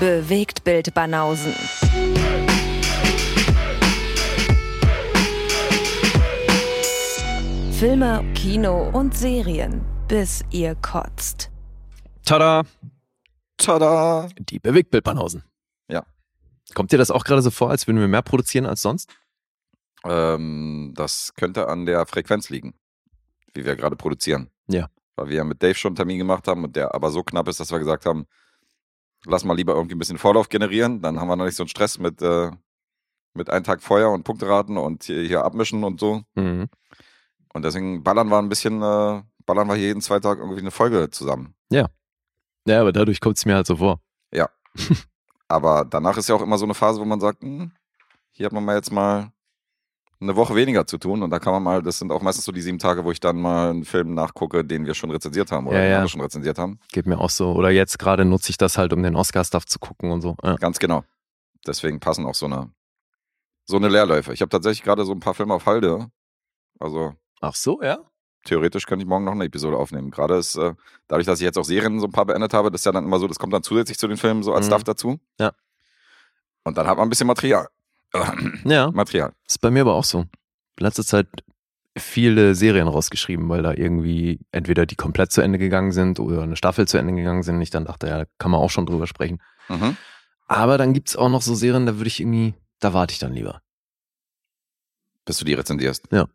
Bewegt 0.00 0.62
Bild 0.62 0.94
Banausen. 0.94 1.52
Filme, 7.72 8.24
Kino 8.34 8.90
und 8.90 9.16
Serien, 9.16 9.84
bis 10.06 10.44
ihr 10.52 10.76
kotzt. 10.76 11.50
Tada! 12.24 12.62
Tada! 13.56 14.28
Die 14.38 14.60
Bewegtbildbanausen. 14.60 15.42
Ja. 15.90 16.06
Kommt 16.74 16.92
dir 16.92 16.98
das 16.98 17.10
auch 17.10 17.24
gerade 17.24 17.42
so 17.42 17.50
vor, 17.50 17.70
als 17.70 17.88
würden 17.88 17.98
wir 17.98 18.06
mehr 18.06 18.22
produzieren 18.22 18.66
als 18.66 18.82
sonst? 18.82 19.10
Ähm, 20.04 20.92
das 20.94 21.34
könnte 21.34 21.66
an 21.66 21.86
der 21.86 22.06
Frequenz 22.06 22.50
liegen, 22.50 22.74
wie 23.52 23.64
wir 23.64 23.74
gerade 23.74 23.96
produzieren. 23.96 24.48
Ja. 24.68 24.90
Weil 25.16 25.30
wir 25.30 25.38
ja 25.38 25.44
mit 25.44 25.60
Dave 25.60 25.74
schon 25.74 25.90
einen 25.90 25.96
Termin 25.96 26.18
gemacht 26.18 26.46
haben 26.46 26.62
und 26.62 26.76
der 26.76 26.94
aber 26.94 27.10
so 27.10 27.24
knapp 27.24 27.48
ist, 27.48 27.58
dass 27.58 27.72
wir 27.72 27.80
gesagt 27.80 28.06
haben, 28.06 28.28
lass 29.28 29.44
mal 29.44 29.54
lieber 29.54 29.74
irgendwie 29.74 29.94
ein 29.94 29.98
bisschen 29.98 30.18
Vorlauf 30.18 30.48
generieren, 30.48 31.00
dann 31.00 31.20
haben 31.20 31.28
wir 31.28 31.36
noch 31.36 31.44
nicht 31.44 31.56
so 31.56 31.62
einen 31.62 31.68
Stress 31.68 31.98
mit, 31.98 32.20
äh, 32.22 32.50
mit 33.34 33.50
einem 33.50 33.64
Tag 33.64 33.82
Feuer 33.82 34.10
und 34.10 34.24
Punkteraten 34.24 34.76
und 34.76 35.04
hier, 35.04 35.22
hier 35.22 35.44
abmischen 35.44 35.84
und 35.84 36.00
so. 36.00 36.22
Mhm. 36.34 36.68
Und 37.54 37.64
deswegen 37.64 38.02
ballern 38.02 38.28
wir 38.28 38.38
ein 38.38 38.48
bisschen, 38.48 38.82
äh, 38.82 39.22
ballern 39.46 39.68
wir 39.68 39.74
hier 39.74 39.88
jeden 39.88 40.00
zwei 40.00 40.20
Tage 40.20 40.40
irgendwie 40.40 40.60
eine 40.60 40.70
Folge 40.70 41.10
zusammen. 41.10 41.54
Ja, 42.66 42.80
aber 42.80 42.92
dadurch 42.92 43.20
kommt 43.20 43.38
es 43.38 43.46
mir 43.46 43.54
halt 43.54 43.66
so 43.66 43.76
vor. 43.76 44.00
Aber 45.48 45.84
danach 45.84 46.16
ist 46.16 46.28
ja 46.28 46.34
auch 46.34 46.42
immer 46.42 46.58
so 46.58 46.66
eine 46.66 46.74
Phase, 46.74 47.00
wo 47.00 47.04
man 47.04 47.20
sagt, 47.20 47.42
hm, 47.42 47.72
hier 48.30 48.46
hat 48.46 48.52
man 48.52 48.64
mal 48.64 48.76
jetzt 48.76 48.92
mal 48.92 49.32
eine 50.20 50.34
Woche 50.36 50.54
weniger 50.56 50.86
zu 50.86 50.98
tun 50.98 51.22
und 51.22 51.30
da 51.30 51.38
kann 51.38 51.52
man 51.52 51.62
mal, 51.62 51.82
das 51.82 51.98
sind 51.98 52.10
auch 52.10 52.22
meistens 52.22 52.44
so 52.44 52.50
die 52.52 52.60
sieben 52.60 52.78
Tage, 52.78 53.04
wo 53.04 53.12
ich 53.12 53.20
dann 53.20 53.40
mal 53.40 53.70
einen 53.70 53.84
Film 53.84 54.14
nachgucke, 54.14 54.64
den 54.64 54.84
wir 54.84 54.94
schon 54.94 55.10
rezensiert 55.10 55.52
haben 55.52 55.66
oder 55.68 55.76
Ja, 55.76 55.82
den 55.82 55.90
ja. 55.90 55.96
andere 55.98 56.08
schon 56.08 56.20
rezensiert 56.20 56.58
haben. 56.58 56.80
Geht 56.92 57.06
mir 57.06 57.18
auch 57.18 57.30
so. 57.30 57.52
Oder 57.52 57.70
jetzt 57.70 57.98
gerade 57.98 58.24
nutze 58.24 58.50
ich 58.50 58.56
das 58.58 58.78
halt, 58.78 58.92
um 58.92 59.02
den 59.02 59.14
Oscar-Stuff 59.14 59.66
zu 59.66 59.78
gucken 59.78 60.10
und 60.10 60.20
so. 60.20 60.36
Ja. 60.42 60.56
Ganz 60.56 60.78
genau. 60.80 61.04
Deswegen 61.66 62.00
passen 62.00 62.26
auch 62.26 62.34
so 62.34 62.46
eine, 62.46 62.70
so 63.64 63.76
eine 63.76 63.88
Leerläufe. 63.88 64.32
Ich 64.32 64.40
habe 64.40 64.48
tatsächlich 64.48 64.82
gerade 64.82 65.04
so 65.04 65.12
ein 65.12 65.20
paar 65.20 65.34
Filme 65.34 65.54
auf 65.54 65.66
Halde. 65.66 66.10
Also 66.80 67.14
Ach 67.40 67.54
so, 67.54 67.80
ja? 67.82 67.98
theoretisch 68.44 68.86
könnte 68.86 69.04
ich 69.04 69.08
morgen 69.08 69.24
noch 69.24 69.32
eine 69.32 69.44
Episode 69.44 69.76
aufnehmen. 69.76 70.10
Gerade 70.10 70.36
ist, 70.36 70.56
äh, 70.56 70.74
dadurch, 71.06 71.26
dass 71.26 71.38
ich 71.38 71.44
jetzt 71.44 71.58
auch 71.58 71.64
Serien 71.64 72.00
so 72.00 72.06
ein 72.06 72.12
paar 72.12 72.24
beendet 72.26 72.54
habe, 72.54 72.70
das 72.72 72.80
ist 72.80 72.84
ja 72.86 72.92
dann 72.92 73.04
immer 73.04 73.18
so, 73.20 73.28
das 73.28 73.38
kommt 73.38 73.52
dann 73.52 73.62
zusätzlich 73.62 73.98
zu 73.98 74.08
den 74.08 74.16
Filmen 74.16 74.42
so 74.42 74.52
als 74.54 74.66
Mhm. 74.66 74.70
Stuff 74.70 74.84
dazu. 74.84 75.20
Ja. 75.38 75.52
Und 76.64 76.76
dann 76.76 76.86
hat 76.86 76.96
man 76.96 77.06
ein 77.06 77.10
bisschen 77.10 77.26
Material. 77.26 77.68
Ja, 78.64 78.90
Material. 78.90 79.32
ist 79.46 79.60
bei 79.60 79.70
mir 79.70 79.82
aber 79.82 79.94
auch 79.94 80.04
so. 80.04 80.24
Letzte 80.78 81.04
Zeit 81.04 81.26
viele 81.96 82.54
Serien 82.54 82.88
rausgeschrieben, 82.88 83.48
weil 83.48 83.62
da 83.62 83.72
irgendwie 83.74 84.40
entweder 84.52 84.86
die 84.86 84.96
komplett 84.96 85.32
zu 85.32 85.40
Ende 85.40 85.58
gegangen 85.58 85.92
sind 85.92 86.20
oder 86.20 86.42
eine 86.42 86.56
Staffel 86.56 86.86
zu 86.86 86.98
Ende 86.98 87.14
gegangen 87.14 87.42
sind. 87.42 87.60
Ich 87.60 87.70
dann 87.70 87.84
dachte, 87.84 88.06
ja, 88.06 88.24
kann 88.38 88.50
man 88.50 88.60
auch 88.60 88.70
schon 88.70 88.86
drüber 88.86 89.06
sprechen. 89.06 89.42
Mhm. 89.68 89.96
Aber 90.46 90.78
dann 90.78 90.94
gibt's 90.94 91.16
auch 91.16 91.28
noch 91.28 91.42
so 91.42 91.54
Serien, 91.54 91.86
da 91.86 91.96
würde 91.96 92.08
ich 92.08 92.20
irgendwie, 92.20 92.54
da 92.80 92.94
warte 92.94 93.12
ich 93.12 93.18
dann 93.18 93.34
lieber. 93.34 93.60
Bis 95.24 95.38
du 95.38 95.44
die 95.44 95.54
rezendierst. 95.54 96.06
Ja. 96.10 96.26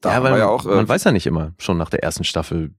Da 0.00 0.12
ja, 0.12 0.22
weil 0.22 0.38
ja 0.38 0.46
man, 0.46 0.48
auch, 0.48 0.66
äh, 0.66 0.74
man 0.74 0.88
weiß 0.88 1.04
ja 1.04 1.12
nicht 1.12 1.26
immer 1.26 1.54
schon 1.58 1.78
nach 1.78 1.88
der 1.88 2.02
ersten 2.02 2.24
Staffel, 2.24 2.74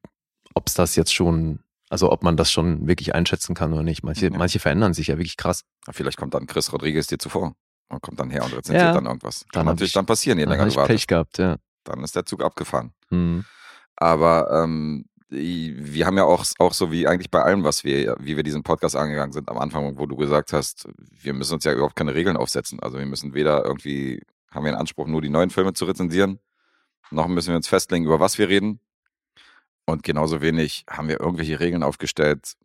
ob's 0.54 0.76
das 0.76 0.96
jetzt 0.96 1.14
schon, 1.14 1.60
also 1.90 2.12
ob 2.12 2.24
man 2.24 2.36
das 2.38 2.52
schon 2.52 2.88
wirklich 2.88 3.16
einschätzen 3.16 3.56
kann 3.56 3.74
oder 3.74 3.84
nicht. 3.84 4.04
Manche, 4.04 4.26
Ja. 4.28 4.38
manche 4.38 4.60
verändern 4.60 4.94
sich 4.94 5.08
ja 5.08 5.18
wirklich 5.18 5.38
krass. 5.38 5.64
vielleicht 5.92 6.18
kommt 6.18 6.34
dann 6.34 6.48
Chris 6.48 6.72
Rodriguez 6.74 7.08
dir 7.08 7.18
zuvor. 7.20 7.54
Und 7.90 8.02
kommt 8.02 8.20
dann 8.20 8.30
her 8.30 8.44
und 8.44 8.52
rezensiert 8.52 8.82
Ja. 8.84 8.94
dann 8.94 9.06
irgendwas. 9.06 9.42
Kann 9.44 9.50
Dann 9.54 9.66
natürlich 9.68 9.92
ich- 9.92 9.94
dann 9.94 10.06
passieren, 10.06 10.38
je 10.38 10.44
Dann 10.46 10.52
länger 10.58 10.70
du 10.70 10.76
wartest. 10.76 10.88
Pech 11.00 11.08
gehabt, 11.08 11.38
ja. 11.38 11.56
Dann 11.86 12.04
ist 12.04 12.16
der 12.18 12.26
Zug 12.26 12.44
abgefahren. 12.44 12.92
Hm. 13.10 13.46
Aber 13.96 14.52
ähm, 14.64 15.06
wir 15.30 16.06
haben 16.06 16.18
ja 16.18 16.24
auch, 16.26 16.44
auch 16.60 16.74
so 16.74 16.92
wie 16.92 17.08
eigentlich 17.08 17.32
bei 17.32 17.42
allem, 17.42 17.64
was 17.64 17.84
wir, 17.86 18.16
wie 18.20 18.36
wir 18.36 18.44
diesen 18.44 18.64
Podcast 18.64 18.96
angegangen 18.98 19.32
sind 19.32 19.50
am 19.50 19.58
Anfang, 19.58 19.98
wo 19.98 20.06
du 20.06 20.16
gesagt 20.18 20.52
hast, 20.54 20.88
wir 21.22 21.34
müssen 21.34 21.54
uns 21.56 21.64
ja 21.64 21.72
überhaupt 21.74 21.96
keine 21.96 22.14
Regeln 22.14 22.36
aufsetzen. 22.38 22.80
Also 22.82 22.98
wir 22.98 23.06
müssen 23.06 23.34
weder 23.34 23.64
irgendwie, 23.66 24.22
haben 24.52 24.66
wir 24.66 24.72
den 24.74 24.80
Anspruch, 24.80 25.08
nur 25.08 25.22
die 25.22 25.30
neuen 25.30 25.50
Filme 25.50 25.74
zu 25.74 25.86
rezensieren, 25.86 26.40
noch 27.12 27.28
müssen 27.28 27.50
wir 27.50 27.56
uns 27.56 27.68
festlegen, 27.70 28.06
über 28.06 28.20
was 28.20 28.38
wir 28.38 28.50
reden. 28.50 28.80
Und 29.88 30.04
genauso 30.04 30.42
wenig 30.42 30.86
haben 30.90 31.08
wir 31.08 31.20
irgendwelche 31.20 31.60
Regeln 31.60 31.82
aufgestellt, 31.82 32.56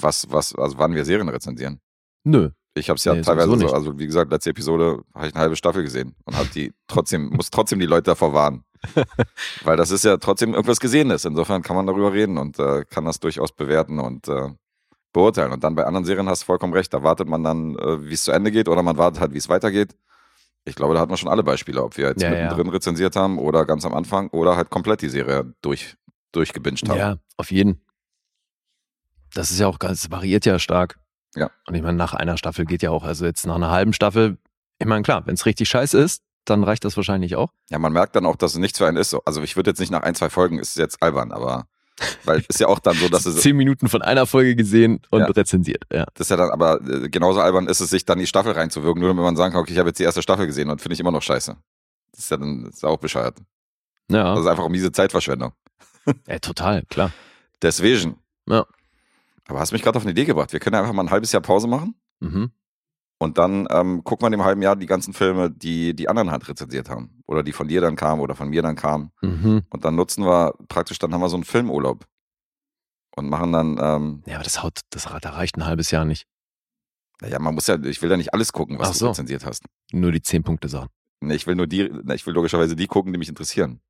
was, 0.00 0.26
was, 0.30 0.54
also 0.54 0.78
wann 0.78 0.94
wir 0.94 1.04
Serien 1.04 1.28
rezensieren. 1.28 1.80
Nö. 2.24 2.50
Ich 2.74 2.88
habe 2.88 2.96
es 2.96 3.04
ja 3.04 3.14
Nee, 3.14 3.22
teilweise 3.22 3.58
so, 3.58 3.72
also 3.72 3.98
wie 3.98 4.06
gesagt, 4.06 4.30
letzte 4.30 4.50
Episode 4.50 5.02
habe 5.14 5.28
ich 5.28 5.34
eine 5.34 5.42
halbe 5.42 5.56
Staffel 5.56 5.82
gesehen 5.82 6.14
und 6.24 6.36
habe 6.36 6.48
die 6.54 6.72
trotzdem, 6.88 7.30
muss 7.30 7.50
trotzdem 7.50 7.78
die 7.78 7.86
Leute 7.86 8.04
davor 8.04 8.34
warnen. 8.34 8.64
Weil 9.64 9.76
das 9.76 9.90
ist 9.90 10.04
ja 10.04 10.16
trotzdem 10.16 10.52
irgendwas 10.52 10.80
Gesehenes. 10.80 11.24
Insofern 11.24 11.62
kann 11.62 11.76
man 11.76 11.86
darüber 11.86 12.12
reden 12.12 12.38
und 12.38 12.58
äh, 12.58 12.84
kann 12.84 13.04
das 13.04 13.20
durchaus 13.20 13.52
bewerten 13.52 13.98
und 13.98 14.28
äh, 14.28 14.50
beurteilen. 15.12 15.52
Und 15.52 15.64
dann 15.64 15.74
bei 15.74 15.84
anderen 15.84 16.04
Serien 16.04 16.28
hast 16.28 16.42
du 16.42 16.46
vollkommen 16.46 16.74
recht, 16.74 16.92
da 16.92 17.02
wartet 17.02 17.28
man 17.28 17.42
dann, 17.42 17.76
äh, 17.76 18.08
wie 18.08 18.14
es 18.14 18.24
zu 18.24 18.32
Ende 18.32 18.50
geht 18.50 18.68
oder 18.68 18.82
man 18.82 18.98
wartet 18.98 19.20
halt, 19.20 19.32
wie 19.32 19.38
es 19.38 19.48
weitergeht. 19.48 19.96
Ich 20.68 20.74
glaube, 20.74 20.94
da 20.94 21.00
hat 21.00 21.08
man 21.08 21.16
schon 21.16 21.28
alle 21.28 21.44
Beispiele, 21.44 21.82
ob 21.82 21.96
wir 21.96 22.08
jetzt 22.08 22.22
Ja, 22.22 22.32
ja. 22.32 22.42
mittendrin 22.42 22.68
rezensiert 22.68 23.14
haben 23.16 23.38
oder 23.38 23.64
ganz 23.64 23.86
am 23.86 23.94
Anfang 23.94 24.28
oder 24.30 24.56
halt 24.56 24.68
komplett 24.68 25.00
die 25.00 25.08
Serie 25.08 25.54
durch, 25.62 25.96
durchgebinged 26.32 26.88
haben. 26.88 26.98
Ja, 26.98 27.16
auf 27.36 27.50
jeden. 27.52 27.80
Das 29.32 29.50
ist 29.50 29.60
ja 29.60 29.68
auch 29.68 29.78
ganz, 29.78 30.10
variiert 30.10 30.44
ja 30.44 30.58
stark. 30.58 30.98
Ja. 31.36 31.50
Und 31.66 31.74
ich 31.74 31.82
meine, 31.82 31.96
nach 31.96 32.14
einer 32.14 32.36
Staffel 32.36 32.64
geht 32.64 32.82
ja 32.82 32.90
auch, 32.90 33.04
also 33.04 33.26
jetzt 33.26 33.46
nach 33.46 33.54
einer 33.54 33.70
halben 33.70 33.92
Staffel, 33.92 34.38
ich 34.78 34.86
meine, 34.86 35.02
klar, 35.02 35.24
wenn 35.26 35.34
es 35.34 35.46
richtig 35.46 35.68
scheiße 35.68 35.98
ist, 35.98 36.22
dann 36.44 36.64
reicht 36.64 36.84
das 36.84 36.96
wahrscheinlich 36.96 37.36
auch. 37.36 37.52
Ja, 37.70 37.78
man 37.78 37.92
merkt 37.92 38.16
dann 38.16 38.26
auch, 38.26 38.36
dass 38.36 38.52
es 38.52 38.58
nichts 38.58 38.78
für 38.78 38.86
einen 38.86 38.96
ist. 38.96 39.10
So. 39.10 39.22
Also 39.24 39.42
ich 39.42 39.56
würde 39.56 39.70
jetzt 39.70 39.80
nicht 39.80 39.90
nach 39.90 40.02
ein, 40.02 40.14
zwei 40.14 40.30
Folgen, 40.30 40.58
ist 40.58 40.76
jetzt 40.76 41.02
albern, 41.02 41.32
aber 41.32 41.66
weil 42.24 42.44
ist 42.48 42.60
ja 42.60 42.66
auch 42.68 42.78
dann 42.78 42.94
so, 42.96 43.08
dass 43.08 43.24
es 43.26 43.36
Zehn 43.40 43.56
Minuten 43.56 43.88
von 43.88 44.02
einer 44.02 44.26
Folge 44.26 44.54
gesehen 44.56 45.00
und 45.10 45.20
Ja. 45.20 45.26
rezensiert. 45.26 45.84
Ja. 45.92 46.04
Das 46.14 46.26
ist 46.26 46.30
ja 46.30 46.36
dann 46.36 46.50
aber 46.50 46.80
äh, 46.82 47.08
genauso 47.08 47.40
albern 47.40 47.66
ist 47.68 47.80
es, 47.80 47.90
sich 47.90 48.04
dann 48.04 48.18
die 48.18 48.26
Staffel 48.26 48.52
reinzuwirken, 48.52 49.00
nur 49.00 49.10
damit 49.10 49.24
man 49.24 49.36
sagen 49.36 49.52
kann, 49.52 49.62
okay, 49.62 49.72
ich 49.72 49.78
habe 49.78 49.88
jetzt 49.88 49.98
die 49.98 50.04
erste 50.04 50.22
Staffel 50.22 50.46
gesehen 50.46 50.68
und 50.70 50.80
finde 50.80 50.94
ich 50.94 51.00
immer 51.00 51.10
noch 51.12 51.22
scheiße. 51.22 51.56
Das 52.12 52.20
ist 52.20 52.30
ja 52.30 52.36
dann 52.36 52.66
ist 52.66 52.84
auch 52.84 52.98
bescheuert. 52.98 53.36
Ja, 54.10 54.34
Das 54.34 54.40
ist 54.44 54.46
einfach 54.46 54.64
um 54.64 54.72
diese 54.72 54.92
Zeitverschwendung. 54.92 55.52
ja 56.28 56.38
total, 56.38 56.82
klar. 56.88 57.10
Deswegen. 57.62 58.16
Ja. 58.48 58.64
Aber 59.48 59.60
hast 59.60 59.72
mich 59.72 59.82
gerade 59.82 59.96
auf 59.96 60.02
eine 60.04 60.12
Idee 60.12 60.24
gebracht. 60.24 60.52
Wir 60.52 60.60
können 60.60 60.74
ja 60.74 60.80
einfach 60.80 60.92
mal 60.92 61.02
ein 61.04 61.10
halbes 61.10 61.32
Jahr 61.32 61.42
Pause 61.42 61.66
machen 61.68 61.94
Mhm. 62.20 62.50
Und 63.18 63.38
dann 63.38 63.66
ähm, 63.70 64.04
gucken 64.04 64.22
wir 64.24 64.26
in 64.28 64.32
dem 64.32 64.44
halben 64.44 64.62
Jahr 64.62 64.76
die 64.76 64.86
ganzen 64.86 65.14
Filme, 65.14 65.50
die 65.50 65.94
die 65.94 66.08
anderen 66.08 66.30
halt 66.30 66.46
rezensiert 66.48 66.90
haben. 66.90 67.22
Oder 67.26 67.42
die 67.42 67.52
von 67.52 67.66
dir 67.68 67.80
dann 67.80 67.96
kamen 67.96 68.20
oder 68.20 68.34
von 68.34 68.48
mir 68.50 68.62
dann 68.62 68.76
kamen. 68.76 69.10
Mhm. 69.22 69.62
Und 69.70 69.84
dann 69.84 69.94
nutzen 69.96 70.24
wir 70.24 70.54
praktisch, 70.68 70.98
dann 70.98 71.12
haben 71.14 71.20
wir 71.22 71.28
so 71.28 71.36
einen 71.36 71.44
Filmurlaub. 71.44 72.06
Und 73.16 73.30
machen 73.30 73.52
dann, 73.52 73.78
ähm, 73.80 74.22
Ja, 74.26 74.34
aber 74.34 74.44
das 74.44 74.62
haut, 74.62 74.80
das 74.90 75.04
da 75.04 75.30
reicht 75.30 75.56
ein 75.56 75.64
halbes 75.64 75.90
Jahr 75.90 76.04
nicht. 76.04 76.26
naja, 77.22 77.38
man 77.38 77.54
muss 77.54 77.66
ja, 77.66 77.82
ich 77.82 78.02
will 78.02 78.10
ja 78.10 78.18
nicht 78.18 78.34
alles 78.34 78.52
gucken, 78.52 78.78
was 78.78 78.88
Ach 78.88 78.92
du 78.92 78.98
so. 78.98 79.08
rezensiert 79.08 79.46
hast. 79.46 79.64
Nur 79.92 80.12
die 80.12 80.20
zehn 80.20 80.42
Punkte 80.42 80.68
Sachen. 80.68 80.90
Nee, 81.20 81.34
ich 81.34 81.46
will 81.46 81.54
nur 81.54 81.66
die, 81.66 81.90
ich 82.14 82.26
will 82.26 82.34
logischerweise 82.34 82.76
die 82.76 82.86
gucken, 82.86 83.12
die 83.14 83.18
mich 83.18 83.30
interessieren. 83.30 83.80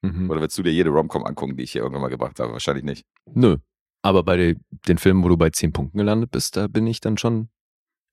Mhm. 0.00 0.30
Oder 0.30 0.40
willst 0.40 0.56
du 0.56 0.62
dir 0.62 0.72
jede 0.72 0.88
Romcom 0.88 1.24
angucken, 1.24 1.58
die 1.58 1.64
ich 1.64 1.72
hier 1.72 1.82
irgendwann 1.82 2.00
mal 2.02 2.08
gebracht 2.08 2.40
habe? 2.40 2.52
Wahrscheinlich 2.52 2.84
nicht. 2.84 3.04
Nö. 3.34 3.58
Aber 4.00 4.22
bei 4.22 4.36
de, 4.38 4.56
den 4.88 4.96
Filmen, 4.96 5.22
wo 5.22 5.28
du 5.28 5.36
bei 5.36 5.50
zehn 5.50 5.72
Punkten 5.72 5.98
gelandet 5.98 6.30
bist, 6.30 6.56
da 6.56 6.66
bin 6.66 6.86
ich 6.86 7.00
dann 7.02 7.18
schon 7.18 7.48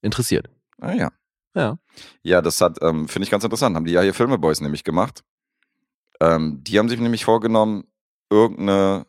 interessiert. 0.01 0.49
Ah 0.79 0.93
ja. 0.93 1.11
Ja. 1.53 1.77
Ja, 2.23 2.41
das 2.41 2.61
hat, 2.61 2.77
ähm, 2.81 3.07
finde 3.07 3.25
ich 3.25 3.31
ganz 3.31 3.43
interessant. 3.43 3.75
Haben 3.75 3.85
die 3.85 3.93
ja 3.93 4.01
hier 4.01 4.13
Filmeboys 4.13 4.61
nämlich 4.61 4.83
gemacht. 4.83 5.23
Ähm, 6.19 6.63
die 6.63 6.79
haben 6.79 6.87
sich 6.87 6.99
nämlich 6.99 7.25
vorgenommen, 7.25 7.83
irgendeine 8.29 9.05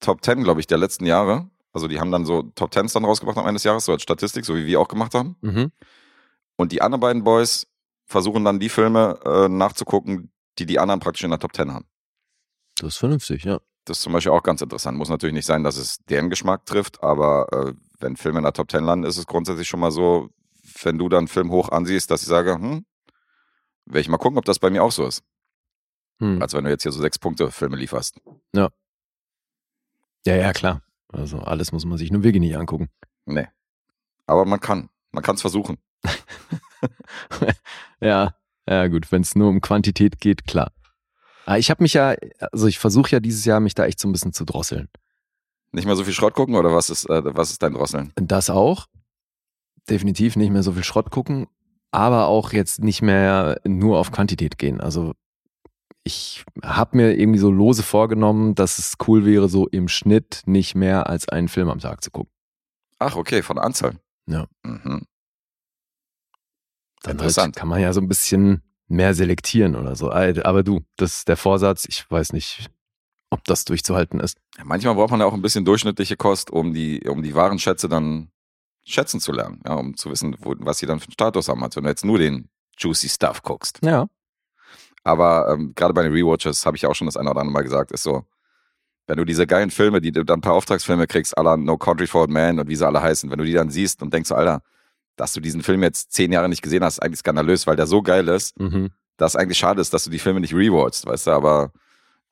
Top 0.00 0.24
10, 0.24 0.42
glaube 0.42 0.60
ich, 0.60 0.66
der 0.66 0.78
letzten 0.78 1.06
Jahre. 1.06 1.48
Also 1.72 1.88
die 1.88 2.00
haben 2.00 2.10
dann 2.10 2.24
so 2.24 2.42
Top 2.54 2.72
10s 2.72 2.94
dann 2.94 3.04
rausgebracht 3.04 3.36
am 3.36 3.44
Ende 3.44 3.54
des 3.54 3.64
Jahres, 3.64 3.84
so 3.84 3.92
als 3.92 4.02
Statistik, 4.02 4.44
so 4.44 4.54
wie 4.56 4.66
wir 4.66 4.80
auch 4.80 4.88
gemacht 4.88 5.14
haben. 5.14 5.36
Mhm. 5.40 5.72
Und 6.56 6.72
die 6.72 6.82
anderen 6.82 7.00
beiden 7.00 7.24
Boys 7.24 7.66
versuchen 8.06 8.44
dann 8.44 8.60
die 8.60 8.68
Filme 8.68 9.18
äh, 9.24 9.48
nachzugucken, 9.48 10.32
die 10.58 10.66
die 10.66 10.78
anderen 10.78 11.00
praktisch 11.00 11.24
in 11.24 11.30
der 11.30 11.38
Top 11.38 11.54
10 11.54 11.72
haben. 11.72 11.86
Das 12.76 12.94
ist 12.94 12.98
vernünftig, 12.98 13.44
ja. 13.44 13.60
Das 13.84 13.98
ist 13.98 14.02
zum 14.02 14.12
Beispiel 14.12 14.32
auch 14.32 14.42
ganz 14.42 14.62
interessant. 14.62 14.96
Muss 14.96 15.08
natürlich 15.08 15.34
nicht 15.34 15.46
sein, 15.46 15.64
dass 15.64 15.76
es 15.76 15.98
deren 16.08 16.30
Geschmack 16.30 16.64
trifft, 16.64 17.02
aber 17.02 17.46
äh, 17.52 17.74
wenn 18.04 18.16
Filme 18.16 18.38
in 18.38 18.44
der 18.44 18.52
Top 18.52 18.70
10 18.70 18.84
landen, 18.84 19.06
ist 19.06 19.16
es 19.16 19.26
grundsätzlich 19.26 19.66
schon 19.66 19.80
mal 19.80 19.90
so, 19.90 20.28
wenn 20.82 20.98
du 20.98 21.08
dann 21.08 21.20
einen 21.20 21.28
Film 21.28 21.50
hoch 21.50 21.70
ansiehst, 21.70 22.10
dass 22.10 22.22
ich 22.22 22.28
sage, 22.28 22.54
hm, 22.54 22.84
werde 23.86 24.00
ich 24.00 24.08
mal 24.08 24.18
gucken, 24.18 24.38
ob 24.38 24.44
das 24.44 24.58
bei 24.58 24.70
mir 24.70 24.82
auch 24.84 24.92
so 24.92 25.06
ist. 25.06 25.24
Hm. 26.20 26.40
Als 26.40 26.52
wenn 26.52 26.64
du 26.64 26.70
jetzt 26.70 26.82
hier 26.82 26.92
so 26.92 27.00
sechs 27.00 27.18
Punkte 27.18 27.50
Filme 27.50 27.76
lieferst. 27.76 28.20
Ja, 30.26 30.36
ja, 30.36 30.52
klar. 30.52 30.82
Also 31.08 31.38
alles 31.38 31.72
muss 31.72 31.84
man 31.84 31.98
sich 31.98 32.12
nur 32.12 32.22
wirklich 32.22 32.40
nicht 32.40 32.56
angucken. 32.56 32.90
Nee. 33.24 33.48
Aber 34.26 34.44
man 34.44 34.60
kann. 34.60 34.90
Man 35.10 35.22
kann 35.22 35.36
es 35.36 35.40
versuchen. 35.40 35.78
ja, 38.00 38.34
ja 38.68 38.88
gut, 38.88 39.10
wenn 39.12 39.22
es 39.22 39.34
nur 39.34 39.48
um 39.48 39.60
Quantität 39.60 40.20
geht, 40.20 40.46
klar. 40.46 40.72
Aber 41.46 41.58
ich 41.58 41.70
habe 41.70 41.82
mich 41.82 41.94
ja, 41.94 42.14
also 42.52 42.66
ich 42.66 42.78
versuche 42.78 43.10
ja 43.10 43.20
dieses 43.20 43.44
Jahr, 43.44 43.60
mich 43.60 43.74
da 43.74 43.86
echt 43.86 44.00
so 44.00 44.08
ein 44.08 44.12
bisschen 44.12 44.32
zu 44.32 44.44
drosseln. 44.44 44.88
Nicht 45.74 45.86
mehr 45.86 45.96
so 45.96 46.04
viel 46.04 46.12
Schrott 46.12 46.34
gucken 46.34 46.54
oder 46.54 46.72
was 46.72 46.88
ist, 46.88 47.10
äh, 47.10 47.22
was 47.36 47.50
ist 47.50 47.62
dein 47.62 47.74
Drosseln? 47.74 48.12
Das 48.14 48.48
auch. 48.48 48.86
Definitiv 49.90 50.36
nicht 50.36 50.50
mehr 50.50 50.62
so 50.62 50.72
viel 50.72 50.84
Schrott 50.84 51.10
gucken, 51.10 51.48
aber 51.90 52.28
auch 52.28 52.52
jetzt 52.52 52.82
nicht 52.82 53.02
mehr 53.02 53.60
nur 53.64 53.98
auf 53.98 54.12
Quantität 54.12 54.56
gehen. 54.56 54.80
Also 54.80 55.14
ich 56.04 56.44
habe 56.62 56.96
mir 56.96 57.18
irgendwie 57.18 57.40
so 57.40 57.50
lose 57.50 57.82
vorgenommen, 57.82 58.54
dass 58.54 58.78
es 58.78 58.94
cool 59.08 59.26
wäre, 59.26 59.48
so 59.48 59.66
im 59.66 59.88
Schnitt 59.88 60.42
nicht 60.46 60.76
mehr 60.76 61.08
als 61.08 61.28
einen 61.28 61.48
Film 61.48 61.68
am 61.68 61.80
Tag 61.80 62.04
zu 62.04 62.10
gucken. 62.12 62.32
Ach, 63.00 63.16
okay, 63.16 63.42
von 63.42 63.58
Anzahl. 63.58 63.98
Ja. 64.26 64.46
Mhm. 64.62 65.06
Dann 67.02 67.18
halt 67.18 67.20
Interessant. 67.20 67.56
kann 67.56 67.68
man 67.68 67.80
ja 67.80 67.92
so 67.92 68.00
ein 68.00 68.08
bisschen 68.08 68.62
mehr 68.86 69.12
selektieren 69.12 69.74
oder 69.74 69.96
so. 69.96 70.12
Aber 70.12 70.62
du, 70.62 70.82
das 70.96 71.16
ist 71.18 71.28
der 71.28 71.36
Vorsatz. 71.36 71.84
Ich 71.86 72.08
weiß 72.08 72.32
nicht, 72.32 72.70
ob 73.34 73.44
das 73.44 73.64
durchzuhalten 73.64 74.20
ist. 74.20 74.38
Ja, 74.56 74.64
manchmal 74.64 74.94
braucht 74.94 75.10
man 75.10 75.20
ja 75.20 75.26
auch 75.26 75.34
ein 75.34 75.42
bisschen 75.42 75.64
durchschnittliche 75.64 76.16
Kost, 76.16 76.50
um 76.50 76.72
die, 76.72 77.00
um 77.08 77.22
die 77.22 77.34
wahren 77.34 77.58
Schätze 77.58 77.88
dann 77.88 78.30
schätzen 78.84 79.20
zu 79.20 79.32
lernen, 79.32 79.60
ja, 79.66 79.74
um 79.74 79.96
zu 79.96 80.10
wissen, 80.10 80.36
wo, 80.40 80.54
was 80.58 80.78
sie 80.78 80.86
dann 80.86 81.00
für 81.00 81.06
einen 81.06 81.12
Status 81.12 81.48
haben, 81.48 81.62
als 81.62 81.76
wenn 81.76 81.84
du 81.84 81.90
jetzt 81.90 82.04
nur 82.04 82.18
den 82.18 82.48
juicy 82.78 83.08
Stuff 83.08 83.42
guckst. 83.42 83.80
Ja. 83.82 84.06
Aber 85.02 85.48
ähm, 85.52 85.72
gerade 85.74 85.92
bei 85.94 86.02
den 86.02 86.12
Rewatches 86.12 86.64
habe 86.66 86.76
ich 86.76 86.86
auch 86.86 86.94
schon 86.94 87.06
das 87.06 87.16
eine 87.16 87.30
oder 87.30 87.40
andere 87.40 87.52
Mal 87.52 87.62
gesagt, 87.62 87.92
ist 87.92 88.02
so, 88.02 88.24
wenn 89.06 89.18
du 89.18 89.24
diese 89.24 89.46
geilen 89.46 89.70
Filme, 89.70 90.00
die 90.00 90.12
du 90.12 90.24
dann 90.24 90.40
per 90.40 90.52
Auftragsfilme 90.52 91.06
kriegst, 91.06 91.36
aller 91.36 91.56
No 91.56 91.76
Country 91.76 92.06
for 92.06 92.22
Old 92.22 92.30
Man 92.30 92.58
und 92.58 92.68
wie 92.68 92.76
sie 92.76 92.86
alle 92.86 93.02
heißen, 93.02 93.30
wenn 93.30 93.38
du 93.38 93.44
die 93.44 93.52
dann 93.52 93.70
siehst 93.70 94.02
und 94.02 94.14
denkst 94.14 94.28
so, 94.28 94.34
Alter, 94.34 94.62
dass 95.16 95.32
du 95.34 95.40
diesen 95.40 95.62
Film 95.62 95.82
jetzt 95.82 96.12
zehn 96.12 96.32
Jahre 96.32 96.48
nicht 96.48 96.62
gesehen 96.62 96.82
hast, 96.82 96.94
ist 96.94 97.02
eigentlich 97.02 97.20
skandalös, 97.20 97.66
weil 97.66 97.76
der 97.76 97.86
so 97.86 98.02
geil 98.02 98.28
ist, 98.28 98.58
Mhm. 98.58 98.90
dass 99.18 99.36
eigentlich 99.36 99.58
schade 99.58 99.80
ist, 99.80 99.92
dass 99.92 100.04
du 100.04 100.10
die 100.10 100.18
Filme 100.18 100.40
nicht 100.40 100.54
rewatchst, 100.54 101.06
weißt 101.06 101.26
du, 101.26 101.30
aber 101.32 101.72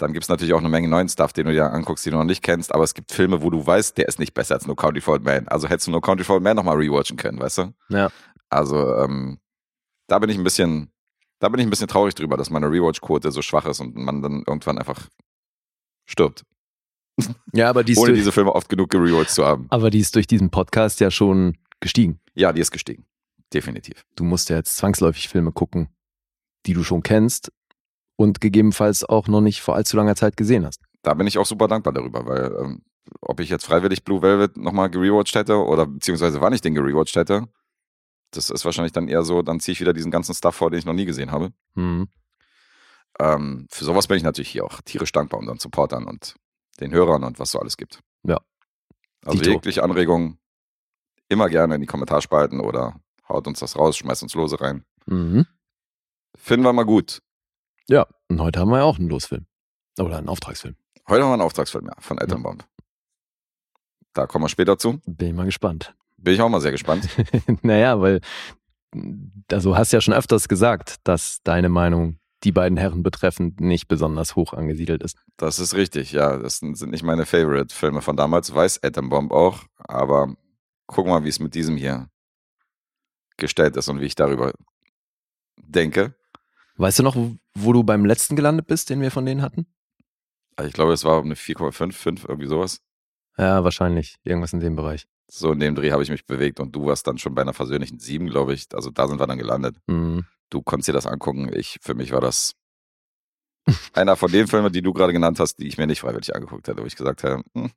dann 0.03 0.13
gibt's 0.13 0.29
natürlich 0.29 0.53
auch 0.53 0.59
eine 0.59 0.69
Menge 0.69 0.89
neuen 0.89 1.09
Stuff, 1.09 1.33
den 1.33 1.47
du 1.47 1.53
dir 1.53 1.73
anguckst, 1.73 2.05
den 2.05 2.13
du 2.13 2.19
noch 2.19 2.25
nicht 2.25 2.43
kennst, 2.43 2.75
aber 2.75 2.85
es 2.85 2.95
gibt 2.95 3.13
Filme, 3.13 3.43
wo 3.43 3.51
du 3.51 3.65
weißt, 3.67 3.97
der 3.97 4.09
ist 4.09 4.19
nicht 4.19 4.35
besser 4.35 4.55
als 4.55 4.67
No 4.67 4.75
Country 4.75 5.01
for 5.01 5.15
Old 5.15 5.25
Man. 5.25 5.49
Also 5.49 5.69
hättest 5.69 5.87
du 5.87 5.91
No 5.91 6.01
Country 6.01 6.25
for 6.25 6.35
Old 6.35 6.45
Man 6.45 6.57
nochmal 6.57 6.77
rewatchen 6.77 7.17
können, 7.17 7.39
weißt 7.41 7.59
du? 7.59 7.75
Ja. 7.89 8.11
Also, 8.51 8.95
ähm, 8.97 9.39
da 10.09 10.19
bin 10.19 10.29
ich 10.29 10.37
ein 10.37 10.45
bisschen, 10.45 10.93
da 11.39 11.49
bin 11.49 11.61
ich 11.61 11.67
ein 11.67 11.71
bisschen 11.71 11.89
traurig 11.89 12.15
drüber, 12.15 12.37
dass 12.37 12.51
meine 12.51 12.67
Rewatch-Quote 12.67 13.31
so 13.33 13.41
schwach 13.41 13.65
ist 13.67 13.81
und 13.81 13.97
man 13.97 14.21
dann 14.21 14.45
irgendwann 14.47 14.79
einfach 14.79 15.09
stirbt, 16.05 16.45
Ja, 17.53 17.69
aber 17.71 17.85
die, 17.85 17.93
ist 17.93 17.99
ohne 17.99 18.13
diese 18.13 18.33
Filme 18.33 18.55
oft 18.55 18.69
genug 18.69 18.91
gerewatcht 18.91 19.31
zu 19.31 19.45
haben. 19.45 19.67
aber 19.71 19.91
die 19.91 20.01
ist 20.01 20.15
durch 20.15 20.27
diesen 20.27 20.51
Podcast 20.51 21.01
ja 21.01 21.11
schon 21.11 21.57
gestiegen. 21.81 22.21
Ja, 22.35 22.53
die 22.53 22.61
ist 22.61 22.71
gestiegen. 22.71 23.07
Definitiv. 23.53 24.05
Du 24.17 24.25
musst 24.25 24.49
ja 24.51 24.57
jetzt 24.57 24.77
zwangsläufig 24.77 25.29
Filme 25.29 25.53
gucken, 25.53 25.89
die 26.67 26.73
du 26.73 26.83
schon 26.85 27.03
kennst 27.03 27.53
und 28.17 28.41
gegebenenfalls 28.41 29.05
auch 29.05 29.29
noch 29.29 29.41
nicht 29.41 29.63
vor 29.63 29.75
allzu 29.75 29.97
langer 29.97 30.17
Zeit 30.17 30.37
gesehen 30.37 30.65
hast. 30.65 30.83
Da 31.03 31.15
bin 31.15 31.27
ich 31.27 31.39
auch 31.39 31.47
super 31.47 31.69
dankbar 31.69 31.93
darüber, 31.93 32.27
weil 32.27 32.55
ähm, 32.61 32.83
ob 33.21 33.41
ich 33.41 33.49
jetzt 33.49 33.65
freiwillig 33.65 34.05
Blue 34.05 34.23
Velvet 34.23 34.57
nochmal 34.57 34.91
gerewatcht 34.91 35.35
hätte 35.35 35.57
oder 35.57 35.87
beziehungsweise 35.87 36.41
wann 36.41 36.53
ich 36.53 36.61
den 36.61 36.75
gerewatcht 36.75 37.17
hätte, 37.17 37.49
das 38.31 38.51
ist 38.51 38.65
wahrscheinlich 38.65 38.93
dann 38.93 39.09
eher 39.09 39.23
so, 39.23 39.43
dann 39.43 39.61
ziehe 39.61 39.73
ich 39.73 39.81
wieder 39.81 39.93
diesen 39.93 40.11
ganzen 40.11 40.35
Stuff 40.35 40.55
vor, 40.55 40.71
den 40.71 40.79
ich 40.79 40.87
noch 40.87 40.95
nie 40.95 41.05
gesehen 41.05 41.33
habe. 41.33 41.53
Mhm. 41.75 42.09
Ähm, 43.19 43.67
für 43.71 43.85
sowas 43.85 44.07
bin 44.07 44.17
ich 44.17 44.23
natürlich 44.23 44.51
hier 44.51 44.65
auch 44.65 44.81
tierisch 44.83 45.13
dankbar 45.13 45.41
unseren 45.41 45.59
Supportern 45.59 46.05
und 46.05 46.35
den 46.81 46.93
Hörern 46.93 47.25
und 47.25 47.39
was 47.39 47.51
so 47.51 47.59
alles 47.59 47.77
gibt. 47.77 48.01
Ja. 48.25 48.41
Also 49.25 49.39
Dito. 49.39 49.51
jegliche 49.51 49.83
Anregungen 49.83 50.39
immer 51.29 51.49
gerne 51.49 51.75
in 51.75 51.81
die 51.81 51.87
Kommentarspalten 51.87 52.61
oder 52.61 53.01
haut 53.29 53.47
uns 53.47 53.61
das 53.61 53.77
raus, 53.77 53.97
schmeißt 53.97 54.23
uns 54.23 54.35
Lose 54.35 54.61
rein. 54.61 54.85
Mhm. 55.07 55.47
Finden 56.37 56.65
wir 56.65 56.73
mal 56.73 56.85
gut. 56.85 57.23
Ja, 57.89 58.07
und 58.29 58.41
heute 58.41 58.61
haben 58.61 58.71
wir 58.71 58.79
ja 58.79 58.85
auch 58.85 58.99
einen 58.99 59.09
Losfilm. 59.09 59.47
Oder 59.99 60.19
einen 60.19 60.29
Auftragsfilm. 60.29 60.77
Heute 61.09 61.23
haben 61.23 61.31
wir 61.31 61.35
einen 61.35 61.43
Auftragsfilm 61.43 61.87
ja, 61.87 61.95
von 61.99 62.19
Elternbomb. 62.19 62.65
Da 64.15 64.27
kommen 64.27 64.45
wir 64.45 64.49
später 64.49 64.79
zu. 64.79 65.01
Bin 65.07 65.29
ich 65.29 65.35
mal 65.35 65.45
gespannt. 65.45 65.95
Bin 66.17 66.35
ich 66.35 66.41
auch 66.41 66.49
mal 66.49 66.61
sehr 66.61 66.71
gespannt. 66.71 67.09
naja, 67.63 68.01
weil 68.01 68.21
also 69.51 69.77
hast 69.77 69.93
ja 69.93 70.01
schon 70.01 70.15
öfters 70.15 70.49
gesagt, 70.49 70.97
dass 71.05 71.43
deine 71.43 71.69
Meinung 71.69 72.19
die 72.45 72.53
beiden 72.53 72.77
Herren 72.77 73.03
betreffend 73.03 73.61
nicht 73.61 73.89
besonders 73.89 74.37
hoch 74.37 74.53
angesiedelt 74.53 75.03
ist. 75.03 75.17
Das 75.37 75.59
ist 75.59 75.75
richtig, 75.75 76.13
ja. 76.13 76.37
Das 76.37 76.59
sind 76.59 76.91
nicht 76.91 77.05
meine 77.05 77.25
Favorite-Filme 77.25 78.03
von 78.03 78.17
damals, 78.17 78.55
weiß 78.55 78.83
Atom 78.83 79.09
Bomb 79.09 79.33
auch. 79.33 79.61
Aber 79.79 80.35
guck 80.87 81.07
mal, 81.07 81.25
wie 81.25 81.29
es 81.29 81.39
mit 81.39 81.55
diesem 81.55 81.77
hier 81.77 82.09
gestellt 83.37 83.77
ist 83.77 83.89
und 83.89 84.01
wie 84.01 84.07
ich 84.07 84.15
darüber 84.15 84.53
denke. 85.57 86.15
Weißt 86.77 86.99
du 86.99 87.03
noch, 87.03 87.17
wo, 87.55 87.73
du 87.73 87.83
beim 87.85 88.05
letzten 88.05 88.37
gelandet 88.37 88.67
bist, 88.67 88.91
den 88.91 89.01
wir 89.01 89.11
von 89.11 89.27
denen 89.27 89.43
hatten? 89.43 89.67
Also 90.57 90.69
ich 90.69 90.75
glaube, 90.75 90.93
es 90.93 91.05
war 91.05 91.23
eine 91.23 91.35
4,5, 91.35 91.93
5, 91.93 92.25
irgendwie 92.25 92.49
sowas. 92.49 92.81
Ja, 93.39 93.65
wahrscheinlich. 93.65 94.17
Irgendwas 94.25 94.53
in 94.53 94.61
dem 94.61 94.77
Bereich. 94.77 95.07
So 95.29 95.53
in 95.53 95.61
dem 95.61 95.75
Dreh 95.75 95.93
habe 95.93 96.03
ich 96.03 96.11
mich 96.11 96.27
bewegt 96.27 96.61
und 96.61 96.75
du 96.77 96.87
warst 96.87 97.07
dann 97.07 97.19
schon 97.19 97.35
bei 97.35 97.43
einer 97.43 97.55
versöhnlichen 97.55 97.99
7, 97.99 98.29
glaube 98.29 98.53
ich. 98.55 98.67
Also 98.75 98.91
da 98.91 99.09
sind 99.09 99.19
wir 99.19 99.27
dann 99.27 99.39
gelandet. 99.39 99.77
Mhm. 99.87 100.27
Du 100.51 100.61
konntest 100.61 100.89
dir 100.89 100.93
das 100.93 101.07
angucken. 101.07 101.51
Ich, 101.55 101.79
für 101.81 101.95
mich 101.95 102.13
war 102.13 102.21
das 102.21 102.55
einer 103.95 104.17
von 104.17 104.31
den 104.31 104.47
Filmen, 104.49 104.73
die 104.73 104.83
du 104.83 104.93
gerade 104.93 105.13
genannt 105.13 105.41
hast, 105.41 105.57
die 105.57 105.67
ich 105.69 105.79
mir 105.79 105.87
nicht 105.87 106.01
freiwillig 106.01 106.35
angeguckt 106.35 106.69
hätte, 106.69 106.83
wo 106.83 106.87
ich 106.87 106.97
gesagt 106.97 107.25
habe, 107.25 107.43
hm, 107.55 107.71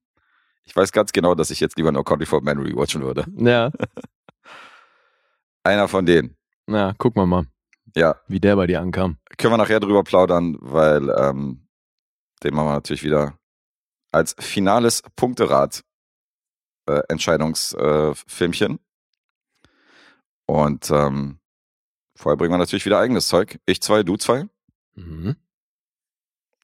ich 0.65 0.75
weiß 0.75 0.91
ganz 0.91 1.11
genau, 1.13 1.35
dass 1.35 1.51
ich 1.51 1.59
jetzt 1.59 1.77
lieber 1.77 1.91
No 1.91 2.03
Country 2.03 2.25
for 2.25 2.41
Man 2.41 2.57
rewatchen 2.59 3.01
würde. 3.03 3.25
Ja, 3.37 3.71
Einer 5.63 5.87
von 5.87 6.05
denen. 6.05 6.35
na, 6.67 6.93
gucken 6.97 7.21
wir 7.21 7.25
mal, 7.25 7.45
Ja, 7.95 8.19
wie 8.27 8.39
der 8.39 8.55
bei 8.55 8.67
dir 8.67 8.81
ankam. 8.81 9.17
können 9.37 9.53
wir 9.53 9.57
nachher 9.57 9.79
drüber 9.79 10.03
plaudern, 10.03 10.57
weil 10.59 11.09
ähm, 11.09 11.67
den 12.43 12.53
machen 12.53 12.67
wir 12.67 12.73
natürlich 12.73 13.03
wieder 13.03 13.37
als 14.11 14.35
finales 14.39 15.01
Punkterad 15.15 15.83
äh, 16.87 17.01
Entscheidungsfilmchen. 17.09 18.79
Und 20.45 20.91
ähm, 20.91 21.39
vorher 22.15 22.37
bringen 22.37 22.53
wir 22.53 22.57
natürlich 22.57 22.85
wieder 22.85 22.99
eigenes 22.99 23.27
Zeug. 23.27 23.59
Ich 23.65 23.81
zwei, 23.81 24.03
du 24.03 24.17
zwei. 24.17 24.47
Mhm. 24.95 25.35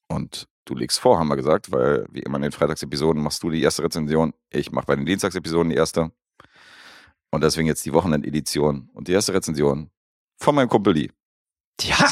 Und 0.07 0.47
du 0.65 0.75
legst 0.75 0.99
vor, 0.99 1.17
haben 1.17 1.29
wir 1.29 1.35
gesagt, 1.35 1.71
weil 1.71 2.05
wie 2.11 2.19
immer 2.19 2.37
in 2.37 2.43
den 2.43 2.51
Freitagsepisoden 2.51 3.21
machst 3.21 3.41
du 3.43 3.49
die 3.49 3.61
erste 3.61 3.83
Rezension. 3.83 4.33
Ich 4.49 4.71
mache 4.71 4.85
bei 4.85 4.95
den 4.95 5.05
Dienstagsepisoden 5.05 5.69
die 5.69 5.77
erste. 5.77 6.11
Und 7.31 7.43
deswegen 7.43 7.67
jetzt 7.67 7.85
die 7.85 7.93
Wochenendedition 7.93 8.89
und 8.93 9.07
die 9.07 9.13
erste 9.13 9.33
Rezension 9.33 9.89
von 10.37 10.55
meinem 10.55 10.69
Kumpel 10.69 10.93
Lee. 10.93 11.09
Ja. 11.83 12.09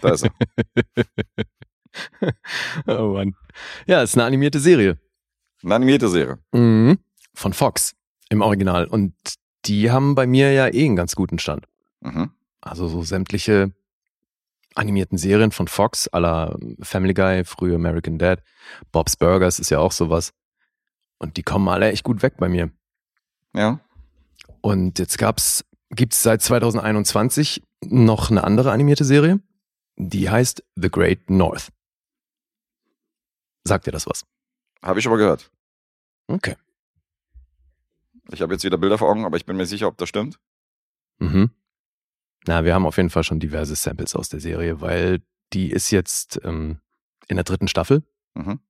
Da 0.00 0.10
ist 0.10 0.24
er. 0.24 0.32
oh 2.86 3.12
Mann. 3.14 3.34
Ja, 3.86 4.02
ist 4.02 4.14
eine 4.16 4.24
animierte 4.24 4.60
Serie. 4.60 4.98
Eine 5.62 5.74
animierte 5.74 6.08
Serie. 6.08 6.38
Mhm. 6.52 6.98
Von 7.34 7.52
Fox 7.52 7.94
im 8.28 8.40
Original. 8.40 8.86
Und 8.86 9.14
die 9.64 9.90
haben 9.90 10.14
bei 10.14 10.26
mir 10.26 10.52
ja 10.52 10.68
eh 10.68 10.84
einen 10.84 10.96
ganz 10.96 11.14
guten 11.14 11.38
Stand. 11.38 11.66
Mhm. 12.00 12.30
Also 12.60 12.88
so 12.88 13.02
sämtliche 13.02 13.72
animierten 14.74 15.18
Serien 15.18 15.50
von 15.50 15.68
Fox, 15.68 16.08
aller 16.08 16.58
Family 16.80 17.14
Guy, 17.14 17.44
früher 17.44 17.74
American 17.74 18.18
Dad, 18.18 18.42
Bob's 18.92 19.16
Burgers 19.16 19.58
ist 19.58 19.70
ja 19.70 19.78
auch 19.78 19.92
sowas. 19.92 20.32
Und 21.18 21.36
die 21.36 21.42
kommen 21.42 21.68
alle 21.68 21.90
echt 21.90 22.04
gut 22.04 22.22
weg 22.22 22.34
bei 22.38 22.48
mir. 22.48 22.70
Ja. 23.54 23.80
Und 24.60 24.98
jetzt 24.98 25.18
gab's, 25.18 25.64
gibt's 25.90 26.22
seit 26.22 26.42
2021 26.42 27.62
noch 27.84 28.30
eine 28.30 28.44
andere 28.44 28.72
animierte 28.72 29.04
Serie, 29.04 29.40
die 29.96 30.30
heißt 30.30 30.64
The 30.76 30.90
Great 30.90 31.30
North. 31.30 31.68
Sagt 33.64 33.86
dir 33.86 33.92
das 33.92 34.06
was? 34.06 34.24
Habe 34.82 34.98
ich 34.98 35.04
schon 35.04 35.12
mal 35.12 35.18
gehört. 35.18 35.50
Okay. 36.26 36.56
Ich 38.32 38.40
habe 38.42 38.54
jetzt 38.54 38.64
wieder 38.64 38.78
Bilder 38.78 38.98
vor 38.98 39.08
Augen, 39.08 39.24
aber 39.24 39.36
ich 39.36 39.44
bin 39.44 39.56
mir 39.56 39.66
sicher, 39.66 39.88
ob 39.88 39.98
das 39.98 40.08
stimmt. 40.08 40.38
Mhm. 41.18 41.50
Na, 42.46 42.64
wir 42.64 42.74
haben 42.74 42.86
auf 42.86 42.96
jeden 42.96 43.10
Fall 43.10 43.24
schon 43.24 43.40
diverse 43.40 43.74
Samples 43.74 44.14
aus 44.14 44.28
der 44.28 44.40
Serie, 44.40 44.80
weil 44.80 45.22
die 45.52 45.70
ist 45.70 45.90
jetzt 45.90 46.40
ähm, 46.44 46.80
in 47.28 47.36
der 47.36 47.44
dritten 47.44 47.68
Staffel. 47.68 48.02
Mhm. 48.34 48.60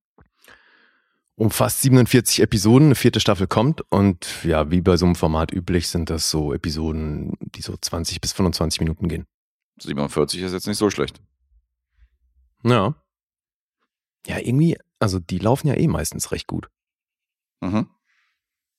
Umfasst 1.40 1.80
47 1.80 2.40
Episoden, 2.42 2.88
eine 2.88 2.94
vierte 2.94 3.18
Staffel 3.18 3.46
kommt 3.46 3.80
und 3.90 4.44
ja, 4.44 4.70
wie 4.70 4.82
bei 4.82 4.98
so 4.98 5.06
einem 5.06 5.14
Format 5.14 5.52
üblich 5.54 5.88
sind 5.88 6.10
das 6.10 6.28
so 6.30 6.52
Episoden, 6.52 7.32
die 7.40 7.62
so 7.62 7.74
20 7.78 8.20
bis 8.20 8.32
25 8.32 8.80
Minuten 8.80 9.08
gehen. 9.08 9.26
47 9.80 10.42
ist 10.42 10.52
jetzt 10.52 10.66
nicht 10.66 10.76
so 10.76 10.90
schlecht. 10.90 11.22
Ja. 12.62 12.94
Ja, 14.26 14.36
irgendwie, 14.36 14.76
also 14.98 15.18
die 15.18 15.38
laufen 15.38 15.68
ja 15.68 15.76
eh 15.78 15.88
meistens 15.88 16.30
recht 16.30 16.46
gut. 16.46 16.68
Mhm. 17.62 17.88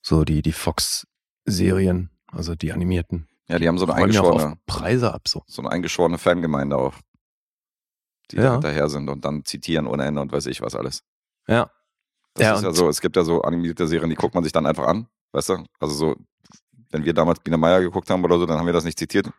So 0.04 0.24
die, 0.24 0.44
die 0.44 0.52
Fox-Serien, 0.52 2.12
also 2.28 2.54
die 2.54 2.74
animierten. 2.74 3.28
Ja, 3.48 3.58
die 3.58 3.68
haben 3.68 3.80
so 3.80 3.88
eine 3.88 3.96
eingeschworene, 3.96 4.60
Preise 4.68 5.12
ab 5.16 5.28
so. 5.28 5.42
so 5.48 5.64
eine 5.64 5.72
eingeschworene 5.72 6.20
Fangemeinde 6.20 6.78
auch. 6.78 6.94
Die 8.30 8.36
Ja. 8.36 8.44
da 8.44 8.52
hinterher 8.52 8.88
sind 8.88 9.10
und 9.10 9.26
dann 9.26 9.46
zitieren 9.46 9.88
ohne 9.88 10.06
Ende 10.06 10.22
und 10.22 10.32
weiß 10.32 10.46
ich 10.46 10.62
was 10.62 10.76
alles. 10.76 11.04
Ja. 11.48 11.72
Das 12.34 12.46
Ja, 12.46 12.56
ist 12.56 12.64
ja 12.64 12.72
so, 12.74 12.88
es 12.90 13.02
gibt 13.02 13.16
ja 13.16 13.24
so 13.24 13.42
animierte 13.42 13.88
Serien, 13.88 14.10
die 14.10 14.16
guckt 14.16 14.34
man 14.36 14.44
sich 14.44 14.54
dann 14.54 14.66
einfach 14.66 14.88
an, 14.88 15.08
weißt 15.34 15.50
du? 15.50 15.66
Also 15.80 15.94
so, 15.96 16.16
wenn 16.92 17.04
wir 17.04 17.14
damals 17.14 17.40
Biene 17.42 17.58
Meier 17.58 17.82
geguckt 17.82 18.10
haben 18.10 18.24
oder 18.24 18.38
so, 18.40 18.46
dann 18.46 18.58
haben 18.58 18.66
wir 18.66 18.74
das 18.74 18.86
nicht 18.86 18.98
zitiert. 19.00 19.30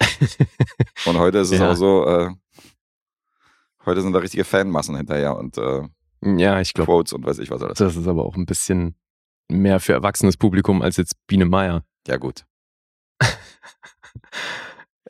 Und 1.06 1.18
heute 1.18 1.38
ist 1.38 1.50
es 1.50 1.58
Ja. 1.58 1.66
aber 1.66 1.76
so, 1.76 2.06
äh, 2.06 2.30
heute 3.86 4.00
sind 4.02 4.12
da 4.12 4.18
richtige 4.20 4.44
Fanmassen 4.44 4.96
hinterher 4.96 5.36
und 5.36 5.56
äh, 5.58 5.82
Ja, 6.22 6.60
ich 6.60 6.72
glaube, 6.74 6.86
Quotes 6.92 7.12
und 7.14 7.24
weiß 7.24 7.38
ich 7.38 7.50
was 7.50 7.62
alles. 7.62 7.78
das 7.78 7.96
ist 7.96 8.06
aber 8.06 8.24
auch 8.24 8.36
ein 8.36 8.46
bisschen 8.46 8.94
mehr 9.48 9.80
für 9.80 9.92
erwachsenes 9.94 10.36
Publikum 10.36 10.82
als 10.82 10.96
jetzt 10.98 11.14
Biene 11.26 11.46
Meier. 11.46 11.84
Ja, 12.06 12.16
gut. 12.16 12.44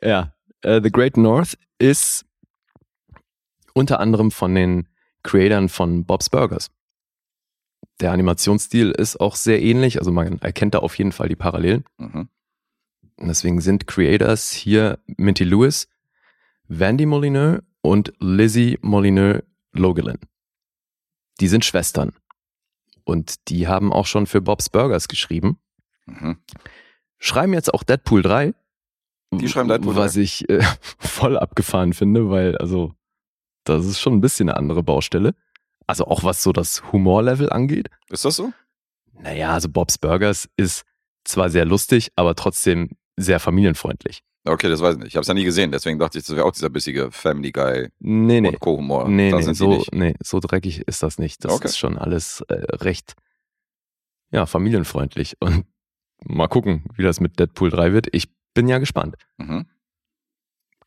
Ja, 0.03 0.33
äh, 0.61 0.81
The 0.81 0.91
Great 0.91 1.15
North 1.17 1.57
ist 1.77 2.25
unter 3.73 3.99
anderem 3.99 4.31
von 4.31 4.55
den 4.55 4.87
Creatoren 5.23 5.69
von 5.69 6.05
Bob's 6.05 6.29
Burgers. 6.29 6.71
Der 7.99 8.11
Animationsstil 8.11 8.91
ist 8.91 9.19
auch 9.19 9.35
sehr 9.35 9.61
ähnlich, 9.61 9.99
also 9.99 10.11
man 10.11 10.39
erkennt 10.39 10.73
da 10.73 10.79
auf 10.79 10.97
jeden 10.97 11.11
Fall 11.11 11.29
die 11.29 11.35
Parallelen. 11.35 11.85
Mhm. 11.97 12.29
Und 13.17 13.27
deswegen 13.27 13.61
sind 13.61 13.85
Creators 13.85 14.51
hier 14.51 14.97
Minty 15.05 15.43
Lewis, 15.43 15.87
Vandy 16.67 17.05
Molyneux 17.05 17.61
und 17.81 18.13
Lizzie 18.19 18.79
Molyneux 18.81 19.43
Logelin. 19.73 20.17
Die 21.39 21.47
sind 21.47 21.65
Schwestern. 21.65 22.13
Und 23.03 23.49
die 23.49 23.67
haben 23.67 23.91
auch 23.91 24.05
schon 24.05 24.25
für 24.25 24.41
Bob's 24.41 24.69
Burgers 24.69 25.07
geschrieben. 25.07 25.59
Mhm. 26.05 26.37
Schreiben 27.17 27.53
jetzt 27.53 27.73
auch 27.73 27.83
Deadpool 27.83 28.21
3. 28.21 28.53
Die 29.33 29.47
schreiben 29.47 29.69
Deadpool 29.69 29.95
Was 29.95 30.13
3? 30.13 30.21
ich 30.21 30.49
äh, 30.49 30.61
voll 30.99 31.37
abgefahren 31.37 31.93
finde, 31.93 32.29
weil, 32.29 32.57
also, 32.57 32.93
das 33.63 33.85
ist 33.85 33.99
schon 33.99 34.13
ein 34.13 34.21
bisschen 34.21 34.49
eine 34.49 34.57
andere 34.57 34.83
Baustelle. 34.83 35.35
Also 35.91 36.07
auch 36.07 36.23
was 36.23 36.41
so 36.41 36.53
das 36.53 36.89
Humorlevel 36.93 37.49
angeht. 37.49 37.89
Ist 38.09 38.23
das 38.23 38.37
so? 38.37 38.53
Naja, 39.19 39.51
also 39.51 39.67
Bob's 39.67 39.97
Burgers 39.97 40.47
ist 40.55 40.83
zwar 41.25 41.49
sehr 41.49 41.65
lustig, 41.65 42.13
aber 42.15 42.33
trotzdem 42.33 42.91
sehr 43.17 43.41
familienfreundlich. 43.41 44.23
Okay, 44.45 44.69
das 44.69 44.79
weiß 44.81 44.93
ich 44.95 44.99
nicht. 44.99 45.07
Ich 45.09 45.15
habe 45.17 45.23
es 45.23 45.27
ja 45.27 45.33
nie 45.33 45.43
gesehen, 45.43 45.73
deswegen 45.73 45.99
dachte 45.99 46.17
ich, 46.17 46.23
das 46.25 46.33
wäre 46.33 46.45
auch 46.45 46.53
dieser 46.53 46.69
bissige 46.69 47.11
Family 47.11 47.51
Guy 47.51 47.89
Nee, 47.99 48.39
nee. 48.39 48.47
und 48.47 48.59
Co-Humor. 48.61 49.09
Nee, 49.09 49.31
da 49.31 49.37
nee, 49.39 49.53
so, 49.53 49.83
nee, 49.91 50.15
so 50.23 50.39
dreckig 50.39 50.79
ist 50.87 51.03
das 51.03 51.19
nicht. 51.19 51.43
Das 51.43 51.51
Okay. 51.51 51.67
ist 51.67 51.77
schon 51.77 51.97
alles 51.97 52.39
äh, 52.47 52.53
recht, 52.77 53.15
ja, 54.31 54.45
familienfreundlich. 54.45 55.35
Und 55.41 55.65
mal 56.23 56.47
gucken, 56.47 56.85
wie 56.95 57.03
das 57.03 57.19
mit 57.19 57.37
Deadpool 57.37 57.69
3 57.69 57.91
wird. 57.91 58.07
Ich 58.13 58.29
bin 58.53 58.69
ja 58.69 58.77
gespannt. 58.77 59.15
Mhm. 59.37 59.65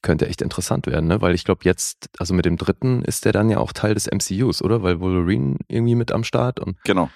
Könnte 0.04 0.28
echt 0.28 0.42
interessant 0.42 0.86
werden, 0.86 1.06
ne? 1.06 1.22
Weil 1.22 1.34
ich 1.34 1.44
glaube, 1.46 1.62
jetzt, 1.64 2.10
also 2.18 2.34
mit 2.34 2.44
dem 2.44 2.58
dritten 2.58 3.00
ist 3.04 3.24
der 3.24 3.32
dann 3.32 3.48
ja 3.48 3.56
auch 3.56 3.72
Teil 3.72 3.94
des 3.94 4.06
MCUs, 4.06 4.60
oder? 4.60 4.82
Weil 4.82 5.00
Wolverine 5.00 5.56
irgendwie 5.66 5.94
mit 5.94 6.12
am 6.12 6.24
Start 6.24 6.60
und 6.60 6.76
Genau. 6.84 7.08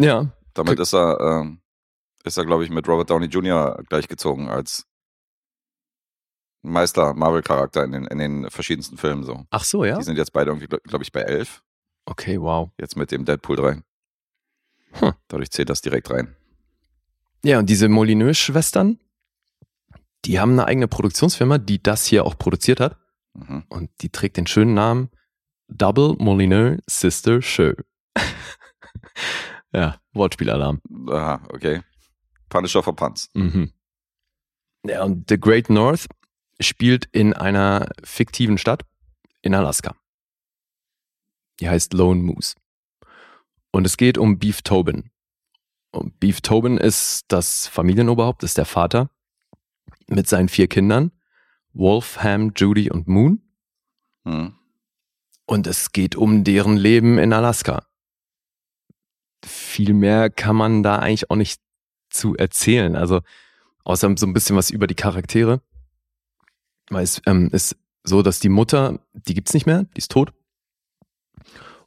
ja, 0.00 0.30
Damit 0.54 0.78
ist 0.78 0.94
er, 0.94 1.18
ähm, 1.20 1.60
ist 2.22 2.36
er, 2.38 2.44
glaube 2.46 2.62
ich, 2.62 2.70
mit 2.70 2.86
Robert 2.86 3.10
Downey 3.10 3.26
Jr. 3.26 3.82
gleichgezogen 3.88 4.48
als 4.48 4.86
Meister 6.62 7.12
Marvel-Charakter 7.12 7.82
in 7.82 7.90
den, 7.90 8.04
in 8.06 8.18
den 8.18 8.50
verschiedensten 8.50 8.96
Filmen 8.96 9.24
so. 9.24 9.44
ach 9.50 9.64
so, 9.64 9.84
ja? 9.84 9.98
Die 9.98 10.04
sind 10.04 10.16
jetzt 10.16 10.32
beide 10.32 10.52
irgendwie, 10.52 10.68
glaube 10.68 11.02
ich, 11.02 11.10
bei 11.10 11.22
elf. 11.22 11.64
Okay, 12.06 12.40
wow. 12.40 12.70
Jetzt 12.78 12.96
mit 12.96 13.10
dem 13.10 13.24
Deadpool 13.24 13.56
3. 13.56 13.82
Hm. 14.92 15.12
Dadurch 15.26 15.50
zählt 15.50 15.70
das 15.70 15.80
direkt 15.80 16.08
rein. 16.10 16.36
Ja, 17.44 17.58
und 17.58 17.68
diese 17.68 17.88
Molyneux-Schwestern, 17.88 19.00
die 20.24 20.40
haben 20.40 20.52
eine 20.52 20.66
eigene 20.66 20.88
Produktionsfirma, 20.88 21.58
die 21.58 21.82
das 21.82 22.06
hier 22.06 22.24
auch 22.24 22.38
produziert 22.38 22.80
hat. 22.80 22.96
Mhm. 23.34 23.64
Und 23.68 23.90
die 24.00 24.10
trägt 24.10 24.36
den 24.36 24.46
schönen 24.46 24.74
Namen 24.74 25.10
Double 25.68 26.14
Molyneux 26.18 26.80
Sister 26.86 27.42
Show. 27.42 27.72
ja, 29.72 29.98
Wortspielalarm. 30.12 30.80
Aha, 31.08 31.42
okay. 31.52 31.82
Punisher 32.48 32.82
for 32.82 32.94
Punts. 32.94 33.30
Mhm. 33.34 33.72
Ja, 34.86 35.02
und 35.02 35.28
The 35.28 35.38
Great 35.38 35.70
North 35.70 36.06
spielt 36.60 37.06
in 37.12 37.32
einer 37.32 37.88
fiktiven 38.04 38.58
Stadt 38.58 38.84
in 39.42 39.54
Alaska. 39.54 39.96
Die 41.60 41.68
heißt 41.68 41.92
Lone 41.94 42.22
Moose. 42.22 42.54
Und 43.72 43.86
es 43.86 43.96
geht 43.96 44.18
um 44.18 44.38
Beef 44.38 44.62
Tobin. 44.62 45.10
Und 45.90 46.18
Beef 46.20 46.40
Tobin 46.40 46.76
ist 46.76 47.24
das 47.28 47.66
Familienoberhaupt, 47.66 48.42
ist 48.42 48.58
der 48.58 48.64
Vater 48.64 49.10
mit 50.08 50.28
seinen 50.28 50.48
vier 50.48 50.68
Kindern, 50.68 51.12
Wolfham, 51.72 52.52
Judy 52.56 52.90
und 52.90 53.08
Moon. 53.08 53.42
Mhm. 54.24 54.54
Und 55.46 55.66
es 55.66 55.92
geht 55.92 56.16
um 56.16 56.44
deren 56.44 56.76
Leben 56.76 57.18
in 57.18 57.32
Alaska. 57.32 57.86
Viel 59.44 59.92
mehr 59.92 60.30
kann 60.30 60.56
man 60.56 60.82
da 60.82 60.98
eigentlich 60.98 61.30
auch 61.30 61.36
nicht 61.36 61.60
zu 62.08 62.34
erzählen. 62.36 62.96
Also 62.96 63.20
außer 63.84 64.14
so 64.16 64.26
ein 64.26 64.32
bisschen 64.32 64.56
was 64.56 64.70
über 64.70 64.86
die 64.86 64.94
Charaktere. 64.94 65.60
Weil 66.88 67.04
es 67.04 67.20
ähm, 67.26 67.50
ist 67.52 67.76
so, 68.04 68.22
dass 68.22 68.40
die 68.40 68.48
Mutter, 68.48 69.00
die 69.12 69.34
gibt's 69.34 69.54
nicht 69.54 69.66
mehr, 69.66 69.84
die 69.94 69.98
ist 69.98 70.10
tot. 70.10 70.32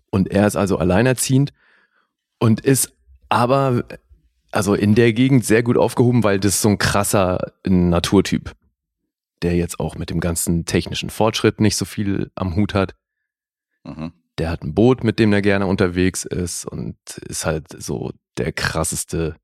Und 0.09 0.31
er 0.31 0.47
ist 0.47 0.55
also 0.55 0.77
alleinerziehend 0.77 1.53
und 2.39 2.62
ist 2.62 2.93
aber 3.29 3.83
also 4.51 4.74
in 4.74 4.96
der 4.96 5.13
Gegend 5.13 5.46
sehr 5.46 5.63
gut 5.63 5.77
aufgehoben, 5.77 6.24
weil 6.24 6.39
das 6.39 6.56
ist 6.56 6.62
so 6.62 6.70
ein 6.70 6.77
krasser 6.77 7.54
Naturtyp, 7.66 8.54
der 9.42 9.56
jetzt 9.56 9.80
auch 9.80 9.96
mit 9.96 10.10
dem 10.10 10.20
ganzen 10.20 10.66
technischen 10.66 11.10
Fortschritt 11.10 11.60
nicht 11.60 11.75
so 11.75 11.86
viel 11.86 12.32
am 12.36 12.56
Hut 12.56 12.74
hat 12.74 12.96
Mhm. 13.84 14.12
der 14.38 14.50
hat 14.50 14.63
ein 14.63 14.74
Boot, 14.74 15.04
mit 15.06 15.18
dem 15.18 15.32
er 15.32 15.42
gerne 15.42 15.66
unterwegs 15.66 16.25
ist 16.25 16.66
und 16.66 16.98
ist 17.20 17.46
halt 17.46 17.68
so 17.82 18.12
der 18.38 18.51
krasseste 18.51 19.38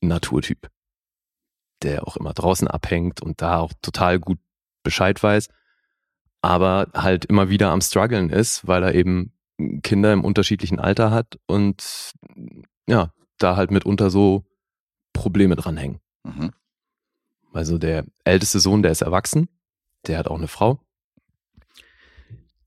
Naturtyp, 0.00 0.68
der 1.82 2.06
auch 2.06 2.16
immer 2.16 2.32
draußen 2.32 2.68
abhängt 2.68 3.20
und 3.20 3.42
da 3.42 3.58
auch 3.58 3.72
total 3.82 4.20
gut 4.20 4.38
Bescheid 4.84 5.20
weiß, 5.20 5.48
aber 6.40 6.88
halt 6.94 7.24
immer 7.24 7.48
wieder 7.50 7.70
am 7.70 7.80
struggeln 7.80 8.30
ist, 8.30 8.66
weil 8.66 8.82
er 8.82 8.94
eben 8.94 9.32
Kinder 9.82 10.12
im 10.12 10.24
unterschiedlichen 10.24 10.78
Alter 10.78 11.10
hat 11.10 11.38
und 11.46 12.12
ja, 12.88 13.12
da 13.42 13.56
halt 13.56 13.70
mitunter 13.70 14.10
so 14.10 14.44
Probleme 15.12 15.56
dranhängen. 15.56 16.00
Mhm. 16.24 16.52
Also 17.52 17.78
der 17.78 18.04
älteste 18.24 18.60
Sohn, 18.60 18.82
der 18.82 18.92
ist 18.92 19.02
erwachsen, 19.02 19.48
der 20.06 20.18
hat 20.18 20.28
auch 20.28 20.38
eine 20.38 20.48
Frau. 20.48 20.80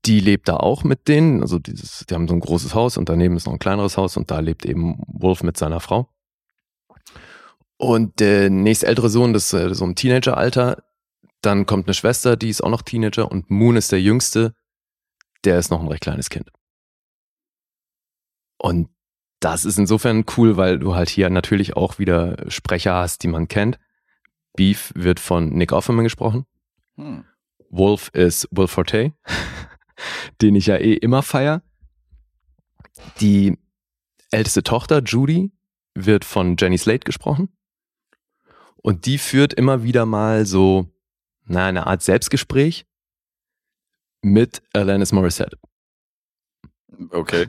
Die 0.04 0.20
lebt 0.20 0.48
da 0.48 0.58
auch 0.58 0.84
mit 0.84 1.08
denen, 1.08 1.40
also 1.40 1.58
dieses, 1.58 2.04
die 2.06 2.14
haben 2.14 2.28
so 2.28 2.34
ein 2.34 2.40
großes 2.40 2.74
Haus 2.74 2.98
und 2.98 3.08
daneben 3.08 3.36
ist 3.36 3.46
noch 3.46 3.54
ein 3.54 3.58
kleineres 3.58 3.96
Haus 3.96 4.18
und 4.18 4.30
da 4.30 4.40
lebt 4.40 4.66
eben 4.66 5.02
Wolf 5.06 5.42
mit 5.42 5.56
seiner 5.56 5.80
Frau. 5.80 6.10
Und 7.78 8.20
der 8.20 8.50
nächstältere 8.50 9.08
Sohn, 9.08 9.32
das 9.32 9.52
ist 9.52 9.54
äh, 9.54 9.74
so 9.74 9.84
im 9.84 9.94
Teenageralter, 9.94 10.84
dann 11.40 11.66
kommt 11.66 11.86
eine 11.86 11.94
Schwester, 11.94 12.36
die 12.36 12.50
ist 12.50 12.62
auch 12.62 12.70
noch 12.70 12.82
Teenager 12.82 13.30
und 13.30 13.50
Moon 13.50 13.76
ist 13.76 13.92
der 13.92 14.00
jüngste, 14.00 14.54
der 15.44 15.58
ist 15.58 15.70
noch 15.70 15.80
ein 15.80 15.88
recht 15.88 16.02
kleines 16.02 16.30
Kind. 16.30 16.50
Und 18.58 18.88
das 19.44 19.66
ist 19.66 19.78
insofern 19.78 20.24
cool, 20.36 20.56
weil 20.56 20.78
du 20.78 20.94
halt 20.94 21.10
hier 21.10 21.28
natürlich 21.28 21.76
auch 21.76 21.98
wieder 21.98 22.36
Sprecher 22.48 22.94
hast, 22.94 23.22
die 23.22 23.28
man 23.28 23.46
kennt. 23.46 23.78
Beef 24.56 24.90
wird 24.94 25.20
von 25.20 25.50
Nick 25.50 25.72
Offerman 25.72 26.04
gesprochen. 26.04 26.46
Hm. 26.96 27.24
Wolf 27.68 28.08
ist 28.14 28.48
Will 28.52 28.68
Forte, 28.68 29.12
den 30.40 30.54
ich 30.54 30.66
ja 30.66 30.76
eh 30.76 30.94
immer 30.94 31.22
feier. 31.22 31.62
Die 33.20 33.58
älteste 34.30 34.62
Tochter, 34.62 35.02
Judy, 35.02 35.52
wird 35.94 36.24
von 36.24 36.56
Jenny 36.58 36.78
Slate 36.78 37.04
gesprochen. 37.04 37.50
Und 38.76 39.04
die 39.04 39.18
führt 39.18 39.52
immer 39.52 39.82
wieder 39.82 40.06
mal 40.06 40.46
so, 40.46 40.86
na, 41.44 41.66
eine 41.66 41.86
Art 41.86 42.02
Selbstgespräch 42.02 42.86
mit 44.22 44.62
Alanis 44.72 45.12
Morissette. 45.12 45.58
Okay. 47.10 47.46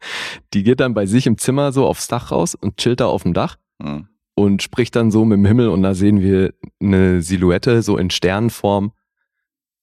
Die 0.54 0.62
geht 0.62 0.80
dann 0.80 0.94
bei 0.94 1.06
sich 1.06 1.26
im 1.26 1.38
Zimmer 1.38 1.72
so 1.72 1.86
aufs 1.86 2.08
Dach 2.08 2.30
raus 2.30 2.54
und 2.54 2.76
chillt 2.76 3.00
da 3.00 3.06
auf 3.06 3.22
dem 3.22 3.34
Dach 3.34 3.56
Hm. 3.80 4.08
und 4.34 4.62
spricht 4.62 4.96
dann 4.96 5.10
so 5.12 5.24
mit 5.24 5.36
dem 5.38 5.44
Himmel 5.44 5.68
und 5.68 5.82
da 5.82 5.94
sehen 5.94 6.20
wir 6.20 6.52
eine 6.80 7.22
Silhouette 7.22 7.82
so 7.82 7.96
in 7.96 8.10
Sternenform 8.10 8.92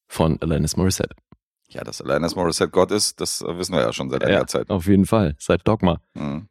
von 0.08 0.42
Alanis 0.42 0.76
Morissette. 0.78 1.16
Ja, 1.70 1.84
dass 1.84 2.02
Alanis 2.02 2.36
Morissette 2.36 2.72
Gott 2.72 2.92
ist, 2.92 3.20
das 3.22 3.42
wissen 3.42 3.74
wir 3.74 3.82
ja 3.82 3.94
schon 3.94 4.10
seit 4.10 4.22
Ja. 4.24 4.28
einiger 4.28 4.48
Zeit. 4.48 4.70
Auf 4.70 4.86
jeden 4.88 5.06
Fall, 5.06 5.36
seit 5.40 5.68
Dogma. 5.68 6.00
Mhm. 6.14 6.48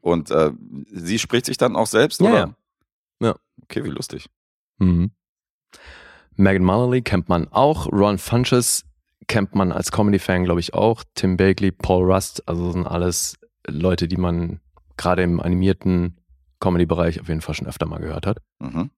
Und 0.00 0.30
äh, 0.30 0.50
sie 0.92 1.18
spricht 1.18 1.46
sich 1.46 1.56
dann 1.56 1.76
auch 1.76 1.86
selbst, 1.86 2.20
Ja, 2.20 2.28
oder? 2.28 2.38
ja. 3.20 3.28
Ja. 3.28 3.36
Okay, 3.62 3.84
wie 3.84 3.90
lustig. 3.90 4.28
Mhm. 4.78 5.12
Megan 6.36 6.64
Mullally 6.64 7.02
kennt 7.02 7.28
man 7.28 7.48
auch. 7.48 7.86
Ron 7.92 8.18
Funches 8.18 8.84
kennt 9.32 9.54
man 9.54 9.72
als 9.72 9.90
Comedy-Fan, 9.90 10.44
glaube 10.44 10.60
ich, 10.60 10.74
auch. 10.74 11.04
Tim 11.14 11.38
Bagley, 11.38 11.72
Paul 11.72 12.12
Rust, 12.12 12.46
also 12.46 12.70
sind 12.70 12.86
alles 12.86 13.38
Leute, 13.66 14.06
die 14.06 14.18
man 14.18 14.60
gerade 14.98 15.22
im 15.22 15.40
animierten 15.40 16.20
Comedy-Bereich 16.60 17.18
auf 17.18 17.28
jeden 17.28 17.40
Fall 17.40 17.54
schon 17.54 17.66
öfter 17.66 17.86
mal 17.86 17.98
gehört 17.98 18.26
hat. 18.26 18.42
Mhm. 18.58 18.90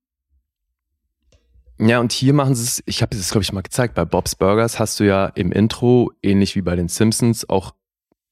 Ja, 1.79 2.01
und 2.01 2.11
hier 2.11 2.33
machen 2.33 2.57
sie 2.57 2.65
es, 2.65 2.83
ich 2.85 3.01
habe 3.01 3.17
es, 3.17 3.31
glaube 3.31 3.45
ich, 3.45 3.53
mal 3.53 3.63
gezeigt, 3.63 3.95
bei 3.95 4.05
Bob's 4.05 4.35
Burgers 4.35 4.81
hast 4.81 4.99
du 4.99 5.05
ja 5.05 5.27
im 5.27 5.53
Intro, 5.53 6.11
ähnlich 6.21 6.57
wie 6.57 6.63
bei 6.63 6.75
den 6.75 6.89
Simpsons, 6.89 7.49
auch, 7.49 7.73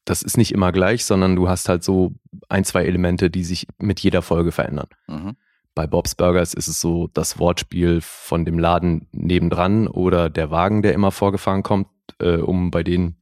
das 0.04 0.23
ist 0.23 0.37
nicht 0.37 0.50
immer 0.50 0.73
gleich, 0.73 1.04
sondern 1.04 1.37
du 1.37 1.49
hast 1.49 1.68
halt 1.68 1.85
so 1.85 2.14
ein, 2.49 2.64
zwei 2.64 2.85
Elemente, 2.85 3.30
die 3.30 3.44
sich 3.44 3.68
mit 3.78 4.00
jeder 4.00 4.23
Folge 4.23 4.50
verändern. 4.50 4.88
Mhm. 5.06 5.37
Bei 5.75 5.87
Bob's 5.87 6.14
Burgers 6.14 6.52
ist 6.55 6.69
es 6.69 6.81
so 6.81 7.09
das 7.14 7.38
Wortspiel 7.38 8.00
von 8.02 8.45
dem 8.45 8.59
Laden 8.59 9.09
nebendran 9.12 9.88
oder 9.88 10.29
der 10.29 10.50
Wagen, 10.50 10.83
der 10.83 10.93
immer 10.93 11.11
vorgefahren 11.11 11.62
kommt, 11.62 11.88
äh, 12.19 12.37
um 12.37 12.71
bei 12.71 12.83
denen 12.83 13.17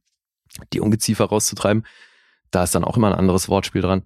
die 0.73 0.81
Ungeziefer 0.81 1.25
rauszutreiben. 1.25 1.85
Da 2.51 2.63
ist 2.63 2.75
dann 2.75 2.83
auch 2.83 2.97
immer 2.97 3.07
ein 3.07 3.17
anderes 3.17 3.47
Wortspiel 3.47 3.81
dran. 3.81 4.03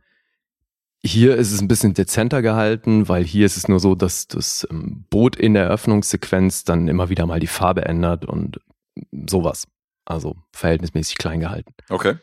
Hier 1.04 1.36
ist 1.36 1.52
es 1.52 1.62
ein 1.62 1.68
bisschen 1.68 1.94
dezenter 1.94 2.42
gehalten, 2.42 3.08
weil 3.08 3.24
hier 3.24 3.46
ist 3.46 3.58
es 3.58 3.68
nur 3.68 3.80
so, 3.80 3.96
dass 3.96 4.28
das 4.28 4.68
ähm, 4.70 5.06
Boot 5.10 5.36
in 5.36 5.54
der 5.54 5.66
Eröffnungssequenz 5.66 6.64
dann 6.64 6.88
immer 6.88 7.10
wieder 7.10 7.26
mal 7.26 7.40
die 7.40 7.48
Farbe 7.48 7.86
ändert 7.86 8.26
und 8.26 8.60
sowas. 9.28 9.68
Also 10.06 10.36
verhältnismäßig 10.52 11.18
klein 11.18 11.40
gehalten. 11.40 11.74
Okay. 11.90 12.18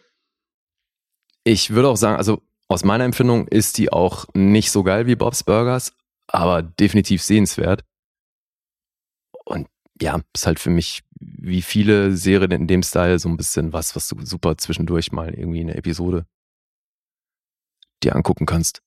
Ich 1.45 1.71
würde 1.71 1.89
auch 1.89 1.97
sagen, 1.97 2.17
also 2.17 2.43
aus 2.69 2.85
meiner 2.85 3.05
Empfindung 3.05 3.49
ist 3.49 3.79
die 3.79 3.93
auch 3.93 4.27
nicht 4.35 4.71
so 4.71 4.83
geil 4.83 5.07
wie 5.07 5.17
Bob's 5.17 5.45
Burgers, 5.45 5.93
aber 6.29 6.63
definitiv 6.63 7.23
sehenswert. 7.23 7.85
Und 9.45 9.69
ja, 10.01 10.21
ist 10.35 10.47
halt 10.47 10.59
für 10.61 10.71
mich 10.71 11.03
wie 11.21 11.63
viele 11.63 12.17
Serien 12.17 12.51
in 12.51 12.67
dem 12.67 12.83
Style 12.83 13.19
so 13.19 13.29
ein 13.29 13.37
bisschen 13.37 13.73
was, 13.73 13.95
was 13.95 14.09
du 14.09 14.25
super 14.25 14.57
zwischendurch 14.57 15.13
mal 15.13 15.33
irgendwie 15.35 15.61
eine 15.61 15.75
Episode 15.77 16.27
dir 18.03 18.17
angucken 18.17 18.47
kannst. 18.47 18.83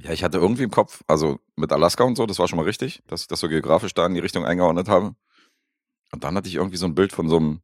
Ja, 0.00 0.10
ich 0.12 0.24
hatte 0.24 0.38
irgendwie 0.38 0.64
im 0.64 0.70
Kopf, 0.70 1.02
also 1.06 1.38
mit 1.54 1.70
Alaska 1.70 2.02
und 2.02 2.16
so, 2.16 2.26
das 2.26 2.38
war 2.38 2.48
schon 2.48 2.56
mal 2.56 2.64
richtig, 2.64 3.02
dass 3.06 3.22
ich 3.22 3.28
das 3.28 3.38
so 3.40 3.48
geografisch 3.48 3.94
da 3.94 4.06
in 4.06 4.14
die 4.14 4.20
Richtung 4.20 4.44
eingeordnet 4.44 4.88
habe. 4.88 5.14
Und 6.12 6.24
dann 6.24 6.34
hatte 6.34 6.48
ich 6.48 6.56
irgendwie 6.56 6.76
so 6.76 6.86
ein 6.86 6.94
Bild 6.94 7.12
von 7.12 7.28
so 7.28 7.36
einem 7.36 7.60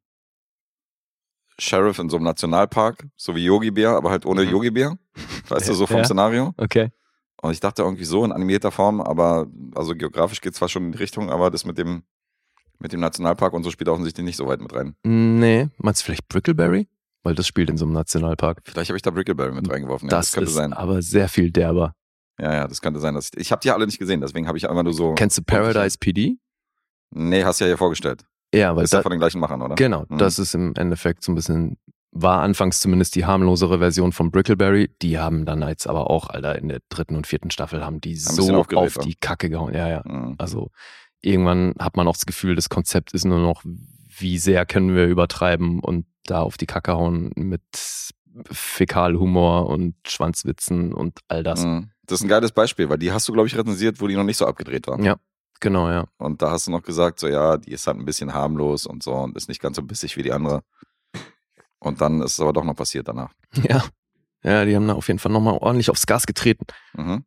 Sheriff 1.59 1.99
in 1.99 2.09
so 2.09 2.17
einem 2.17 2.25
Nationalpark, 2.25 3.09
so 3.17 3.35
wie 3.35 3.45
Yogi 3.45 3.73
Bär, 3.73 3.91
aber 3.91 4.11
halt 4.11 4.25
ohne 4.25 4.45
Mhm. 4.45 4.51
Yogi 4.51 4.71
Bär. 4.71 4.99
Weißt 5.49 5.69
du, 5.69 5.75
so 5.75 5.87
vom 5.87 5.99
Ja. 5.99 6.05
Szenario. 6.05 6.55
Okay. 6.57 6.91
Und 7.40 7.52
ich 7.52 7.61
dachte 7.61 7.83
irgendwie 7.83 8.04
so 8.04 8.25
in 8.25 8.33
animierter 8.33 8.71
Form, 8.71 9.00
aber 9.00 9.47
also 9.75 9.95
geografisch 9.95 10.40
geht 10.40 10.54
zwar 10.54 10.68
schon 10.68 10.87
in 10.87 10.92
die 10.92 10.99
Richtung, 10.99 11.30
aber 11.30 11.50
das 11.50 11.64
mit 11.64 11.78
dem, 11.78 12.02
mit 12.80 12.92
dem 12.92 13.00
Nationalpark 13.00 13.52
und 13.52 13.62
so 13.64 13.71
spielt 13.71 13.88
offensichtlich 13.88 14.25
nicht 14.25 14.37
so 14.37 14.47
weit 14.49 14.61
mit 14.61 14.75
rein. 14.75 14.95
Nee, 15.04 15.68
meinst 15.78 16.00
du 16.02 16.07
vielleicht 16.07 16.28
Brickleberry? 16.28 16.88
Weil 17.23 17.35
das 17.35 17.47
spielt 17.47 17.68
in 17.71 17.76
so 17.76 17.85
einem 17.85 17.95
Nationalpark. 17.95 18.62
Vielleicht 18.64 18.90
habe 18.90 18.97
ich 18.97 19.02
da 19.02 19.11
Brickleberry 19.11 19.52
mit 19.52 19.68
reingeworfen. 19.71 20.09
Ja, 20.09 20.16
das, 20.16 20.26
das, 20.26 20.35
könnte 20.35 20.49
ist 20.50 20.54
sein. 20.57 20.73
aber 20.73 21.02
sehr 21.02 21.28
viel 21.28 21.50
derber. 21.50 21.92
Ja, 22.40 22.54
ja, 22.54 22.68
das 22.68 22.80
könnte 22.80 23.00
sein. 23.00 23.14
Dass 23.14 23.30
ich 23.35 23.40
ich 23.40 23.52
habe 23.52 23.61
die 23.61 23.71
alle 23.71 23.87
nicht 23.87 23.99
gesehen, 23.99 24.21
deswegen 24.21 24.47
habe 24.47 24.57
ich 24.59 24.68
einfach 24.71 24.85
nur 24.85 24.95
so. 24.95 25.14
Kennst 25.14 25.37
du 25.38 25.42
Paradise 25.42 25.99
PD? 25.99 26.38
Nee, 27.11 27.45
hast 27.45 27.61
du 27.61 27.64
ja 27.64 27.68
hier 27.71 27.78
vorgestellt. 27.78 28.25
Ja, 28.54 28.75
weil 28.76 28.85
Ist 28.85 28.92
ja 28.92 29.00
da, 29.00 29.02
von 29.02 29.11
den 29.11 29.18
gleichen 29.18 29.40
Machern, 29.40 29.61
oder? 29.62 29.75
genau, 29.75 30.04
Mhm. 30.09 30.18
das 30.18 30.38
ist 30.38 30.54
im 30.54 30.75
Endeffekt 30.76 31.23
so 31.23 31.33
ein 31.33 31.35
bisschen, 31.35 31.76
war 32.11 32.41
anfangs 32.41 32.81
zumindest 32.81 33.15
die 33.15 33.27
harmlosere 33.27 33.79
Version 33.79 34.12
von 34.12 34.31
Brickleberry. 34.31 34.91
Die 35.03 35.19
haben 35.19 35.45
dann 35.45 35.62
jetzt 35.62 35.87
aber 35.87 36.11
auch, 36.11 36.31
Alter, 36.31 36.59
in 36.59 36.69
der 36.69 36.81
dritten 36.88 37.17
und 37.17 37.27
vierten 37.27 37.50
Staffel 37.50 37.85
haben 37.85 38.00
die 38.00 38.15
bisschen 38.15 38.45
so 38.45 38.55
auf 38.55 38.99
die 38.99 39.15
Kacke 39.15 39.50
gehauen. 39.50 39.75
Ja, 39.75 39.88
ja. 39.88 40.03
Mhm. 40.05 40.35
Also 40.38 40.71
irgendwann 41.21 41.75
hat 41.79 41.97
man 41.97 42.09
auch 42.09 42.15
das 42.15 42.27
Gefühl, 42.27 42.55
das 42.55 42.69
Konzept 42.69 43.12
ist 43.12 43.25
nur 43.25 43.41
noch, 43.41 43.62
wie 43.65 44.38
sehr 44.38 44.67
können 44.67 44.95
wir 44.95 45.07
übertreiben 45.07 45.81
und 45.81 46.07
da 46.25 46.41
auf 46.41 46.57
die 46.57 46.67
Kacke 46.67 46.93
hauen 46.93 47.31
mit 47.37 47.62
Fäkalhumor 48.50 49.67
und 49.67 49.95
Schwanzwitzen 50.07 50.93
und 50.93 51.21
all 51.29 51.43
das. 51.43 51.65
Mhm. 51.65 51.91
Das 52.07 52.21
ist 52.21 52.25
ein 52.25 52.29
geiles 52.29 52.53
Beispiel, 52.53 52.88
weil 52.88 52.99
die 52.99 53.12
hast 53.12 53.29
du, 53.29 53.33
glaube 53.33 53.49
ich, 53.49 53.57
rezensiert, 53.57 54.00
wo 54.00 54.07
die 54.07 54.17
noch 54.17 54.25
nicht 54.25 54.38
so 54.38 54.47
abgedreht 54.47 54.87
war. 54.87 54.99
Ja. 55.00 55.17
Genau, 55.61 55.91
ja. 55.91 56.07
Und 56.19 56.41
da 56.41 56.53
hast 56.53 56.69
du 56.69 56.71
noch 56.71 56.83
gesagt, 56.83 57.19
so 57.19 57.27
ja, 57.27 57.57
die 57.57 57.73
ist 57.73 57.87
halt 57.87 57.99
ein 57.99 58.05
bisschen 58.05 58.33
harmlos 58.33 58.87
und 58.87 59.03
so 59.03 59.12
und 59.15 59.37
ist 59.37 59.49
nicht 59.49 59.61
ganz 59.61 59.77
so 59.77 59.83
bissig 59.83 60.17
wie 60.17 60.23
die 60.23 60.33
andere. 60.33 60.62
Und 61.80 62.00
dann 62.00 62.20
ist 62.23 62.32
es 62.32 62.40
aber 62.40 62.52
doch 62.52 62.64
noch 62.64 62.76
passiert 62.76 63.08
danach. 63.08 63.32
Ja. 63.62 63.85
Ja, 64.44 64.64
die 64.64 64.76
haben 64.76 64.87
da 64.87 64.94
auf 64.94 65.08
jeden 65.08 65.18
Fall 65.18 65.32
nochmal 65.32 65.54
ordentlich 65.54 65.90
aufs 65.90 66.06
Gas 66.06 66.25
getreten. 66.25 66.64
Mhm. 66.92 67.25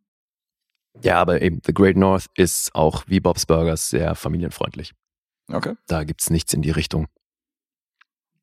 Ja, 1.01 1.19
aber 1.19 1.41
eben, 1.41 1.59
The 1.65 1.73
Great 1.73 1.97
North 1.97 2.27
ist 2.35 2.73
auch 2.73 3.03
wie 3.07 3.19
Bob's 3.19 3.45
Burgers 3.45 3.89
sehr 3.89 4.15
familienfreundlich. 4.15 4.93
Okay. 5.51 5.75
Da 5.87 6.05
gibt's 6.05 6.29
nichts 6.29 6.53
in 6.53 6.61
die 6.61 6.71
Richtung. 6.71 7.07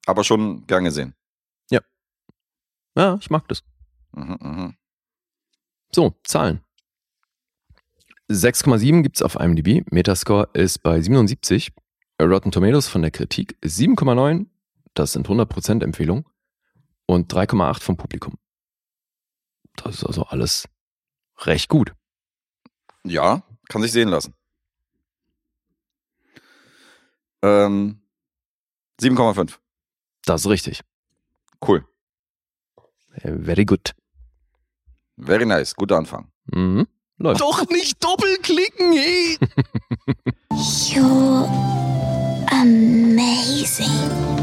Aber 0.05 0.23
schon 0.23 0.67
gern 0.67 0.85
gesehen. 0.85 1.15
Ja, 2.99 3.17
ich 3.21 3.31
mag 3.31 3.47
das. 3.47 3.63
Mhm, 4.13 4.39
mhm. 4.41 4.77
So, 5.95 6.15
Zahlen. 6.25 6.65
6,7 8.29 9.03
gibt's 9.03 9.23
auf 9.23 9.37
IMDb. 9.37 9.89
Metascore 9.93 10.49
ist 10.53 10.83
bei 10.83 11.01
77. 11.01 11.73
Rotten 12.21 12.51
Tomatoes 12.51 12.89
von 12.89 13.03
der 13.03 13.13
Kritik 13.13 13.57
ist 13.61 13.79
7,9. 13.79 14.47
Das 14.99 15.13
sind 15.13 15.29
100% 15.29 15.85
Empfehlung. 15.85 16.29
Und 17.07 17.33
3,8 17.33 17.81
vom 17.81 17.97
Publikum. 17.97 18.37
Das 19.77 19.95
ist 19.95 20.05
also 20.05 20.25
alles 20.25 20.69
recht 21.39 21.69
gut. 21.69 21.95
Ja, 23.05 23.45
kann 23.69 23.81
sich 23.83 23.93
sehen 23.93 24.09
lassen. 24.09 24.35
Ähm, 27.43 28.03
7,5. 29.01 29.59
Das 30.25 30.41
ist 30.41 30.51
richtig. 30.51 30.81
Cool. 31.65 31.87
Äh, 33.13 33.39
Very 33.39 33.65
good. 33.65 33.95
Very 35.17 35.47
nice. 35.47 35.77
Guter 35.77 35.97
Anfang. 35.97 36.33
Mhm. 36.47 36.89
Läuft. 37.19 37.41
Doch 37.41 37.69
nicht 37.69 38.03
doppelklicken, 38.03 38.93
hey! 38.93 39.39
You're 40.51 41.49
amazing. 42.51 44.38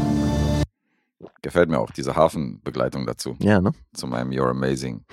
Gefällt 1.42 1.70
mir 1.70 1.78
auch 1.78 1.90
diese 1.90 2.14
Hafenbegleitung 2.14 3.06
dazu. 3.06 3.36
Ja, 3.40 3.60
ne? 3.60 3.72
Zu 3.94 4.06
meinem 4.06 4.30
You're 4.30 4.50
Amazing. 4.50 5.04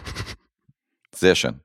Sehr 1.16 1.36
schön. 1.36 1.62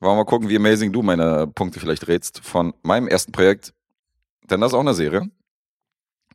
Wollen 0.00 0.12
wir 0.12 0.16
mal 0.16 0.24
gucken, 0.24 0.48
wie 0.48 0.56
amazing 0.56 0.92
du 0.92 1.02
meine 1.02 1.46
Punkte 1.46 1.78
vielleicht 1.78 2.08
rätst 2.08 2.40
von 2.40 2.72
meinem 2.82 3.06
ersten 3.06 3.32
Projekt. 3.32 3.74
Denn 4.50 4.60
das 4.60 4.72
ist 4.72 4.74
auch 4.74 4.80
eine 4.80 4.94
Serie. 4.94 5.30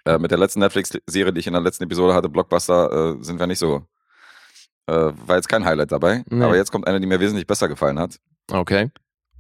Äh, 0.06 0.20
mit 0.20 0.30
der 0.30 0.38
letzten 0.38 0.60
Netflix-Serie, 0.60 1.34
die 1.34 1.40
ich 1.40 1.48
in 1.48 1.54
der 1.54 1.64
letzten 1.64 1.84
Episode 1.84 2.14
hatte, 2.14 2.30
Blockbuster, 2.30 3.18
äh, 3.18 3.24
sind 3.24 3.40
wir 3.40 3.48
nicht 3.48 3.58
so. 3.58 3.88
Äh, 4.88 4.94
war 4.94 5.38
jetzt 5.38 5.50
kein 5.50 5.66
Highlight 5.66 5.92
dabei. 5.92 6.24
Nee. 6.30 6.44
Aber 6.44 6.56
jetzt 6.56 6.72
kommt 6.72 6.88
eine, 6.88 7.00
die 7.00 7.08
mir 7.08 7.20
wesentlich 7.20 7.48
besser 7.48 7.68
gefallen 7.68 7.98
hat. 7.98 8.20
Okay. 8.52 8.92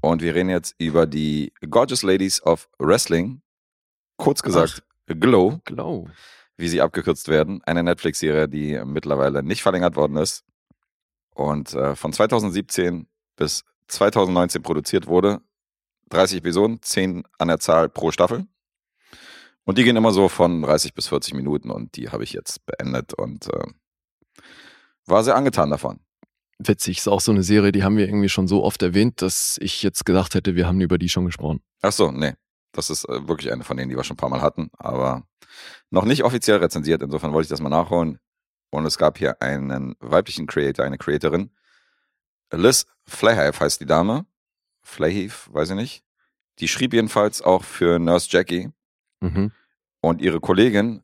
Und 0.02 0.24
wir 0.24 0.34
reden 0.34 0.50
jetzt 0.50 0.74
über 0.80 1.06
die 1.06 1.54
Gorgeous 1.70 2.02
Ladies 2.02 2.42
of 2.44 2.68
Wrestling. 2.80 3.42
Kurz 4.18 4.42
gesagt, 4.42 4.82
Glow, 5.08 5.60
Glow. 5.66 6.08
Wie 6.58 6.68
sie 6.68 6.82
abgekürzt 6.82 7.28
werden. 7.28 7.62
Eine 7.64 7.84
Netflix-Serie, 7.84 8.48
die 8.48 8.82
mittlerweile 8.86 9.44
nicht 9.44 9.62
verlängert 9.62 9.96
worden 9.96 10.18
ist. 10.18 10.44
Und 11.34 11.74
äh, 11.74 11.96
von 11.96 12.14
2017 12.14 13.08
bis 13.36 13.64
2019 13.88 14.62
produziert 14.62 15.08
wurde. 15.08 15.42
30 16.10 16.40
Episoden, 16.40 16.82
10 16.82 17.24
an 17.38 17.48
der 17.48 17.60
Zahl 17.60 17.90
pro 17.90 18.12
Staffel. 18.12 18.46
Und 19.66 19.78
die 19.78 19.84
gehen 19.84 19.98
immer 19.98 20.12
so 20.12 20.30
von 20.30 20.62
30 20.62 20.94
bis 20.94 21.08
40 21.08 21.34
Minuten 21.34 21.72
und 21.72 21.96
die 21.96 22.10
habe 22.10 22.24
ich 22.24 22.34
jetzt 22.34 22.66
beendet 22.66 23.14
und 23.16 23.48
äh, 23.52 23.66
war 25.08 25.24
sehr 25.24 25.36
angetan 25.36 25.72
davon. 25.72 26.00
Witzig, 26.60 27.00
ist 27.00 27.08
auch 27.08 27.20
so 27.20 27.32
eine 27.32 27.44
Serie, 27.44 27.72
die 27.72 27.84
haben 27.84 27.98
wir 27.98 28.08
irgendwie 28.08 28.30
schon 28.30 28.48
so 28.48 28.64
oft 28.64 28.82
erwähnt, 28.82 29.22
dass 29.22 29.58
ich 29.60 29.84
jetzt 29.84 30.06
gedacht 30.06 30.36
hätte, 30.36 30.56
wir 30.56 30.68
haben 30.68 30.80
über 30.80 30.98
die 30.98 31.10
schon 31.10 31.26
gesprochen. 31.26 31.62
Ach 31.82 31.92
so, 31.92 32.12
nee. 32.12 32.34
Das 32.76 32.90
ist 32.90 33.08
äh, 33.08 33.28
wirklich 33.28 33.52
eine 33.52 33.64
von 33.64 33.78
denen, 33.78 33.90
die 33.90 33.96
wir 33.96 34.04
schon 34.04 34.16
ein 34.16 34.18
paar 34.18 34.30
Mal 34.30 34.42
hatten, 34.42 34.70
aber 34.78 35.24
noch 35.90 36.04
nicht 36.04 36.24
offiziell 36.24 36.58
rezensiert. 36.58 37.02
Insofern 37.02 37.32
wollte 37.32 37.46
ich 37.46 37.50
das 37.50 37.62
mal 37.62 37.70
nachholen. 37.70 38.20
Und 38.70 38.86
es 38.86 38.98
gab 38.98 39.18
hier 39.18 39.42
einen 39.42 39.96
weiblichen 40.00 40.48
Creator, 40.48 40.84
eine 40.84 40.98
Creatorin. 40.98 41.52
Liz 42.52 42.86
Flahav 43.06 43.60
heißt 43.62 43.80
die 43.80 43.86
Dame. 43.86 44.26
Flahav, 44.82 45.50
weiß 45.54 45.70
ich 45.70 45.76
nicht. 45.76 46.04
Die 46.60 46.68
schrieb 46.68 46.94
jedenfalls 46.94 47.42
auch 47.42 47.64
für 47.64 48.00
Nurse 48.00 48.28
Jackie. 48.30 48.72
Mhm. 49.22 49.52
Und 50.02 50.22
ihre 50.22 50.42
Kollegin, 50.42 51.04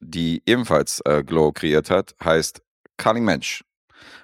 die 0.00 0.42
ebenfalls 0.46 1.00
äh, 1.04 1.22
Glow 1.22 1.52
kreiert 1.52 1.90
hat, 1.90 2.14
heißt 2.24 2.62
Carly 2.96 3.20
Mensch. 3.20 3.62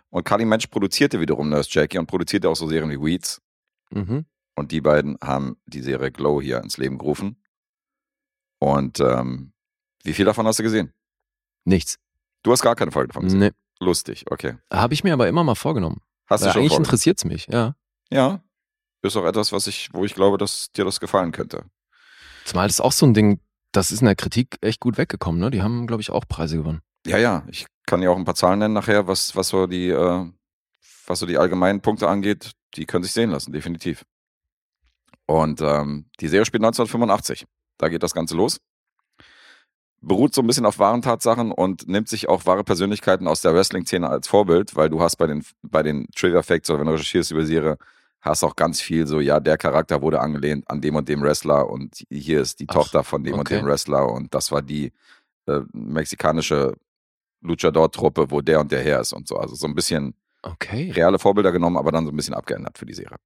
Und 0.08 0.24
Carly 0.24 0.46
Mensch 0.46 0.66
produzierte 0.68 1.20
wiederum 1.20 1.50
Nurse 1.50 1.68
Jackie 1.70 1.98
und 1.98 2.06
produzierte 2.06 2.48
auch 2.48 2.56
so 2.56 2.66
Serien 2.66 2.90
wie 2.90 3.00
Weeds. 3.00 3.42
Mhm. 3.90 4.24
Und 4.56 4.72
die 4.72 4.80
beiden 4.80 5.18
haben 5.22 5.58
die 5.66 5.82
Serie 5.82 6.10
Glow 6.10 6.40
hier 6.40 6.62
ins 6.62 6.78
Leben 6.78 6.98
gerufen. 6.98 7.36
Und 8.58 9.00
ähm, 9.00 9.52
wie 10.02 10.14
viel 10.14 10.24
davon 10.24 10.46
hast 10.46 10.58
du 10.58 10.62
gesehen? 10.62 10.92
Nichts. 11.64 11.98
Du 12.42 12.52
hast 12.52 12.62
gar 12.62 12.74
keine 12.74 12.90
Folge 12.90 13.08
davon 13.08 13.24
gesehen. 13.24 13.40
Nee. 13.40 13.50
Lustig, 13.78 14.24
okay. 14.30 14.56
Habe 14.72 14.94
ich 14.94 15.04
mir 15.04 15.12
aber 15.12 15.28
immer 15.28 15.44
mal 15.44 15.54
vorgenommen. 15.54 16.00
Hast 16.26 16.42
du 16.42 16.46
Weil 16.46 16.52
schon 16.54 16.62
eigentlich 16.62 16.78
interessiert 16.78 17.18
es 17.18 17.24
mich, 17.26 17.46
ja. 17.48 17.76
Ja. 18.10 18.42
Ist 19.02 19.16
auch 19.16 19.26
etwas, 19.26 19.52
was 19.52 19.66
ich, 19.66 19.90
wo 19.92 20.04
ich 20.04 20.14
glaube, 20.14 20.38
dass 20.38 20.72
dir 20.72 20.84
das 20.84 20.98
gefallen 20.98 21.32
könnte. 21.32 21.64
Zumal 22.44 22.66
das 22.66 22.76
ist 22.76 22.80
auch 22.80 22.92
so 22.92 23.04
ein 23.04 23.12
Ding, 23.12 23.40
das 23.72 23.90
ist 23.90 24.00
in 24.00 24.06
der 24.06 24.16
Kritik 24.16 24.56
echt 24.62 24.80
gut 24.80 24.96
weggekommen, 24.96 25.40
ne? 25.40 25.50
Die 25.50 25.62
haben, 25.62 25.86
glaube 25.86 26.00
ich, 26.00 26.10
auch 26.10 26.26
Preise 26.26 26.56
gewonnen. 26.56 26.80
Ja, 27.06 27.18
ja. 27.18 27.44
Ich 27.48 27.66
kann 27.84 28.00
dir 28.00 28.10
auch 28.10 28.16
ein 28.16 28.24
paar 28.24 28.34
Zahlen 28.34 28.58
nennen 28.58 28.74
nachher, 28.74 29.06
was, 29.06 29.36
was 29.36 29.48
so 29.48 29.66
die, 29.66 29.90
äh, 29.90 30.26
was 31.06 31.18
so 31.18 31.26
die 31.26 31.36
allgemeinen 31.36 31.82
Punkte 31.82 32.08
angeht. 32.08 32.52
Die 32.74 32.86
können 32.86 33.04
sich 33.04 33.12
sehen 33.12 33.30
lassen, 33.30 33.52
definitiv. 33.52 34.04
Und 35.26 35.60
ähm, 35.60 36.06
die 36.20 36.28
Serie 36.28 36.46
spielt 36.46 36.62
1985. 36.62 37.46
Da 37.78 37.88
geht 37.88 38.02
das 38.02 38.14
Ganze 38.14 38.36
los. 38.36 38.58
Beruht 40.00 40.34
so 40.34 40.40
ein 40.40 40.46
bisschen 40.46 40.66
auf 40.66 40.78
wahren 40.78 41.02
Tatsachen 41.02 41.50
und 41.50 41.88
nimmt 41.88 42.08
sich 42.08 42.28
auch 42.28 42.46
wahre 42.46 42.64
Persönlichkeiten 42.64 43.26
aus 43.26 43.40
der 43.40 43.54
Wrestling-Szene 43.54 44.08
als 44.08 44.28
Vorbild, 44.28 44.76
weil 44.76 44.88
du 44.88 45.00
hast 45.00 45.16
bei 45.16 45.26
den, 45.26 45.44
bei 45.62 45.82
den 45.82 46.06
Trigger 46.14 46.42
Facts 46.42 46.70
oder 46.70 46.80
wenn 46.80 46.86
du 46.86 46.92
recherchierst 46.92 47.32
über 47.32 47.40
die 47.40 47.46
Serie, 47.46 47.76
hast 48.20 48.44
auch 48.44 48.56
ganz 48.56 48.80
viel 48.80 49.06
so, 49.06 49.20
ja, 49.20 49.40
der 49.40 49.56
Charakter 49.56 50.02
wurde 50.02 50.20
angelehnt 50.20 50.68
an 50.70 50.80
dem 50.80 50.96
und 50.96 51.08
dem 51.08 51.22
Wrestler 51.22 51.68
und 51.68 52.04
hier 52.10 52.40
ist 52.40 52.60
die 52.60 52.66
Ach, 52.68 52.74
Tochter 52.74 53.04
von 53.04 53.24
dem 53.24 53.34
und 53.34 53.40
okay. 53.40 53.58
dem 53.58 53.66
Wrestler 53.66 54.10
und 54.10 54.34
das 54.34 54.52
war 54.52 54.62
die 54.62 54.92
äh, 55.46 55.60
mexikanische 55.72 56.74
Luchador-Truppe, 57.40 58.30
wo 58.30 58.40
der 58.40 58.60
und 58.60 58.70
der 58.72 58.82
her 58.82 59.00
ist 59.00 59.12
und 59.12 59.26
so. 59.28 59.36
Also 59.38 59.54
so 59.54 59.66
ein 59.66 59.74
bisschen 59.74 60.14
Okay. 60.42 60.92
reale 60.92 61.18
Vorbilder 61.18 61.50
genommen, 61.50 61.76
aber 61.76 61.90
dann 61.90 62.04
so 62.04 62.12
ein 62.12 62.16
bisschen 62.16 62.34
abgeändert 62.34 62.78
für 62.78 62.86
die 62.86 62.94
Serie. 62.94 63.16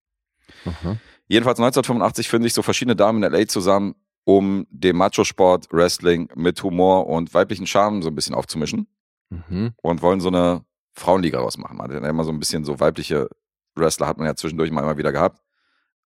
Aha. 0.64 0.96
Jedenfalls 1.30 1.60
1985 1.60 2.28
finden 2.28 2.42
sich 2.42 2.54
so 2.54 2.62
verschiedene 2.62 2.96
Damen 2.96 3.22
in 3.22 3.32
LA 3.32 3.46
zusammen, 3.46 3.94
um 4.24 4.66
dem 4.70 4.96
Macho-Sport, 4.96 5.68
Wrestling 5.70 6.28
mit 6.34 6.60
Humor 6.62 7.06
und 7.06 7.32
weiblichen 7.34 7.66
Charme 7.68 8.02
so 8.02 8.08
ein 8.08 8.14
bisschen 8.16 8.34
aufzumischen 8.34 8.88
Mhm. 9.30 9.74
und 9.80 10.02
wollen 10.02 10.20
so 10.20 10.26
eine 10.26 10.64
Frauenliga 10.92 11.38
rausmachen. 11.38 11.76
Man 11.76 11.88
hat 11.92 12.02
ja 12.02 12.08
immer 12.08 12.24
so 12.24 12.32
ein 12.32 12.40
bisschen 12.40 12.64
so 12.64 12.80
weibliche 12.80 13.28
Wrestler 13.76 14.08
hat 14.08 14.18
man 14.18 14.26
ja 14.26 14.34
zwischendurch 14.34 14.72
mal 14.72 14.82
immer 14.82 14.98
wieder 14.98 15.12
gehabt. 15.12 15.40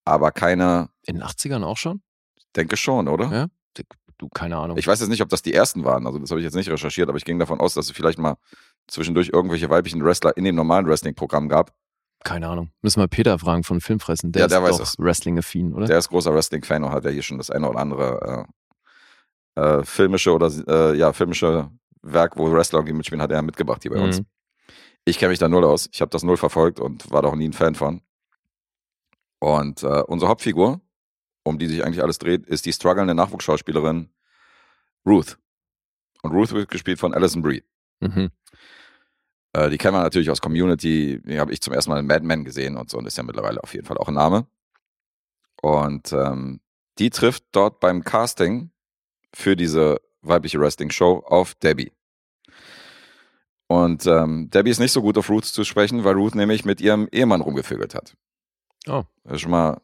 Aber 0.05 0.31
keine, 0.31 0.91
In 1.07 1.15
den 1.17 1.25
80ern 1.25 1.65
auch 1.65 1.79
schon? 1.79 2.03
denke 2.55 2.77
schon, 2.77 3.09
oder? 3.09 3.33
Ja. 3.33 3.47
Du, 4.19 4.29
keine 4.29 4.59
Ahnung. 4.59 4.77
Ich 4.77 4.87
weiß 4.87 5.01
jetzt 5.01 5.09
nicht, 5.09 5.23
ob 5.23 5.29
das 5.31 5.43
die 5.43 5.53
ersten 5.55 5.85
waren, 5.85 6.07
also 6.07 6.21
das 6.21 6.31
habe 6.31 6.39
ich 6.41 6.45
jetzt 6.45 6.55
nicht 6.55 6.69
recherchiert, 6.71 7.09
aber 7.09 7.19
ich 7.19 7.25
ging 7.25 7.39
davon 7.41 7.59
aus, 7.59 7.75
dass 7.75 7.87
es 7.87 7.93
vielleicht 7.93 8.19
mal 8.19 8.37
zwischendurch 8.87 9.31
irgendwelche 9.33 9.69
weiblichen 9.71 10.05
Wrestler 10.05 10.37
in 10.37 10.45
dem 10.45 10.55
normalen 10.55 10.87
Wrestling-Programm 10.87 11.49
gab. 11.49 11.73
Keine 12.25 12.49
Ahnung. 12.49 12.71
Müssen 12.83 13.01
wir 13.01 13.09
Peter 13.09 13.39
fragen 13.39 13.63
von 13.63 13.81
Filmfressen. 13.81 14.33
Der 14.33 14.43
Ja, 14.43 14.49
der 14.49 14.59
ist 14.59 14.65
weiß 14.65 14.77
doch 14.79 14.85
es. 14.85 14.99
Wrestling-affin, 14.99 15.75
oder? 15.75 15.87
Der 15.87 15.99
ist 15.99 16.09
großer 16.09 16.35
Wrestling-Fan 16.35 16.83
und 16.83 16.91
hat 16.91 17.05
ja 17.05 17.11
hier 17.11 17.23
schon 17.23 17.39
das 17.39 17.51
eine 17.51 17.69
oder 17.69 17.79
andere 17.79 18.47
äh, 19.57 19.61
äh, 19.61 19.85
filmische 19.85 20.33
oder 20.33 20.51
äh, 20.67 20.97
ja, 20.97 21.13
filmische 21.13 21.71
Werk, 22.03 22.37
wo 22.37 22.51
Wrestler 22.51 22.81
irgendwie 22.81 22.95
mitspielen, 22.95 23.23
hat 23.23 23.31
er 23.31 23.43
mitgebracht 23.43 23.83
hier 23.83 23.93
bei 23.93 24.01
uns. 24.01 24.21
Mhm. 24.21 24.27
Ich 25.05 25.19
kenne 25.19 25.31
mich 25.31 25.39
da 25.39 25.49
null 25.49 25.65
aus. 25.65 25.89
Ich 25.93 26.01
habe 26.01 26.11
das 26.11 26.23
null 26.23 26.37
verfolgt 26.37 26.81
und 26.81 27.11
war 27.11 27.23
da 27.23 27.29
auch 27.29 27.37
nie 27.37 27.49
ein 27.49 27.53
Fan 27.53 27.75
von. 27.75 28.01
Und 29.39 29.83
äh, 29.83 30.03
unsere 30.07 30.31
Hauptfigur, 30.31 30.81
um 31.45 31.59
die 31.59 31.67
sich 31.67 31.85
eigentlich 31.85 32.03
alles 32.03 32.19
dreht, 32.19 32.47
ist 32.47 32.65
die 32.65 32.73
strugglende 32.73 33.15
Nachwuchsschauspielerin 33.15 34.09
Ruth. 35.07 35.39
Und 36.23 36.33
Ruth 36.33 36.53
wird 36.53 36.71
gespielt 36.71 36.99
von 36.99 37.13
Alison 37.13 37.43
Brie. 37.43 37.63
Mhm. 38.01 38.31
Äh, 39.55 39.71
die 39.71 39.79
kennen 39.79 39.95
wir 39.95 40.03
natürlich 40.03 40.31
aus 40.31 40.41
Community. 40.41 41.23
Die 41.25 41.41
habe 41.41 41.53
ich 41.53 41.61
zum 41.63 41.73
ersten 41.73 41.91
Mal 41.91 42.01
in 42.01 42.07
Mad 42.07 42.25
Men 42.25 42.45
gesehen 42.45 42.77
und 42.77 42.91
so. 42.91 42.99
Und 42.99 43.07
ist 43.07 43.17
ja 43.17 43.23
mittlerweile 43.23 43.63
auf 43.63 43.73
jeden 43.73 43.87
Fall 43.87 43.97
auch 43.97 44.09
ein 44.09 44.15
Name. 44.15 44.47
Und 45.63 46.13
ähm, 46.13 46.61
die 46.99 47.11
trifft 47.11 47.45
dort 47.53 47.81
beim 47.81 48.05
Casting 48.05 48.71
für 49.33 49.57
diese 49.57 50.01
weibliche 50.21 50.61
Wrestling-Show 50.61 51.25
auf 51.27 51.55
Debbie. 51.55 51.93
Und 53.67 54.07
ähm, 54.07 54.51
Debbie 54.51 54.71
ist 54.71 54.79
nicht 54.79 54.93
so 54.93 55.03
gut 55.03 55.17
auf 55.17 55.31
Ruth 55.31 55.47
zu 55.47 55.65
sprechen, 55.65 56.05
weil 56.05 56.15
Ruth 56.15 56.35
nämlich 56.35 56.65
mit 56.65 56.81
ihrem 56.81 57.09
Ehemann 57.11 57.41
rumgevögelt 57.41 57.95
hat. 57.95 58.15
Oh. 58.87 59.05
Das 59.25 59.35
ist 59.35 59.41
schon 59.41 59.51
mal 59.51 59.81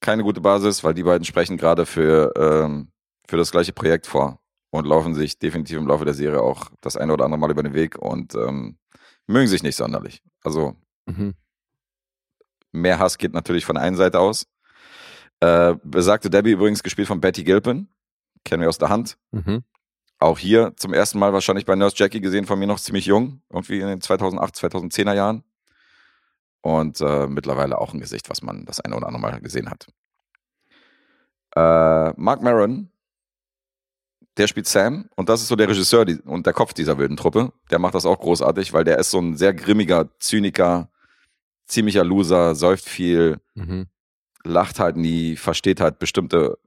keine 0.00 0.22
gute 0.22 0.40
Basis, 0.40 0.82
weil 0.82 0.94
die 0.94 1.04
beiden 1.04 1.24
sprechen 1.24 1.56
gerade 1.56 1.86
für, 1.86 2.32
ähm, 2.36 2.88
für 3.26 3.36
das 3.36 3.52
gleiche 3.52 3.72
Projekt 3.72 4.06
vor 4.06 4.40
und 4.70 4.86
laufen 4.86 5.14
sich 5.14 5.38
definitiv 5.38 5.78
im 5.78 5.86
Laufe 5.86 6.04
der 6.04 6.14
Serie 6.14 6.42
auch 6.42 6.70
das 6.80 6.96
eine 6.96 7.12
oder 7.12 7.24
andere 7.24 7.38
Mal 7.38 7.50
über 7.50 7.62
den 7.62 7.74
Weg 7.74 7.96
und 7.96 8.34
ähm, 8.34 8.76
mögen 9.26 9.48
sich 9.48 9.62
nicht 9.62 9.76
sonderlich. 9.76 10.22
Also 10.42 10.76
Mhm. 11.06 11.34
mehr 12.72 12.98
Hass 12.98 13.18
geht 13.18 13.32
natürlich 13.34 13.64
von 13.66 13.74
der 13.74 13.84
einen 13.84 13.96
Seite 13.96 14.20
aus. 14.20 14.46
Äh, 15.40 15.74
besagte 15.84 16.30
Debbie 16.30 16.52
übrigens 16.52 16.82
gespielt 16.82 17.08
von 17.08 17.20
Betty 17.20 17.44
Gilpin, 17.44 17.88
kennen 18.44 18.62
wir 18.62 18.68
aus 18.68 18.78
der 18.78 18.88
Hand. 18.88 19.18
Mhm. 19.32 19.62
Auch 20.18 20.38
hier 20.38 20.72
zum 20.76 20.94
ersten 20.94 21.18
Mal 21.18 21.32
wahrscheinlich 21.34 21.66
bei 21.66 21.74
Nurse 21.74 21.96
Jackie 21.98 22.20
gesehen, 22.20 22.46
von 22.46 22.58
mir 22.58 22.66
noch 22.66 22.80
ziemlich 22.80 23.04
jung, 23.06 23.42
irgendwie 23.50 23.80
in 23.80 23.88
den 23.88 24.00
2008, 24.00 24.54
2010er 24.56 25.12
Jahren. 25.14 25.44
Und 26.62 27.00
äh, 27.02 27.26
mittlerweile 27.26 27.76
auch 27.76 27.92
ein 27.92 28.00
Gesicht, 28.00 28.30
was 28.30 28.40
man 28.40 28.64
das 28.64 28.80
eine 28.80 28.96
oder 28.96 29.06
andere 29.08 29.20
Mal 29.20 29.40
gesehen 29.42 29.68
hat. 29.68 29.86
Äh, 31.54 32.12
Mark 32.18 32.42
Maron, 32.42 32.90
der 34.36 34.46
spielt 34.48 34.66
Sam 34.66 35.08
und 35.16 35.28
das 35.28 35.42
ist 35.42 35.48
so 35.48 35.56
der 35.56 35.68
Regisseur 35.68 36.04
die, 36.04 36.18
und 36.20 36.46
der 36.46 36.52
Kopf 36.52 36.72
dieser 36.74 36.98
wilden 36.98 37.16
Truppe. 37.16 37.52
Der 37.70 37.78
macht 37.78 37.94
das 37.94 38.04
auch 38.06 38.18
großartig, 38.18 38.72
weil 38.72 38.84
der 38.84 38.98
ist 38.98 39.10
so 39.10 39.18
ein 39.20 39.36
sehr 39.36 39.54
grimmiger 39.54 40.10
Zyniker, 40.18 40.90
ziemlicher 41.66 42.04
Loser, 42.04 42.54
säuft 42.54 42.84
viel, 42.88 43.38
Mhm. 43.54 43.86
lacht 44.44 44.80
halt 44.80 44.96
nie, 44.96 45.36
versteht 45.36 45.80
halt 45.80 45.98
bestimmte 45.98 46.58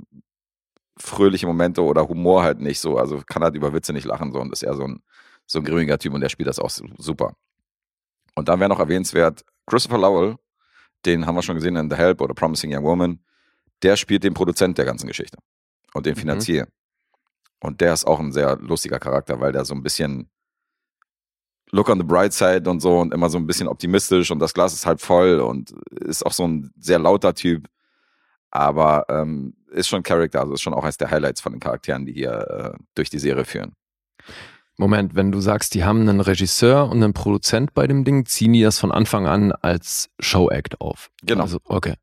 fröhliche 0.97 1.45
Momente 1.45 1.83
oder 1.83 2.07
Humor 2.07 2.43
halt 2.43 2.59
nicht 2.59 2.79
so, 2.79 2.97
also 2.97 3.21
kann 3.25 3.43
halt 3.43 3.55
über 3.55 3.73
Witze 3.73 3.93
nicht 3.93 4.05
lachen 4.05 4.31
so 4.31 4.39
und 4.39 4.51
ist 4.51 4.63
eher 4.63 4.75
so 4.75 4.83
ein, 4.83 5.03
so 5.45 5.59
ein 5.59 5.65
grimmiger 5.65 5.99
Typ 5.99 6.13
und 6.13 6.21
der 6.21 6.29
spielt 6.29 6.47
das 6.49 6.59
auch 6.59 6.69
su- 6.71 6.87
super. 6.97 7.35
Und 8.35 8.49
dann 8.49 8.59
wäre 8.59 8.69
noch 8.69 8.79
erwähnenswert, 8.79 9.43
Christopher 9.67 9.97
Lowell, 9.99 10.35
den 11.05 11.25
haben 11.25 11.35
wir 11.35 11.43
schon 11.43 11.55
gesehen 11.55 11.75
in 11.75 11.89
The 11.89 11.95
Help 11.95 12.21
oder 12.21 12.33
Promising 12.33 12.73
Young 12.75 12.83
Woman, 12.83 13.19
der 13.83 13.95
spielt 13.95 14.23
den 14.23 14.33
Produzent 14.33 14.77
der 14.77 14.85
ganzen 14.85 15.07
Geschichte 15.07 15.37
und 15.93 16.05
den 16.05 16.15
Mhm. 16.15 16.19
Und 17.59 17.81
der 17.81 17.93
ist 17.93 18.05
auch 18.05 18.19
ein 18.19 18.31
sehr 18.31 18.57
lustiger 18.57 18.99
Charakter, 18.99 19.39
weil 19.39 19.51
der 19.51 19.65
so 19.65 19.73
ein 19.73 19.83
bisschen 19.83 20.29
Look 21.71 21.89
on 21.89 21.97
the 21.97 22.05
bright 22.05 22.33
side 22.33 22.69
und 22.69 22.79
so 22.79 22.99
und 22.99 23.13
immer 23.13 23.29
so 23.29 23.37
ein 23.37 23.45
bisschen 23.45 23.67
optimistisch 23.67 24.31
und 24.31 24.39
das 24.39 24.53
Glas 24.53 24.73
ist 24.73 24.85
halb 24.85 25.01
voll 25.01 25.39
und 25.41 25.71
ist 25.91 26.25
auch 26.25 26.31
so 26.31 26.47
ein 26.47 26.71
sehr 26.77 26.99
lauter 26.99 27.33
Typ. 27.33 27.67
Aber 28.51 29.05
ähm, 29.09 29.53
ist 29.71 29.89
schon 29.89 30.01
Charakter, 30.01 30.39
also 30.39 30.53
ist 30.53 30.61
schon 30.61 30.73
auch 30.73 30.83
eines 30.83 30.97
der 30.97 31.11
Highlights 31.11 31.41
von 31.41 31.51
den 31.51 31.59
Charakteren, 31.59 32.05
die 32.05 32.13
hier 32.13 32.73
äh, 32.75 32.83
durch 32.95 33.09
die 33.09 33.19
Serie 33.19 33.43
führen. 33.43 33.73
Moment, 34.77 35.15
wenn 35.15 35.31
du 35.31 35.41
sagst, 35.41 35.73
die 35.73 35.83
haben 35.83 36.07
einen 36.07 36.21
Regisseur 36.21 36.89
und 36.89 37.03
einen 37.03 37.13
Produzent 37.13 37.73
bei 37.73 37.87
dem 37.87 38.05
Ding, 38.05 38.25
ziehen 38.25 38.53
die 38.53 38.61
das 38.61 38.79
von 38.79 38.91
Anfang 38.91 39.27
an 39.27 39.51
als 39.51 40.09
Show-Act 40.19 40.79
auf. 40.79 41.09
Genau. 41.23 41.43
Also, 41.43 41.57
okay. 41.65 41.95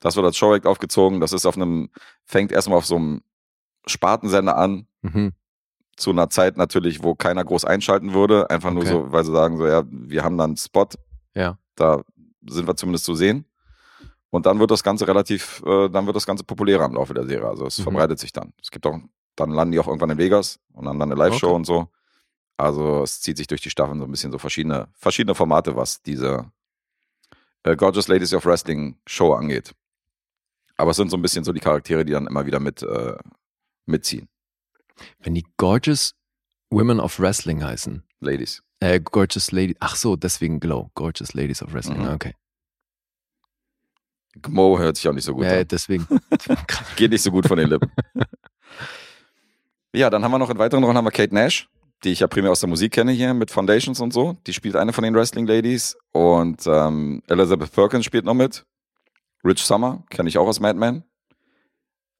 Das 0.00 0.16
wird 0.16 0.26
als 0.26 0.36
Showact 0.36 0.66
aufgezogen. 0.66 1.20
Das 1.20 1.32
ist 1.32 1.46
auf 1.46 1.56
einem, 1.56 1.90
fängt 2.24 2.52
erstmal 2.52 2.78
auf 2.78 2.86
so 2.86 2.96
einem 2.96 3.22
Spartensender 3.88 4.56
an, 4.56 4.86
Mhm. 5.02 5.32
zu 5.96 6.10
einer 6.10 6.28
Zeit 6.30 6.56
natürlich, 6.56 7.02
wo 7.02 7.14
keiner 7.14 7.44
groß 7.44 7.64
einschalten 7.64 8.12
würde. 8.12 8.50
Einfach 8.50 8.70
nur 8.72 8.82
Okay. 8.82 8.92
so, 8.92 9.12
weil 9.12 9.24
sie 9.24 9.32
sagen, 9.32 9.56
so, 9.56 9.66
ja, 9.66 9.82
wir 9.88 10.22
haben 10.24 10.36
da 10.36 10.44
einen 10.44 10.56
Spot. 10.56 10.88
Ja. 11.34 11.58
Da 11.76 12.02
sind 12.48 12.66
wir 12.66 12.76
zumindest 12.76 13.04
zu 13.04 13.14
sehen. 13.14 13.44
Und 14.30 14.44
dann 14.46 14.58
wird 14.58 14.70
das 14.70 14.82
Ganze 14.82 15.06
relativ, 15.08 15.62
äh, 15.64 15.88
dann 15.88 16.04
wird 16.06 16.16
das 16.16 16.26
Ganze 16.26 16.44
populärer 16.44 16.84
im 16.84 16.94
Laufe 16.94 17.14
der 17.14 17.24
Serie. 17.26 17.48
Also 17.48 17.66
es 17.66 17.78
Mhm. 17.78 17.82
verbreitet 17.84 18.18
sich 18.18 18.32
dann. 18.32 18.52
Es 18.60 18.70
gibt 18.70 18.84
auch, 18.86 18.98
dann 19.36 19.50
landen 19.50 19.72
die 19.72 19.78
auch 19.78 19.86
irgendwann 19.86 20.10
in 20.10 20.18
Vegas 20.18 20.58
und 20.74 20.84
dann, 20.84 20.98
dann 20.98 21.10
eine 21.10 21.18
Live-Show 21.18 21.46
Okay. 21.48 21.56
und 21.56 21.64
so. 21.64 21.88
Also 22.58 23.02
es 23.02 23.20
zieht 23.20 23.36
sich 23.36 23.46
durch 23.46 23.60
die 23.60 23.70
Staffeln 23.70 23.98
so 23.98 24.04
ein 24.06 24.10
bisschen 24.10 24.32
so 24.32 24.38
verschiedene, 24.38 24.88
verschiedene 24.94 25.34
Formate, 25.34 25.76
was 25.76 26.02
diese 26.02 26.50
äh, 27.62 27.76
Gorgeous 27.76 28.08
Ladies 28.08 28.32
of 28.34 28.44
Wrestling 28.46 28.98
Show 29.06 29.32
angeht. 29.34 29.74
Aber 30.76 30.90
es 30.90 30.96
sind 30.96 31.10
so 31.10 31.16
ein 31.16 31.22
bisschen 31.22 31.44
so 31.44 31.52
die 31.52 31.60
Charaktere, 31.60 32.04
die 32.04 32.12
dann 32.12 32.26
immer 32.26 32.46
wieder 32.46 32.60
mit 32.60 32.82
äh, 32.82 33.16
mitziehen. 33.86 34.28
Wenn 35.20 35.34
die 35.34 35.46
Gorgeous 35.56 36.14
Women 36.70 37.00
of 37.00 37.18
Wrestling 37.20 37.62
heißen. 37.62 38.02
Ladies. 38.20 38.62
Äh, 38.80 39.00
Gorgeous 39.00 39.52
Ladies. 39.52 39.76
Ach 39.80 39.96
so, 39.96 40.16
deswegen 40.16 40.58
Glow. 40.60 40.90
Gorgeous 40.94 41.32
Ladies 41.34 41.62
of 41.62 41.72
Wrestling. 41.72 42.02
Mhm. 42.02 42.08
Okay. 42.14 42.34
Gmo 44.42 44.78
hört 44.78 44.96
sich 44.96 45.08
auch 45.08 45.12
nicht 45.12 45.24
so 45.24 45.34
gut 45.34 45.44
Äh, 45.44 45.60
an. 45.60 45.68
deswegen. 45.68 46.06
Geht 46.96 47.10
nicht 47.10 47.22
so 47.22 47.30
gut 47.30 47.46
von 47.46 47.56
den 47.58 47.68
Lippen. 47.70 47.90
ja, 49.94 50.10
dann 50.10 50.22
haben 50.24 50.32
wir 50.32 50.38
noch 50.38 50.50
in 50.50 50.58
weiteren 50.58 50.84
Rollen 50.84 50.96
haben 50.96 51.06
wir 51.06 51.10
Kate 51.10 51.34
Nash, 51.34 51.68
die 52.04 52.10
ich 52.10 52.20
ja 52.20 52.26
primär 52.26 52.50
aus 52.50 52.60
der 52.60 52.68
Musik 52.68 52.92
kenne 52.92 53.12
hier 53.12 53.32
mit 53.32 53.50
Foundations 53.50 54.00
und 54.00 54.12
so. 54.12 54.36
Die 54.46 54.52
spielt 54.52 54.76
eine 54.76 54.92
von 54.92 55.04
den 55.04 55.14
Wrestling 55.14 55.46
Ladies. 55.46 55.96
Und 56.12 56.66
ähm, 56.66 57.22
Elizabeth 57.28 57.72
Perkins 57.72 58.04
spielt 58.04 58.24
noch 58.24 58.34
mit. 58.34 58.66
Rich 59.44 59.62
Summer, 59.62 60.04
kenne 60.10 60.28
ich 60.28 60.36
auch 60.38 60.46
aus 60.48 60.60
Mad 60.60 60.78
Men. 60.78 61.04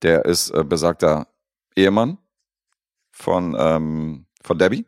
Der 0.02 0.24
ist 0.24 0.50
äh, 0.50 0.64
besagter 0.64 1.26
Ehemann 1.76 2.18
von, 3.12 3.54
ähm, 3.58 4.26
von 4.42 4.58
Debbie, 4.58 4.86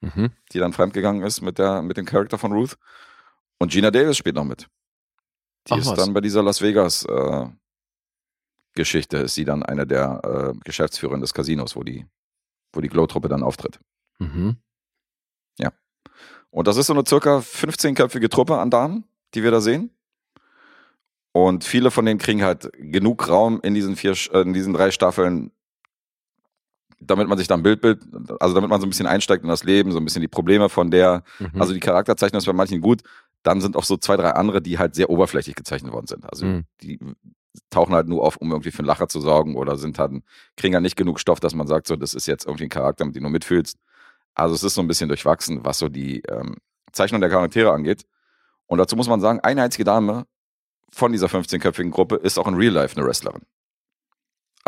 Mhm. 0.00 0.30
die 0.52 0.58
dann 0.60 0.72
fremdgegangen 0.72 1.22
ist 1.22 1.40
mit, 1.40 1.58
der, 1.58 1.82
mit 1.82 1.96
dem 1.96 2.06
Charakter 2.06 2.38
von 2.38 2.52
Ruth. 2.52 2.78
Und 3.58 3.72
Gina 3.72 3.90
Davis 3.90 4.16
spielt 4.16 4.36
noch 4.36 4.44
mit. 4.44 4.68
Die 5.66 5.72
Ach 5.72 5.78
ist 5.78 5.88
was. 5.88 5.98
dann 5.98 6.14
bei 6.14 6.20
dieser 6.20 6.42
Las 6.42 6.62
Vegas 6.62 7.04
äh, 7.04 7.46
Geschichte, 8.74 9.16
ist 9.16 9.34
sie 9.34 9.44
dann 9.44 9.64
eine 9.64 9.86
der 9.88 10.54
äh, 10.54 10.58
Geschäftsführer 10.64 11.18
des 11.18 11.34
Casinos, 11.34 11.74
wo 11.74 11.82
die, 11.82 12.06
wo 12.72 12.80
die 12.80 12.88
Glow-Truppe 12.88 13.28
dann 13.28 13.42
auftritt. 13.42 13.80
Mhm. 14.18 14.56
Und 16.50 16.66
das 16.66 16.78
ist 16.78 16.86
so 16.86 16.94
eine 16.94 17.04
circa 17.06 17.40
15-köpfige 17.40 18.30
Truppe 18.30 18.58
an 18.58 18.70
Damen, 18.70 19.04
die 19.34 19.42
wir 19.42 19.50
da 19.50 19.60
sehen. 19.60 19.90
Und 21.32 21.62
viele 21.62 21.90
von 21.90 22.06
denen 22.06 22.18
kriegen 22.18 22.42
halt 22.42 22.70
genug 22.78 23.28
Raum 23.28 23.60
in 23.62 23.74
diesen 23.74 23.96
vier, 23.96 24.12
äh, 24.32 24.40
in 24.40 24.54
diesen 24.54 24.72
drei 24.72 24.90
Staffeln, 24.90 25.52
damit 27.00 27.28
man 27.28 27.38
sich 27.38 27.46
dann 27.48 27.60
ein 27.60 27.62
Bild, 27.62 27.80
Bild, 27.80 28.00
also 28.40 28.54
damit 28.54 28.70
man 28.70 28.80
so 28.80 28.86
ein 28.86 28.90
bisschen 28.90 29.06
einsteigt 29.06 29.42
in 29.44 29.48
das 29.48 29.64
Leben, 29.64 29.92
so 29.92 29.98
ein 29.98 30.04
bisschen 30.04 30.22
die 30.22 30.28
Probleme 30.28 30.68
von 30.68 30.90
der, 30.90 31.22
Mhm. 31.38 31.60
also 31.60 31.72
die 31.72 31.80
Charakterzeichnung 31.80 32.38
ist 32.38 32.46
bei 32.46 32.52
manchen 32.52 32.80
gut, 32.80 33.02
dann 33.42 33.60
sind 33.60 33.76
auch 33.76 33.84
so 33.84 33.96
zwei, 33.96 34.16
drei 34.16 34.30
andere, 34.32 34.60
die 34.60 34.78
halt 34.78 34.94
sehr 34.94 35.08
oberflächlich 35.10 35.54
gezeichnet 35.54 35.92
worden 35.92 36.06
sind. 36.06 36.28
Also 36.30 36.44
Mhm. 36.46 36.64
die 36.82 36.98
tauchen 37.70 37.94
halt 37.94 38.08
nur 38.08 38.22
auf, 38.24 38.36
um 38.36 38.50
irgendwie 38.50 38.70
für 38.70 38.80
einen 38.80 38.86
Lacher 38.88 39.08
zu 39.08 39.20
sorgen 39.20 39.56
oder 39.56 39.76
sind 39.76 39.98
halt, 39.98 40.12
kriegen 40.56 40.74
halt 40.74 40.82
nicht 40.82 40.96
genug 40.96 41.18
Stoff, 41.20 41.40
dass 41.40 41.54
man 41.54 41.66
sagt, 41.66 41.86
so, 41.86 41.96
das 41.96 42.14
ist 42.14 42.26
jetzt 42.26 42.46
irgendwie 42.46 42.64
ein 42.64 42.68
Charakter, 42.70 43.04
mit 43.04 43.14
dem 43.16 43.22
du 43.24 43.30
mitfühlst. 43.30 43.76
Also 44.34 44.54
es 44.54 44.62
ist 44.62 44.74
so 44.74 44.80
ein 44.80 44.86
bisschen 44.88 45.08
durchwachsen, 45.08 45.64
was 45.64 45.78
so 45.78 45.88
die 45.88 46.20
ähm, 46.28 46.56
Zeichnung 46.92 47.20
der 47.20 47.30
Charaktere 47.30 47.72
angeht. 47.72 48.04
Und 48.66 48.78
dazu 48.78 48.96
muss 48.96 49.08
man 49.08 49.20
sagen, 49.20 49.40
eine 49.40 49.62
einzige 49.62 49.84
Dame 49.84 50.26
von 50.90 51.12
dieser 51.12 51.26
15-köpfigen 51.26 51.90
Gruppe 51.90 52.16
ist 52.16 52.38
auch 52.38 52.46
in 52.48 52.54
Real 52.54 52.72
Life 52.74 52.96
eine 52.96 53.06
Wrestlerin. 53.06 53.42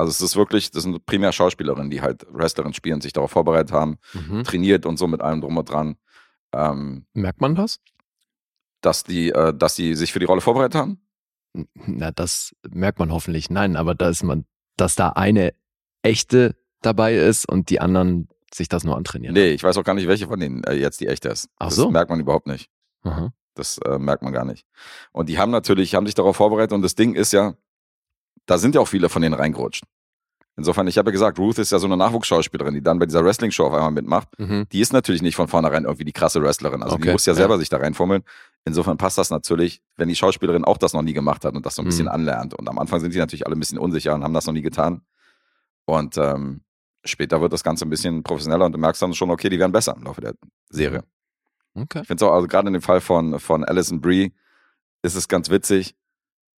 Also 0.00 0.10
es 0.10 0.20
ist 0.20 0.36
wirklich, 0.36 0.70
das 0.70 0.82
sind 0.82 1.06
primär 1.06 1.32
Schauspielerinnen, 1.32 1.90
die 1.90 2.00
halt 2.02 2.26
Wrestlerin 2.30 2.72
spielen, 2.74 3.00
sich 3.00 3.12
darauf 3.12 3.30
vorbereitet 3.30 3.72
haben, 3.72 3.98
Mhm. 4.14 4.44
trainiert 4.44 4.86
und 4.86 4.98
so 4.98 5.06
mit 5.06 5.20
allem 5.20 5.40
drum 5.40 5.56
und 5.56 5.70
dran. 5.70 5.96
Ähm, 6.52 7.06
Merkt 7.12 7.40
man 7.40 7.54
das? 7.54 7.78
dass 8.82 9.04
die, 9.04 9.28
äh, 9.30 9.52
dass 9.54 9.74
die 9.74 9.94
sich 9.94 10.10
für 10.12 10.20
die 10.20 10.24
Rolle 10.24 10.40
vorbereitet 10.40 10.74
haben. 10.74 11.00
Na, 11.74 12.10
das 12.12 12.54
merkt 12.70 12.98
man 12.98 13.12
hoffentlich. 13.12 13.50
Nein, 13.50 13.76
aber 13.76 13.94
da 13.94 14.08
ist 14.08 14.22
man, 14.22 14.46
dass 14.78 14.94
da 14.94 15.10
eine 15.10 15.52
echte 16.02 16.56
dabei 16.80 17.14
ist 17.14 17.46
und 17.46 17.68
die 17.68 17.80
anderen 17.80 18.28
sich 18.54 18.68
das 18.68 18.82
nur 18.84 18.96
antrainiert 18.96 19.34
Nee, 19.34 19.50
ich 19.50 19.62
weiß 19.62 19.76
auch 19.76 19.84
gar 19.84 19.92
nicht, 19.94 20.08
welche 20.08 20.28
von 20.28 20.40
denen 20.40 20.64
äh, 20.64 20.72
jetzt 20.74 21.00
die 21.00 21.08
echte 21.08 21.28
ist. 21.28 21.50
Ach 21.58 21.66
das 21.66 21.76
so. 21.76 21.90
merkt 21.90 22.08
man 22.10 22.20
überhaupt 22.20 22.46
nicht. 22.46 22.70
Aha. 23.02 23.32
Das 23.54 23.76
äh, 23.84 23.98
merkt 23.98 24.22
man 24.22 24.32
gar 24.32 24.46
nicht. 24.46 24.64
Und 25.12 25.28
die 25.28 25.38
haben 25.38 25.50
natürlich, 25.50 25.94
haben 25.94 26.06
sich 26.06 26.14
darauf 26.14 26.36
vorbereitet 26.36 26.72
und 26.72 26.80
das 26.82 26.94
Ding 26.94 27.14
ist 27.14 27.32
ja, 27.34 27.54
da 28.50 28.58
sind 28.58 28.74
ja 28.74 28.80
auch 28.80 28.88
viele 28.88 29.08
von 29.08 29.22
denen 29.22 29.34
reingerutscht. 29.34 29.84
Insofern, 30.56 30.88
ich 30.88 30.98
habe 30.98 31.08
ja 31.10 31.12
gesagt, 31.12 31.38
Ruth 31.38 31.58
ist 31.58 31.70
ja 31.72 31.78
so 31.78 31.86
eine 31.86 31.96
Nachwuchsschauspielerin, 31.96 32.74
die 32.74 32.82
dann 32.82 32.98
bei 32.98 33.06
dieser 33.06 33.24
Wrestling-Show 33.24 33.64
auf 33.66 33.72
einmal 33.72 33.92
mitmacht. 33.92 34.28
Mhm. 34.38 34.66
Die 34.72 34.80
ist 34.80 34.92
natürlich 34.92 35.22
nicht 35.22 35.36
von 35.36 35.48
vornherein 35.48 35.84
irgendwie 35.84 36.04
die 36.04 36.12
krasse 36.12 36.42
Wrestlerin. 36.42 36.82
Also 36.82 36.96
die 36.96 37.02
Okay, 37.04 37.12
muss 37.12 37.24
ja 37.24 37.32
ja. 37.32 37.36
selber 37.36 37.56
sich 37.58 37.68
da 37.70 37.78
reinfummeln. 37.78 38.24
Insofern 38.66 38.98
passt 38.98 39.16
das 39.16 39.30
natürlich, 39.30 39.80
wenn 39.96 40.08
die 40.08 40.16
Schauspielerin 40.16 40.64
auch 40.64 40.76
das 40.76 40.92
noch 40.92 41.02
nie 41.02 41.14
gemacht 41.14 41.44
hat 41.44 41.54
und 41.54 41.64
das 41.64 41.76
so 41.76 41.82
ein 41.82 41.86
bisschen 41.86 42.06
Mhm. 42.06 42.10
anlernt. 42.12 42.54
Und 42.54 42.68
am 42.68 42.78
Anfang 42.78 43.00
sind 43.00 43.14
die 43.14 43.18
natürlich 43.18 43.46
alle 43.46 43.56
ein 43.56 43.60
bisschen 43.60 43.78
unsicher 43.78 44.14
und 44.14 44.22
haben 44.24 44.34
das 44.34 44.46
noch 44.46 44.52
nie 44.52 44.60
getan. 44.60 45.00
Und 45.86 46.18
ähm, 46.18 46.60
später 47.04 47.40
wird 47.40 47.52
das 47.54 47.62
Ganze 47.62 47.86
ein 47.86 47.90
bisschen 47.90 48.22
professioneller 48.22 48.66
und 48.66 48.72
du 48.72 48.78
merkst 48.78 49.00
dann 49.00 49.14
schon, 49.14 49.30
okay, 49.30 49.48
die 49.48 49.58
werden 49.58 49.72
besser 49.72 49.94
im 49.96 50.02
Laufe 50.02 50.20
der 50.20 50.34
Serie. 50.68 51.04
Okay. 51.74 52.00
Ich 52.02 52.06
finde 52.08 52.22
es 52.24 52.28
auch, 52.28 52.34
also 52.34 52.48
gerade 52.48 52.66
in 52.66 52.74
dem 52.74 52.82
Fall 52.82 53.00
von, 53.00 53.38
von 53.38 53.64
Alison 53.64 54.00
Brie 54.00 54.34
ist 55.02 55.14
es 55.14 55.28
ganz 55.28 55.48
witzig, 55.48 55.94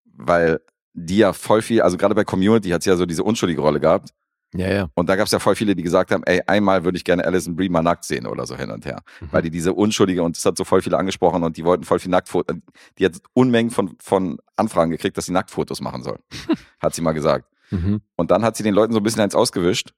weil 0.07 0.61
die 0.95 1.19
ja 1.19 1.33
voll 1.33 1.63
viel, 1.63 1.83
also 1.83 1.97
gerade 1.97 2.15
bei 2.15 2.25
Community 2.25 2.71
hat 2.71 2.83
sie 2.83 2.91
ja 2.91 2.97
so 2.97 3.07
diese 3.07 3.25
unschuldige 3.25 3.61
Rolle 3.61 3.81
gehabt. 3.81 4.11
Ja, 4.55 4.71
ja. 4.71 4.89
Und 4.95 5.09
da 5.09 5.17
gab 5.17 5.27
es 5.27 5.33
ja 5.33 5.39
voll 5.39 5.57
viele, 5.57 5.75
die 5.75 5.83
gesagt 5.83 6.11
haben, 6.11 6.23
ey, 6.25 6.43
einmal 6.47 6.85
würde 6.85 6.99
ich 6.99 7.05
gerne 7.05 7.25
Alison 7.25 7.57
Brie 7.57 7.71
mal 7.71 7.83
nackt 7.83 8.05
sehen 8.05 8.27
oder 8.27 8.47
so 8.47 8.55
hin 8.55 8.71
und 8.71 8.85
her. 8.85 9.03
Mhm. 9.21 9.29
Weil 9.31 9.43
die 9.43 9.51
diese 9.51 9.73
unschuldige, 9.73 10.23
und 10.23 10.37
das 10.37 10.45
hat 10.45 10.59
so 10.59 10.65
voll 10.65 10.83
viele 10.83 10.99
angesprochen 10.99 11.43
und 11.43 11.57
die 11.57 11.65
wollten 11.65 11.85
voll 11.85 11.99
viel 11.99 12.11
Nacktfotos, 12.11 12.57
die 12.99 13.07
hat 13.07 13.15
Unmengen 13.33 13.71
von, 13.71 13.97
von 13.99 14.39
Anfragen 14.57 14.91
gekriegt, 14.91 15.17
dass 15.17 15.27
sie 15.27 15.33
Nacktfotos 15.33 15.81
machen 15.81 16.03
soll. 16.03 16.19
hat 16.81 16.95
sie 16.95 17.01
mal 17.01 17.13
gesagt. 17.13 17.49
Mhm. 17.71 18.03
Und 18.17 18.31
dann 18.31 18.45
hat 18.45 18.57
sie 18.57 18.63
den 18.63 18.75
Leuten 18.75 18.93
so 18.93 19.01
ein 19.01 19.03
bisschen 19.03 19.23
eins 19.23 19.35
ausgewischt, 19.35 19.95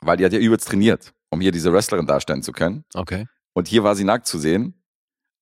weil 0.00 0.16
die 0.16 0.24
hat 0.24 0.32
ja 0.32 0.38
übelst 0.38 0.66
trainiert, 0.66 1.12
um 1.28 1.42
hier 1.42 1.52
diese 1.52 1.70
Wrestlerin 1.70 2.06
darstellen 2.06 2.42
zu 2.42 2.52
können. 2.52 2.84
Okay. 2.94 3.26
Und 3.52 3.68
hier 3.68 3.84
war 3.84 3.94
sie 3.94 4.04
nackt 4.04 4.26
zu 4.26 4.38
sehen, 4.38 4.79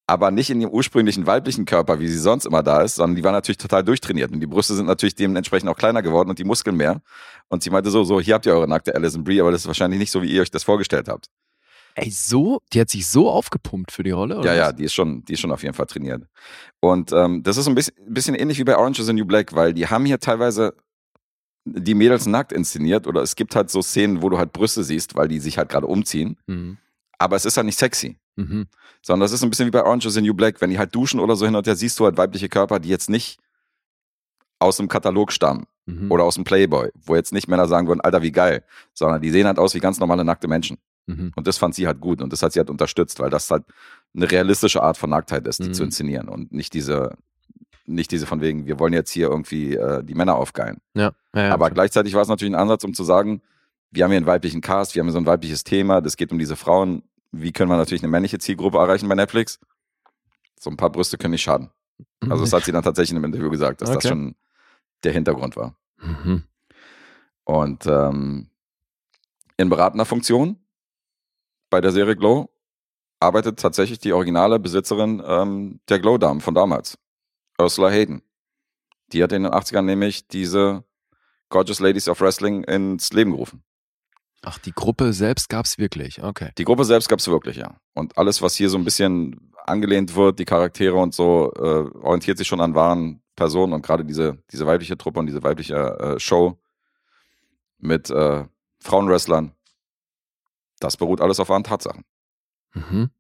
aber 0.09 0.31
nicht 0.31 0.49
in 0.49 0.61
ihrem 0.61 0.71
ursprünglichen 0.71 1.27
weiblichen 1.27 1.66
Körper, 1.66 2.01
wie 2.01 2.09
sie 2.09 2.18
sonst 2.18 2.47
immer 2.47 2.62
da 2.62 2.81
ist, 2.81 2.94
sondern 2.94 3.14
die 3.14 3.23
war 3.23 3.33
natürlich 3.33 3.59
total 3.59 3.85
durchtrainiert. 3.85 4.33
Und 4.33 4.40
die 4.40 4.47
Brüste 4.47 4.75
sind 4.75 4.87
natürlich 4.87 5.14
dementsprechend 5.14 5.68
auch 5.68 5.77
kleiner 5.77 6.01
geworden 6.01 6.31
und 6.31 6.38
die 6.38 6.44
Muskeln 6.44 6.77
mehr. 6.77 7.03
Und 7.49 7.62
sie 7.62 7.68
meinte 7.68 7.90
so, 7.90 8.05
so, 8.05 8.18
hier 8.18 8.35
habt 8.35 8.47
ihr 8.47 8.55
eure 8.55 8.66
nackte 8.66 8.94
Alison 8.94 9.23
Brie, 9.23 9.40
aber 9.40 9.53
das 9.53 9.61
ist 9.61 9.66
wahrscheinlich 9.66 10.01
nicht 10.01 10.11
so, 10.11 10.23
wie 10.23 10.33
ihr 10.33 10.40
euch 10.40 10.51
das 10.51 10.64
vorgestellt 10.64 11.09
habt. 11.09 11.27
Ey, 11.94 12.11
so, 12.11 12.62
die 12.73 12.81
hat 12.81 12.88
sich 12.88 13.07
so 13.07 13.29
aufgepumpt 13.29 13.92
für 13.92 14.03
die 14.03 14.12
Rolle, 14.12 14.38
oder? 14.38 14.55
Ja, 14.55 14.55
ja, 14.55 14.73
die 14.73 14.85
ist 14.85 14.94
schon, 14.94 15.25
die 15.27 15.35
ist 15.35 15.40
schon 15.40 15.53
auf 15.53 15.62
jeden 15.62 15.75
Fall 15.75 15.87
trainiert. 15.87 16.23
Und 16.81 17.12
ähm, 17.12 17.42
das 17.42 17.59
ist 17.59 17.68
ein 17.68 17.75
bisschen, 17.75 17.94
bisschen 18.07 18.35
ähnlich 18.35 18.59
wie 18.59 18.64
bei 18.64 18.79
Orange 18.79 19.01
is 19.01 19.07
the 19.07 19.12
New 19.12 19.27
Black, 19.27 19.55
weil 19.55 19.75
die 19.75 19.88
haben 19.88 20.07
hier 20.07 20.18
teilweise 20.18 20.75
die 21.66 21.94
Mädels 21.94 22.25
nackt 22.25 22.53
inszeniert 22.53 23.07
oder 23.07 23.21
es 23.21 23.37
gibt 23.37 23.55
halt 23.55 23.68
so 23.68 23.83
Szenen, 23.83 24.23
wo 24.23 24.31
du 24.31 24.38
halt 24.38 24.55
Brüste 24.55 24.85
siehst, 24.85 25.16
weil 25.16 25.29
die 25.29 25.38
sich 25.38 25.59
halt 25.59 25.68
gerade 25.68 25.87
umziehen. 25.87 26.38
Mhm. 26.47 26.79
Aber 27.18 27.37
es 27.37 27.44
ist 27.44 27.59
halt 27.59 27.66
nicht 27.66 27.79
sexy. 27.79 28.16
Mhm. 28.38 28.66
Sondern 29.03 29.20
das 29.24 29.33
ist 29.33 29.42
ein 29.42 29.51
bisschen 29.51 29.66
wie 29.66 29.70
bei 29.70 29.83
Orange 29.83 30.07
is 30.07 30.14
the 30.14 30.22
New 30.22 30.35
Black. 30.35 30.61
Wenn 30.61 30.70
die 30.70 30.79
halt 30.79 30.94
duschen 30.94 31.20
oder 31.20 31.35
so 31.37 31.44
hin 31.44 31.55
und 31.55 31.66
her, 31.66 31.77
siehst 31.77 31.98
du 31.98 32.05
halt 32.05 32.16
weibliche 32.16 32.48
Körper, 32.48 32.79
die 32.79 32.88
jetzt 32.88 33.11
nicht 33.11 33.38
aus 34.59 34.77
dem 34.77 34.88
Katalog 34.88 35.33
stammen 35.33 35.66
Mhm. 35.87 36.11
oder 36.11 36.24
aus 36.24 36.35
dem 36.35 36.44
Playboy, 36.44 36.90
wo 37.05 37.14
jetzt 37.16 37.33
nicht 37.33 37.48
Männer 37.48 37.66
sagen 37.66 37.88
würden, 37.88 38.01
Alter, 38.03 38.20
wie 38.22 38.33
geil, 38.33 38.62
sondern 38.92 39.22
die 39.22 39.31
sehen 39.31 39.46
halt 39.46 39.59
aus 39.59 39.74
wie 39.74 39.81
ganz 39.81 39.98
normale 40.01 40.24
nackte 40.24 40.46
Menschen. 40.48 40.77
Mhm. 41.07 41.33
Und 41.35 41.46
das 41.46 41.57
fand 41.59 41.74
sie 41.74 41.87
halt 41.87 42.01
gut 42.01 42.20
und 42.20 42.31
das 42.33 42.42
hat 42.42 42.53
sie 42.53 42.59
halt 42.61 42.68
unterstützt, 42.68 43.18
weil 43.20 43.31
das 43.31 43.51
halt 43.51 43.64
eine 44.14 44.31
realistische 44.31 44.83
Art 44.83 44.98
von 44.98 45.09
Nacktheit 45.11 45.46
ist, 45.46 45.61
die 45.62 45.68
Mhm. 45.68 45.74
zu 45.74 45.85
inszenieren 45.85 46.29
und 46.29 46.53
nicht 46.53 46.74
diese, 46.74 47.16
nicht 47.87 48.11
diese 48.11 48.27
von 48.27 48.42
wegen, 48.42 48.66
wir 48.66 48.79
wollen 48.79 48.92
jetzt 48.92 49.11
hier 49.11 49.29
irgendwie 49.29 49.74
äh, 49.77 50.05
die 50.05 50.14
Männer 50.14 50.35
aufgeilen. 50.37 50.79
Ja, 50.94 51.12
ja, 51.35 51.46
ja. 51.46 51.55
Aber 51.55 51.70
gleichzeitig 51.70 52.12
war 52.14 52.20
es 52.20 52.29
natürlich 52.29 52.53
ein 52.53 52.61
Ansatz, 52.61 52.85
um 52.85 52.92
zu 52.92 53.05
sagen, 53.05 53.40
wir 53.90 54.05
haben 54.05 54.11
hier 54.11 54.18
einen 54.18 54.27
weiblichen 54.27 54.61
Cast, 54.61 54.94
wir 54.94 55.01
haben 55.01 55.07
hier 55.07 55.12
so 55.14 55.18
ein 55.20 55.24
weibliches 55.27 55.64
Thema, 55.64 56.03
das 56.03 56.18
geht 56.18 56.31
um 56.33 56.38
diese 56.38 56.57
Frauen. 56.57 57.03
Wie 57.33 57.53
können 57.53 57.71
wir 57.71 57.77
natürlich 57.77 58.03
eine 58.03 58.11
männliche 58.11 58.38
Zielgruppe 58.38 58.79
erreichen 58.79 59.09
bei 59.09 59.14
Netflix? 59.14 59.59
So 60.59 60.71
ein 60.71 60.77
paar 60.77 60.91
Brüste 60.91 61.19
können 61.19 61.33
nicht 61.33 61.43
schaden. 61.43 61.71
Also 62.29 62.43
das 62.45 62.53
hat 62.53 62.64
sie 62.64 62.73
dann 62.73 62.83
tatsächlich 62.83 63.11
in 63.11 63.17
einem 63.17 63.27
Interview 63.33 63.51
gesagt, 63.51 63.81
dass 63.83 63.91
das 63.91 63.99
Okay. 63.99 64.09
schon 64.09 64.37
der 65.05 65.12
Hintergrund 65.12 65.57
war. 65.57 65.77
Mhm. 65.99 66.45
Und 67.45 67.87
ähm, 67.87 68.51
in 69.57 69.69
beratender 69.69 70.05
Funktion 70.05 70.59
bei 71.71 71.81
der 71.81 71.93
Serie 71.93 72.17
Glow 72.17 72.51
arbeitet 73.21 73.59
tatsächlich 73.59 73.99
die 73.99 74.12
originale 74.12 74.59
Besitzerin 74.59 75.23
ähm, 75.25 75.81
der 75.88 75.99
Glow-Damen 75.99 76.41
von 76.41 76.55
damals, 76.55 76.99
Ursula 77.59 77.91
Hayden. 77.91 78.23
Die 79.12 79.23
hat 79.23 79.33
in 79.33 79.43
den 79.45 79.53
80ern 79.53 79.83
nämlich 79.83 80.29
diese 80.29 80.85
Gorgeous 81.49 81.81
Ladies 81.81 82.09
of 82.09 82.21
Wrestling 82.21 82.62
ins 82.64 83.12
Leben 83.12 83.33
gerufen. 83.33 83.62
Ach, 84.42 84.59
die 84.59 84.72
Gruppe 84.72 85.12
selbst 85.12 85.48
gab's 85.48 85.79
wirklich. 85.79 86.22
Okay. 86.22 86.51
Die 86.59 86.64
Gruppe 86.64 86.85
selbst 86.85 87.09
gab 87.09 87.18
es 87.18 87.29
wirklich, 87.29 87.57
ja. 87.57 87.77
Und 87.94 88.16
alles, 88.16 88.40
was 88.40 88.55
hier 88.55 88.70
so 88.70 88.79
ein 88.79 88.85
bisschen 88.85 89.53
angelehnt 89.66 90.14
wird, 90.14 90.38
die 90.38 90.44
Charaktere 90.44 90.96
und 90.96 91.14
so, 91.14 91.53
äh, 91.57 91.90
orientiert 92.01 92.38
sich 92.38 92.46
schon 92.46 92.61
an 92.61 92.74
wahren 92.74 93.20
Personen 93.37 93.72
und 93.72 93.83
gerade 93.83 94.05
diese, 94.05 94.38
diese 94.51 94.66
weibliche 94.66 94.96
Truppe 94.96 95.20
und 95.20 95.27
diese 95.27 95.42
weibliche 95.42 95.77
äh, 95.77 96.20
Show 96.20 96.59
mit 97.79 98.11
äh, 98.11 98.44
Frauenwrestlern, 98.81 99.53
das 100.81 100.96
beruht 100.96 101.20
alles 101.20 101.40
auf 101.40 101.48
wahren 101.48 101.64
Tatsachen. 101.64 102.05
Mhm. 102.74 103.11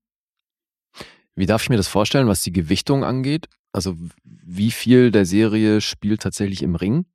Wie 1.34 1.46
darf 1.46 1.62
ich 1.62 1.70
mir 1.70 1.76
das 1.76 1.88
vorstellen, 1.88 2.28
was 2.28 2.42
die 2.42 2.52
Gewichtung 2.52 3.04
angeht? 3.04 3.48
Also 3.72 3.96
wie 4.24 4.70
viel 4.70 5.10
der 5.10 5.24
Serie 5.24 5.80
spielt 5.80 6.22
tatsächlich 6.22 6.62
im 6.62 6.74
Ring? 6.74 7.06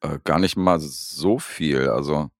Äh, 0.00 0.18
gar 0.24 0.38
nicht 0.38 0.56
mal 0.56 0.78
so 0.80 1.38
viel. 1.38 1.88
Also 1.88 2.30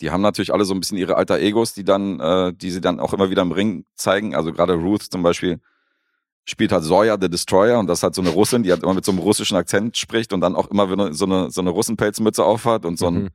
die 0.00 0.10
haben 0.10 0.20
natürlich 0.20 0.52
alle 0.52 0.64
so 0.64 0.74
ein 0.74 0.80
bisschen 0.80 0.98
ihre 0.98 1.16
alter 1.16 1.38
Egos, 1.40 1.74
die 1.74 1.84
dann, 1.84 2.20
äh, 2.20 2.52
die 2.52 2.70
sie 2.70 2.80
dann 2.80 3.00
auch 3.00 3.12
immer 3.12 3.30
wieder 3.30 3.42
im 3.42 3.52
Ring 3.52 3.84
zeigen. 3.96 4.34
Also 4.34 4.52
gerade 4.52 4.74
Ruth 4.74 5.02
zum 5.02 5.22
Beispiel 5.22 5.60
spielt 6.44 6.72
halt 6.72 6.84
Zoya 6.84 7.18
the 7.20 7.28
Destroyer 7.28 7.78
und 7.78 7.88
das 7.88 7.98
ist 7.98 8.02
halt 8.04 8.14
so 8.14 8.22
eine 8.22 8.30
Russin, 8.30 8.62
die 8.62 8.70
halt 8.70 8.82
immer 8.82 8.94
mit 8.94 9.04
so 9.04 9.12
einem 9.12 9.18
russischen 9.20 9.56
Akzent 9.56 9.96
spricht 9.96 10.32
und 10.32 10.40
dann 10.40 10.56
auch 10.56 10.70
immer 10.70 10.90
wieder 10.90 11.12
so 11.12 11.26
eine, 11.26 11.50
so 11.50 11.60
eine 11.60 11.70
Russenpelzmütze 11.70 12.44
aufhat 12.44 12.84
und 12.86 12.98
so 12.98 13.08
ein, 13.08 13.14
Mhm. 13.24 13.28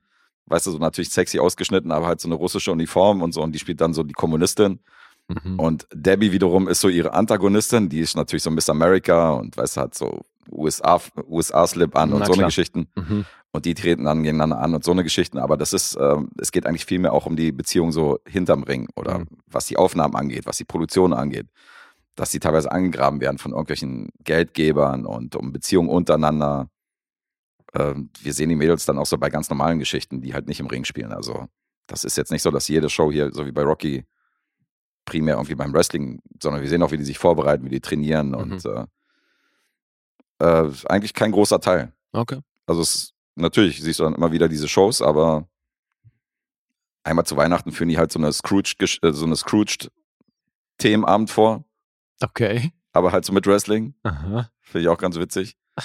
weißt 0.46 0.66
du, 0.66 0.70
so 0.72 0.78
natürlich 0.78 1.10
sexy 1.10 1.38
ausgeschnitten, 1.38 1.92
aber 1.92 2.06
halt 2.06 2.20
so 2.20 2.28
eine 2.28 2.34
russische 2.34 2.72
Uniform 2.72 3.22
und 3.22 3.32
so 3.32 3.42
und 3.42 3.52
die 3.52 3.58
spielt 3.58 3.80
dann 3.80 3.94
so 3.94 4.02
die 4.02 4.14
Kommunistin. 4.14 4.80
Mhm. 5.28 5.60
Und 5.60 5.86
Debbie 5.92 6.32
wiederum 6.32 6.66
ist 6.66 6.80
so 6.80 6.88
ihre 6.88 7.12
Antagonistin, 7.14 7.88
die 7.88 8.00
ist 8.00 8.16
natürlich 8.16 8.42
so 8.42 8.50
Miss 8.50 8.68
America 8.68 9.30
und 9.34 9.56
weißt 9.56 9.76
du, 9.76 9.80
hat 9.82 9.94
so 9.94 10.22
USA, 10.50 11.00
USA-Slip 11.28 11.96
an 11.96 12.12
und 12.12 12.20
Na 12.20 12.26
so 12.26 12.32
eine 12.32 12.38
klar. 12.40 12.48
Geschichten. 12.48 12.88
Mhm. 12.96 13.24
Und 13.52 13.66
die 13.66 13.74
treten 13.74 14.04
dann 14.04 14.22
gegeneinander 14.24 14.58
an 14.58 14.74
und 14.74 14.82
so 14.84 14.90
eine 14.90 15.04
Geschichten. 15.04 15.38
Aber 15.38 15.56
das 15.56 15.72
ist, 15.72 15.96
ähm, 16.00 16.30
es 16.40 16.50
geht 16.50 16.66
eigentlich 16.66 16.84
viel 16.86 16.98
mehr 16.98 17.12
auch 17.12 17.26
um 17.26 17.36
die 17.36 17.52
Beziehung 17.52 17.92
so 17.92 18.18
hinterm 18.26 18.64
Ring 18.64 18.88
oder 18.96 19.20
Mhm. 19.20 19.26
was 19.46 19.66
die 19.66 19.76
Aufnahmen 19.76 20.16
angeht, 20.16 20.46
was 20.46 20.56
die 20.56 20.64
Produktion 20.64 21.12
angeht. 21.12 21.46
Dass 22.16 22.30
die 22.30 22.40
teilweise 22.40 22.70
angegraben 22.72 23.20
werden 23.20 23.38
von 23.38 23.52
irgendwelchen 23.52 24.10
Geldgebern 24.24 25.06
und 25.06 25.36
um 25.36 25.52
Beziehungen 25.52 25.88
untereinander. 25.88 26.68
Ähm, 27.74 28.10
wir 28.20 28.32
sehen 28.32 28.48
die 28.48 28.56
Mädels 28.56 28.84
dann 28.86 28.98
auch 28.98 29.06
so 29.06 29.18
bei 29.18 29.30
ganz 29.30 29.50
normalen 29.50 29.78
Geschichten, 29.78 30.20
die 30.20 30.34
halt 30.34 30.46
nicht 30.48 30.60
im 30.60 30.66
Ring 30.66 30.84
spielen. 30.84 31.12
Also 31.12 31.46
das 31.86 32.04
ist 32.04 32.16
jetzt 32.16 32.30
nicht 32.32 32.42
so, 32.42 32.50
dass 32.50 32.68
jede 32.68 32.88
Show 32.88 33.10
hier, 33.12 33.32
so 33.32 33.46
wie 33.46 33.52
bei 33.52 33.62
Rocky, 33.62 34.04
primär 35.04 35.34
irgendwie 35.34 35.54
beim 35.54 35.72
Wrestling, 35.74 36.20
sondern 36.42 36.62
wir 36.62 36.68
sehen 36.68 36.82
auch, 36.82 36.90
wie 36.92 36.96
die 36.96 37.04
sich 37.04 37.18
vorbereiten, 37.18 37.64
wie 37.66 37.68
die 37.70 37.80
trainieren 37.80 38.28
Mhm. 38.28 38.34
und 38.34 38.64
äh, 38.64 38.84
äh, 40.44 40.70
eigentlich 40.88 41.14
kein 41.14 41.32
großer 41.32 41.60
Teil. 41.60 41.92
Okay. 42.12 42.40
Also 42.66 42.80
es 42.82 43.12
natürlich 43.34 43.80
siehst 43.82 43.98
du 44.00 44.04
dann 44.04 44.14
immer 44.14 44.32
wieder 44.32 44.48
diese 44.48 44.68
Shows, 44.68 45.02
aber 45.02 45.48
einmal 47.02 47.26
zu 47.26 47.36
Weihnachten 47.36 47.72
führen 47.72 47.88
die 47.88 47.98
halt 47.98 48.12
so 48.12 48.18
eine 48.18 48.32
Scrooge, 48.32 48.74
äh, 49.02 49.12
so 49.12 49.24
eine 49.26 49.36
Scrooged 49.36 49.90
Themenabend 50.78 51.30
vor, 51.30 51.64
Okay. 52.22 52.72
aber 52.92 53.12
halt 53.12 53.24
so 53.24 53.32
mit 53.32 53.46
Wrestling. 53.46 53.94
Aha. 54.02 54.50
Finde 54.60 54.82
ich 54.82 54.88
auch 54.88 54.98
ganz 54.98 55.16
witzig. 55.16 55.56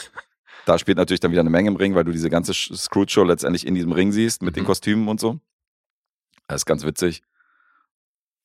Da 0.66 0.78
spielt 0.78 0.98
natürlich 0.98 1.22
dann 1.22 1.32
wieder 1.32 1.40
eine 1.40 1.50
Menge 1.50 1.70
im 1.70 1.78
Ring, 1.78 1.96
weil 1.96 2.04
du 2.04 2.12
diese 2.12 2.30
ganze 2.30 2.54
Scrooge-Show 2.54 3.24
letztendlich 3.24 3.66
in 3.66 3.74
diesem 3.74 3.92
Ring 3.92 4.12
siehst 4.12 4.44
mit 4.44 4.56
den 4.56 4.64
Mhm. 4.64 4.68
Kostümen 4.68 5.08
und 5.08 5.20
so. 5.20 5.40
Das 6.48 6.58
ist 6.62 6.66
ganz 6.66 6.84
witzig. 6.84 7.24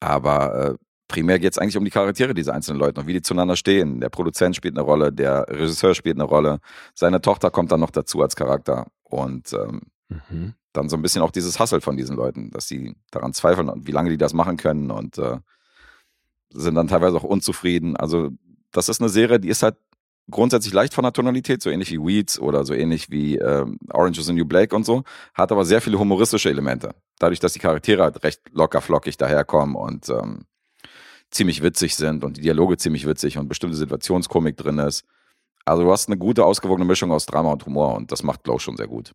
Aber 0.01 0.55
äh, 0.71 0.84
primär 1.09 1.39
geht 1.39 1.53
es 1.53 1.59
eigentlich 1.59 1.77
um 1.77 1.85
die 1.85 1.91
Charaktere 1.91 2.35
dieser 2.35 2.55
einzelnen 2.55 2.81
Leute 2.81 3.01
und 3.01 3.07
wie 3.07 3.13
die 3.13 3.23
zueinander 3.23 3.57
stehen. 3.57 4.01
Der 4.01 4.09
Produzent 4.09 4.57
spielt 4.57 4.77
eine 4.77 4.85
Rolle, 4.85 5.13
der 5.13 5.47
Regisseur 5.49 5.95
spielt 5.95 6.17
eine 6.17 6.25
Rolle, 6.25 6.61
seine 6.95 7.21
Tochter 7.21 7.51
kommt 7.51 7.73
dann 7.73 7.81
noch 7.81 7.91
dazu 7.91 8.23
als 8.23 8.37
Charakter. 8.37 8.87
Und 9.03 9.53
ähm, 9.53 9.83
Mhm. 10.29 10.55
dann 10.73 10.89
so 10.89 10.97
ein 10.97 11.03
bisschen 11.03 11.23
auch 11.23 11.31
dieses 11.31 11.59
Hustle 11.59 11.81
von 11.81 11.97
diesen 11.97 12.17
Leuten, 12.17 12.51
dass 12.51 12.69
sie 12.69 12.95
daran 13.11 13.33
zweifeln 13.33 13.69
und 13.69 13.87
wie 13.87 13.93
lange 13.93 14.11
die 14.11 14.19
das 14.19 14.33
machen 14.33 14.57
können 14.57 14.91
und 14.91 15.19
äh, 15.19 15.39
sind 16.51 16.75
dann 16.75 16.89
teilweise 16.89 17.17
auch 17.17 17.25
unzufrieden. 17.25 17.97
Also 17.97 18.31
das 18.71 18.89
ist 18.89 19.01
eine 19.01 19.09
Serie, 19.09 19.41
die 19.41 19.49
ist 19.49 19.63
halt 19.63 19.77
grundsätzlich 20.31 20.73
leicht 20.73 20.95
von 20.95 21.05
der 21.05 21.13
Tonalität, 21.13 21.63
so 21.63 21.71
ähnlich 21.71 21.91
wie 21.91 21.99
Weeds 21.99 22.39
oder 22.39 22.65
so 22.65 22.75
ähnlich 22.75 23.11
wie 23.11 23.37
ähm, 23.37 23.79
Orange 23.93 24.21
is 24.21 24.27
the 24.27 24.33
New 24.33 24.45
Black 24.45 24.73
und 24.73 24.85
so, 24.85 25.05
hat 25.35 25.53
aber 25.53 25.65
sehr 25.65 25.81
viele 25.81 25.99
humoristische 25.99 26.51
Elemente. 26.51 26.95
Dadurch, 27.19 27.41
dass 27.41 27.53
die 27.53 27.59
Charaktere 27.59 28.03
halt 28.03 28.23
recht 28.25 28.41
locker 28.53 28.81
flockig 28.81 29.17
daherkommen 29.17 29.77
und 29.77 30.09
ähm, 30.09 30.45
ziemlich 31.35 31.63
witzig 31.63 31.97
sind 31.97 32.25
und 32.25 32.37
die 32.37 32.43
Dialoge 32.43 32.77
ziemlich 32.77 33.07
witzig 33.07 33.37
und 33.39 33.49
bestimmte 33.49 33.77
Situationskomik 33.77 34.57
drin 34.57 34.79
ist. 34.79 35.05
Also 35.65 35.83
du 35.83 35.91
hast 35.91 36.09
eine 36.09 36.17
gute, 36.17 36.45
ausgewogene 36.45 36.87
Mischung 36.87 37.11
aus 37.11 37.27
Drama 37.27 37.53
und 37.53 37.67
Humor 37.67 37.95
und 37.95 38.13
das 38.13 38.23
macht 38.23 38.45
Glow 38.45 38.59
schon 38.59 38.77
sehr 38.77 38.87
gut. 38.87 39.13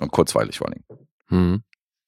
Und 0.00 0.10
kurzweilig 0.10 0.58
vor 0.58 0.68
allem. 0.68 0.84
Mhm. 1.28 1.62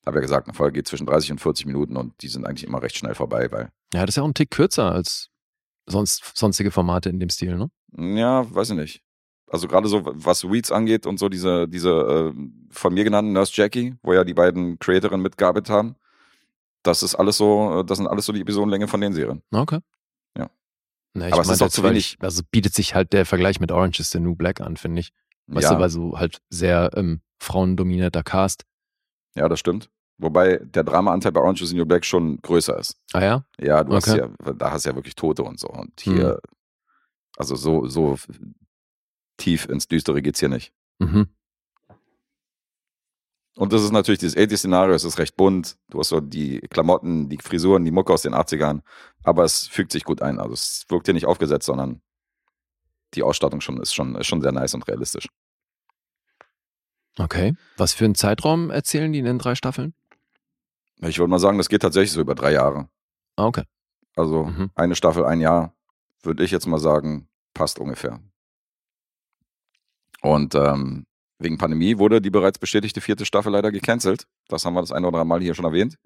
Habe 0.07 0.19
ja 0.19 0.23
gesagt, 0.23 0.47
eine 0.47 0.55
Folge 0.55 0.75
geht 0.75 0.89
zwischen 0.89 1.07
30 1.07 1.33
und 1.33 1.41
40 1.41 1.67
Minuten 1.67 1.97
und 1.97 2.15
die 2.23 2.29
sind 2.29 2.47
eigentlich 2.47 2.67
immer 2.67 2.83
recht 2.83 2.97
schnell 2.97 3.15
vorbei, 3.15 3.51
weil, 3.51 3.71
Ja, 3.93 4.01
das 4.01 4.11
ist 4.11 4.17
ja 4.17 4.23
auch 4.23 4.29
ein 4.29 4.35
Tick 4.35 4.51
kürzer 4.51 4.91
als 4.93 5.29
sonst, 5.87 6.33
sonstige 6.35 6.71
Formate 6.71 7.11
in 7.11 7.21
dem 7.21 7.31
Stil, 7.31 7.57
ne? 7.57 7.71
ja, 7.97 8.53
weiß 8.55 8.71
ich 8.71 8.77
nicht. 8.77 9.03
Also 9.51 9.67
gerade 9.67 9.89
so, 9.89 10.03
was 10.05 10.45
Weeds 10.45 10.71
angeht 10.71 11.07
und 11.07 11.19
so 11.19 11.29
diese, 11.29 11.67
diese 11.69 11.91
äh, 11.91 12.49
von 12.71 12.93
mir 12.93 13.05
genannten 13.05 13.33
Nurse 13.33 13.53
Jackie, 13.55 13.95
wo 14.03 14.13
ja 14.13 14.25
die 14.25 14.35
beiden 14.35 14.79
Creatorinnen 14.79 15.23
mitgearbeitet 15.23 15.71
haben, 15.71 15.97
das 16.83 17.03
ist 17.03 17.15
alles 17.15 17.37
so, 17.37 17.81
äh, 17.81 17.85
das 17.85 17.99
sind 17.99 18.07
alles 18.07 18.27
so 18.27 18.33
die 18.33 18.41
Episodenlänge 18.41 18.89
von 18.89 19.01
den 19.01 19.13
Serien. 19.13 19.43
Okay. 19.51 19.81
Ja. 20.37 20.51
Na, 21.15 21.29
ich 21.29 21.33
Aber 21.33 21.43
es 21.43 21.49
ist 21.49 21.63
auch 21.63 21.69
zu 21.69 21.83
wenig. 21.83 22.15
Ich, 22.15 22.23
also 22.23 22.43
bietet 22.51 22.75
sich 22.75 22.95
halt 22.95 23.13
der 23.13 23.27
Vergleich 23.27 23.61
mit 23.61 23.73
Orange 23.73 24.01
is 24.01 24.11
the 24.11 24.21
New 24.21 24.35
Black 24.37 24.61
an, 24.61 24.77
finde 24.77 25.01
ich. 25.01 25.13
Weißt 25.47 25.65
ja, 25.65 25.75
du, 25.75 25.81
weil 25.81 25.91
so 25.91 26.19
halt 26.19 26.41
sehr 26.51 26.91
ähm, 26.95 27.23
frauendominierter 27.41 28.23
Cast. 28.23 28.65
ja, 29.35 29.49
das 29.49 29.59
stimmt. 29.61 29.91
Wobei 30.21 30.57
der 30.59 30.83
Dramaanteil 30.83 31.31
bei 31.31 31.41
Orange 31.41 31.63
is 31.63 31.71
the 31.71 31.77
New 31.77 31.87
Black 31.87 32.05
schon 32.05 32.39
größer 32.43 32.77
ist. 32.79 32.97
Ah 33.13 33.23
ja? 33.23 33.45
Ja, 33.61 33.85
du 33.85 33.95
hast 33.95 34.09
Okay. 34.09 34.29
ja, 34.45 34.53
da 34.53 34.73
hast 34.73 34.85
du 34.85 34.91
ja 34.91 34.97
wirklich 34.97 35.15
Tote 35.15 35.45
und 35.45 35.61
so. 35.61 35.69
Und 35.69 36.01
hier, 36.01 36.41
also 37.37 37.55
so, 37.55 37.87
so 37.87 38.17
tief 39.37 39.69
ins 39.69 39.87
Düstere 39.87 40.21
geht's 40.21 40.41
hier 40.41 40.49
nicht. 40.49 40.73
Mhm. 40.99 41.29
Und 43.59 43.73
das 43.73 43.83
ist 43.83 43.91
natürlich 43.91 44.21
dieses 44.21 44.37
80-Szenario, 44.37 44.95
es 44.95 45.03
ist 45.03 45.19
recht 45.19 45.37
bunt. 45.37 45.77
Du 45.91 45.99
hast 45.99 46.11
so 46.11 46.21
die 46.21 46.61
Klamotten, 46.71 47.29
die 47.29 47.39
Frisuren, 47.39 47.85
die 47.85 47.91
Mucke 47.91 48.13
aus 48.13 48.23
den 48.23 48.33
80ern. 48.33 48.83
Aber 49.25 49.43
es 49.43 49.67
fügt 49.67 49.91
sich 49.91 50.05
gut 50.05 50.23
ein. 50.23 50.39
Also 50.39 50.53
es 50.55 50.85
wirkt 50.89 51.07
hier 51.09 51.15
nicht 51.15 51.27
aufgesetzt, 51.27 51.67
sondern 51.67 52.01
die 53.15 53.25
Ausstattung 53.25 53.61
schon 53.61 53.81
ist 53.81 53.93
schon, 53.95 54.15
ist 54.15 54.29
schon 54.29 54.43
sehr 54.43 54.53
nice 54.53 54.75
und 54.75 54.87
realistisch. 54.87 55.29
Okay. 57.19 57.57
Was 57.77 57.95
für 57.95 58.05
einen 58.05 58.15
Zeitraum 58.15 58.71
erzählen 58.71 59.13
die 59.13 59.19
in 59.19 59.25
den 59.25 59.39
drei 59.41 59.57
Staffeln? 59.57 59.93
Ich 61.01 61.19
würde 61.19 61.31
mal 61.31 61.41
sagen, 61.41 61.59
das 61.59 61.69
geht 61.69 61.83
tatsächlich 61.83 62.13
so 62.13 62.21
über 62.21 62.37
drei 62.37 62.53
Jahre. 62.53 62.89
Ah, 63.35 63.47
okay. 63.47 63.65
Also 64.15 64.45
Mhm. 64.45 64.71
eine 64.77 64.95
Staffel, 64.95 65.25
ein 65.25 65.41
Jahr, 65.41 65.75
würde 66.23 66.45
ich 66.45 66.53
jetzt 66.53 66.67
mal 66.67 66.79
sagen, 66.79 67.29
passt 67.55 67.81
ungefähr. 67.81 68.21
Und 70.23 70.55
ähm, 70.55 71.07
wegen 71.39 71.59
Pandemie 71.59 71.99
wurde 71.99 72.21
die 72.21 72.31
bereits 72.31 72.59
bestätigte 72.59 73.01
vierte 73.01 73.25
Staffel 73.25 73.53
leider 73.53 73.71
gecancelt. 73.71 74.27
Das 74.49 74.65
haben 74.65 74.75
wir 74.75 74.81
das 74.81 74.93
eine 74.93 75.07
oder 75.07 75.19
andere 75.19 75.27
Mal 75.27 75.41
hier 75.41 75.55
schon 75.55 75.65
erwähnt. 75.65 75.97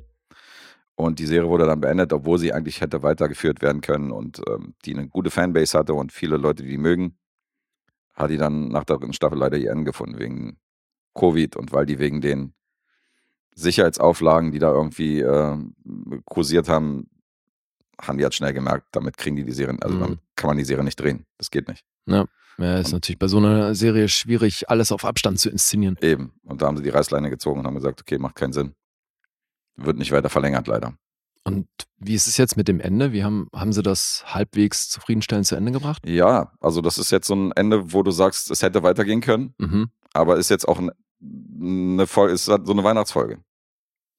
Und 0.94 1.18
die 1.18 1.26
Serie 1.26 1.48
wurde 1.48 1.66
dann 1.66 1.80
beendet, 1.80 2.12
obwohl 2.12 2.38
sie 2.38 2.52
eigentlich 2.52 2.80
hätte 2.82 3.02
weitergeführt 3.02 3.62
werden 3.62 3.80
können 3.80 4.10
und 4.12 4.42
ähm, 4.48 4.74
die 4.84 4.94
eine 4.94 5.08
gute 5.08 5.30
Fanbase 5.30 5.78
hatte 5.78 5.94
und 5.94 6.12
viele 6.12 6.36
Leute, 6.36 6.62
die 6.62 6.68
die 6.70 6.78
mögen, 6.78 7.16
hat 8.12 8.30
die 8.30 8.36
dann 8.36 8.68
nach 8.68 8.84
der 8.84 8.98
dritten 8.98 9.14
Staffel 9.14 9.38
leider 9.38 9.56
ihr 9.56 9.70
Ende 9.70 9.84
gefunden 9.84 10.18
wegen 10.18 10.58
Covid 11.14 11.56
und 11.56 11.72
weil 11.72 11.86
die 11.86 11.98
wegen 11.98 12.20
den 12.20 12.52
Sicherheitsauflagen, 13.54 14.52
die 14.52 14.58
da 14.58 14.70
irgendwie 14.72 15.20
äh, 15.20 15.58
kursiert 16.24 16.68
haben, 16.68 17.08
haben 18.00 18.18
die 18.18 18.24
halt 18.24 18.34
schnell 18.34 18.52
gemerkt, 18.52 18.86
damit 18.92 19.16
kriegen 19.16 19.36
die 19.36 19.44
die 19.44 19.52
Serie, 19.52 19.76
also 19.80 19.96
Mhm. 19.96 20.00
damit 20.00 20.18
kann 20.36 20.48
man 20.48 20.56
die 20.58 20.64
Serie 20.64 20.84
nicht 20.84 21.00
drehen. 21.00 21.26
Das 21.38 21.50
geht 21.50 21.68
nicht. 21.68 21.84
Ja, 22.06 22.26
ist 22.58 22.86
Und- 22.86 22.92
natürlich 22.92 23.18
bei 23.18 23.28
so 23.28 23.38
einer 23.38 23.74
Serie 23.74 24.08
schwierig, 24.08 24.68
alles 24.70 24.92
auf 24.92 25.04
Abstand 25.04 25.38
zu 25.40 25.50
inszenieren. 25.50 25.96
Eben. 26.02 26.32
Und 26.44 26.62
da 26.62 26.66
haben 26.66 26.76
sie 26.76 26.82
die 26.82 26.90
Reißleine 26.90 27.30
gezogen 27.30 27.60
und 27.60 27.66
haben 27.66 27.74
gesagt, 27.74 28.00
okay, 28.00 28.18
macht 28.18 28.36
keinen 28.36 28.52
Sinn. 28.52 28.74
Wird 29.76 29.96
nicht 29.98 30.12
weiter 30.12 30.28
verlängert, 30.28 30.66
leider. 30.66 30.94
Und 31.44 31.66
wie 31.98 32.14
ist 32.14 32.26
es 32.28 32.36
jetzt 32.36 32.56
mit 32.56 32.68
dem 32.68 32.78
Ende? 32.78 33.12
Wie 33.12 33.24
haben, 33.24 33.48
haben 33.54 33.72
sie 33.72 33.82
das 33.82 34.22
halbwegs 34.26 34.88
zufriedenstellend 34.90 35.46
zu 35.46 35.56
Ende 35.56 35.72
gebracht? 35.72 36.06
Ja, 36.06 36.52
also 36.60 36.80
das 36.82 36.98
ist 36.98 37.10
jetzt 37.10 37.26
so 37.26 37.34
ein 37.34 37.52
Ende, 37.52 37.92
wo 37.92 38.02
du 38.04 38.10
sagst, 38.12 38.50
es 38.50 38.62
hätte 38.62 38.82
weitergehen 38.84 39.20
können, 39.20 39.54
Mhm. 39.58 39.90
aber 40.12 40.36
ist 40.36 40.50
jetzt 40.50 40.68
auch 40.68 40.78
ein, 40.78 40.90
eine 41.20 42.06
Folge, 42.06 42.34
ist 42.34 42.46
halt 42.48 42.66
so 42.66 42.72
eine 42.72 42.84
Weihnachtsfolge. 42.84 43.38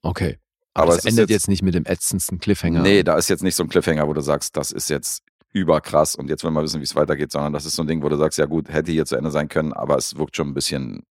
Okay. 0.01 0.37
Aber 0.73 0.87
Aber 0.87 0.97
es 0.97 1.05
endet 1.05 1.29
jetzt- 1.29 1.43
jetzt, 1.43 1.47
nicht 1.49 1.61
mit 1.61 1.75
dem 1.75 1.85
ätzendsten 1.85 2.39
Cliffhanger. 2.39 2.81
Nee, 2.81 3.03
da 3.03 3.15
ist 3.15 3.29
jetzt 3.29 3.43
nicht 3.43 3.55
so 3.55 3.63
ein 3.63 3.69
Cliffhanger, 3.69 4.07
wo 4.07 4.13
du 4.13 4.21
sagst, 4.21 4.57
das 4.57 4.71
ist 4.71 4.89
jetzt 4.89 5.23
überkrass 5.53 6.15
und 6.15 6.29
jetzt 6.29 6.43
will 6.43 6.51
man 6.51 6.63
wissen, 6.63 6.79
wie 6.79 6.83
es 6.83 6.95
weitergeht, 6.95 7.31
sondern 7.31 7.53
das 7.53 7.65
ist 7.65 7.75
so 7.75 7.83
ein 7.83 7.87
Ding, 7.87 8.01
wo 8.03 8.09
du 8.09 8.17
sagst, 8.17 8.37
ja 8.39 8.45
gut, 8.45 8.69
hätte 8.69 8.91
hier 8.91 9.05
zu 9.05 9.15
Ende 9.15 9.31
sein 9.31 9.47
können, 9.49 9.71
aber 9.71 9.95
es 9.97 10.17
wirkt 10.17 10.35
schon 10.35 10.47
ein 10.49 10.53
bisschen, 10.53 11.03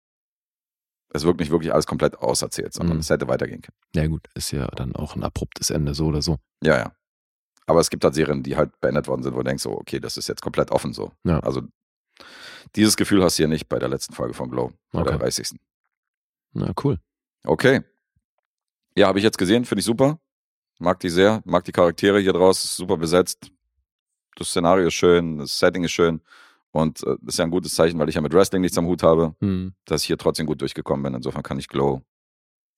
es 1.13 1.25
wirkt 1.25 1.41
nicht 1.41 1.51
wirklich 1.53 1.73
alles 1.73 1.87
komplett 1.87 2.17
auserzählt, 2.19 2.73
sondern 2.73 2.97
Mhm. 2.97 3.01
es 3.01 3.11
hätte 3.11 3.29
weitergehen 3.29 3.61
können. 3.63 3.77
Ja 3.95 4.07
gut, 4.07 4.27
ist 4.35 4.51
ja 4.51 4.67
dann 4.69 4.97
auch 4.97 5.15
ein 5.15 5.23
abruptes 5.23 5.71
Ende, 5.71 5.95
so 5.95 6.07
oder 6.07 6.23
so. 6.23 6.39
Ja, 6.63 6.79
ja. 6.79 6.93
Aber 7.67 7.81
es 7.81 7.91
gibt 7.91 8.03
halt 8.03 8.15
Serien, 8.15 8.43
die 8.43 8.57
halt 8.57 8.81
beendet 8.81 9.07
worden 9.07 9.23
sind, 9.23 9.35
wo 9.35 9.39
du 9.39 9.45
denkst, 9.45 9.63
so, 9.63 9.73
okay, 9.73 10.01
das 10.01 10.17
ist 10.17 10.27
jetzt 10.29 10.43
komplett 10.43 10.71
offen 10.71 10.93
so. 10.93 11.13
Ja. 11.25 11.39
Also 11.41 11.63
dieses 12.77 12.97
Gefühl 12.97 13.23
hast 13.23 13.39
du 13.39 13.43
hier 13.43 13.49
nicht 13.49 13.69
bei 13.69 13.79
der 13.79 13.89
letzten 13.89 14.15
Folge 14.15 14.35
von 14.35 14.51
Glow, 14.51 14.73
bei 14.93 15.03
der 15.03 15.13
Okay. 15.15 15.23
30. 15.25 15.59
Na 16.53 16.73
cool. 16.83 16.99
Okay. 17.45 17.83
Ja, 18.97 19.07
habe 19.09 19.19
ich 19.19 19.23
jetzt 19.25 19.39
gesehen, 19.39 19.65
finde 19.65 19.81
ich 19.81 19.87
super. 19.87 20.19
Mag 20.79 20.99
die 21.01 21.11
sehr, 21.11 21.43
mag 21.45 21.65
die 21.65 21.73
Charaktere 21.73 22.19
hier 22.21 22.33
draus, 22.33 22.75
super 22.77 22.97
besetzt. 22.97 23.51
Das 24.37 24.49
Szenario 24.49 24.87
ist 24.89 24.95
schön, 24.95 25.39
das 25.39 25.59
Setting 25.59 25.85
ist 25.85 25.93
schön. 25.93 26.21
Und 26.73 27.03
äh, 27.03 27.17
das 27.21 27.35
ist 27.35 27.39
ja 27.39 27.45
ein 27.45 27.51
gutes 27.51 27.75
Zeichen, 27.75 27.99
weil 27.99 28.09
ich 28.09 28.15
ja 28.15 28.21
mit 28.21 28.33
Wrestling 28.33 28.63
nichts 28.63 28.79
am 28.79 28.87
Hut 28.87 29.03
habe, 29.03 29.35
Hm. 29.41 29.75
dass 29.87 30.03
ich 30.03 30.07
hier 30.07 30.19
trotzdem 30.19 30.47
gut 30.47 30.61
durchgekommen 30.61 31.03
bin. 31.03 31.15
Insofern 31.15 31.43
kann 31.43 31.59
ich 31.59 31.69
Glow 31.69 32.03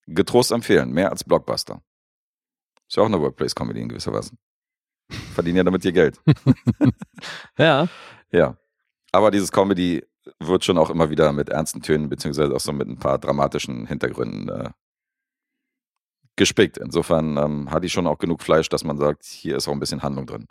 getrost 0.07 0.51
empfehlen. 0.51 0.91
Mehr 0.93 1.11
als 1.11 1.25
Blockbuster. 1.25 1.83
Ist 2.89 2.97
ja 2.97 3.03
auch 3.03 3.07
eine 3.07 3.21
Workplace-Comedy 3.21 3.81
in 3.81 3.89
gewisser 3.89 4.13
Weise. 4.13 4.33
Verdienen 5.35 5.59
ja 5.59 5.65
damit 5.65 5.85
ihr 5.85 5.93
Geld. 5.93 6.21
Ja. 7.59 7.87
Ja. 8.33 8.57
Aber 9.13 9.31
dieses 9.31 9.53
Comedy 9.53 10.03
wird 10.41 10.65
schon 10.65 10.79
auch 10.79 10.91
immer 10.91 11.11
wieder 11.11 11.33
mit 11.33 11.51
ernsten 11.51 11.83
Tönen, 11.83 12.09
beziehungsweise 12.09 12.55
auch 12.55 12.61
so 12.61 12.73
mit 12.73 12.89
ein 12.89 12.99
paar 12.99 13.19
dramatischen 13.19 13.87
Hintergründen 13.87 14.49
äh, 14.49 14.71
gespickt. 16.37 16.79
Insofern 16.79 17.37
ähm, 17.37 17.71
hat 17.71 17.85
die 17.85 17.91
schon 17.91 18.07
auch 18.07 18.19
genug 18.19 18.43
Fleisch, 18.43 18.69
dass 18.69 18.85
man 18.85 18.97
sagt, 18.99 19.25
hier 19.25 19.57
ist 19.57 19.69
auch 19.69 19.73
ein 19.73 19.81
bisschen 19.81 20.03
Handlung 20.03 20.27
drin. 20.27 20.47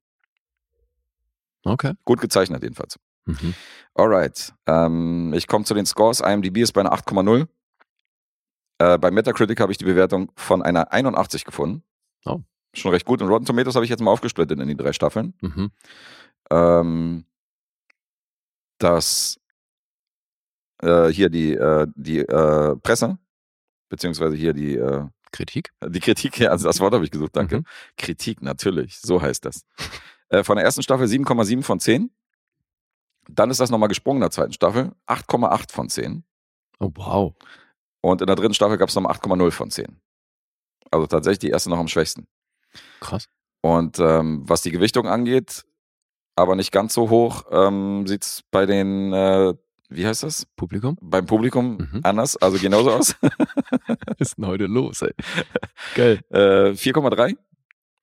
Okay. 1.63 1.93
Gut 2.05 2.21
gezeichnet 2.21 2.63
jedenfalls. 2.63 2.97
Mhm. 3.25 3.53
Alright. 3.93 4.53
Ähm, 4.67 5.33
ich 5.33 5.47
komme 5.47 5.65
zu 5.65 5.73
den 5.73 5.85
Scores. 5.85 6.21
IMDb 6.21 6.57
ist 6.57 6.73
bei 6.73 6.81
einer 6.81 6.93
8,0. 6.93 7.47
Äh, 8.79 8.97
bei 8.97 9.11
Metacritic 9.11 9.59
habe 9.59 9.71
ich 9.71 9.77
die 9.77 9.85
Bewertung 9.85 10.31
von 10.35 10.61
einer 10.61 10.91
81 10.91 11.45
gefunden. 11.45 11.83
Oh. 12.25 12.39
Schon 12.73 12.91
recht 12.91 13.05
gut. 13.05 13.21
Und 13.21 13.27
Rotten 13.27 13.45
Tomatoes 13.45 13.75
habe 13.75 13.85
ich 13.85 13.91
jetzt 13.91 14.01
mal 14.01 14.11
aufgesplittet 14.11 14.59
in 14.59 14.67
die 14.67 14.77
drei 14.77 14.93
Staffeln. 14.93 15.33
Mhm. 15.41 15.71
ähm, 16.49 17.25
dass 18.79 19.39
äh, 20.81 21.07
hier 21.09 21.29
die, 21.29 21.53
äh, 21.53 21.85
die 21.95 22.19
äh, 22.19 22.75
Presse, 22.77 23.19
beziehungsweise 23.89 24.35
hier 24.35 24.53
die, 24.53 24.75
äh, 24.75 25.05
Kritik? 25.31 25.71
die 25.85 25.99
Kritik, 25.99 26.39
ja, 26.39 26.49
also 26.49 26.67
das 26.67 26.79
Wort 26.79 26.93
habe 26.93 27.05
ich 27.05 27.11
gesucht, 27.11 27.35
danke. 27.35 27.59
Mhm. 27.59 27.65
Kritik, 27.97 28.41
natürlich, 28.41 28.99
so 28.99 29.21
heißt 29.21 29.45
das. 29.45 29.65
Äh, 30.31 30.43
von 30.43 30.55
der 30.55 30.65
ersten 30.65 30.81
Staffel 30.83 31.05
7,7 31.07 31.63
von 31.63 31.79
10. 31.79 32.11
Dann 33.29 33.51
ist 33.51 33.59
das 33.59 33.69
nochmal 33.69 33.89
gesprungen 33.89 34.17
in 34.17 34.21
der 34.21 34.31
zweiten 34.31 34.53
Staffel, 34.53 34.91
8,8 35.07 35.71
von 35.71 35.89
10. 35.89 36.23
Oh 36.79 36.91
wow. 36.95 37.33
Und 38.01 38.21
in 38.21 38.27
der 38.27 38.35
dritten 38.35 38.53
Staffel 38.55 38.77
gab 38.77 38.89
es 38.89 38.95
nochmal 38.95 39.13
8,0 39.15 39.51
von 39.51 39.69
10. 39.69 40.01
Also 40.89 41.05
tatsächlich 41.07 41.39
die 41.39 41.49
erste 41.51 41.69
noch 41.69 41.77
am 41.77 41.87
schwächsten. 41.87 42.27
Krass. 42.99 43.29
Und 43.61 43.99
ähm, 43.99 44.41
was 44.49 44.63
die 44.63 44.71
Gewichtung 44.71 45.07
angeht, 45.07 45.63
aber 46.35 46.55
nicht 46.55 46.71
ganz 46.71 46.93
so 46.95 47.09
hoch, 47.09 47.43
ähm, 47.51 48.07
sieht 48.07 48.23
es 48.23 48.41
bei 48.49 48.65
den, 48.65 49.13
äh, 49.13 49.53
wie 49.89 50.07
heißt 50.07 50.23
das? 50.23 50.47
Publikum? 50.55 50.97
Beim 50.99 51.25
Publikum 51.27 51.77
Mhm. 51.77 51.99
anders, 52.03 52.37
also 52.37 52.57
genauso 52.57 52.91
aus. 52.91 53.15
Was 53.21 54.17
ist 54.19 54.37
denn 54.37 54.47
heute 54.47 54.65
los, 54.65 55.01
ey? 55.03 55.13
Geil. 55.95 56.21
äh, 56.29 56.73
4,3 56.73 57.37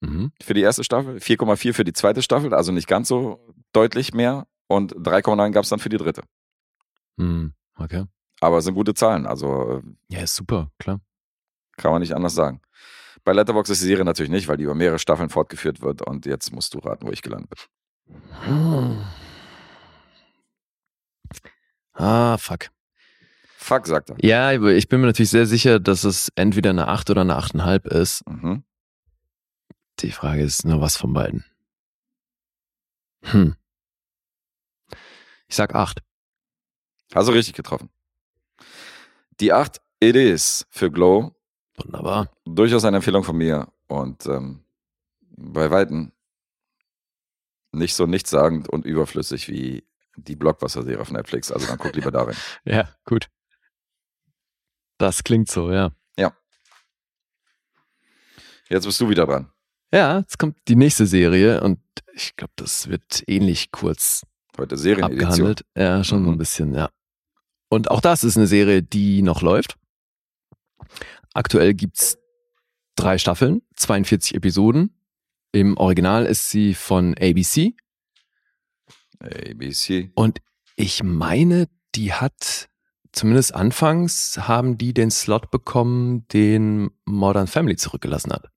Mhm. 0.00 0.30
für 0.40 0.54
die 0.54 0.60
erste 0.62 0.84
Staffel, 0.84 1.16
4,4 1.18 1.72
für 1.74 1.84
die 1.84 1.92
zweite 1.92 2.22
Staffel, 2.22 2.54
also 2.54 2.70
nicht 2.72 2.86
ganz 2.86 3.08
so 3.08 3.40
deutlich 3.72 4.14
mehr. 4.14 4.46
Und 4.68 4.94
3,9 4.94 5.50
gab 5.52 5.64
es 5.64 5.70
dann 5.70 5.78
für 5.80 5.88
die 5.88 5.96
dritte. 5.96 6.22
Hm. 7.18 7.54
Okay. 7.76 8.04
Aber 8.40 8.58
es 8.58 8.64
sind 8.64 8.74
gute 8.74 8.94
Zahlen, 8.94 9.26
also 9.26 9.78
äh, 9.78 10.14
Ja, 10.14 10.20
ist 10.20 10.36
super, 10.36 10.70
klar. 10.78 11.00
kann 11.76 11.90
man 11.90 12.00
nicht 12.00 12.14
anders 12.14 12.34
sagen. 12.34 12.60
Bei 13.24 13.32
Letterboxd 13.32 13.72
ist 13.72 13.82
die 13.82 13.86
Serie 13.86 14.04
natürlich 14.04 14.30
nicht, 14.30 14.46
weil 14.46 14.56
die 14.56 14.64
über 14.64 14.74
mehrere 14.76 14.98
Staffeln 15.00 15.28
fortgeführt 15.30 15.80
wird. 15.82 16.02
Und 16.02 16.24
jetzt 16.26 16.52
musst 16.52 16.74
du 16.74 16.78
raten, 16.78 17.06
wo 17.06 17.10
ich 17.10 17.20
gelandet 17.22 17.50
bin. 17.50 18.98
Ah, 21.94 22.36
fuck. 22.38 22.68
Fuck, 23.56 23.86
sagt 23.86 24.10
er. 24.10 24.16
Ja, 24.20 24.52
ich 24.70 24.88
bin 24.88 25.00
mir 25.00 25.08
natürlich 25.08 25.30
sehr 25.30 25.46
sicher, 25.46 25.80
dass 25.80 26.04
es 26.04 26.30
entweder 26.36 26.70
eine 26.70 26.88
8 26.88 27.10
oder 27.10 27.22
eine 27.22 27.36
8,5 27.36 27.86
ist. 27.88 28.26
Mhm. 28.28 28.62
Die 30.00 30.12
Frage 30.12 30.42
ist 30.42 30.64
nur, 30.64 30.80
was 30.80 30.96
von 30.96 31.12
beiden. 31.12 31.44
Hm. 33.22 33.56
Ich 35.48 35.56
sag 35.56 35.74
8. 35.74 36.00
Also 37.14 37.32
richtig 37.32 37.54
getroffen. 37.54 37.90
Die 39.40 39.52
8 39.52 39.80
It 40.00 40.14
is 40.14 40.66
für 40.70 40.90
Glow 40.90 41.34
Wunderbar. 41.76 42.30
durchaus 42.44 42.84
eine 42.84 42.98
Empfehlung 42.98 43.24
von 43.24 43.36
mir 43.36 43.72
und 43.88 44.26
ähm, 44.26 44.64
bei 45.36 45.70
Weitem 45.70 46.12
nicht 47.72 47.94
so 47.94 48.06
nichtssagend 48.06 48.68
und 48.68 48.84
überflüssig 48.84 49.48
wie 49.48 49.84
die 50.16 50.36
Blockbuster-Serie 50.36 51.00
auf 51.00 51.10
Netflix. 51.10 51.50
Also 51.50 51.66
dann 51.66 51.78
guck 51.78 51.94
lieber 51.94 52.10
darin. 52.10 52.36
Ja, 52.64 52.88
gut. 53.04 53.28
Das 54.98 55.24
klingt 55.24 55.50
so, 55.50 55.72
ja. 55.72 55.92
Jetzt 58.68 58.84
bist 58.84 59.00
du 59.00 59.08
wieder 59.08 59.26
dran. 59.26 59.50
Ja, 59.92 60.18
jetzt 60.18 60.38
kommt 60.38 60.56
die 60.68 60.76
nächste 60.76 61.06
Serie 61.06 61.60
und 61.62 61.78
ich 62.14 62.36
glaube, 62.36 62.52
das 62.56 62.88
wird 62.88 63.22
ähnlich 63.26 63.70
kurz 63.70 64.22
Heute 64.56 64.76
Serienedition. 64.76 65.28
abgehandelt. 65.30 65.64
Ja, 65.76 66.04
schon 66.04 66.24
so 66.24 66.30
ein 66.30 66.34
Mhm. 66.34 66.38
bisschen, 66.38 66.74
ja. 66.74 66.90
Und 67.70 67.90
auch 67.90 68.00
das 68.00 68.24
ist 68.24 68.36
eine 68.36 68.46
Serie, 68.46 68.82
die 68.82 69.22
noch 69.22 69.40
läuft. 69.42 69.76
Aktuell 71.34 71.74
gibt's 71.74 72.18
drei 72.96 73.18
Staffeln, 73.18 73.62
42 73.76 74.34
Episoden. 74.34 74.94
Im 75.52 75.76
Original 75.76 76.26
ist 76.26 76.50
sie 76.50 76.74
von 76.74 77.14
ABC 77.18 77.74
ABC. 79.20 80.10
und 80.14 80.40
ich 80.76 81.02
meine, 81.02 81.68
die 81.94 82.12
hat 82.12 82.68
zumindest 83.12 83.54
anfangs 83.54 84.38
haben 84.46 84.78
die 84.78 84.92
den 84.94 85.10
Slot 85.10 85.50
bekommen, 85.50 86.26
den 86.28 86.90
Modern 87.04 87.46
Family 87.46 87.76
zurückgelassen 87.76 88.32
hat. 88.32 88.48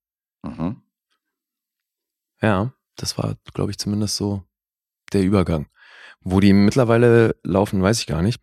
Mhm. 0.43 0.81
Ja, 2.41 2.73
das 2.95 3.17
war, 3.17 3.35
glaube 3.53 3.71
ich, 3.71 3.77
zumindest 3.77 4.15
so 4.15 4.43
der 5.13 5.23
Übergang. 5.23 5.67
Wo 6.21 6.39
die 6.39 6.53
mittlerweile 6.53 7.35
laufen, 7.43 7.81
weiß 7.81 7.99
ich 7.99 8.07
gar 8.07 8.21
nicht. 8.21 8.41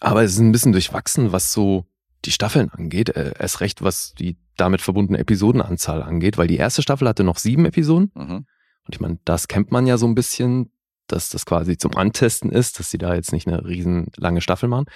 Aber 0.00 0.22
es 0.22 0.32
ist 0.32 0.38
ein 0.38 0.52
bisschen 0.52 0.72
durchwachsen, 0.72 1.32
was 1.32 1.52
so 1.52 1.86
die 2.24 2.30
Staffeln 2.30 2.70
angeht. 2.70 3.10
Äh, 3.10 3.34
erst 3.38 3.60
recht, 3.60 3.82
was 3.82 4.14
die 4.14 4.38
damit 4.56 4.80
verbundene 4.80 5.18
Episodenanzahl 5.18 6.02
angeht, 6.02 6.38
weil 6.38 6.46
die 6.46 6.56
erste 6.56 6.82
Staffel 6.82 7.08
hatte 7.08 7.24
noch 7.24 7.38
sieben 7.38 7.66
Episoden. 7.66 8.12
Mhm. 8.14 8.46
Und 8.86 8.94
ich 8.94 9.00
meine, 9.00 9.18
das 9.24 9.48
kennt 9.48 9.72
man 9.72 9.86
ja 9.86 9.96
so 9.96 10.06
ein 10.06 10.14
bisschen, 10.14 10.70
dass 11.06 11.30
das 11.30 11.46
quasi 11.46 11.76
zum 11.76 11.96
Antesten 11.96 12.50
ist, 12.50 12.78
dass 12.78 12.90
sie 12.90 12.98
da 12.98 13.14
jetzt 13.14 13.32
nicht 13.32 13.46
eine 13.46 13.64
riesen 13.64 14.08
lange 14.16 14.40
Staffel 14.40 14.68
machen. 14.68 14.86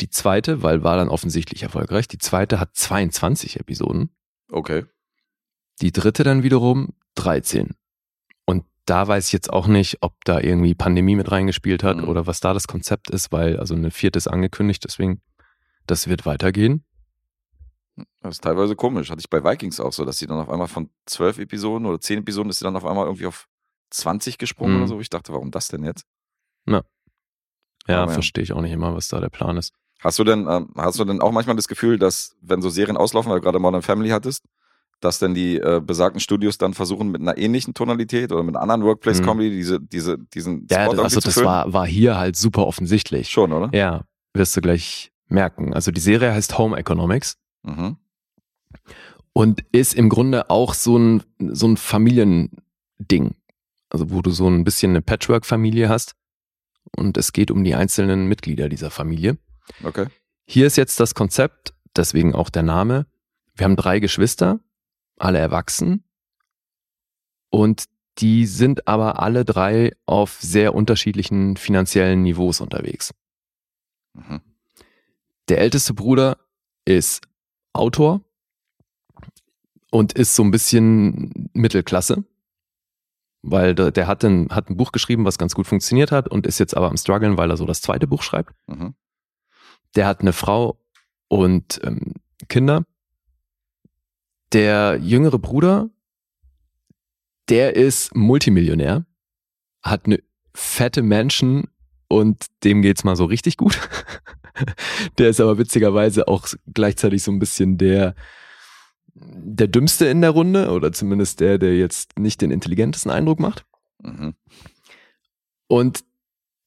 Die 0.00 0.10
zweite, 0.10 0.62
weil 0.62 0.82
war 0.82 0.96
dann 0.96 1.08
offensichtlich 1.08 1.62
erfolgreich, 1.62 2.08
die 2.08 2.18
zweite 2.18 2.58
hat 2.58 2.74
22 2.74 3.60
Episoden. 3.60 4.10
Okay. 4.50 4.84
Die 5.80 5.92
dritte 5.92 6.24
dann 6.24 6.42
wiederum 6.42 6.94
13. 7.16 7.74
Und 8.44 8.64
da 8.86 9.06
weiß 9.06 9.26
ich 9.26 9.32
jetzt 9.32 9.52
auch 9.52 9.66
nicht, 9.66 9.98
ob 10.00 10.14
da 10.24 10.40
irgendwie 10.40 10.74
Pandemie 10.74 11.16
mit 11.16 11.30
reingespielt 11.30 11.82
hat 11.84 11.98
Mhm. 11.98 12.08
oder 12.08 12.26
was 12.26 12.40
da 12.40 12.52
das 12.52 12.66
Konzept 12.66 13.10
ist, 13.10 13.32
weil 13.32 13.58
also 13.58 13.74
eine 13.74 13.90
vierte 13.90 14.16
ist 14.18 14.28
angekündigt, 14.28 14.84
deswegen 14.84 15.20
das 15.86 16.08
wird 16.08 16.26
weitergehen. 16.26 16.84
Das 18.20 18.36
ist 18.36 18.44
teilweise 18.44 18.74
komisch. 18.76 19.10
Hatte 19.10 19.20
ich 19.20 19.28
bei 19.28 19.44
Vikings 19.44 19.78
auch 19.80 19.92
so, 19.92 20.04
dass 20.04 20.18
sie 20.18 20.26
dann 20.26 20.38
auf 20.38 20.48
einmal 20.48 20.68
von 20.68 20.90
zwölf 21.06 21.38
Episoden 21.38 21.86
oder 21.86 22.00
zehn 22.00 22.20
Episoden 22.20 22.50
ist 22.50 22.58
sie 22.60 22.64
dann 22.64 22.76
auf 22.76 22.84
einmal 22.86 23.06
irgendwie 23.06 23.26
auf 23.26 23.48
20 23.90 24.38
gesprungen 24.38 24.74
Mhm. 24.74 24.78
oder 24.82 24.88
so. 24.88 25.00
Ich 25.00 25.10
dachte, 25.10 25.32
warum 25.32 25.50
das 25.50 25.68
denn 25.68 25.84
jetzt? 25.84 26.04
Ja, 26.66 26.82
Aber 27.98 28.06
ja. 28.12 28.14
verstehe 28.14 28.44
ich 28.44 28.52
auch 28.52 28.60
nicht 28.60 28.70
immer, 28.72 28.94
was 28.94 29.08
da 29.08 29.18
der 29.20 29.28
Plan 29.28 29.56
ist. 29.56 29.72
Hast 30.00 30.16
du 30.18 30.24
denn, 30.24 30.46
ähm, 30.48 30.72
hast 30.76 31.00
du 31.00 31.04
denn 31.04 31.20
auch 31.20 31.32
manchmal 31.32 31.56
das 31.56 31.66
Gefühl, 31.66 31.98
dass, 31.98 32.36
wenn 32.40 32.62
so 32.62 32.70
Serien 32.70 32.96
auslaufen, 32.96 33.30
weil 33.30 33.40
du 33.40 33.44
gerade 33.44 33.58
Modern 33.58 33.82
Family 33.82 34.10
hattest, 34.10 34.44
dass 35.04 35.18
denn 35.18 35.34
die 35.34 35.56
äh, 35.58 35.80
besagten 35.84 36.20
Studios 36.20 36.58
dann 36.58 36.74
versuchen, 36.74 37.10
mit 37.10 37.20
einer 37.20 37.36
ähnlichen 37.36 37.74
Tonalität 37.74 38.32
oder 38.32 38.42
mit 38.42 38.54
einer 38.56 38.62
anderen 38.62 38.82
Workplace-Comedy 38.84 39.50
diese, 39.50 39.80
diese, 39.80 40.16
diesen 40.18 40.54
Mhm. 40.60 40.66
Ja, 40.70 40.84
Spot 40.90 41.02
also 41.02 41.20
zu 41.20 41.26
das 41.26 41.34
füllen? 41.34 41.46
war, 41.46 41.72
war 41.72 41.86
hier 41.86 42.16
halt 42.16 42.36
super 42.36 42.66
offensichtlich. 42.66 43.28
Schon, 43.30 43.52
oder? 43.52 43.70
Ja, 43.76 44.04
wirst 44.34 44.56
du 44.56 44.60
gleich 44.60 45.10
merken. 45.28 45.74
Also 45.74 45.90
die 45.90 46.00
Serie 46.00 46.32
heißt 46.32 46.56
Home 46.58 46.76
Economics 46.76 47.36
Mhm. 47.64 47.96
und 49.32 49.64
ist 49.72 49.94
im 49.94 50.08
Grunde 50.08 50.50
auch 50.50 50.74
so 50.74 50.96
ein, 50.98 51.22
so 51.38 51.66
ein 51.68 51.76
Familiending. 51.76 53.34
Also 53.90 54.10
wo 54.10 54.22
du 54.22 54.30
so 54.30 54.48
ein 54.48 54.64
bisschen 54.64 54.90
eine 54.92 55.02
Patchwork-Familie 55.02 55.88
hast 55.88 56.14
und 56.96 57.16
es 57.18 57.32
geht 57.32 57.50
um 57.50 57.62
die 57.64 57.74
einzelnen 57.74 58.26
Mitglieder 58.26 58.68
dieser 58.68 58.90
Familie. 58.90 59.36
Okay. 59.84 60.06
Hier 60.46 60.66
ist 60.66 60.76
jetzt 60.76 60.98
das 61.00 61.14
Konzept, 61.14 61.74
deswegen 61.96 62.34
auch 62.34 62.50
der 62.50 62.62
Name. 62.62 63.06
Wir 63.54 63.64
haben 63.64 63.76
drei 63.76 64.00
Geschwister, 64.00 64.60
alle 65.18 65.38
erwachsen 65.38 66.04
und 67.50 67.84
die 68.18 68.46
sind 68.46 68.86
aber 68.88 69.22
alle 69.22 69.44
drei 69.44 69.92
auf 70.06 70.38
sehr 70.40 70.74
unterschiedlichen 70.74 71.56
finanziellen 71.56 72.22
Niveaus 72.22 72.60
unterwegs. 72.60 73.14
Mhm. 74.14 74.40
Der 75.48 75.58
älteste 75.58 75.94
Bruder 75.94 76.38
ist 76.84 77.22
Autor 77.72 78.20
und 79.90 80.12
ist 80.12 80.34
so 80.34 80.42
ein 80.42 80.50
bisschen 80.50 81.50
Mittelklasse, 81.52 82.24
weil 83.42 83.74
der, 83.74 83.90
der 83.90 84.06
hat, 84.06 84.24
ein, 84.24 84.48
hat 84.50 84.68
ein 84.68 84.76
Buch 84.76 84.92
geschrieben, 84.92 85.24
was 85.24 85.38
ganz 85.38 85.54
gut 85.54 85.66
funktioniert 85.66 86.12
hat 86.12 86.28
und 86.28 86.46
ist 86.46 86.58
jetzt 86.58 86.76
aber 86.76 86.88
am 86.88 86.96
struggeln, 86.96 87.36
weil 87.36 87.50
er 87.50 87.56
so 87.56 87.66
das 87.66 87.80
zweite 87.80 88.06
Buch 88.06 88.22
schreibt. 88.22 88.54
Mhm. 88.66 88.94
Der 89.94 90.06
hat 90.06 90.20
eine 90.20 90.32
Frau 90.32 90.78
und 91.28 91.80
ähm, 91.84 92.14
Kinder. 92.48 92.84
Der 94.52 94.98
jüngere 95.00 95.38
Bruder, 95.38 95.90
der 97.48 97.76
ist 97.76 98.14
Multimillionär, 98.14 99.06
hat 99.82 100.06
eine 100.06 100.22
fette 100.54 101.02
Mansion 101.02 101.68
und 102.08 102.46
dem 102.62 102.82
geht's 102.82 103.04
mal 103.04 103.16
so 103.16 103.24
richtig 103.24 103.56
gut. 103.56 103.78
der 105.18 105.30
ist 105.30 105.40
aber 105.40 105.58
witzigerweise 105.58 106.28
auch 106.28 106.46
gleichzeitig 106.66 107.22
so 107.22 107.32
ein 107.32 107.38
bisschen 107.38 107.78
der 107.78 108.14
der 109.14 109.68
dümmste 109.68 110.06
in 110.06 110.20
der 110.20 110.30
Runde 110.30 110.70
oder 110.70 110.92
zumindest 110.92 111.40
der, 111.40 111.58
der 111.58 111.76
jetzt 111.76 112.18
nicht 112.18 112.40
den 112.40 112.50
intelligentesten 112.50 113.10
Eindruck 113.10 113.40
macht. 113.40 113.64
Mhm. 114.02 114.34
Und 115.68 116.04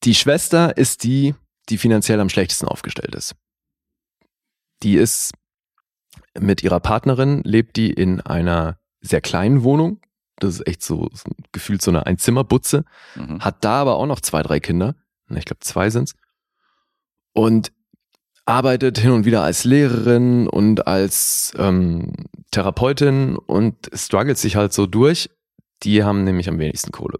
die 0.04 0.16
Schwester 0.16 0.78
ist 0.78 1.04
die, 1.04 1.34
die 1.70 1.78
finanziell 1.78 2.20
am 2.20 2.30
schlechtesten 2.30 2.68
aufgestellt 2.68 3.16
ist. 3.16 3.36
Die 4.84 4.96
ist 4.96 5.32
mit 6.40 6.64
ihrer 6.64 6.80
Partnerin, 6.80 7.42
lebt 7.44 7.76
die 7.78 7.92
in 7.92 8.22
einer 8.22 8.78
sehr 9.02 9.22
kleinen 9.22 9.64
Wohnung. 9.64 10.00
Das 10.38 10.56
ist 10.56 10.68
echt 10.68 10.84
so, 10.84 11.10
so 11.14 11.30
gefühlt 11.52 11.82
so 11.82 11.92
eine 11.92 12.06
Einzimmerbutze. 12.06 12.84
Mhm. 13.16 13.40
Hat 13.40 13.64
da 13.64 13.82
aber 13.82 13.96
auch 13.96 14.06
noch 14.06 14.20
zwei, 14.20 14.44
drei 14.44 14.60
Kinder. 14.60 14.96
Ich 15.30 15.46
glaube, 15.46 15.62
zwei 15.62 15.90
sind's. 15.90 16.14
Und 17.34 17.72
arbeitet 18.46 18.98
hin 18.98 19.12
und 19.12 19.26
wieder 19.26 19.44
als 19.44 19.64
Lehrerin 19.64 20.48
und 20.48 20.88
als 20.88 21.54
ähm, 21.58 22.14
Therapeutin 22.52 23.38
und 23.38 23.90
struggelt 23.94 24.38
sich 24.38 24.56
halt 24.56 24.72
so 24.74 24.86
durch. 24.86 25.30
Die 25.84 26.04
haben 26.04 26.24
nämlich 26.24 26.48
am 26.48 26.60
wenigsten 26.60 26.92
Kohle. 26.92 27.20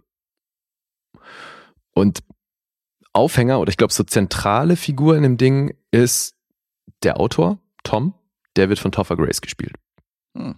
Und 1.92 2.22
Aufhänger 3.12 3.60
oder 3.60 3.70
ich 3.70 3.76
glaube 3.76 3.92
so 3.92 4.04
zentrale 4.04 4.76
Figur 4.76 5.16
in 5.16 5.22
dem 5.22 5.36
Ding 5.36 5.74
ist 5.90 6.36
der 7.02 7.18
Autor, 7.18 7.58
Tom, 7.82 8.14
der 8.56 8.68
wird 8.68 8.78
von 8.78 8.92
Topher 8.92 9.16
Grace 9.16 9.40
gespielt. 9.40 9.74
Hm. 10.36 10.56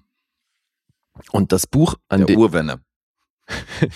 Und 1.32 1.52
das 1.52 1.66
Buch, 1.66 1.96
an 2.08 2.20
Der 2.20 2.26
dem 2.26 2.38
Urwenne. 2.38 2.80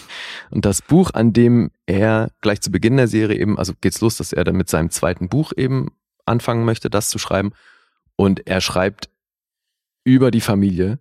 und 0.50 0.64
das 0.64 0.82
Buch, 0.82 1.10
an 1.12 1.32
dem 1.32 1.70
er 1.86 2.30
gleich 2.40 2.60
zu 2.60 2.70
Beginn 2.70 2.96
der 2.96 3.08
Serie 3.08 3.38
eben, 3.38 3.58
also 3.58 3.74
geht's 3.80 4.00
los, 4.00 4.16
dass 4.16 4.32
er 4.32 4.44
dann 4.44 4.56
mit 4.56 4.68
seinem 4.68 4.90
zweiten 4.90 5.28
Buch 5.28 5.52
eben 5.56 5.92
anfangen 6.24 6.64
möchte, 6.64 6.90
das 6.90 7.10
zu 7.10 7.18
schreiben. 7.18 7.52
Und 8.16 8.46
er 8.46 8.60
schreibt 8.60 9.10
über 10.04 10.30
die 10.30 10.40
Familie 10.40 10.98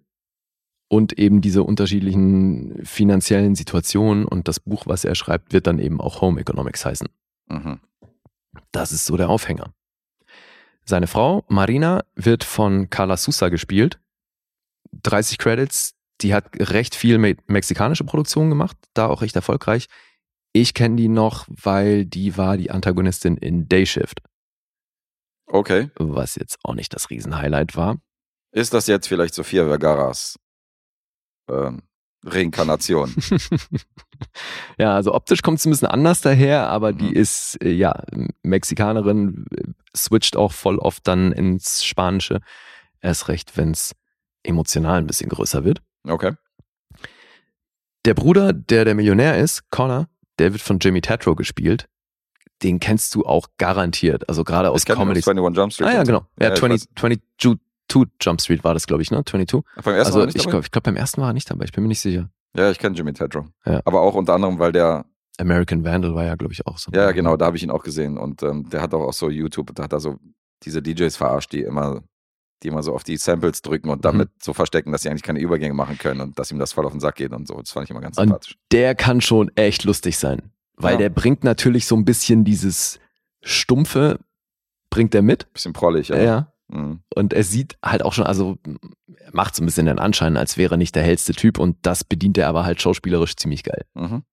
und 0.90 1.18
eben 1.18 1.42
diese 1.42 1.64
unterschiedlichen 1.64 2.86
finanziellen 2.86 3.56
Situationen. 3.56 4.26
Und 4.26 4.48
das 4.48 4.60
Buch, 4.60 4.84
was 4.86 5.06
er 5.06 5.16
schreibt, 5.16 5.54
wird 5.54 5.68
dann 5.68 5.80
eben 5.80 6.02
auch 6.02 6.22
Home 6.22 6.40
Economics 6.40 6.86
heißen. 6.86 7.08
Mhm. 7.48 7.80
Das 8.72 8.92
ist 8.92 9.06
so 9.06 9.18
der 9.18 9.30
Aufhänger. 9.30 9.74
Seine 10.86 11.08
Frau, 11.08 11.46
Marina, 11.48 12.04
wird 12.16 12.44
von 12.44 12.90
Carla 12.90 13.18
Sousa 13.18 13.50
gespielt. 13.50 14.00
30 15.04 15.38
Credits. 15.38 15.94
Die 16.22 16.34
hat 16.34 16.50
recht 16.56 16.94
viel 16.96 17.18
me 17.18 17.36
mexikanische 17.48 18.04
Produktion 18.04 18.50
gemacht, 18.50 18.78
da 18.94 19.08
auch 19.08 19.22
recht 19.22 19.36
erfolgreich. 19.36 19.88
Ich 20.54 20.74
kenne 20.74 20.96
die 20.98 21.08
noch, 21.08 21.48
weil 21.50 22.06
die 22.06 22.38
war 22.38 22.58
die 22.58 22.70
Antagonistin 22.72 23.38
in 23.38 23.68
Day 23.70 23.86
Shift, 23.86 24.22
Okay. 25.48 25.90
was 25.96 26.36
jetzt 26.36 26.60
auch 26.64 26.76
nicht 26.76 26.94
das 26.94 27.10
Riesenhighlight 27.10 27.76
war. 27.76 27.98
Ist 28.52 28.74
das 28.74 28.88
jetzt 28.88 29.08
vielleicht 29.08 29.34
Sofia 29.34 29.66
Vergaras 29.66 30.38
ähm, 31.50 31.82
Reinkarnation? 32.24 33.14
ja, 34.78 34.94
also 34.96 35.14
optisch 35.14 35.42
kommt 35.42 35.60
es 35.60 35.66
ein 35.66 35.72
bisschen 35.72 35.88
anders 35.88 36.22
daher, 36.22 36.68
aber 36.70 36.94
die 36.94 37.06
Mhm. 37.10 37.14
ist 37.14 37.58
äh, 37.64 37.72
ja 37.72 38.04
Mexikanerin, 38.44 39.46
äh, 39.56 39.64
switcht 39.96 40.36
auch 40.38 40.52
voll 40.52 40.78
oft 40.78 41.08
dann 41.08 41.32
ins 41.32 41.84
Spanische. 41.84 42.40
Erst 43.02 43.28
recht, 43.28 43.58
wenn 43.58 43.72
es 43.72 43.94
emotional 44.44 45.00
ein 45.00 45.08
bisschen 45.08 45.30
größer 45.30 45.64
wird. 45.64 45.82
Okay. 46.08 46.34
Der 48.06 48.14
Bruder, 48.14 48.54
der 48.54 48.86
der 48.86 48.96
Millionär 48.96 49.38
ist, 49.38 49.70
Connor, 49.70 50.08
der 50.40 50.54
wird 50.54 50.62
von 50.62 50.80
Jimmy 50.80 51.02
Tatro 51.02 51.36
gespielt. 51.36 51.88
Den 52.64 52.80
kennst 52.80 53.16
du 53.16 53.26
auch 53.26 53.48
garantiert. 53.58 54.28
Also 54.30 54.44
gerade 54.44 54.70
aus 54.70 54.86
Comedies. 54.86 55.28
21 55.28 55.58
Jump 55.58 55.74
Street. 55.74 55.88
Ah 55.88 55.94
ja, 55.94 56.04
genau. 56.04 56.26
Ja, 56.40 56.54
ich 56.54 56.60
20, 56.60 56.90
weiß. 56.98 57.18
22 57.92 58.12
Jump 58.22 58.42
Street 58.42 58.64
war 58.64 58.74
das, 58.74 58.88
glaube 58.88 59.02
ich, 59.04 59.12
ne? 59.12 59.24
22. 59.26 59.62
Beim 59.84 59.94
ersten 59.96 60.06
Also 60.08 60.20
Mal 60.20 60.26
nicht 60.28 60.36
ich 60.38 60.48
glaube, 60.48 60.68
glaub, 60.70 60.84
beim 60.84 60.96
ersten 60.96 61.22
war 61.22 61.30
er 61.30 61.34
nicht 61.34 61.50
dabei. 61.50 61.66
Ich 61.66 61.72
bin 61.72 61.84
mir 61.84 61.88
nicht 61.90 62.02
sicher. 62.02 62.30
Ja, 62.56 62.70
ich 62.72 62.80
kenne 62.80 62.96
Jimmy 62.96 63.14
Tatro. 63.14 63.48
Ja. 63.66 63.82
Aber 63.86 64.02
auch 64.02 64.16
unter 64.16 64.34
anderem, 64.34 64.60
weil 64.60 64.72
der, 64.72 65.06
American 65.38 65.84
Vandal 65.84 66.14
war 66.14 66.26
ja, 66.26 66.36
glaube 66.36 66.54
ich, 66.54 66.66
auch 66.68 66.78
so. 66.78 66.92
ja, 66.94 67.04
ja, 67.04 67.12
genau, 67.12 67.38
da 67.38 67.46
habe 67.46 67.58
ich 67.58 67.64
ihn 67.64 67.72
auch 67.72 67.84
gesehen. 67.84 68.18
Und 68.18 68.44
ähm, 68.44 68.70
der 68.70 68.82
hat 68.82 68.94
auch, 68.94 69.08
auch 69.08 69.14
so 69.14 69.30
YouTube, 69.30 69.74
da 69.74 69.84
hat 69.84 69.94
er 69.94 70.00
so 70.00 70.18
diese 70.64 70.82
DJs 70.82 71.16
verarscht, 71.16 71.52
die 71.54 71.62
immer 71.62 72.02
die 72.64 72.68
immer 72.68 72.84
so 72.84 72.94
auf 72.94 73.04
die 73.04 73.18
Samples 73.18 73.64
drücken 73.64 73.90
und 73.90 74.06
damit 74.06 74.30
so 74.40 74.54
verstecken, 74.54 74.92
dass 74.92 75.02
sie 75.02 75.10
eigentlich 75.10 75.24
keine 75.24 75.40
Übergänge 75.40 75.74
machen 75.74 75.98
können 75.98 76.22
und 76.22 76.38
dass 76.38 76.52
ihm 76.52 76.60
das 76.60 76.74
voll 76.74 76.86
auf 76.86 76.92
den 76.92 77.00
Sack 77.00 77.16
geht 77.16 77.32
und 77.32 77.48
so. 77.48 77.56
Das 77.60 77.72
fand 77.72 77.86
ich 77.86 77.90
immer 77.90 78.02
ganz 78.02 78.20
Und 78.20 78.26
sympathisch. 78.28 78.56
der 78.72 78.94
kann 78.94 79.20
schon 79.20 79.50
echt 79.56 79.84
lustig 79.84 80.20
sein. 80.20 80.52
Weil 80.78 80.92
Ja. 80.94 80.98
der 81.00 81.10
bringt 81.10 81.44
natürlich 81.44 81.88
so 81.88 81.96
ein 81.96 82.06
bisschen 82.06 82.44
dieses 82.44 83.00
Stumpfe, 83.42 84.20
bringt 84.92 85.16
er 85.16 85.22
mit. 85.24 85.52
Bisschen 85.54 85.74
prollig, 85.74 86.10
Ja. 86.10 86.18
ja. 86.22 86.54
Mhm. 86.72 87.02
Und 87.14 87.34
er 87.34 87.44
sieht 87.44 87.78
halt 87.84 88.04
auch 88.04 88.14
schon, 88.14 88.26
also 88.26 88.58
er 89.16 89.30
macht 89.34 89.56
so 89.56 89.64
ein 89.64 89.66
bisschen 89.66 89.86
den 89.86 90.00
Anschein, 90.00 90.38
als 90.38 90.58
wäre 90.58 90.76
er 90.76 90.78
nicht 90.78 90.96
der 90.96 91.04
hellste 91.04 91.34
Typ 91.34 91.58
und 91.60 91.78
das 91.82 92.04
bedient 92.04 92.38
er 92.38 92.48
aber 92.48 92.66
halt 92.66 92.82
schauspielerisch 92.82 93.36
ziemlich 93.36 93.64
geil. 93.64 93.86
Mhm. 93.94 94.24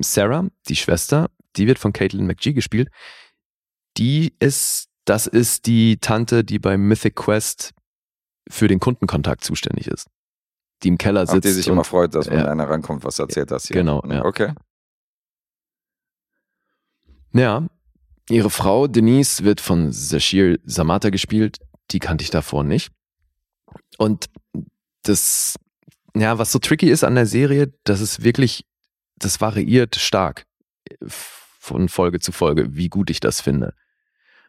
Sarah, 0.00 0.46
die 0.68 0.76
Schwester, 0.76 1.30
die 1.56 1.66
wird 1.66 1.78
von 1.78 1.92
Caitlin 1.92 2.26
McGee 2.26 2.52
gespielt. 2.52 2.88
Die 3.96 4.34
ist, 4.38 4.88
das 5.04 5.26
ist 5.26 5.66
die 5.66 5.96
Tante, 5.98 6.44
die 6.44 6.58
bei 6.58 6.76
Mythic 6.76 7.16
Quest 7.16 7.72
für 8.48 8.68
den 8.68 8.78
Kundenkontakt 8.80 9.42
zuständig 9.44 9.88
ist. 9.88 10.06
Die 10.84 10.88
im 10.88 10.98
Keller 10.98 11.24
Auf 11.24 11.30
sitzt. 11.30 11.44
die 11.46 11.50
sich 11.50 11.66
und- 11.66 11.72
immer 11.74 11.84
freut, 11.84 12.14
dass 12.14 12.28
wenn 12.30 12.38
ja. 12.38 12.46
einer 12.46 12.68
rankommt, 12.68 13.02
was 13.04 13.18
erzählt 13.18 13.50
hast. 13.50 13.66
Hier. 13.66 13.74
Genau, 13.76 14.02
ja. 14.08 14.24
Okay. 14.24 14.52
Ja, 17.32 17.66
ihre 18.28 18.50
Frau 18.50 18.86
Denise 18.86 19.44
wird 19.44 19.60
von 19.60 19.92
Sashir 19.92 20.58
Samata 20.64 21.10
gespielt. 21.10 21.58
Die 21.90 21.98
kannte 21.98 22.22
ich 22.22 22.30
davor 22.30 22.64
nicht. 22.64 22.90
Und 23.96 24.26
das, 25.02 25.56
ja, 26.14 26.38
was 26.38 26.52
so 26.52 26.58
tricky 26.58 26.90
ist 26.90 27.04
an 27.04 27.14
der 27.14 27.26
Serie, 27.26 27.72
das 27.84 28.00
ist 28.00 28.22
wirklich, 28.22 28.64
das 29.16 29.40
variiert 29.40 29.96
stark 29.96 30.44
von 31.02 31.88
Folge 31.88 32.20
zu 32.20 32.32
Folge, 32.32 32.76
wie 32.76 32.88
gut 32.88 33.10
ich 33.10 33.20
das 33.20 33.40
finde. 33.40 33.74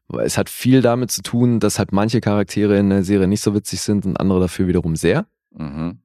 Weil 0.07 0.25
es 0.25 0.37
hat 0.37 0.49
viel 0.49 0.81
damit 0.81 1.11
zu 1.11 1.21
tun, 1.21 1.59
dass 1.59 1.77
halt 1.77 1.91
manche 1.91 2.21
Charaktere 2.21 2.77
in 2.77 2.89
der 2.89 3.03
Serie 3.03 3.27
nicht 3.27 3.41
so 3.41 3.53
witzig 3.53 3.81
sind 3.81 4.05
und 4.05 4.19
andere 4.19 4.39
dafür 4.39 4.67
wiederum 4.67 4.95
sehr. 4.95 5.27
Mhm. 5.51 5.99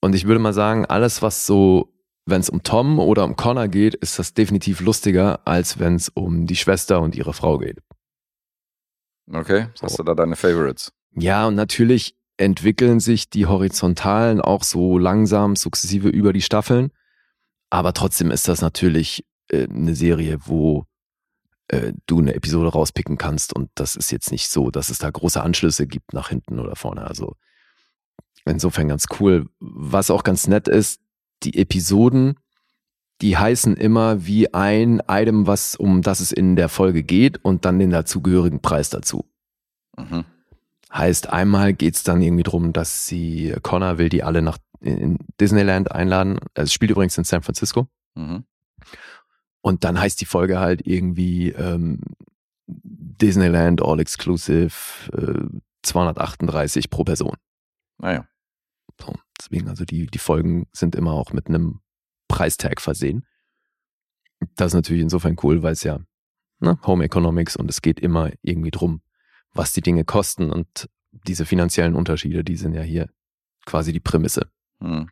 Und 0.00 0.14
ich 0.14 0.26
würde 0.26 0.40
mal 0.40 0.52
sagen, 0.52 0.86
alles, 0.86 1.22
was 1.22 1.46
so, 1.46 1.92
wenn 2.26 2.40
es 2.40 2.50
um 2.50 2.62
Tom 2.62 2.98
oder 2.98 3.24
um 3.24 3.36
Connor 3.36 3.68
geht, 3.68 3.94
ist 3.94 4.18
das 4.18 4.34
definitiv 4.34 4.80
lustiger, 4.80 5.46
als 5.46 5.78
wenn 5.78 5.96
es 5.96 6.08
um 6.08 6.46
die 6.46 6.56
Schwester 6.56 7.00
und 7.00 7.14
ihre 7.14 7.32
Frau 7.32 7.58
geht. 7.58 7.78
Okay. 9.32 9.68
Hast 9.80 9.98
du 9.98 10.02
da 10.02 10.14
deine 10.14 10.36
Favorites? 10.36 10.92
Ja, 11.12 11.46
und 11.46 11.54
natürlich 11.54 12.16
entwickeln 12.36 13.00
sich 13.00 13.28
die 13.28 13.46
Horizontalen 13.46 14.40
auch 14.40 14.64
so 14.64 14.98
langsam, 14.98 15.56
sukzessive 15.56 16.08
über 16.08 16.32
die 16.32 16.42
Staffeln. 16.42 16.90
Aber 17.68 17.92
trotzdem 17.92 18.30
ist 18.30 18.48
das 18.48 18.62
natürlich 18.62 19.24
äh, 19.48 19.68
eine 19.68 19.94
Serie, 19.94 20.38
wo 20.46 20.86
äh, 21.68 21.92
du 22.06 22.18
eine 22.18 22.34
Episode 22.34 22.70
rauspicken 22.70 23.18
kannst. 23.18 23.54
Und 23.54 23.70
das 23.74 23.94
ist 23.94 24.10
jetzt 24.10 24.32
nicht 24.32 24.48
so, 24.48 24.70
dass 24.70 24.90
es 24.90 24.98
da 24.98 25.10
große 25.10 25.42
Anschlüsse 25.42 25.86
gibt 25.86 26.12
nach 26.12 26.30
hinten 26.30 26.58
oder 26.58 26.74
vorne. 26.74 27.06
Also 27.06 27.36
insofern 28.44 28.88
ganz 28.88 29.06
cool. 29.20 29.48
Was 29.60 30.10
auch 30.10 30.24
ganz 30.24 30.48
nett 30.48 30.66
ist, 30.66 31.00
die 31.42 31.58
Episoden, 31.58 32.36
die 33.20 33.36
heißen 33.36 33.76
immer 33.76 34.26
wie 34.26 34.52
ein 34.54 35.02
Item, 35.08 35.46
was 35.46 35.74
um 35.76 36.02
das 36.02 36.20
es 36.20 36.32
in 36.32 36.56
der 36.56 36.68
Folge 36.68 37.02
geht 37.02 37.44
und 37.44 37.64
dann 37.64 37.78
den 37.78 37.90
dazugehörigen 37.90 38.60
Preis 38.60 38.90
dazu. 38.90 39.26
Mhm. 39.96 40.24
Heißt, 40.92 41.30
einmal 41.30 41.74
geht's 41.74 42.02
dann 42.02 42.22
irgendwie 42.22 42.42
drum, 42.42 42.72
dass 42.72 43.06
sie, 43.06 43.54
Connor 43.62 43.98
will 43.98 44.08
die 44.08 44.22
alle 44.22 44.42
nach 44.42 44.58
in 44.80 45.18
Disneyland 45.40 45.92
einladen. 45.92 46.38
Also 46.54 46.68
es 46.68 46.72
spielt 46.72 46.90
übrigens 46.90 47.16
in 47.18 47.24
San 47.24 47.42
Francisco. 47.42 47.86
Mhm. 48.14 48.44
Und 49.60 49.84
dann 49.84 50.00
heißt 50.00 50.20
die 50.20 50.26
Folge 50.26 50.58
halt 50.58 50.86
irgendwie 50.86 51.50
ähm, 51.50 52.00
Disneyland 52.66 53.82
All 53.82 54.00
Exclusive 54.00 54.72
äh, 55.12 55.58
238 55.82 56.88
pro 56.90 57.04
Person. 57.04 57.36
Naja. 57.98 58.26
Deswegen, 59.40 59.68
also 59.68 59.84
die, 59.84 60.06
die 60.06 60.18
Folgen 60.18 60.66
sind 60.72 60.94
immer 60.94 61.12
auch 61.12 61.32
mit 61.32 61.48
einem 61.48 61.80
Preistag 62.28 62.80
versehen. 62.80 63.26
Das 64.56 64.68
ist 64.68 64.74
natürlich 64.74 65.02
insofern 65.02 65.36
cool, 65.42 65.62
weil 65.62 65.72
es 65.72 65.82
ja 65.82 66.00
ne, 66.60 66.78
Home 66.86 67.04
Economics 67.04 67.56
und 67.56 67.70
es 67.70 67.82
geht 67.82 68.00
immer 68.00 68.30
irgendwie 68.42 68.70
drum, 68.70 69.00
was 69.52 69.72
die 69.72 69.80
Dinge 69.80 70.04
kosten 70.04 70.52
und 70.52 70.88
diese 71.26 71.44
finanziellen 71.44 71.94
Unterschiede, 71.94 72.44
die 72.44 72.56
sind 72.56 72.74
ja 72.74 72.82
hier 72.82 73.08
quasi 73.66 73.92
die 73.92 74.00
Prämisse. 74.00 74.50
Mhm. 74.78 75.08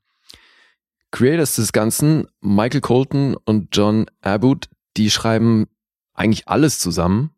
Creators 1.10 1.56
des 1.56 1.72
Ganzen, 1.72 2.26
Michael 2.40 2.82
Colton 2.82 3.36
und 3.44 3.74
John 3.74 4.06
Abbott, 4.20 4.68
die 4.96 5.10
schreiben 5.10 5.66
eigentlich 6.12 6.48
alles 6.48 6.78
zusammen. 6.78 7.30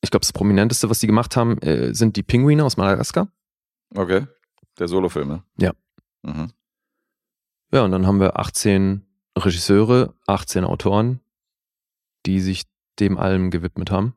Ich 0.00 0.10
glaube, 0.10 0.22
das 0.22 0.32
Prominenteste, 0.32 0.90
was 0.90 0.98
die 0.98 1.06
gemacht 1.06 1.36
haben, 1.36 1.58
äh, 1.58 1.94
sind 1.94 2.16
die 2.16 2.24
Pinguine 2.24 2.64
aus 2.64 2.76
Madagaskar. 2.76 3.28
Okay. 3.94 4.26
Der 4.78 4.88
Solofilm, 4.88 5.28
ne? 5.28 5.44
Ja. 5.58 5.72
Mhm. 6.22 6.52
Ja, 7.72 7.84
und 7.84 7.90
dann 7.90 8.06
haben 8.06 8.20
wir 8.20 8.38
18 8.38 9.06
Regisseure, 9.36 10.14
18 10.26 10.64
Autoren, 10.64 11.20
die 12.26 12.40
sich 12.40 12.64
dem 13.00 13.16
allem 13.18 13.50
gewidmet 13.50 13.90
haben. 13.90 14.14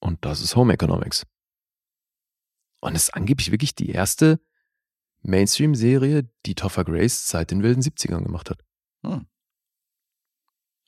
Und 0.00 0.24
das 0.24 0.40
ist 0.40 0.54
Home 0.54 0.72
Economics. 0.72 1.26
Und 2.80 2.94
es 2.94 3.04
ist 3.04 3.14
angeblich 3.14 3.50
wirklich 3.50 3.74
die 3.74 3.90
erste 3.90 4.40
Mainstream-Serie, 5.22 6.30
die 6.46 6.54
Topher 6.54 6.84
Grace 6.84 7.28
seit 7.28 7.50
den 7.50 7.62
wilden 7.62 7.82
70ern 7.82 8.22
gemacht 8.22 8.50
hat. 8.50 8.64
Hm. 9.04 9.26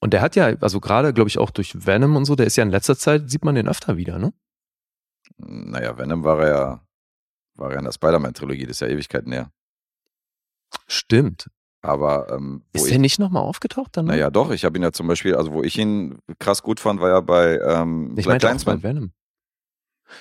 Und 0.01 0.13
der 0.13 0.23
hat 0.23 0.37
ja, 0.37 0.47
also 0.61 0.81
gerade, 0.81 1.13
glaube 1.13 1.29
ich, 1.29 1.39
auch 1.39 1.51
durch 1.51 1.87
Venom 1.87 2.17
und 2.17 2.25
so, 2.25 2.37
der 2.37 2.47
ist 2.47 2.57
ja 2.57 2.63
in 2.63 2.71
letzter 2.71 2.97
Zeit, 2.97 3.31
sieht 3.31 3.45
man 3.45 3.55
den 3.55 3.69
öfter 3.69 3.97
wieder, 3.97 4.19
ne? 4.19 4.33
Naja, 5.37 5.97
Venom 5.99 6.25
war 6.25 6.41
er 6.43 6.49
ja, 6.49 6.89
war 7.55 7.73
er 7.73 7.79
in 7.79 7.85
der 7.85 7.93
Spider-Man-Trilogie, 7.93 8.67
das 8.67 8.77
ist 8.77 8.81
ja 8.81 8.89
Ewigkeiten 8.89 9.33
her. 9.33 9.53
Stimmt. 10.87 11.51
Aber 11.83 12.31
ähm, 12.31 12.63
Ist 12.73 12.91
der 12.91 12.99
nicht 12.99 13.19
nochmal 13.19 13.43
aufgetaucht 13.43 13.97
dann? 13.97 14.05
naja, 14.07 14.31
doch, 14.31 14.51
ich 14.51 14.65
habe 14.67 14.77
ihn 14.79 14.83
ja 14.83 14.93
zum 14.93 15.07
Beispiel, 15.07 15.35
also 15.35 15.53
wo 15.53 15.63
ich 15.63 15.79
ihn 15.79 16.19
krass 16.39 16.63
gut 16.63 16.79
fand, 16.79 17.01
war 17.01 17.09
ja 17.09 17.21
bei 17.21 17.59
ähm, 17.59 18.15
Ich 18.19 18.27
Black 18.27 18.43
bei 18.65 18.83
Venom. 18.83 19.13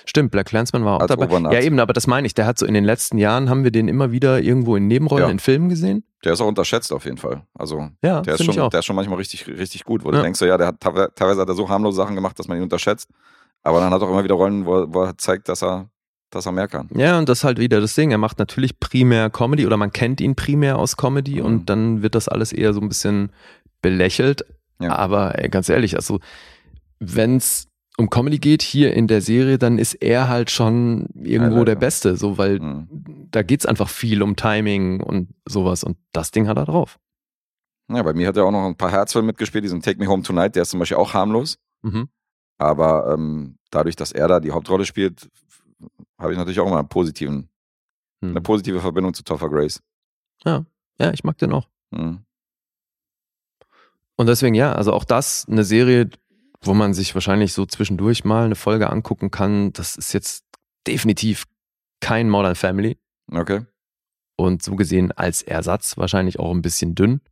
Stimmt, 0.04 0.30
Black 0.30 0.46
Clansman 0.46 0.84
war 0.84 0.96
auch 0.96 1.00
Als 1.00 1.08
dabei. 1.08 1.24
Obernazi. 1.26 1.56
Ja, 1.56 1.62
eben, 1.62 1.80
aber 1.80 1.92
das 1.92 2.06
meine 2.06 2.26
ich. 2.26 2.32
Der 2.34 2.46
hat 2.46 2.58
so 2.58 2.64
in 2.64 2.74
den 2.74 2.84
letzten 2.84 3.18
Jahren, 3.18 3.50
haben 3.50 3.64
wir 3.64 3.70
den 3.72 3.88
immer 3.88 4.12
wieder 4.12 4.40
irgendwo 4.40 4.76
in 4.76 4.86
Nebenrollen 4.86 5.24
Ja. 5.26 5.30
in 5.30 5.38
Filmen 5.40 5.68
gesehen. 5.68 6.04
Der 6.24 6.32
ist 6.34 6.40
auch 6.40 6.46
unterschätzt 6.46 6.92
auf 6.92 7.04
jeden 7.04 7.16
Fall. 7.16 7.42
Also 7.54 7.90
Ja, 8.02 8.20
der 8.22 8.34
ist, 8.34 8.44
schon, 8.44 8.70
der 8.70 8.78
ist 8.78 8.84
schon 8.86 8.96
manchmal 8.96 9.18
richtig, 9.18 9.48
richtig 9.48 9.84
gut, 9.84 10.04
wo 10.04 10.10
Ja. 10.12 10.18
du 10.18 10.22
denkst, 10.22 10.38
so, 10.38 10.46
ja, 10.46 10.56
der 10.56 10.68
hat 10.68 10.76
teilwe- 10.80 11.10
teilweise 11.14 11.40
hat 11.40 11.48
er 11.48 11.54
so 11.54 11.68
harmlose 11.68 11.96
Sachen 11.96 12.14
gemacht, 12.14 12.38
dass 12.38 12.46
man 12.46 12.56
ihn 12.58 12.62
unterschätzt. 12.62 13.08
Aber 13.62 13.80
dann 13.80 13.92
hat 13.92 14.00
er 14.00 14.06
auch 14.06 14.12
immer 14.12 14.22
wieder 14.24 14.36
Rollen, 14.36 14.64
wo, 14.64 14.86
wo 14.94 15.02
er 15.02 15.18
zeigt, 15.18 15.48
dass 15.48 15.62
er, 15.62 15.90
dass 16.30 16.46
er 16.46 16.52
mehr 16.52 16.68
kann. 16.68 16.88
Ja, 16.94 17.18
und 17.18 17.28
das 17.28 17.38
ist 17.38 17.44
halt 17.44 17.58
wieder 17.58 17.80
das 17.80 17.94
Ding. 17.94 18.10
Er 18.12 18.18
macht 18.18 18.38
natürlich 18.38 18.78
primär 18.80 19.30
Comedy 19.30 19.66
oder 19.66 19.76
man 19.76 19.92
kennt 19.92 20.20
ihn 20.20 20.34
primär 20.36 20.78
aus 20.78 20.96
Comedy 20.96 21.40
Mhm. 21.40 21.44
und 21.44 21.70
dann 21.70 22.02
wird 22.02 22.14
das 22.14 22.28
alles 22.28 22.52
eher 22.52 22.72
so 22.72 22.80
ein 22.80 22.88
bisschen 22.88 23.30
belächelt. 23.82 24.44
Ja. 24.80 24.94
Aber 24.96 25.38
ey, 25.38 25.48
ganz 25.48 25.68
ehrlich, 25.68 25.96
also 25.96 26.20
wenn 26.98 27.36
es 27.36 27.66
um 27.96 28.08
Comedy 28.08 28.38
geht 28.38 28.62
hier 28.62 28.94
in 28.94 29.08
der 29.08 29.20
Serie, 29.20 29.58
dann 29.58 29.78
ist 29.78 29.94
er 29.94 30.28
halt 30.28 30.50
schon 30.50 31.06
irgendwo 31.14 31.56
Highlight, 31.56 31.66
der 31.68 31.74
ja. 31.74 31.80
Beste, 31.80 32.16
so 32.16 32.38
weil 32.38 32.58
Mhm. 32.60 33.28
da 33.30 33.42
geht's 33.42 33.66
einfach 33.66 33.88
viel 33.90 34.22
um 34.22 34.36
Timing 34.36 35.00
und 35.02 35.28
sowas 35.46 35.84
und 35.84 35.96
das 36.12 36.30
Ding 36.30 36.48
hat 36.48 36.56
er 36.56 36.64
drauf. 36.64 36.98
Ja, 37.92 38.02
bei 38.02 38.12
mir 38.14 38.28
hat 38.28 38.36
er 38.36 38.44
auch 38.44 38.52
noch 38.52 38.66
ein 38.66 38.76
paar 38.76 38.90
Herzfilme 38.92 39.26
mitgespielt, 39.26 39.64
diesen 39.64 39.82
Take 39.82 39.98
Me 39.98 40.06
Home 40.06 40.22
Tonight, 40.22 40.54
der 40.54 40.62
ist 40.62 40.70
zum 40.70 40.78
Beispiel 40.80 40.96
auch 40.96 41.12
harmlos. 41.12 41.58
Mhm. 41.82 42.08
Aber 42.58 43.12
ähm, 43.14 43.56
dadurch, 43.70 43.96
dass 43.96 44.12
er 44.12 44.28
da 44.28 44.38
die 44.40 44.52
Hauptrolle 44.52 44.84
spielt, 44.86 45.28
habe 46.20 46.32
ich 46.32 46.38
natürlich 46.38 46.60
auch 46.60 46.66
immer 46.66 46.78
einen 46.78 46.88
positiven, 46.88 47.48
Hm. 48.22 48.30
eine 48.30 48.40
positive 48.40 48.80
Verbindung 48.80 49.14
zu 49.14 49.24
Topher 49.24 49.48
Grace. 49.48 49.82
Ja, 50.44 50.64
ich 51.12 51.24
mag 51.24 51.38
den 51.38 51.52
auch. 51.52 51.68
Mhm. 51.90 52.24
Und 54.16 54.26
deswegen, 54.26 54.54
ja, 54.54 54.74
also 54.74 54.92
auch 54.92 55.04
das 55.04 55.46
eine 55.48 55.64
Serie, 55.64 56.10
wo 56.60 56.74
man 56.74 56.92
sich 56.92 57.14
wahrscheinlich 57.14 57.54
so 57.54 57.64
zwischendurch 57.64 58.24
mal 58.24 58.44
eine 58.44 58.54
Folge 58.54 58.90
angucken 58.90 59.30
kann. 59.30 59.72
Das 59.72 59.96
ist 59.96 60.12
jetzt 60.12 60.44
definitiv 60.86 61.46
kein 62.00 62.28
Modern 62.28 62.54
Family. 62.54 62.98
Okay. 63.32 63.64
Und 64.36 64.62
so 64.62 64.76
gesehen 64.76 65.12
als 65.12 65.40
Ersatz 65.40 65.96
wahrscheinlich 65.96 66.38
auch 66.38 66.50
ein 66.50 66.60
bisschen 66.60 66.94
dünn. 66.94 67.22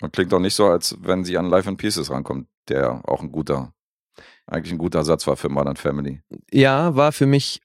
Und 0.00 0.12
klingt 0.12 0.34
auch 0.34 0.40
nicht 0.40 0.54
so, 0.54 0.66
als 0.66 0.96
wenn 1.00 1.24
sie 1.24 1.38
an 1.38 1.46
Life 1.46 1.68
in 1.68 1.76
Pieces 1.76 2.10
rankommt, 2.10 2.48
der 2.68 3.08
auch 3.08 3.22
ein 3.22 3.30
guter, 3.30 3.72
eigentlich 4.46 4.72
ein 4.72 4.78
guter 4.78 4.98
Ersatz 4.98 5.28
war 5.28 5.36
für 5.36 5.48
Modern 5.48 5.76
Family. 5.76 6.22
Ja, 6.50 6.96
war 6.96 7.12
für 7.12 7.26
mich 7.26 7.60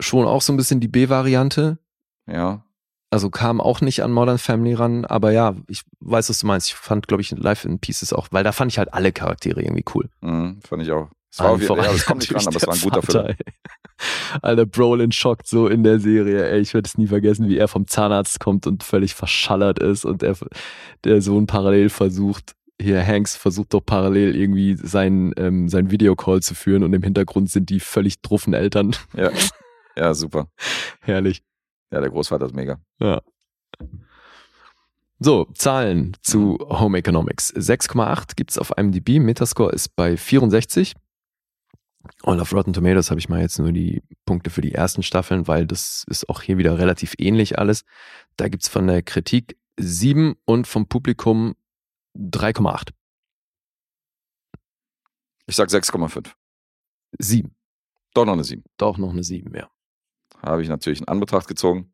schon 0.00 0.26
auch 0.26 0.42
so 0.42 0.52
ein 0.52 0.56
bisschen 0.56 0.80
die 0.80 0.88
B-Variante. 0.88 1.78
Ja. 2.26 2.64
Also 3.10 3.28
kam 3.28 3.60
auch 3.60 3.80
nicht 3.80 4.02
an 4.02 4.12
Modern 4.12 4.38
Family 4.38 4.74
ran, 4.74 5.04
aber 5.04 5.32
ja, 5.32 5.56
ich 5.66 5.82
weiß, 5.98 6.30
was 6.30 6.40
du 6.40 6.46
meinst. 6.46 6.68
Ich 6.68 6.74
fand, 6.74 7.08
glaube 7.08 7.22
ich, 7.22 7.30
Life 7.32 7.66
in 7.66 7.80
Pieces 7.80 8.12
auch, 8.12 8.28
weil 8.30 8.44
da 8.44 8.52
fand 8.52 8.70
ich 8.70 8.78
halt 8.78 8.94
alle 8.94 9.12
Charaktere 9.12 9.62
irgendwie 9.62 9.84
cool. 9.94 10.08
Mhm, 10.20 10.60
fand 10.66 10.82
ich 10.82 10.92
auch. 10.92 11.08
Es 11.32 11.38
war 11.38 11.50
auf 11.50 11.60
jeden 11.60 11.76
Fall, 11.76 11.92
das 11.92 12.06
kommt 12.06 12.20
nicht 12.20 12.34
ran, 12.34 12.46
aber 12.46 12.56
es 12.56 12.66
war 12.66 12.74
ein 12.74 12.80
guter 12.80 13.00
der 13.00 13.02
Film. 13.02 13.24
Vater, 13.24 13.28
ey. 13.30 14.38
Alter, 14.42 14.66
Brolin 14.66 15.12
schockt 15.12 15.46
so 15.46 15.68
in 15.68 15.84
der 15.84 16.00
Serie. 16.00 16.50
Ey, 16.50 16.60
ich 16.60 16.74
werde 16.74 16.86
es 16.86 16.98
nie 16.98 17.06
vergessen, 17.06 17.48
wie 17.48 17.58
er 17.58 17.68
vom 17.68 17.86
Zahnarzt 17.86 18.40
kommt 18.40 18.66
und 18.66 18.82
völlig 18.82 19.14
verschallert 19.14 19.78
ist 19.78 20.04
und 20.04 20.22
er, 20.22 20.36
der 21.04 21.22
Sohn 21.22 21.46
parallel 21.46 21.88
versucht, 21.88 22.54
hier 22.80 23.04
Hanks 23.06 23.36
versucht 23.36 23.74
doch 23.74 23.84
parallel 23.84 24.34
irgendwie 24.34 24.76
sein, 24.76 25.32
ähm, 25.36 25.68
sein 25.68 25.90
Videocall 25.90 26.40
zu 26.42 26.54
führen 26.54 26.82
und 26.82 26.92
im 26.94 27.02
Hintergrund 27.02 27.50
sind 27.50 27.70
die 27.70 27.80
völlig 27.80 28.22
druffen 28.22 28.54
Eltern. 28.54 28.96
Ja. 29.16 29.30
Ja, 30.00 30.14
super. 30.14 30.50
Herrlich. 31.02 31.44
Ja, 31.90 32.00
der 32.00 32.08
Großvater 32.08 32.46
ist 32.46 32.54
mega. 32.54 32.80
Ja. 33.00 33.20
So, 35.18 35.44
Zahlen 35.54 36.16
zu 36.22 36.56
Home 36.58 36.96
Economics. 36.96 37.54
6,8 37.54 38.34
gibt's 38.34 38.56
auf 38.56 38.72
IMDb, 38.78 39.20
Metascore 39.20 39.72
ist 39.72 39.94
bei 39.96 40.16
64. 40.16 40.94
Und 42.22 42.40
auf 42.40 42.54
Rotten 42.54 42.72
Tomatoes 42.72 43.10
habe 43.10 43.20
ich 43.20 43.28
mal 43.28 43.42
jetzt 43.42 43.58
nur 43.58 43.72
die 43.72 44.02
Punkte 44.24 44.48
für 44.48 44.62
die 44.62 44.72
ersten 44.72 45.02
Staffeln, 45.02 45.46
weil 45.46 45.66
das 45.66 46.06
ist 46.08 46.30
auch 46.30 46.40
hier 46.40 46.56
wieder 46.56 46.78
relativ 46.78 47.14
ähnlich 47.18 47.58
alles. 47.58 47.84
Da 48.36 48.48
gibt's 48.48 48.68
von 48.68 48.86
der 48.86 49.02
Kritik 49.02 49.58
7 49.78 50.34
und 50.46 50.66
vom 50.66 50.86
Publikum 50.86 51.56
3,8. 52.16 52.92
Ich 55.46 55.56
sag 55.56 55.68
6,5. 55.68 56.32
7. 57.18 57.54
Doch 58.14 58.24
noch 58.24 58.32
eine 58.32 58.44
7. 58.44 58.64
Doch 58.78 58.96
noch 58.96 59.10
eine 59.10 59.22
7, 59.22 59.54
ja. 59.54 59.68
Habe 60.42 60.62
ich 60.62 60.68
natürlich 60.68 61.00
in 61.00 61.08
Anbetracht 61.08 61.48
gezogen. 61.48 61.92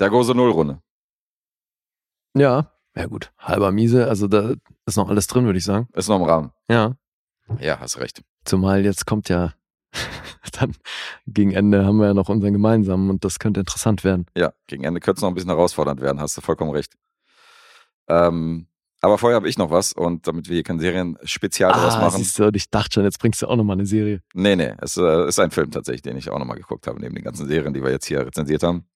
Der 0.00 0.10
große 0.10 0.34
Nullrunde. 0.34 0.80
Ja, 2.34 2.72
ja 2.94 3.06
gut. 3.06 3.32
Halber 3.38 3.72
Miese, 3.72 4.08
also 4.08 4.28
da 4.28 4.54
ist 4.86 4.96
noch 4.96 5.08
alles 5.08 5.26
drin, 5.26 5.44
würde 5.44 5.58
ich 5.58 5.64
sagen. 5.64 5.88
Ist 5.92 6.08
noch 6.08 6.16
im 6.16 6.22
Rahmen. 6.22 6.52
Ja. 6.68 6.96
Ja, 7.60 7.80
hast 7.80 7.98
recht. 7.98 8.22
Zumal 8.44 8.84
jetzt 8.84 9.06
kommt 9.06 9.28
ja 9.28 9.54
dann 10.60 10.74
gegen 11.26 11.52
Ende 11.52 11.84
haben 11.84 11.98
wir 11.98 12.08
ja 12.08 12.14
noch 12.14 12.28
unseren 12.28 12.52
gemeinsamen 12.52 13.10
und 13.10 13.24
das 13.24 13.38
könnte 13.38 13.60
interessant 13.60 14.04
werden. 14.04 14.26
Ja, 14.36 14.52
gegen 14.66 14.84
Ende 14.84 15.00
könnte 15.00 15.18
es 15.18 15.22
noch 15.22 15.28
ein 15.30 15.34
bisschen 15.34 15.50
herausfordernd 15.50 16.00
werden, 16.00 16.20
hast 16.20 16.36
du 16.36 16.40
vollkommen 16.40 16.70
recht. 16.70 16.96
Ähm, 18.08 18.66
aber 19.00 19.18
vorher 19.18 19.36
habe 19.36 19.48
ich 19.48 19.58
noch 19.58 19.70
was 19.70 19.92
und 19.92 20.26
damit 20.26 20.48
wir 20.48 20.54
hier 20.54 20.62
kein 20.64 20.80
Serien-Spezial 20.80 21.72
draus 21.72 21.94
Ah, 21.94 22.00
machen. 22.00 22.18
siehst 22.18 22.38
du, 22.38 22.50
ich 22.54 22.68
dachte 22.70 22.94
schon, 22.94 23.04
jetzt 23.04 23.18
bringst 23.20 23.40
du 23.42 23.46
auch 23.46 23.56
nochmal 23.56 23.76
eine 23.76 23.86
Serie. 23.86 24.22
Nee, 24.34 24.56
nee, 24.56 24.74
es 24.80 24.96
äh, 24.96 25.28
ist 25.28 25.38
ein 25.38 25.50
Film 25.50 25.70
tatsächlich, 25.70 26.02
den 26.02 26.16
ich 26.16 26.30
auch 26.30 26.38
nochmal 26.38 26.56
geguckt 26.56 26.86
habe, 26.86 27.00
neben 27.00 27.14
den 27.14 27.24
ganzen 27.24 27.46
Serien, 27.46 27.72
die 27.74 27.82
wir 27.82 27.90
jetzt 27.90 28.06
hier 28.06 28.26
rezensiert 28.26 28.62
haben. 28.62 28.86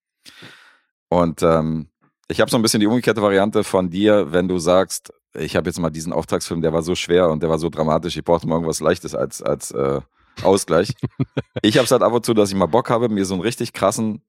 Und 1.09 1.43
ähm, 1.43 1.89
ich 2.29 2.41
habe 2.41 2.51
so 2.51 2.57
ein 2.57 2.63
bisschen 2.63 2.81
die 2.81 2.87
umgekehrte 2.87 3.23
Variante 3.23 3.65
von 3.65 3.91
dir, 3.91 4.33
wenn 4.33 4.49
du 4.49 4.59
sagst, 4.59 5.13
ich 5.35 5.57
habe 5.57 5.69
jetzt 5.69 5.79
mal 5.79 5.91
diesen 5.91 6.13
Auftragsfilm, 6.13 6.63
der 6.63 6.73
war 6.73 6.83
so 6.83 6.95
schwer 6.95 7.31
und 7.31 7.43
der 7.43 7.51
war 7.51 7.59
so 7.59 7.69
dramatisch, 7.69 8.17
ich 8.17 8.25
brauchte 8.25 8.47
mal 8.49 8.55
irgendwas 8.57 8.81
Leichtes 8.81 9.15
als, 9.15 9.43
als 9.43 9.71
äh, 9.71 10.01
Ausgleich. 10.43 10.95
ich 11.63 11.77
habe 11.77 11.85
es 11.85 11.91
halt 11.91 12.03
ab 12.03 12.13
und 12.13 12.25
zu, 12.25 12.35
dass 12.35 12.49
ich 12.51 12.55
mal 12.57 12.67
Bock 12.67 12.91
habe, 12.91 13.09
mir 13.09 13.25
so 13.25 13.35
einen 13.35 13.43
richtig 13.43 13.73
krassen 13.73 14.23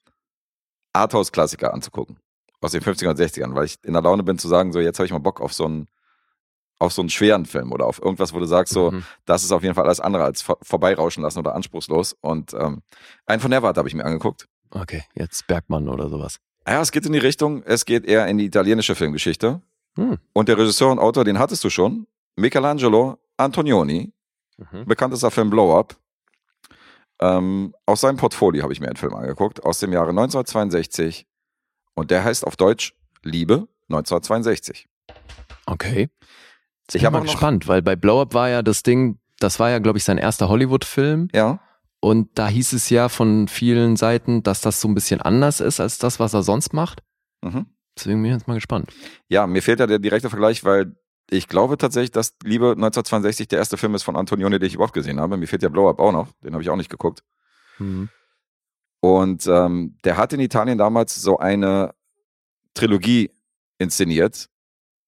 Arthouse-Klassiker 0.94 1.74
anzugucken. 1.74 2.18
Aus 2.64 2.72
den 2.72 2.82
50ern 2.82 3.10
und 3.10 3.20
60ern, 3.20 3.54
weil 3.56 3.66
ich 3.66 3.76
in 3.84 3.94
der 3.94 4.02
Laune 4.02 4.24
bin 4.24 4.38
zu 4.38 4.48
sagen, 4.48 4.72
so 4.72 4.80
jetzt 4.80 4.98
habe 5.00 5.06
ich 5.06 5.12
mal 5.12 5.20
Bock 5.20 5.42
auf 5.42 5.54
so 5.54 5.66
einen 5.66 5.88
auf 6.80 6.92
so 6.92 7.02
einen 7.02 7.10
schweren 7.10 7.46
Film 7.46 7.72
oder 7.72 7.86
auf 7.86 8.02
irgendwas, 8.02 8.34
wo 8.34 8.40
du 8.40 8.46
sagst, 8.46 8.74
so, 8.74 8.92
Mhm. 8.92 9.04
das 9.26 9.44
ist 9.44 9.52
auf 9.54 9.64
jeden 9.64 9.74
Fall 9.76 9.86
alles 9.86 10.00
andere 10.02 10.24
als 10.24 10.42
vor 10.42 10.58
vorbeirauschen 10.64 11.24
lassen 11.24 11.40
oder 11.40 11.56
anspruchslos. 11.56 12.14
Und 12.20 12.54
ähm, 12.54 12.82
einen 13.26 13.40
von 13.42 13.50
Neverhart 13.52 13.78
habe 13.78 13.88
ich 13.88 13.94
mir 13.96 14.04
angeguckt. 14.04 14.48
Okay, 14.72 15.04
jetzt 15.14 15.48
Bergmann 15.48 15.88
oder 15.88 16.10
sowas. 16.10 16.40
Ja, 16.68 16.82
es 16.82 16.92
geht 16.92 17.06
in 17.06 17.14
die 17.14 17.20
Richtung, 17.20 17.64
es 17.64 17.86
geht 17.86 18.06
eher 18.06 18.28
in 18.28 18.38
die 18.38 18.46
italienische 18.46 18.96
Filmgeschichte. 18.96 19.62
Hm. 19.98 20.18
Und 20.34 20.50
der 20.50 20.58
Regisseur 20.58 20.92
und 20.92 21.00
Autor, 21.00 21.24
den 21.24 21.38
hattest 21.40 21.64
du 21.64 21.70
schon, 21.70 22.08
Michelangelo 22.36 23.18
Antonioni, 23.38 24.12
Mhm. 24.58 24.86
bekanntester 24.86 25.32
Film 25.32 25.50
Blow 25.52 25.78
Up. 25.78 25.96
Ähm, 27.20 27.74
aus 27.86 28.02
seinem 28.02 28.18
Portfolio 28.18 28.64
habe 28.64 28.74
ich 28.74 28.80
mir 28.82 28.88
einen 28.88 28.96
Film 28.98 29.14
angeguckt, 29.14 29.64
aus 29.64 29.80
dem 29.80 29.94
Jahre 29.94 30.10
1962. 30.10 31.26
Und 31.96 32.12
der 32.12 32.24
heißt 32.24 32.46
auf 32.46 32.56
Deutsch 32.56 32.94
Liebe 33.24 33.68
1962. 33.90 34.88
Okay. 35.66 36.10
Ich 36.90 36.96
Ich 36.96 37.02
bin 37.02 37.12
mal 37.12 37.22
gespannt, 37.22 37.68
weil 37.68 37.82
bei 37.82 37.96
Blow 37.96 38.22
Up 38.22 38.34
war 38.34 38.50
ja 38.50 38.62
das 38.62 38.84
Ding, 38.84 39.20
das 39.40 39.60
war 39.60 39.70
ja, 39.70 39.80
glaube 39.80 39.98
ich, 39.98 40.04
sein 40.04 40.18
erster 40.18 40.50
Hollywood-Film. 40.50 41.30
ja, 41.34 41.60
Und 42.02 42.38
da 42.38 42.48
hieß 42.48 42.74
es 42.74 42.90
ja 42.90 43.08
von 43.10 43.48
vielen 43.48 43.96
Seiten, 43.96 44.44
dass 44.44 44.62
das 44.62 44.82
so 44.82 44.88
ein 44.88 44.94
bisschen 44.94 45.22
anders 45.22 45.62
ist 45.62 45.80
als 45.80 45.98
das, 45.98 46.20
was 46.20 46.34
er 46.34 46.44
sonst 46.44 46.74
macht. 46.74 47.02
mhm. 47.42 47.68
Deswegen 47.96 48.24
bin 48.24 48.32
ich 48.32 48.38
jetzt 48.38 48.48
mal 48.48 48.56
gespannt. 48.56 48.92
Ja, 49.30 49.46
mir 49.46 49.62
fehlt 49.62 49.80
ja 49.80 49.86
der 49.86 50.00
direkte 50.00 50.32
Vergleich, 50.32 50.64
weil 50.64 50.96
ich 51.30 51.48
glaube 51.48 51.78
tatsächlich, 51.78 52.10
dass 52.10 52.36
Liebe 52.44 52.72
1962 52.72 53.48
der 53.48 53.60
erste 53.60 53.78
Film 53.78 53.94
ist 53.94 54.02
von 54.02 54.16
Antonioni, 54.16 54.58
den 54.58 54.68
ich 54.68 54.74
überhaupt 54.74 54.94
gesehen 54.94 55.20
habe. 55.20 55.38
Mir 55.38 55.46
fehlt 55.46 55.62
ja 55.62 55.70
Blow 55.70 55.88
Up 55.88 56.00
auch 56.00 56.12
noch, 56.12 56.30
den 56.44 56.54
habe 56.54 56.64
ich 56.64 56.72
auch 56.72 56.76
nicht 56.76 56.90
geguckt. 56.90 57.24
Mhm. 57.78 58.10
Und 59.04 59.46
ähm, 59.48 59.98
der 60.06 60.16
hat 60.16 60.32
in 60.32 60.40
Italien 60.40 60.78
damals 60.78 61.14
so 61.14 61.38
eine 61.38 61.94
Trilogie 62.74 63.32
inszeniert, 63.78 64.50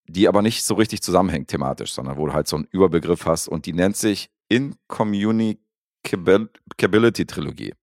die 0.10 0.28
aber 0.28 0.42
nicht 0.42 0.66
so 0.66 0.74
richtig 0.74 1.02
zusammenhängt 1.02 1.48
thematisch, 1.48 1.94
sondern 1.94 2.18
wo 2.18 2.28
du 2.28 2.34
halt 2.34 2.50
so 2.50 2.58
einen 2.58 2.66
Überbegriff 2.66 3.26
hast 3.26 3.48
und 3.48 3.66
die 3.66 3.72
nennt 3.72 3.96
sich 3.96 4.30
Incommunicability 4.50 7.26
Trilogie. 7.26 7.74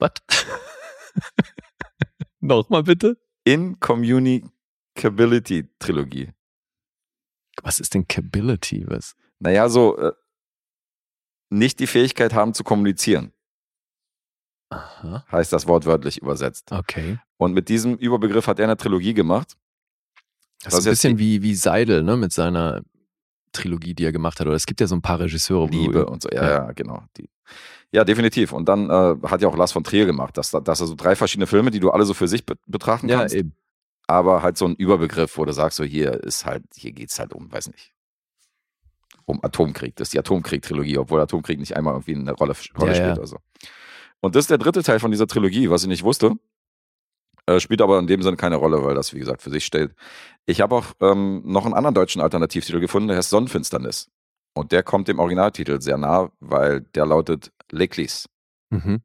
Was? 0.00 0.14
Nochmal 2.40 2.82
bitte? 2.82 3.16
Incommunicability 3.44 5.68
Trilogie. 5.78 6.32
Was 7.62 7.78
ist 7.78 7.94
denn 7.94 8.08
Cability? 8.08 8.84
Was? 8.88 9.14
Naja, 9.38 9.68
so 9.68 9.96
äh, 9.96 10.10
nicht 11.50 11.78
die 11.78 11.86
Fähigkeit 11.86 12.34
haben 12.34 12.52
zu 12.52 12.64
kommunizieren, 12.64 13.32
Aha. 14.68 15.24
heißt 15.30 15.52
das 15.52 15.68
wortwörtlich 15.68 16.18
übersetzt. 16.22 16.72
Okay. 16.72 17.18
Und 17.36 17.52
mit 17.52 17.68
diesem 17.68 17.94
Überbegriff 17.96 18.46
hat 18.48 18.58
er 18.58 18.64
eine 18.64 18.76
Trilogie 18.76 19.14
gemacht. 19.14 19.56
Das 20.64 20.72
Was 20.72 20.80
ist 20.80 20.86
ein 20.86 20.90
bisschen 20.90 21.18
wie, 21.18 21.42
wie 21.42 21.54
Seidel, 21.54 22.02
ne, 22.02 22.16
mit 22.16 22.32
seiner 22.32 22.82
Trilogie, 23.52 23.94
die 23.94 24.04
er 24.04 24.12
gemacht 24.12 24.40
hat. 24.40 24.46
Oder 24.46 24.56
es 24.56 24.66
gibt 24.66 24.80
ja 24.80 24.86
so 24.86 24.96
ein 24.96 25.02
paar 25.02 25.20
Regisseure, 25.20 25.68
Liebe 25.70 26.06
und 26.06 26.22
so. 26.22 26.28
Ja, 26.30 26.42
ja. 26.42 26.50
ja, 26.66 26.72
genau. 26.72 27.04
Die. 27.16 27.28
Ja, 27.92 28.04
definitiv. 28.04 28.52
Und 28.52 28.68
dann 28.68 28.90
äh, 28.90 29.16
hat 29.28 29.40
ja 29.40 29.48
auch 29.48 29.56
Lars 29.56 29.70
von 29.72 29.84
Trier 29.84 30.06
gemacht, 30.06 30.36
dass, 30.36 30.50
dass 30.50 30.80
er 30.80 30.86
so 30.86 30.94
drei 30.96 31.14
verschiedene 31.14 31.46
Filme, 31.46 31.70
die 31.70 31.78
du 31.80 31.90
alle 31.90 32.04
so 32.04 32.14
für 32.14 32.26
sich 32.26 32.44
be 32.44 32.56
betrachten 32.66 33.08
Ja, 33.08 33.20
kannst, 33.20 33.34
eben. 33.36 33.54
aber 34.08 34.42
halt 34.42 34.58
so 34.58 34.66
ein 34.66 34.74
Überbegriff, 34.74 35.38
wo 35.38 35.44
du 35.44 35.52
sagst, 35.52 35.76
so 35.76 35.84
hier 35.84 36.12
ist 36.24 36.44
halt, 36.44 36.64
hier 36.74 36.90
geht's 36.92 37.18
halt 37.20 37.32
um, 37.32 37.50
weiß 37.52 37.68
nicht, 37.70 37.92
um 39.24 39.42
Atomkrieg. 39.44 39.94
Das 39.96 40.06
ist 40.08 40.14
die 40.14 40.18
Atomkrieg-Trilogie, 40.18 40.98
obwohl 40.98 41.20
Atomkrieg 41.20 41.60
nicht 41.60 41.76
einmal 41.76 41.94
irgendwie 41.94 42.16
eine 42.16 42.32
Rolle, 42.32 42.54
Rolle 42.76 42.90
Ja, 42.90 42.94
spielt 42.96 43.08
ja. 43.16 43.18
oder 43.18 43.26
so. 43.28 43.38
Und 44.20 44.34
das 44.34 44.44
ist 44.44 44.50
der 44.50 44.58
dritte 44.58 44.82
Teil 44.82 45.00
von 45.00 45.10
dieser 45.10 45.26
Trilogie, 45.26 45.70
was 45.70 45.82
ich 45.82 45.88
nicht 45.88 46.02
wusste. 46.02 46.32
Äh, 47.46 47.60
spielt 47.60 47.80
aber 47.80 47.98
in 47.98 48.06
dem 48.06 48.22
Sinne 48.22 48.36
keine 48.36 48.56
Rolle, 48.56 48.82
weil 48.84 48.94
das, 48.94 49.14
wie 49.14 49.18
gesagt, 49.18 49.42
für 49.42 49.50
sich 49.50 49.64
steht. 49.64 49.94
Ich 50.46 50.60
habe 50.60 50.74
auch 50.74 50.86
ähm, 51.00 51.42
noch 51.44 51.64
einen 51.64 51.74
anderen 51.74 51.94
deutschen 51.94 52.20
Alternativtitel 52.20 52.80
gefunden, 52.80 53.08
der 53.08 53.16
heißt 53.16 53.30
Sonnenfinsternis. 53.30 54.10
Und 54.54 54.72
der 54.72 54.82
kommt 54.82 55.08
dem 55.08 55.18
Originaltitel 55.18 55.80
sehr 55.80 55.98
nah, 55.98 56.30
weil 56.40 56.80
der 56.80 57.06
lautet 57.06 57.52
L'Eclisse. 57.70 58.26
Mhm. 58.70 59.02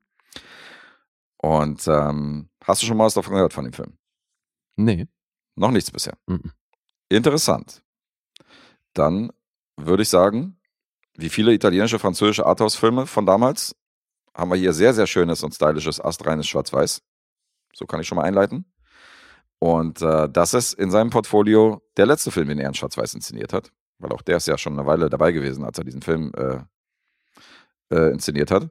Und 1.37 1.87
ähm, 1.87 2.49
hast 2.63 2.81
du 2.81 2.85
schon 2.85 2.97
mal 2.97 3.05
was 3.05 3.15
davon 3.15 3.33
gehört 3.33 3.53
von 3.53 3.65
dem 3.65 3.73
Film? 3.73 3.93
Nee. 4.75 5.07
Noch 5.55 5.71
nichts 5.71 5.91
bisher. 5.91 6.17
Mhm. 6.27 6.51
Interessant. 7.09 7.83
Dann 8.93 9.31
würde 9.75 10.03
ich 10.03 10.09
sagen, 10.09 10.57
wie 11.15 11.29
viele 11.29 11.53
italienische, 11.53 11.99
französische 11.99 12.45
Arthouse-Filme 12.45 13.05
von 13.05 13.25
damals, 13.25 13.75
haben 14.35 14.51
wir 14.51 14.57
hier 14.57 14.73
sehr, 14.73 14.93
sehr 14.93 15.07
schönes 15.07 15.43
und 15.43 15.53
stylisches, 15.53 15.99
astreines 15.99 16.47
Schwarz-Weiß. 16.47 17.01
So 17.73 17.85
kann 17.85 17.99
ich 18.01 18.07
schon 18.07 18.17
mal 18.17 18.23
einleiten. 18.23 18.65
Und 19.59 20.01
äh, 20.01 20.27
das 20.29 20.53
ist 20.53 20.73
in 20.73 20.89
seinem 20.89 21.09
Portfolio 21.11 21.81
der 21.97 22.05
letzte 22.07 22.31
Film, 22.31 22.47
den 22.47 22.59
er 22.59 22.67
in 22.67 22.73
Schwarz-Weiß 22.73 23.13
inszeniert 23.13 23.53
hat. 23.53 23.71
Weil 23.99 24.11
auch 24.11 24.21
der 24.23 24.37
ist 24.37 24.47
ja 24.47 24.57
schon 24.57 24.73
eine 24.73 24.87
Weile 24.87 25.09
dabei 25.09 25.31
gewesen, 25.31 25.63
als 25.63 25.77
er 25.77 25.83
diesen 25.83 26.01
Film 26.01 26.31
äh, 26.35 26.59
äh, 27.95 28.11
inszeniert 28.11 28.49
hat. 28.51 28.69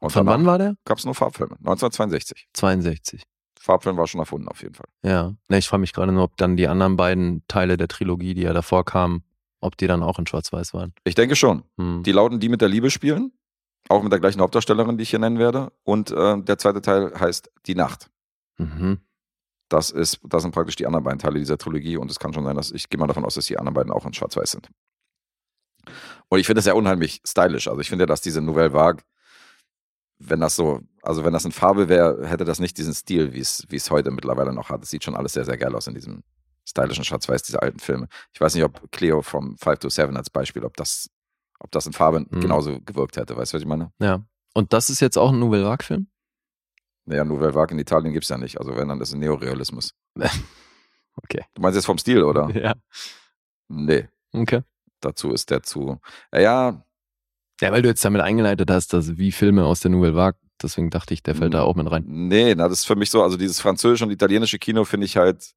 Und 0.00 0.10
Von 0.10 0.26
wann 0.26 0.46
war 0.46 0.58
der? 0.58 0.76
gab 0.84 0.98
es 0.98 1.04
nur 1.04 1.14
Farbfilme. 1.14 1.56
1962. 1.58 2.48
62. 2.52 3.24
Farbfilm 3.58 3.96
war 3.96 4.06
schon 4.06 4.20
erfunden, 4.20 4.46
auf 4.46 4.62
jeden 4.62 4.74
Fall. 4.74 4.86
Ja. 5.02 5.34
Ne, 5.48 5.58
ich 5.58 5.68
frage 5.68 5.80
mich 5.80 5.92
gerade 5.92 6.12
nur, 6.12 6.22
ob 6.22 6.36
dann 6.36 6.56
die 6.56 6.68
anderen 6.68 6.96
beiden 6.96 7.42
Teile 7.48 7.76
der 7.76 7.88
Trilogie, 7.88 8.34
die 8.34 8.42
ja 8.42 8.52
davor 8.52 8.84
kamen, 8.84 9.24
ob 9.60 9.76
die 9.76 9.88
dann 9.88 10.04
auch 10.04 10.20
in 10.20 10.26
Schwarz-Weiß 10.28 10.72
waren. 10.74 10.94
Ich 11.02 11.16
denke 11.16 11.34
schon. 11.34 11.64
Hm. 11.76 12.04
Die 12.04 12.12
lauten 12.12 12.38
Die 12.38 12.48
mit 12.48 12.60
der 12.60 12.68
Liebe 12.68 12.90
spielen. 12.90 13.32
Auch 13.88 14.02
mit 14.02 14.12
der 14.12 14.20
gleichen 14.20 14.40
Hauptdarstellerin, 14.40 14.98
die 14.98 15.02
ich 15.02 15.10
hier 15.10 15.18
nennen 15.18 15.38
werde. 15.38 15.72
Und 15.84 16.10
äh, 16.10 16.42
der 16.42 16.58
zweite 16.58 16.82
Teil 16.82 17.12
heißt 17.18 17.50
Die 17.66 17.74
Nacht. 17.74 18.10
Mhm. 18.58 19.00
Das, 19.68 19.90
ist, 19.90 20.20
das 20.24 20.42
sind 20.42 20.52
praktisch 20.52 20.76
die 20.76 20.86
anderen 20.86 21.04
beiden 21.04 21.18
Teile 21.18 21.38
dieser 21.38 21.58
Trilogie. 21.58 21.96
Und 21.96 22.10
es 22.10 22.18
kann 22.18 22.32
schon 22.32 22.44
sein, 22.44 22.56
dass 22.56 22.70
ich 22.70 22.88
gehe 22.88 22.98
mal 22.98 23.06
davon 23.06 23.24
aus, 23.24 23.34
dass 23.34 23.46
die 23.46 23.58
anderen 23.58 23.74
beiden 23.74 23.92
auch 23.92 24.04
in 24.04 24.12
Schwarz-Weiß 24.12 24.50
sind. 24.50 24.68
Und 26.28 26.38
ich 26.38 26.46
finde 26.46 26.58
das 26.58 26.66
ja 26.66 26.74
unheimlich 26.74 27.20
stylisch. 27.26 27.68
Also 27.68 27.80
ich 27.80 27.88
finde 27.88 28.02
ja, 28.02 28.06
dass 28.06 28.20
diese 28.20 28.40
Nouvelle 28.40 28.72
Vague, 28.72 29.02
wenn 30.18 30.40
das 30.40 30.56
so, 30.56 30.80
also 31.02 31.24
wenn 31.24 31.32
das 31.32 31.44
in 31.44 31.52
Farbe 31.52 31.88
wäre, 31.88 32.26
hätte 32.26 32.44
das 32.44 32.58
nicht 32.58 32.76
diesen 32.76 32.94
Stil, 32.94 33.32
wie 33.32 33.40
es 33.40 33.64
wie 33.68 33.76
es 33.76 33.90
heute 33.90 34.10
mittlerweile 34.10 34.52
noch 34.52 34.68
hat. 34.68 34.82
Es 34.82 34.90
sieht 34.90 35.04
schon 35.04 35.14
alles 35.14 35.32
sehr, 35.32 35.44
sehr 35.44 35.56
geil 35.56 35.74
aus 35.74 35.86
in 35.86 35.94
diesem 35.94 36.22
stylischen 36.68 37.04
Schwarz-Weiß 37.04 37.42
dieser 37.42 37.62
alten 37.62 37.78
Filme. 37.78 38.08
Ich 38.32 38.40
weiß 38.40 38.54
nicht, 38.54 38.64
ob 38.64 38.90
Cleo 38.92 39.22
from 39.22 39.56
5 39.56 39.78
to 39.78 39.88
7 39.88 40.16
als 40.16 40.28
Beispiel, 40.28 40.64
ob 40.64 40.76
das, 40.76 41.10
ob 41.60 41.70
das 41.70 41.86
in 41.86 41.92
Farbe 41.92 42.20
Mhm. 42.20 42.40
genauso 42.40 42.80
gewirkt 42.80 43.16
hätte. 43.16 43.36
Weißt 43.36 43.52
du, 43.52 43.56
was 43.56 43.62
ich 43.62 43.68
meine? 43.68 43.92
Ja. 44.00 44.24
Und 44.54 44.72
das 44.72 44.90
ist 44.90 45.00
jetzt 45.00 45.16
auch 45.18 45.30
ein 45.32 45.38
Nouvelle 45.38 45.64
Vague-Film? 45.64 46.08
Naja, 47.04 47.24
Nouvelle 47.24 47.54
Vague 47.54 47.72
in 47.74 47.78
Italien 47.78 48.12
gibt 48.12 48.24
es 48.24 48.28
ja 48.28 48.38
nicht. 48.38 48.58
Also 48.58 48.76
wenn, 48.76 48.88
dann 48.88 49.00
ist 49.00 49.08
es 49.10 49.14
Neorealismus. 49.14 49.94
Okay. 51.24 51.44
Du 51.54 51.62
meinst 51.62 51.74
jetzt 51.76 51.86
vom 51.86 51.98
Stil, 51.98 52.22
oder? 52.22 52.48
Ja. 52.54 52.74
Nee, 53.68 54.08
Okay. 54.32 54.62
dazu 55.00 55.32
ist 55.32 55.50
der 55.50 55.62
zu. 55.62 56.00
Ja, 56.32 56.84
Ja, 57.60 57.72
weil 57.72 57.82
du 57.82 57.88
jetzt 57.88 58.04
damit 58.04 58.22
eingeleitet 58.22 58.70
hast, 58.70 58.92
dass 58.92 59.16
wie 59.18 59.32
Filme 59.32 59.64
aus 59.64 59.80
der 59.80 59.90
Nouvelle 59.90 60.14
Vague, 60.14 60.38
deswegen 60.62 60.90
dachte 60.90 61.12
ich, 61.14 61.22
der 61.24 61.34
fällt 61.34 61.54
da 61.54 61.62
auch 61.62 61.74
mit 61.74 61.90
rein. 61.90 62.04
Nee, 62.06 62.54
na, 62.54 62.68
das 62.68 62.78
ist 62.80 62.84
für 62.86 62.94
mich 62.96 63.10
so, 63.10 63.22
also 63.22 63.36
dieses 63.36 63.60
französische 63.60 64.04
und 64.04 64.10
italienische 64.12 64.58
Kino 64.60 64.84
finde 64.84 65.06
ich 65.06 65.16
halt, 65.16 65.54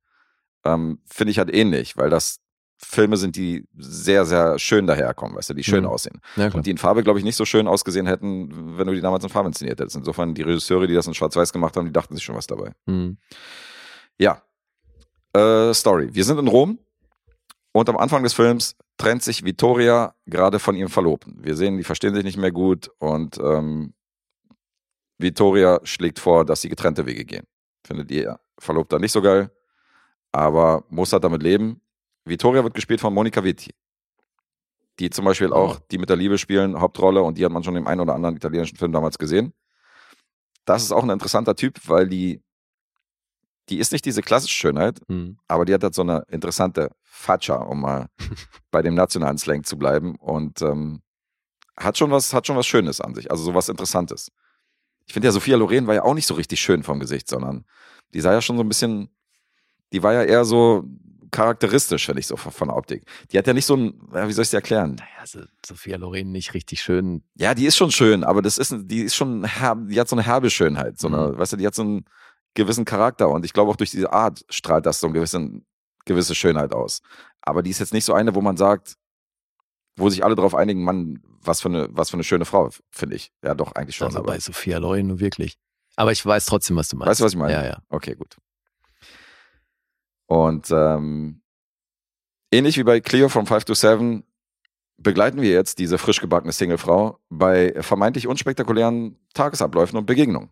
ähm, 0.66 1.00
finde 1.06 1.30
ich 1.32 1.38
halt 1.38 1.54
ähnlich, 1.54 1.96
weil 1.96 2.10
das 2.10 2.40
Filme 2.84 3.16
sind, 3.18 3.36
die 3.36 3.68
sehr, 3.78 4.26
sehr 4.26 4.60
schön 4.60 4.88
daherkommen, 4.88 5.36
weißt 5.38 5.52
du, 5.52 5.54
die 5.54 5.64
schön 5.64 5.84
Mhm. 5.84 5.90
aussehen. 5.90 6.20
Ja. 6.36 6.52
Und 6.52 6.66
die 6.66 6.72
in 6.72 6.78
Farbe, 6.78 7.04
glaube 7.04 7.20
ich, 7.20 7.26
nicht 7.26 7.36
so 7.36 7.46
schön 7.46 7.68
ausgesehen 7.68 8.06
hätten, 8.08 8.78
wenn 8.78 8.88
du 8.88 8.94
die 8.94 9.02
damals 9.02 9.24
in 9.24 9.30
Farbe 9.30 9.48
inszeniert 9.48 9.80
hättest. 9.80 9.96
Insofern, 9.96 10.34
die 10.34 10.42
Regisseure, 10.42 10.88
die 10.88 10.94
das 10.96 11.08
in 11.08 11.14
Schwarz-Weiß 11.14 11.54
gemacht 11.54 11.78
haben, 11.78 11.86
die 11.86 11.94
dachten 11.94 12.16
sich 12.16 12.24
schon 12.24 12.36
was 12.36 12.48
dabei. 12.48 12.72
Mhm. 12.86 13.18
Ja. 14.18 14.42
Äh, 15.34 15.74
Story. 15.74 16.10
Wir 16.12 16.26
sind 16.26 16.38
in 16.40 16.48
Rom 16.48 16.80
und 17.72 17.88
am 17.88 17.98
Anfang 17.98 18.24
des 18.24 18.34
Films 18.34 18.76
trennt 18.98 19.24
sich 19.24 19.46
Vittoria 19.46 20.14
gerade 20.26 20.60
von 20.60 20.76
ihrem 20.76 20.90
Verlobten. 20.90 21.38
Wir 21.44 21.56
sehen, 21.56 21.78
die 21.78 21.84
verstehen 21.84 22.14
sich 22.14 22.24
nicht 22.26 22.38
mehr 22.38 22.52
gut 22.52 22.92
und 23.00 23.38
ähm, 23.40 23.94
Vittoria 25.18 25.80
schlägt 25.84 26.20
vor, 26.20 26.46
dass 26.46 26.62
sie 26.62 26.70
getrennte 26.70 27.06
Wege 27.06 27.26
gehen. 27.26 27.46
Findet 27.86 28.12
ihr 28.12 28.40
Verlobter 28.60 29.00
nicht 29.00 29.12
so 29.12 29.22
geil, 29.22 29.52
aber 30.32 30.84
muss 30.90 31.14
halt 31.14 31.24
damit 31.24 31.42
leben. 31.44 31.82
Vittoria 32.26 32.64
wird 32.64 32.74
gespielt 32.74 33.02
von 33.02 33.14
Monica 33.14 33.44
Vitti, 33.44 33.72
die 35.00 35.10
zum 35.10 35.26
Beispiel 35.26 35.52
auch 35.54 35.80
die 35.92 35.98
mit 35.98 36.10
der 36.10 36.18
Liebe 36.18 36.38
spielen, 36.38 36.80
Hauptrolle 36.80 37.22
und 37.24 37.38
die 37.38 37.46
hat 37.46 37.52
man 37.52 37.64
schon 37.64 37.76
im 37.76 37.88
einen 37.88 38.02
oder 38.02 38.14
anderen 38.16 38.36
italienischen 38.36 38.78
Film 38.78 38.92
damals 38.92 39.18
gesehen. 39.18 39.54
Das 40.66 40.84
ist 40.84 40.92
auch 40.92 41.04
ein 41.04 41.10
interessanter 41.10 41.56
Typ, 41.56 41.80
weil 41.88 42.08
die, 42.08 42.42
die 43.70 43.80
ist 43.80 43.92
nicht 43.92 44.06
diese 44.06 44.22
klassische 44.22 44.56
Schönheit, 44.56 45.00
Mhm. 45.08 45.38
aber 45.48 45.66
die 45.66 45.74
hat 45.74 45.84
halt 45.84 45.96
so 45.96 46.02
eine 46.04 46.24
interessante 46.30 46.92
Faccia, 47.04 47.56
um 47.56 47.82
mal 47.82 48.08
bei 48.72 48.82
dem 48.82 48.94
nationalen 48.94 49.38
Slang 49.38 49.64
zu 49.64 49.78
bleiben 49.78 50.16
und 50.16 50.62
ähm, 50.62 51.02
hat 51.78 51.98
schon 51.98 52.12
was, 52.12 52.34
hat 52.34 52.46
schon 52.46 52.56
was 52.58 52.68
Schönes 52.68 53.02
an 53.02 53.16
sich, 53.16 53.32
also 53.32 53.44
so 53.44 53.54
was 53.56 53.70
Interessantes. 53.70 54.32
Ich 55.08 55.14
finde 55.14 55.28
ja, 55.28 55.32
Sophia 55.32 55.58
Loren 55.58 55.88
war 55.88 55.96
ja 55.96 56.04
auch 56.04 56.14
nicht 56.14 56.28
so 56.28 56.36
richtig 56.36 56.62
schön 56.62 56.84
vom 56.84 57.00
Gesicht, 57.00 57.28
sondern 57.28 57.66
die 58.14 58.22
sah 58.22 58.34
ja 58.34 58.42
schon 58.42 58.58
so 58.58 58.64
ein 58.64 58.68
bisschen, 58.70 59.10
die 59.92 60.04
war 60.04 60.14
ja 60.14 60.24
eher 60.24 60.46
so 60.46 60.84
charakteristisch, 61.32 62.06
finde 62.06 62.20
ich, 62.20 62.28
so 62.28 62.36
von 62.38 62.52
von 62.52 62.68
der 62.68 62.78
Optik. 62.78 63.04
Die 63.32 63.38
hat 63.38 63.48
ja 63.48 63.54
nicht 63.54 63.66
so 63.66 63.76
ein, 63.76 63.94
wie 64.12 64.32
soll 64.34 64.44
ich 64.44 64.48
es 64.48 64.50
dir 64.52 64.58
erklären? 64.58 64.96
Naja, 64.96 65.10
also 65.20 65.42
Sophia 65.66 65.98
Loren 65.98 66.32
nicht 66.32 66.54
richtig 66.54 66.82
schön. 66.82 67.24
Ja, 67.36 67.54
die 67.54 67.66
ist 67.66 67.78
schon 67.78 67.92
schön, 67.92 68.24
aber 68.24 68.42
das 68.42 68.58
ist, 68.58 68.74
die 68.84 69.02
ist 69.02 69.16
schon, 69.16 69.44
herb, 69.46 69.88
die 69.88 70.00
hat 70.00 70.10
so 70.10 70.16
eine 70.16 70.24
herbe 70.26 70.50
Schönheit, 70.50 71.00
so 71.00 71.08
eine, 71.08 71.30
Mhm. 71.32 71.38
weißt 71.38 71.54
du, 71.54 71.58
die 71.58 71.66
hat 71.68 71.76
so 71.76 71.82
einen 71.84 72.06
gewissen 72.54 72.84
Charakter 72.86 73.30
und 73.30 73.46
ich 73.46 73.54
glaube 73.54 73.72
auch 73.72 73.76
durch 73.78 73.92
diese 73.92 74.12
Art 74.12 74.44
strahlt 74.50 74.86
das 74.86 75.00
so 75.00 75.08
eine 75.08 75.14
gewisse, 75.14 75.62
gewisse 76.06 76.36
Schönheit 76.36 76.74
aus. 76.74 77.02
Aber 77.42 77.64
die 77.64 77.70
ist 77.72 77.80
jetzt 77.80 77.94
nicht 77.94 78.06
so 78.06 78.14
eine, 78.14 78.36
wo 78.36 78.42
man 78.42 78.58
sagt, 78.58 78.96
wo 79.98 80.10
sich 80.10 80.24
alle 80.24 80.36
darauf 80.36 80.56
einigen, 80.56 80.84
Mann, 80.84 81.22
was 81.42 81.62
für 81.62 81.70
eine, 81.70 81.88
was 81.92 82.10
für 82.10 82.16
eine 82.16 82.24
schöne 82.24 82.46
Frau, 82.46 82.70
finde 82.92 83.16
ich. 83.16 83.32
Ja, 83.44 83.56
doch, 83.56 83.72
eigentlich 83.74 83.96
schon. 83.96 84.08
Also 84.08 84.20
aber, 84.20 84.28
bei 84.34 84.40
Sophia 84.40 84.78
Loren 84.80 85.08
nur 85.08 85.20
wirklich. 85.20 85.58
Aber 85.96 86.12
ich 86.12 86.26
weiß 86.26 86.46
trotzdem, 86.46 86.76
was 86.78 86.90
du 86.90 86.96
meinst. 86.98 87.10
weißt 87.10 87.20
du, 87.22 87.24
was 87.26 87.34
ich 87.34 87.38
meine? 87.38 87.54
Ja, 87.54 87.66
ja. 87.66 87.78
Okay, 87.90 88.16
gut. 88.16 88.38
Und 90.32 90.72
ähm, 90.72 91.42
ähnlich 92.54 92.78
wie 92.78 92.84
bei 92.86 93.02
Cleo 93.02 93.28
from 93.28 93.46
5 93.46 93.66
to 93.66 93.74
7 93.74 94.24
begleiten 94.96 95.42
wir 95.42 95.50
jetzt 95.50 95.78
diese 95.78 95.98
frisch 95.98 96.22
gebackene 96.22 96.54
Singlefrau 96.54 97.20
bei 97.30 97.74
vermeintlich 97.82 98.28
unspektakulären 98.28 99.18
Tagesabläufen 99.34 99.98
und 100.00 100.06
Begegnungen. 100.06 100.50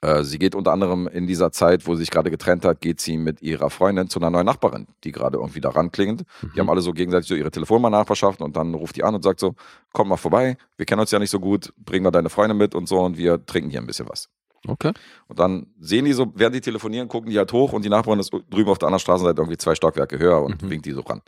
Äh, 0.00 0.24
sie 0.24 0.40
geht 0.40 0.56
unter 0.56 0.72
anderem 0.72 1.06
in 1.06 1.28
dieser 1.28 1.52
Zeit, 1.52 1.86
wo 1.86 1.94
sie 1.94 2.00
sich 2.00 2.10
gerade 2.10 2.32
getrennt 2.32 2.64
hat, 2.64 2.80
geht 2.80 3.00
sie 3.00 3.16
mit 3.16 3.42
ihrer 3.42 3.70
Freundin 3.70 4.08
zu 4.08 4.18
einer 4.18 4.30
neuen 4.30 4.46
Nachbarin, 4.46 4.88
die 5.04 5.12
gerade 5.12 5.38
irgendwie 5.38 5.60
da 5.60 5.70
ranklingend. 5.70 6.24
Die 6.42 6.46
Mhm. 6.46 6.58
haben 6.58 6.70
alle 6.70 6.80
so 6.80 6.92
gegenseitig 6.92 7.28
so 7.28 7.36
ihre 7.36 7.52
Telefonnummer 7.52 7.90
nachverschafft 7.90 8.40
und 8.40 8.56
dann 8.56 8.74
ruft 8.74 8.96
die 8.96 9.04
an 9.04 9.14
und 9.14 9.22
sagt 9.22 9.38
so, 9.38 9.54
komm 9.92 10.08
mal 10.08 10.16
vorbei, 10.16 10.56
wir 10.76 10.84
kennen 10.84 11.00
uns 11.00 11.12
ja 11.12 11.20
nicht 11.20 11.30
so 11.30 11.38
gut, 11.38 11.72
bring 11.76 12.02
mal 12.02 12.10
deine 12.10 12.28
Freundin 12.28 12.56
mit 12.56 12.74
und 12.74 12.88
so 12.88 12.98
und 13.02 13.16
wir 13.18 13.46
trinken 13.46 13.70
hier 13.70 13.78
ein 13.80 13.86
bisschen 13.86 14.08
was. 14.08 14.28
Okay. 14.66 14.92
Und 15.28 15.38
dann 15.38 15.66
sehen 15.78 16.04
die 16.04 16.12
so, 16.12 16.32
während 16.34 16.56
die 16.56 16.60
telefonieren, 16.60 17.08
gucken 17.08 17.30
die 17.30 17.38
halt 17.38 17.52
hoch 17.52 17.72
und 17.72 17.84
die 17.84 17.88
Nachbarin 17.88 18.20
ist 18.20 18.32
drüben 18.50 18.70
auf 18.70 18.78
der 18.78 18.88
anderen 18.88 19.00
Straßenseite 19.00 19.40
irgendwie 19.40 19.56
zwei 19.56 19.74
Stockwerke 19.74 20.18
höher 20.18 20.42
und 20.42 20.62
Mhm. 20.62 20.70
winkt 20.70 20.86
die 20.86 20.92
so 20.92 21.00
ran. 21.02 21.22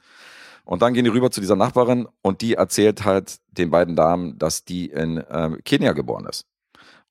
Und 0.64 0.82
dann 0.82 0.94
gehen 0.94 1.04
die 1.04 1.10
rüber 1.10 1.30
zu 1.30 1.40
dieser 1.40 1.56
Nachbarin 1.56 2.06
und 2.22 2.42
die 2.42 2.54
erzählt 2.54 3.04
halt 3.04 3.38
den 3.50 3.70
beiden 3.70 3.96
Damen, 3.96 4.38
dass 4.38 4.64
die 4.64 4.86
in 4.86 5.22
ähm, 5.30 5.58
Kenia 5.64 5.92
geboren 5.92 6.26
ist. 6.26 6.46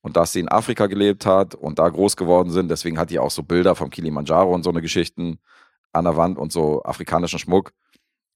Und 0.02 0.16
dass 0.16 0.32
sie 0.32 0.40
in 0.40 0.48
Afrika 0.50 0.88
gelebt 0.88 1.26
hat 1.26 1.56
und 1.56 1.78
da 1.78 1.90
groß 1.90 2.16
geworden 2.16 2.52
sind. 2.52 2.70
Deswegen 2.70 2.98
hat 2.98 3.10
die 3.10 3.20
auch 3.20 3.32
so 3.32 3.44
Bilder 3.44 3.76
vom 3.76 3.90
Kilimanjaro 3.90 4.54
und 4.54 4.64
so 4.64 4.70
eine 4.70 4.82
Geschichten 4.82 5.40
an 5.92 6.06
der 6.06 6.16
Wand 6.16 6.38
und 6.38 6.54
so 6.54 6.84
afrikanischen 6.84 7.40
Schmuck. 7.40 7.74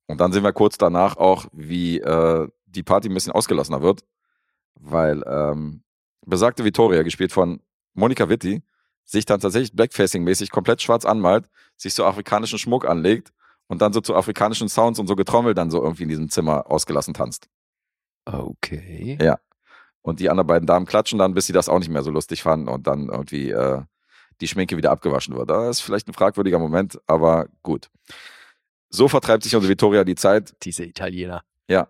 Und 0.07 0.19
dann 0.19 0.33
sehen 0.33 0.43
wir 0.43 0.51
kurz 0.51 0.77
danach 0.77 1.15
auch, 1.15 1.45
wie 1.53 1.99
äh, 1.99 2.47
die 2.65 2.83
Party 2.83 3.07
ein 3.07 3.13
bisschen 3.13 3.31
ausgelassener 3.31 3.81
wird, 3.81 4.01
weil 4.75 5.23
ähm, 5.25 5.83
besagte 6.25 6.65
Vittoria, 6.65 7.03
gespielt 7.03 7.31
von 7.31 7.61
Monika 7.93 8.29
Witti, 8.29 8.63
sich 9.03 9.25
dann 9.25 9.39
tatsächlich 9.39 9.73
Blackfacing-mäßig 9.73 10.49
komplett 10.49 10.81
schwarz 10.81 11.05
anmalt, 11.05 11.49
sich 11.77 11.93
so 11.93 12.05
afrikanischen 12.05 12.57
Schmuck 12.57 12.85
anlegt 12.85 13.33
und 13.67 13.81
dann 13.81 13.93
so 13.93 14.01
zu 14.01 14.15
afrikanischen 14.15 14.69
Sounds 14.69 14.99
und 14.99 15.07
so 15.07 15.15
Getrommel 15.15 15.53
dann 15.53 15.71
so 15.71 15.81
irgendwie 15.81 16.03
in 16.03 16.09
diesem 16.09 16.29
Zimmer 16.29 16.69
ausgelassen 16.71 17.13
tanzt. 17.13 17.47
Okay. 18.25 19.17
Ja. 19.21 19.39
Und 20.01 20.19
die 20.19 20.29
anderen 20.29 20.47
beiden 20.47 20.67
Damen 20.67 20.85
klatschen 20.85 21.19
dann, 21.19 21.33
bis 21.33 21.47
sie 21.47 21.53
das 21.53 21.69
auch 21.69 21.79
nicht 21.79 21.89
mehr 21.89 22.03
so 22.03 22.11
lustig 22.11 22.43
fanden 22.43 22.67
und 22.67 22.87
dann 22.87 23.09
irgendwie 23.09 23.51
äh, 23.51 23.81
die 24.41 24.47
Schminke 24.47 24.77
wieder 24.77 24.91
abgewaschen 24.91 25.35
wird. 25.35 25.49
Das 25.49 25.77
ist 25.77 25.81
vielleicht 25.81 26.07
ein 26.07 26.13
fragwürdiger 26.13 26.59
Moment, 26.59 26.99
aber 27.07 27.47
gut. 27.61 27.89
So 28.89 29.07
vertreibt 29.07 29.43
sich 29.43 29.55
unsere 29.55 29.71
Vittoria 29.71 30.03
die 30.03 30.15
Zeit. 30.15 30.55
Diese 30.63 30.85
Italiener. 30.85 31.43
Ja. 31.67 31.87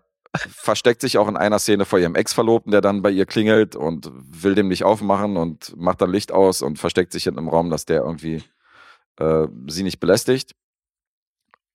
Versteckt 0.48 1.00
sich 1.00 1.18
auch 1.18 1.28
in 1.28 1.36
einer 1.36 1.58
Szene 1.58 1.84
vor 1.84 1.98
ihrem 1.98 2.14
Ex-Verlobten, 2.14 2.72
der 2.72 2.80
dann 2.80 3.02
bei 3.02 3.10
ihr 3.10 3.26
klingelt 3.26 3.76
und 3.76 4.10
will 4.12 4.54
dem 4.54 4.68
nicht 4.68 4.84
aufmachen 4.84 5.36
und 5.36 5.76
macht 5.76 6.00
dann 6.00 6.10
Licht 6.10 6.32
aus 6.32 6.62
und 6.62 6.78
versteckt 6.78 7.12
sich 7.12 7.26
in 7.26 7.38
einem 7.38 7.48
Raum, 7.48 7.70
dass 7.70 7.84
der 7.84 8.02
irgendwie 8.02 8.42
äh, 9.18 9.46
sie 9.68 9.84
nicht 9.84 10.00
belästigt. 10.00 10.54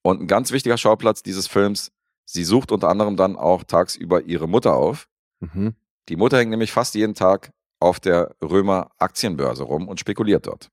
Und 0.01 0.21
ein 0.21 0.27
ganz 0.27 0.51
wichtiger 0.51 0.77
Schauplatz 0.77 1.23
dieses 1.23 1.47
Films, 1.47 1.91
sie 2.25 2.43
sucht 2.43 2.71
unter 2.71 2.89
anderem 2.89 3.15
dann 3.15 3.35
auch 3.35 3.63
tagsüber 3.63 4.21
ihre 4.23 4.47
Mutter 4.47 4.75
auf. 4.75 5.07
Mhm. 5.39 5.75
Die 6.09 6.15
Mutter 6.15 6.37
hängt 6.37 6.51
nämlich 6.51 6.71
fast 6.71 6.95
jeden 6.95 7.15
Tag 7.15 7.51
auf 7.79 7.99
der 7.99 8.35
Römer 8.41 8.91
Aktienbörse 8.97 9.63
rum 9.63 9.87
und 9.87 9.99
spekuliert 9.99 10.47
dort. 10.47 10.69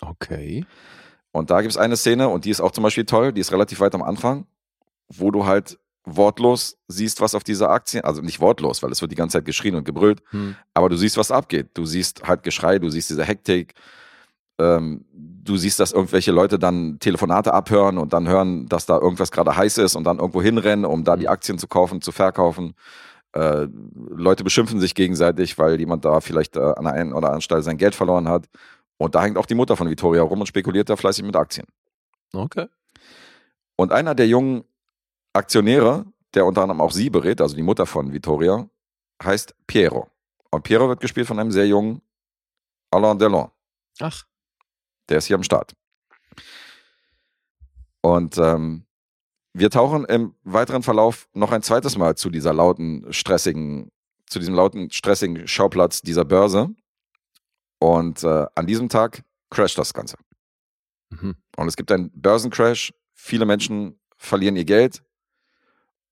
Okay. 0.00 0.64
Und 1.30 1.50
da 1.50 1.60
gibt 1.60 1.72
es 1.72 1.76
eine 1.76 1.96
Szene, 1.96 2.28
und 2.28 2.44
die 2.44 2.50
ist 2.50 2.60
auch 2.60 2.72
zum 2.72 2.82
Beispiel 2.82 3.04
toll, 3.04 3.32
die 3.32 3.40
ist 3.40 3.52
relativ 3.52 3.80
weit 3.80 3.94
am 3.94 4.02
Anfang, 4.02 4.46
wo 5.08 5.30
du 5.30 5.46
halt 5.46 5.78
wortlos 6.16 6.76
siehst, 6.88 7.20
was 7.20 7.34
auf 7.34 7.44
dieser 7.44 7.70
Aktie, 7.70 8.02
also 8.04 8.22
nicht 8.22 8.40
wortlos, 8.40 8.82
weil 8.82 8.90
es 8.92 9.00
wird 9.00 9.12
die 9.12 9.16
ganze 9.16 9.38
Zeit 9.38 9.44
geschrien 9.44 9.74
und 9.74 9.84
gebrüllt, 9.84 10.22
Hm. 10.30 10.56
aber 10.74 10.88
du 10.88 10.96
siehst, 10.96 11.16
was 11.16 11.30
abgeht. 11.30 11.68
Du 11.74 11.84
siehst 11.84 12.22
halt 12.26 12.42
Geschrei, 12.42 12.78
du 12.78 12.88
siehst 12.90 13.10
diese 13.10 13.24
Hektik, 13.24 13.74
ähm, 14.58 15.04
du 15.12 15.56
siehst, 15.56 15.78
dass 15.80 15.92
irgendwelche 15.92 16.32
Leute 16.32 16.58
dann 16.58 16.98
Telefonate 16.98 17.54
abhören 17.54 17.96
und 17.98 18.12
dann 18.12 18.28
hören, 18.28 18.66
dass 18.66 18.86
da 18.86 18.98
irgendwas 18.98 19.30
gerade 19.30 19.56
heiß 19.56 19.78
ist 19.78 19.94
und 19.96 20.04
dann 20.04 20.18
irgendwo 20.18 20.42
hinrennen, 20.42 20.84
um 20.84 21.04
da 21.04 21.16
die 21.16 21.24
Mhm. 21.26 21.28
Aktien 21.32 21.58
zu 21.58 21.68
kaufen, 21.68 22.00
zu 22.02 22.10
verkaufen. 22.12 22.74
Äh, 23.32 23.68
Leute 24.10 24.42
beschimpfen 24.42 24.80
sich 24.80 24.94
gegenseitig, 24.94 25.58
weil 25.58 25.78
jemand 25.78 26.04
da 26.04 26.20
vielleicht 26.20 26.56
äh, 26.56 26.60
an 26.60 26.84
der 26.84 26.94
einen 26.94 27.12
oder 27.12 27.28
anderen 27.28 27.42
Stelle 27.42 27.62
sein 27.62 27.76
Geld 27.76 27.94
verloren 27.94 28.28
hat. 28.28 28.46
Und 28.96 29.14
da 29.14 29.22
hängt 29.22 29.38
auch 29.38 29.46
die 29.46 29.54
Mutter 29.54 29.76
von 29.76 29.88
Vittoria 29.88 30.22
rum 30.22 30.40
und 30.40 30.46
spekuliert 30.46 30.88
da 30.90 30.96
fleißig 30.96 31.24
mit 31.24 31.36
Aktien. 31.36 31.66
Okay. 32.32 32.66
Und 33.76 33.92
einer 33.92 34.14
der 34.16 34.26
jungen 34.26 34.64
Aktionäre, 35.32 36.04
der 36.34 36.46
unter 36.46 36.62
anderem 36.62 36.80
auch 36.80 36.92
sie 36.92 37.10
berät, 37.10 37.40
also 37.40 37.56
die 37.56 37.62
Mutter 37.62 37.86
von 37.86 38.12
Vittoria, 38.12 38.68
heißt 39.22 39.54
Piero. 39.66 40.10
Und 40.50 40.62
Piero 40.62 40.88
wird 40.88 41.00
gespielt 41.00 41.26
von 41.26 41.38
einem 41.38 41.50
sehr 41.50 41.66
jungen 41.66 42.00
Alain 42.90 43.18
Delon. 43.18 43.50
Ach. 44.00 44.24
Der 45.08 45.18
ist 45.18 45.26
hier 45.26 45.36
am 45.36 45.42
Start. 45.42 45.74
Und 48.00 48.38
ähm, 48.38 48.86
wir 49.52 49.70
tauchen 49.70 50.04
im 50.04 50.34
weiteren 50.44 50.82
Verlauf 50.82 51.28
noch 51.32 51.52
ein 51.52 51.62
zweites 51.62 51.96
Mal 51.96 52.16
zu 52.16 52.30
dieser 52.30 52.52
lauten, 52.52 53.12
stressigen, 53.12 53.90
zu 54.26 54.38
diesem 54.38 54.54
lauten, 54.54 54.90
stressigen 54.90 55.48
Schauplatz 55.48 56.00
dieser 56.00 56.24
Börse. 56.24 56.70
Und 57.78 58.22
äh, 58.24 58.46
an 58.54 58.66
diesem 58.66 58.88
Tag 58.88 59.24
crasht 59.50 59.78
das 59.78 59.94
Ganze. 59.94 60.16
Mhm. 61.10 61.36
Und 61.56 61.68
es 61.68 61.76
gibt 61.76 61.90
einen 61.90 62.10
Börsencrash. 62.12 62.92
Viele 63.14 63.46
Menschen 63.46 63.98
verlieren 64.16 64.56
ihr 64.56 64.64
Geld. 64.64 65.02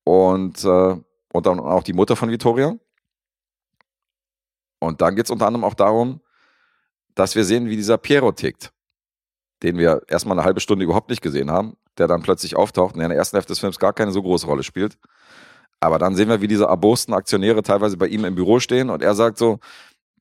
Und, 0.06 0.64
äh, 0.64 0.96
und 1.32 1.46
dann 1.46 1.58
auch 1.58 1.82
die 1.82 1.92
Mutter 1.92 2.14
von 2.14 2.30
Vittoria. 2.30 2.76
Und 4.78 5.00
dann 5.00 5.16
geht 5.16 5.24
es 5.26 5.30
unter 5.30 5.46
anderem 5.46 5.64
auch 5.64 5.74
darum, 5.74 6.20
dass 7.14 7.34
wir 7.34 7.44
sehen, 7.44 7.68
wie 7.68 7.76
dieser 7.76 7.98
Piero 7.98 8.30
tickt, 8.32 8.72
den 9.62 9.78
wir 9.78 10.02
erstmal 10.06 10.38
eine 10.38 10.44
halbe 10.46 10.60
Stunde 10.60 10.84
überhaupt 10.84 11.08
nicht 11.10 11.22
gesehen 11.22 11.50
haben, 11.50 11.76
der 11.98 12.06
dann 12.06 12.22
plötzlich 12.22 12.56
auftaucht 12.56 12.94
und 12.94 12.98
der 12.98 13.06
in 13.06 13.10
der 13.10 13.18
ersten 13.18 13.36
Hälfte 13.36 13.52
des 13.52 13.58
Films 13.58 13.78
gar 13.78 13.92
keine 13.92 14.12
so 14.12 14.22
große 14.22 14.46
Rolle 14.46 14.62
spielt. 14.62 14.98
Aber 15.80 15.98
dann 15.98 16.14
sehen 16.14 16.28
wir, 16.28 16.40
wie 16.40 16.48
diese 16.48 16.64
erbosten 16.66 17.14
Aktionäre 17.14 17.62
teilweise 17.62 17.96
bei 17.96 18.06
ihm 18.06 18.24
im 18.24 18.34
Büro 18.34 18.60
stehen 18.60 18.90
und 18.90 19.02
er 19.02 19.14
sagt 19.14 19.38
so, 19.38 19.58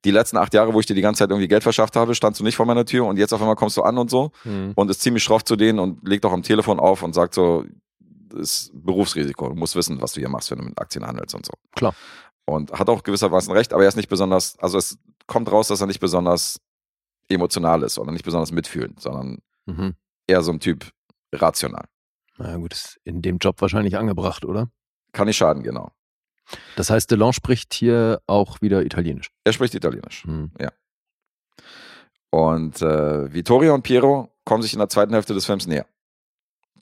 die 0.04 0.12
letzten 0.12 0.38
acht 0.38 0.54
Jahre, 0.54 0.74
wo 0.74 0.80
ich 0.80 0.86
dir 0.86 0.94
die 0.96 1.02
ganze 1.02 1.20
Zeit 1.20 1.30
irgendwie 1.32 1.48
Geld 1.48 1.64
verschafft 1.64 1.96
habe, 1.96 2.14
standst 2.16 2.40
du 2.40 2.44
nicht 2.44 2.56
vor 2.56 2.66
meiner 2.66 2.86
Tür 2.86 3.06
und 3.06 3.18
jetzt 3.18 3.34
auf 3.34 3.42
einmal 3.42 3.56
kommst 3.56 3.76
du 3.78 3.82
an 3.84 3.98
und 3.98 4.10
so 4.10 4.32
Mhm. 4.44 4.74
und 4.76 4.90
ist 4.90 5.02
ziemlich 5.02 5.24
schroff 5.24 5.44
zu 5.44 5.56
denen 5.56 5.80
und 5.80 6.08
legt 6.08 6.26
auch 6.26 6.32
am 6.34 6.44
Telefon 6.44 6.80
auf 6.80 7.04
und 7.04 7.14
sagt 7.14 7.34
so, 7.34 7.66
ist 8.36 8.72
Berufsrisiko, 8.74 9.50
du 9.50 9.56
musst 9.56 9.76
wissen, 9.76 10.02
was 10.02 10.14
du 10.14 10.20
hier 10.20 10.30
machst, 10.30 10.52
wenn 10.52 10.60
du 10.60 10.66
mit 10.66 10.80
Aktien 10.80 11.06
handelst 11.06 11.34
und 11.36 11.46
so. 11.46 11.54
Klar. 11.76 11.96
Und 12.46 12.72
hat 12.72 12.90
auch 12.90 13.02
gewissermaßen 13.04 13.52
recht, 13.54 13.74
aber 13.74 13.84
er 13.84 13.90
ist 13.90 13.96
nicht 13.96 14.10
besonders, 14.10 14.58
also 14.60 14.78
es 14.78 14.98
kommt 15.28 15.52
raus, 15.52 15.68
dass 15.70 15.82
er 15.82 15.88
nicht 15.88 16.00
besonders 16.00 16.60
emotional 17.28 17.82
ist 17.84 17.98
oder 17.98 18.12
nicht 18.12 18.26
besonders 18.26 18.52
mitfühlend, 18.52 19.00
sondern 19.02 19.40
Mhm. 19.66 19.96
eher 20.28 20.44
so 20.44 20.52
ein 20.52 20.60
Typ 20.60 20.92
rational. 21.34 21.86
Na 22.38 22.52
ja, 22.52 22.58
gut, 22.58 22.74
ist 22.74 23.00
in 23.04 23.22
dem 23.24 23.38
Job 23.40 23.60
wahrscheinlich 23.62 23.98
angebracht, 23.98 24.46
oder? 24.46 24.70
Kann 25.12 25.26
nicht 25.28 25.38
schaden, 25.38 25.64
genau. 25.64 25.92
Das 26.76 26.92
heißt, 26.92 27.10
Delon 27.10 27.34
spricht 27.34 27.74
hier 27.74 28.22
auch 28.28 28.62
wieder 28.62 28.86
Italienisch. 28.86 29.32
Er 29.44 29.54
spricht 29.54 29.74
Italienisch. 29.74 30.26
Mhm. 30.26 30.52
Und 32.30 32.82
äh, 32.82 33.34
Vittoria 33.34 33.72
und 33.72 33.84
Piero 33.84 34.30
kommen 34.44 34.62
sich 34.62 34.74
in 34.74 34.80
der 34.80 34.90
zweiten 34.90 35.14
Hälfte 35.14 35.34
des 35.34 35.46
Films 35.46 35.68
näher. 35.68 35.86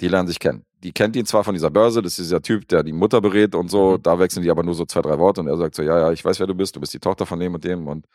Die 0.01 0.07
lernen 0.07 0.27
sich 0.27 0.39
kennen. 0.39 0.65
Die 0.83 0.91
kennt 0.91 1.15
ihn 1.15 1.25
zwar 1.25 1.43
von 1.43 1.53
dieser 1.53 1.69
Börse, 1.69 2.01
das 2.01 2.19
ist 2.19 2.25
dieser 2.25 2.41
Typ, 2.41 2.67
der 2.67 2.83
die 2.83 2.91
Mutter 2.91 3.21
berät 3.21 3.55
und 3.55 3.69
so, 3.69 3.97
da 3.97 4.19
wechseln 4.19 4.43
die 4.43 4.51
aber 4.51 4.63
nur 4.63 4.75
so 4.75 4.85
zwei, 4.85 5.01
drei 5.01 5.17
Worte 5.17 5.41
und 5.41 5.47
er 5.47 5.57
sagt 5.57 5.75
so, 5.75 5.81
ja, 5.81 5.97
ja, 5.97 6.11
ich 6.11 6.23
weiß, 6.23 6.39
wer 6.39 6.47
du 6.47 6.55
bist, 6.55 6.75
du 6.75 6.81
bist 6.81 6.93
die 6.93 6.99
Tochter 6.99 7.25
von 7.25 7.39
dem 7.39 7.53
und 7.53 7.63
dem 7.63 7.87
und 7.87 8.05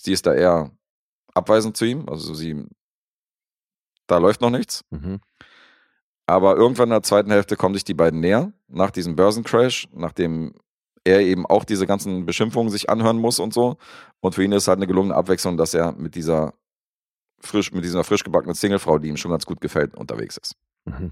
sie 0.00 0.12
ist 0.12 0.24
da 0.26 0.32
eher 0.32 0.70
abweisend 1.34 1.76
zu 1.76 1.84
ihm, 1.84 2.08
also 2.08 2.32
sie, 2.34 2.64
da 4.06 4.18
läuft 4.18 4.40
noch 4.40 4.50
nichts. 4.50 4.84
Mhm. 4.90 5.20
Aber 6.26 6.56
irgendwann 6.56 6.88
in 6.88 6.92
der 6.92 7.02
zweiten 7.02 7.30
Hälfte 7.30 7.56
kommen 7.56 7.74
sich 7.74 7.84
die 7.84 7.94
beiden 7.94 8.20
näher, 8.20 8.52
nach 8.68 8.92
diesem 8.92 9.16
Börsencrash, 9.16 9.88
nachdem 9.92 10.54
er 11.04 11.20
eben 11.20 11.46
auch 11.46 11.64
diese 11.64 11.86
ganzen 11.86 12.26
Beschimpfungen 12.26 12.70
sich 12.70 12.88
anhören 12.88 13.18
muss 13.18 13.40
und 13.40 13.52
so. 13.52 13.76
Und 14.20 14.36
für 14.36 14.44
ihn 14.44 14.52
ist 14.52 14.62
es 14.62 14.68
halt 14.68 14.78
eine 14.78 14.86
gelungene 14.86 15.16
Abwechslung, 15.16 15.56
dass 15.56 15.74
er 15.74 15.92
mit 15.92 16.14
dieser 16.14 16.54
frisch, 17.40 17.72
mit 17.72 17.84
dieser 17.84 18.04
frisch 18.04 18.22
gebackenen 18.22 18.54
Singlefrau, 18.54 18.98
die 18.98 19.08
ihm 19.08 19.16
schon 19.16 19.32
ganz 19.32 19.46
gut 19.46 19.60
gefällt, 19.60 19.96
unterwegs 19.96 20.36
ist. 20.36 20.54
Mhm. 20.84 21.10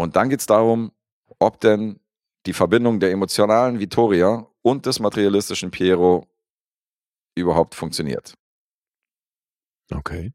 Und 0.00 0.16
dann 0.16 0.30
geht 0.30 0.40
es 0.40 0.46
darum, 0.46 0.92
ob 1.38 1.60
denn 1.60 2.00
die 2.46 2.54
Verbindung 2.54 3.00
der 3.00 3.10
emotionalen 3.10 3.80
Vittoria 3.80 4.46
und 4.62 4.86
des 4.86 4.98
materialistischen 4.98 5.70
Piero 5.70 6.26
überhaupt 7.34 7.74
funktioniert. 7.74 8.32
Okay. 9.92 10.32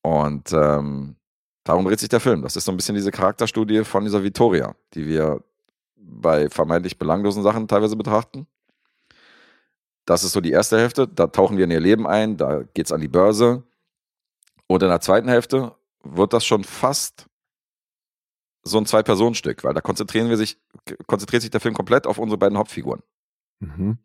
Und 0.00 0.54
ähm, 0.54 1.16
darum 1.64 1.84
dreht 1.84 2.00
sich 2.00 2.08
der 2.08 2.20
Film. 2.20 2.40
Das 2.40 2.56
ist 2.56 2.64
so 2.64 2.72
ein 2.72 2.78
bisschen 2.78 2.94
diese 2.94 3.10
Charakterstudie 3.10 3.84
von 3.84 4.04
dieser 4.04 4.24
Vittoria, 4.24 4.74
die 4.94 5.06
wir 5.06 5.44
bei 5.96 6.48
vermeintlich 6.48 6.96
belanglosen 6.96 7.42
Sachen 7.42 7.68
teilweise 7.68 7.96
betrachten. 7.96 8.46
Das 10.06 10.24
ist 10.24 10.32
so 10.32 10.40
die 10.40 10.52
erste 10.52 10.78
Hälfte. 10.78 11.06
Da 11.06 11.26
tauchen 11.26 11.58
wir 11.58 11.64
in 11.64 11.72
ihr 11.72 11.80
Leben 11.80 12.06
ein, 12.06 12.38
da 12.38 12.62
geht 12.62 12.86
es 12.86 12.92
an 12.92 13.02
die 13.02 13.08
Börse. 13.08 13.64
Und 14.66 14.82
in 14.82 14.88
der 14.88 15.02
zweiten 15.02 15.28
Hälfte 15.28 15.76
wird 16.02 16.32
das 16.32 16.46
schon 16.46 16.64
fast 16.64 17.29
so 18.62 18.78
ein 18.78 18.86
Zwei-Personen-Stück, 18.86 19.64
weil 19.64 19.74
da 19.74 19.80
konzentrieren 19.80 20.28
wir 20.28 20.36
sich, 20.36 20.58
konzentriert 21.06 21.42
sich 21.42 21.50
der 21.50 21.60
Film 21.60 21.74
komplett 21.74 22.06
auf 22.06 22.18
unsere 22.18 22.38
beiden 22.38 22.58
Hauptfiguren. 22.58 23.02
Mhm. 23.60 23.98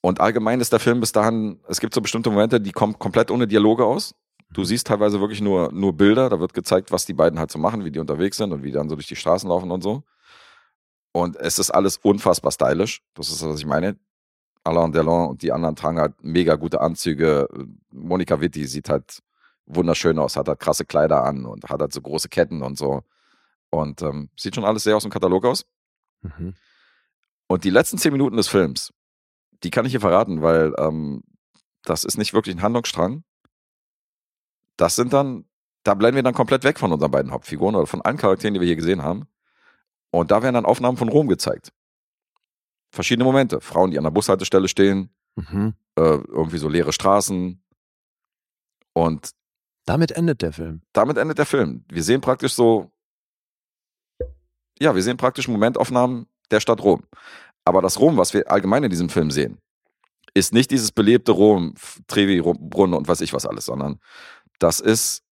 Und 0.00 0.20
allgemein 0.20 0.60
ist 0.60 0.72
der 0.72 0.80
Film 0.80 1.00
bis 1.00 1.12
dahin, 1.12 1.60
es 1.68 1.80
gibt 1.80 1.94
so 1.94 2.00
bestimmte 2.00 2.30
Momente, 2.30 2.60
die 2.60 2.72
kommen 2.72 2.98
komplett 2.98 3.30
ohne 3.30 3.46
Dialoge 3.46 3.84
aus. 3.84 4.14
Du 4.52 4.64
siehst 4.64 4.86
teilweise 4.86 5.20
wirklich 5.20 5.40
nur, 5.40 5.72
nur 5.72 5.94
Bilder, 5.94 6.28
da 6.28 6.38
wird 6.38 6.54
gezeigt, 6.54 6.92
was 6.92 7.06
die 7.06 7.14
beiden 7.14 7.38
halt 7.38 7.50
so 7.50 7.58
machen, 7.58 7.84
wie 7.84 7.90
die 7.90 7.98
unterwegs 7.98 8.36
sind 8.36 8.52
und 8.52 8.62
wie 8.62 8.68
die 8.68 8.74
dann 8.74 8.88
so 8.88 8.96
durch 8.96 9.06
die 9.06 9.16
Straßen 9.16 9.48
laufen 9.48 9.70
und 9.70 9.82
so. 9.82 10.04
Und 11.12 11.36
es 11.36 11.58
ist 11.58 11.70
alles 11.70 11.96
unfassbar 11.96 12.52
stylisch. 12.52 13.02
Das 13.14 13.30
ist, 13.30 13.44
was 13.44 13.58
ich 13.58 13.66
meine. 13.66 13.96
Alain 14.64 14.92
Delon 14.92 15.28
und 15.28 15.42
die 15.42 15.52
anderen 15.52 15.76
tragen 15.76 15.98
halt 15.98 16.14
mega 16.22 16.56
gute 16.56 16.80
Anzüge. 16.80 17.48
Monika 17.90 18.40
Witti 18.40 18.66
sieht 18.66 18.88
halt 18.88 19.22
wunderschön 19.66 20.18
aus, 20.18 20.36
hat 20.36 20.48
halt 20.48 20.60
krasse 20.60 20.84
Kleider 20.84 21.24
an 21.24 21.46
und 21.46 21.64
hat 21.64 21.80
halt 21.80 21.92
so 21.92 22.00
große 22.00 22.28
Ketten 22.28 22.62
und 22.62 22.76
so. 22.76 23.02
Und 23.70 24.02
ähm, 24.02 24.30
sieht 24.38 24.54
schon 24.54 24.64
alles 24.64 24.84
sehr 24.84 24.96
aus 24.96 25.02
dem 25.02 25.10
Katalog 25.10 25.44
aus. 25.46 25.66
Mhm. 26.22 26.54
Und 27.46 27.64
die 27.64 27.70
letzten 27.70 27.98
zehn 27.98 28.12
Minuten 28.12 28.36
des 28.36 28.48
Films, 28.48 28.92
die 29.62 29.70
kann 29.70 29.84
ich 29.84 29.92
hier 29.92 30.00
verraten, 30.00 30.42
weil 30.42 30.74
ähm, 30.78 31.22
das 31.82 32.04
ist 32.04 32.16
nicht 32.18 32.32
wirklich 32.34 32.56
ein 32.56 32.62
Handlungsstrang. 32.62 33.24
Das 34.76 34.96
sind 34.96 35.12
dann, 35.12 35.44
da 35.82 35.94
bleiben 35.94 36.16
wir 36.16 36.22
dann 36.22 36.34
komplett 36.34 36.64
weg 36.64 36.78
von 36.78 36.92
unseren 36.92 37.10
beiden 37.10 37.32
Hauptfiguren 37.32 37.74
oder 37.74 37.86
von 37.86 38.02
allen 38.02 38.16
Charakteren, 38.16 38.54
die 38.54 38.60
wir 38.60 38.66
hier 38.66 38.76
gesehen 38.76 39.02
haben. 39.02 39.26
Und 40.10 40.30
da 40.30 40.42
werden 40.42 40.54
dann 40.54 40.66
Aufnahmen 40.66 40.96
von 40.96 41.08
Rom 41.08 41.28
gezeigt. 41.28 41.72
Verschiedene 42.90 43.24
Momente. 43.24 43.60
Frauen, 43.60 43.90
die 43.90 43.98
an 43.98 44.04
der 44.04 44.10
Bushaltestelle 44.10 44.68
stehen, 44.68 45.10
Mhm. 45.36 45.74
äh, 45.96 46.00
irgendwie 46.00 46.58
so 46.58 46.68
leere 46.68 46.92
Straßen. 46.92 47.60
Und 48.92 49.30
Damit 49.86 50.12
endet 50.12 50.42
der 50.42 50.52
Film. 50.52 50.82
damit 50.92 51.18
endet 51.18 51.38
der 51.38 51.46
Film. 51.46 51.84
Wir 51.88 52.02
sehen 52.02 52.20
praktisch 52.20 52.54
so, 52.54 52.90
ja, 54.78 54.94
wir 54.94 55.02
sehen 55.02 55.16
praktisch 55.16 55.48
Momentaufnahmen 55.48 56.26
der 56.50 56.60
Stadt 56.60 56.82
Rom. 56.82 57.02
Aber 57.64 57.82
das 57.82 57.98
Rom, 57.98 58.16
was 58.16 58.34
wir 58.34 58.50
allgemein 58.50 58.84
in 58.84 58.90
diesem 58.90 59.08
Film 59.08 59.30
sehen, 59.30 59.58
ist 60.34 60.52
nicht 60.52 60.70
dieses 60.70 60.90
belebte 60.90 61.32
Rom, 61.32 61.74
Trevi, 62.06 62.42
Brunnen 62.42 62.94
und 62.94 63.08
weiß 63.08 63.20
ich 63.20 63.32
was 63.32 63.46
alles, 63.46 63.66
sondern 63.66 64.00
das 64.58 64.80
ist, 64.80 65.22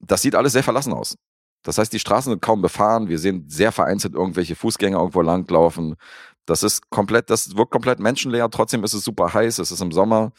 das 0.00 0.22
sieht 0.22 0.34
alles 0.34 0.52
sehr 0.52 0.64
verlassen 0.64 0.92
aus. 0.92 1.16
Das 1.62 1.78
heißt, 1.78 1.92
die 1.92 1.98
Straßen 1.98 2.30
sind 2.30 2.42
kaum 2.42 2.62
befahren. 2.62 3.08
Wir 3.08 3.18
sehen 3.18 3.44
sehr 3.48 3.72
vereinzelt 3.72 4.14
irgendwelche 4.14 4.54
Fußgänger 4.54 4.98
irgendwo 4.98 5.20
langlaufen. 5.22 5.96
Das 6.46 6.62
ist 6.62 6.90
komplett, 6.90 7.28
das 7.28 7.56
wirkt 7.56 7.72
komplett 7.72 7.98
menschenleer. 7.98 8.48
Trotzdem 8.50 8.84
ist 8.84 8.94
es 8.94 9.04
super 9.04 9.34
heiß. 9.34 9.58
Es 9.58 9.72
ist 9.72 9.80
im 9.80 9.90
Sommer. 9.90 10.32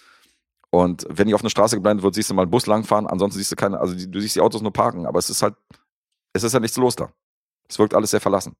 Und 0.77 1.05
wenn 1.09 1.27
die 1.27 1.33
auf 1.33 1.41
eine 1.41 1.49
Straße 1.49 1.75
geblendet 1.75 2.03
wird, 2.03 2.15
siehst 2.15 2.29
du 2.29 2.33
mal 2.33 2.43
einen 2.43 2.51
Bus 2.51 2.67
langfahren. 2.67 3.07
Ansonsten 3.07 3.37
siehst 3.39 3.51
du 3.51 3.55
keine, 3.55 3.79
also 3.79 3.95
die, 3.95 4.09
du 4.09 4.19
siehst 4.19 4.35
die 4.35 4.41
Autos 4.41 4.61
nur 4.61 4.73
parken. 4.73 5.05
Aber 5.05 5.19
es 5.19 5.29
ist 5.29 5.41
halt, 5.41 5.55
es 6.33 6.43
ist 6.43 6.53
ja 6.53 6.59
nichts 6.59 6.77
los 6.77 6.95
da. 6.95 7.11
Es 7.69 7.79
wirkt 7.79 7.93
alles 7.93 8.11
sehr 8.11 8.21
verlassen. 8.21 8.53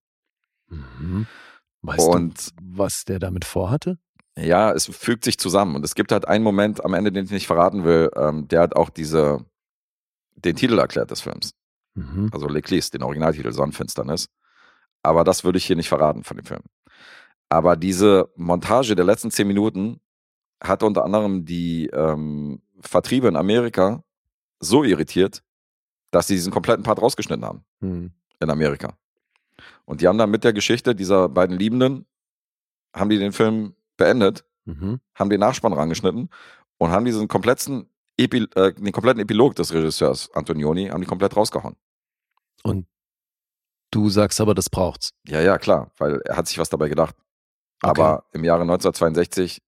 Mhm. 0.69 1.27
Weißt 1.81 2.07
Und- 2.07 2.47
du, 2.51 2.53
was 2.77 3.05
der 3.05 3.19
damit 3.19 3.45
vorhatte? 3.45 3.97
Ja, 4.37 4.71
es 4.71 4.85
fügt 4.85 5.23
sich 5.23 5.39
zusammen. 5.39 5.75
Und 5.75 5.83
es 5.85 5.95
gibt 5.95 6.11
halt 6.11 6.27
einen 6.27 6.43
Moment 6.43 6.83
am 6.85 6.93
Ende, 6.93 7.11
den 7.11 7.25
ich 7.25 7.31
nicht 7.31 7.47
verraten 7.47 7.83
will, 7.83 8.11
ähm, 8.15 8.47
der 8.47 8.61
hat 8.61 8.75
auch 8.75 8.89
diese, 8.89 9.45
den 10.35 10.55
Titel 10.55 10.77
erklärt 10.77 11.09
des 11.11 11.21
Films. 11.21 11.53
Mhm. 11.95 12.29
Also 12.31 12.47
L'Eclisse, 12.47 12.91
den 12.91 13.03
Originaltitel 13.03 13.51
Sonnenfinsternis. 13.51 14.29
Aber 15.03 15.23
das 15.23 15.43
würde 15.43 15.57
ich 15.57 15.65
hier 15.65 15.75
nicht 15.75 15.89
verraten 15.89 16.23
von 16.23 16.37
dem 16.37 16.45
Film. 16.45 16.61
Aber 17.49 17.75
diese 17.75 18.29
Montage 18.35 18.95
der 18.95 19.05
letzten 19.05 19.31
zehn 19.31 19.47
Minuten 19.47 19.99
hat 20.61 20.83
unter 20.83 21.03
anderem 21.03 21.45
die 21.45 21.87
ähm, 21.87 22.61
Vertriebe 22.79 23.27
in 23.27 23.35
Amerika 23.35 24.03
so 24.59 24.83
irritiert, 24.83 25.43
dass 26.11 26.27
sie 26.27 26.35
diesen 26.35 26.51
kompletten 26.51 26.83
Part 26.83 27.01
rausgeschnitten 27.01 27.45
haben 27.45 27.63
Mhm. 27.79 28.11
in 28.39 28.49
Amerika. 28.49 28.97
Und 29.85 30.01
die 30.01 30.07
haben 30.07 30.17
dann 30.17 30.31
mit 30.31 30.43
der 30.43 30.53
Geschichte 30.53 30.95
dieser 30.95 31.29
beiden 31.29 31.57
Liebenden, 31.57 32.05
haben 32.95 33.09
die 33.09 33.19
den 33.19 33.31
Film 33.33 33.75
beendet, 33.97 34.45
Mhm. 34.65 34.99
haben 35.15 35.29
den 35.29 35.39
Nachspann 35.39 35.73
rangeschnitten 35.73 36.29
und 36.77 36.89
haben 36.91 37.05
diesen 37.05 37.27
kompletten, 37.27 37.89
Epi 38.17 38.47
äh, 38.55 38.73
den 38.73 38.91
kompletten 38.91 39.21
Epilog 39.21 39.55
des 39.55 39.73
Regisseurs 39.73 40.31
Antonioni, 40.33 40.87
haben 40.87 41.01
die 41.01 41.07
komplett 41.07 41.35
rausgehauen. 41.35 41.75
Und 42.63 42.87
du 43.91 44.09
sagst 44.09 44.41
aber, 44.41 44.55
das 44.55 44.69
braucht's. 44.69 45.11
Ja, 45.27 45.39
ja, 45.41 45.57
klar, 45.57 45.91
weil 45.97 46.19
er 46.25 46.35
hat 46.37 46.47
sich 46.47 46.57
was 46.57 46.69
dabei 46.69 46.89
gedacht. 46.89 47.15
Okay. 47.83 47.89
Aber 48.01 48.25
im 48.33 48.43
Jahre 48.43 48.63
1962 48.63 49.61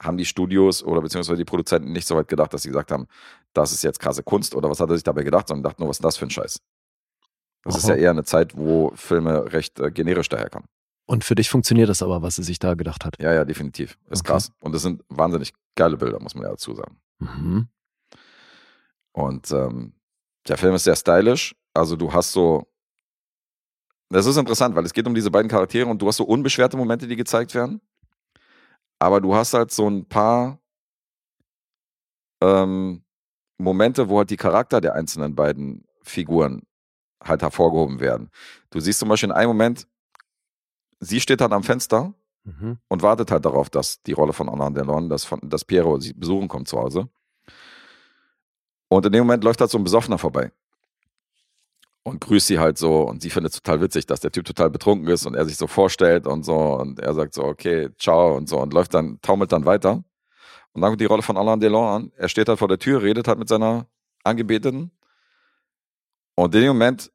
haben 0.00 0.16
die 0.16 0.24
Studios 0.24 0.82
oder 0.82 1.00
beziehungsweise 1.02 1.36
die 1.36 1.44
Produzenten 1.44 1.92
nicht 1.92 2.06
so 2.08 2.16
weit 2.16 2.28
gedacht, 2.28 2.52
dass 2.54 2.62
sie 2.62 2.68
gesagt 2.68 2.90
haben, 2.90 3.06
das 3.52 3.72
ist 3.72 3.82
jetzt 3.84 4.00
krasse 4.00 4.22
Kunst 4.22 4.54
oder 4.54 4.70
was 4.70 4.80
hat 4.80 4.88
er 4.88 4.96
sich 4.96 5.04
dabei 5.04 5.22
gedacht, 5.22 5.48
sondern 5.48 5.64
dachten 5.64 5.82
nur, 5.82 5.90
was 5.90 5.98
ist 5.98 6.04
das 6.04 6.16
für 6.16 6.26
ein 6.26 6.30
Scheiß. 6.30 6.60
Das 7.64 7.76
ist 7.76 7.84
Aha. 7.84 7.92
ja 7.94 7.96
eher 7.98 8.10
eine 8.10 8.24
Zeit, 8.24 8.56
wo 8.56 8.92
Filme 8.94 9.52
recht 9.52 9.78
äh, 9.80 9.90
generisch 9.90 10.28
daherkommen. 10.30 10.66
Und 11.06 11.24
für 11.24 11.34
dich 11.34 11.50
funktioniert 11.50 11.88
das 11.88 12.02
aber, 12.02 12.22
was 12.22 12.38
er 12.38 12.44
sich 12.44 12.58
da 12.58 12.74
gedacht 12.74 13.04
hat. 13.04 13.20
Ja, 13.20 13.32
ja, 13.34 13.44
definitiv. 13.44 13.98
Ist 14.08 14.20
Okay. 14.20 14.32
krass. 14.32 14.52
Und 14.60 14.74
es 14.74 14.82
sind 14.82 15.02
wahnsinnig 15.08 15.52
geile 15.74 15.96
Bilder, 15.96 16.20
muss 16.20 16.34
man 16.34 16.44
ja 16.44 16.50
dazu 16.50 16.74
sagen. 16.74 16.96
Mhm. 17.18 17.68
Und 19.12 19.50
ähm, 19.50 19.92
der 20.48 20.56
Film 20.56 20.74
ist 20.74 20.84
sehr 20.84 20.96
stylisch. 20.96 21.54
Also 21.74 21.96
du 21.96 22.12
hast 22.12 22.32
so. 22.32 22.66
Das 24.08 24.26
ist 24.26 24.36
interessant, 24.36 24.74
weil 24.74 24.84
es 24.84 24.92
geht 24.92 25.06
um 25.06 25.14
diese 25.14 25.30
beiden 25.30 25.48
Charaktere 25.50 25.86
und 25.88 26.00
du 26.02 26.08
hast 26.08 26.16
so 26.16 26.24
unbeschwerte 26.24 26.76
Momente, 26.76 27.06
die 27.06 27.16
gezeigt 27.16 27.54
werden. 27.54 27.80
Aber 29.00 29.20
du 29.20 29.34
hast 29.34 29.54
halt 29.54 29.72
so 29.72 29.88
ein 29.88 30.06
paar 30.06 30.60
ähm, 32.42 33.02
Momente, 33.58 34.08
wo 34.08 34.18
halt 34.18 34.30
die 34.30 34.36
Charakter 34.36 34.80
der 34.80 34.94
einzelnen 34.94 35.34
beiden 35.34 35.84
Figuren 36.02 36.62
halt 37.22 37.42
hervorgehoben 37.42 38.00
werden. 38.00 38.30
Du 38.70 38.78
siehst 38.80 38.98
zum 39.00 39.08
Beispiel 39.08 39.30
in 39.30 39.34
einem 39.34 39.48
Moment, 39.48 39.88
sie 41.00 41.20
steht 41.20 41.40
dann 41.40 41.52
am 41.52 41.62
Fenster 41.64 42.14
Mhm. 42.42 42.78
und 42.88 43.02
wartet 43.02 43.30
halt 43.30 43.44
darauf, 43.44 43.68
dass 43.68 44.02
die 44.02 44.12
Rolle 44.12 44.32
von 44.32 44.48
Alain 44.48 44.72
Delon, 44.72 45.10
dass, 45.10 45.24
von, 45.24 45.40
dass 45.42 45.62
Piero 45.62 46.00
sie 46.00 46.14
besuchen 46.14 46.48
kommt 46.48 46.68
zu 46.68 46.78
Hause. 46.78 47.10
Und 48.88 49.04
in 49.04 49.12
dem 49.12 49.26
Moment 49.26 49.44
läuft 49.44 49.60
halt 49.60 49.70
so 49.70 49.76
ein 49.76 49.84
Besoffener 49.84 50.16
vorbei. 50.16 50.50
Und 52.02 52.20
grüßt 52.20 52.46
sie 52.46 52.58
halt 52.58 52.78
so 52.78 53.02
und 53.02 53.22
sie 53.22 53.30
findet 53.30 53.52
es 53.52 53.62
total 53.62 53.80
witzig, 53.82 54.06
dass 54.06 54.20
der 54.20 54.32
Typ 54.32 54.44
total 54.46 54.70
betrunken 54.70 55.08
ist 55.08 55.26
und 55.26 55.34
er 55.34 55.44
sich 55.44 55.56
so 55.56 55.66
vorstellt 55.66 56.26
und 56.26 56.44
so 56.44 56.56
und 56.76 56.98
er 57.00 57.14
sagt 57.14 57.34
so, 57.34 57.44
okay, 57.44 57.90
ciao 57.98 58.36
und 58.36 58.48
so 58.48 58.58
und 58.60 58.72
läuft 58.72 58.94
dann, 58.94 59.20
taumelt 59.22 59.52
dann 59.52 59.64
weiter. 59.66 60.02
Und 60.72 60.82
dann 60.82 60.90
kommt 60.92 61.00
die 61.00 61.06
Rolle 61.06 61.22
von 61.22 61.36
Alain 61.36 61.60
Delon 61.60 61.88
an. 61.88 62.12
Er 62.16 62.28
steht 62.28 62.48
halt 62.48 62.58
vor 62.60 62.68
der 62.68 62.78
Tür, 62.78 63.02
redet 63.02 63.26
halt 63.28 63.38
mit 63.38 63.48
seiner 63.48 63.86
Angebeteten 64.24 64.92
und 66.36 66.54
in 66.54 66.60
dem 66.62 66.68
Moment 66.68 67.10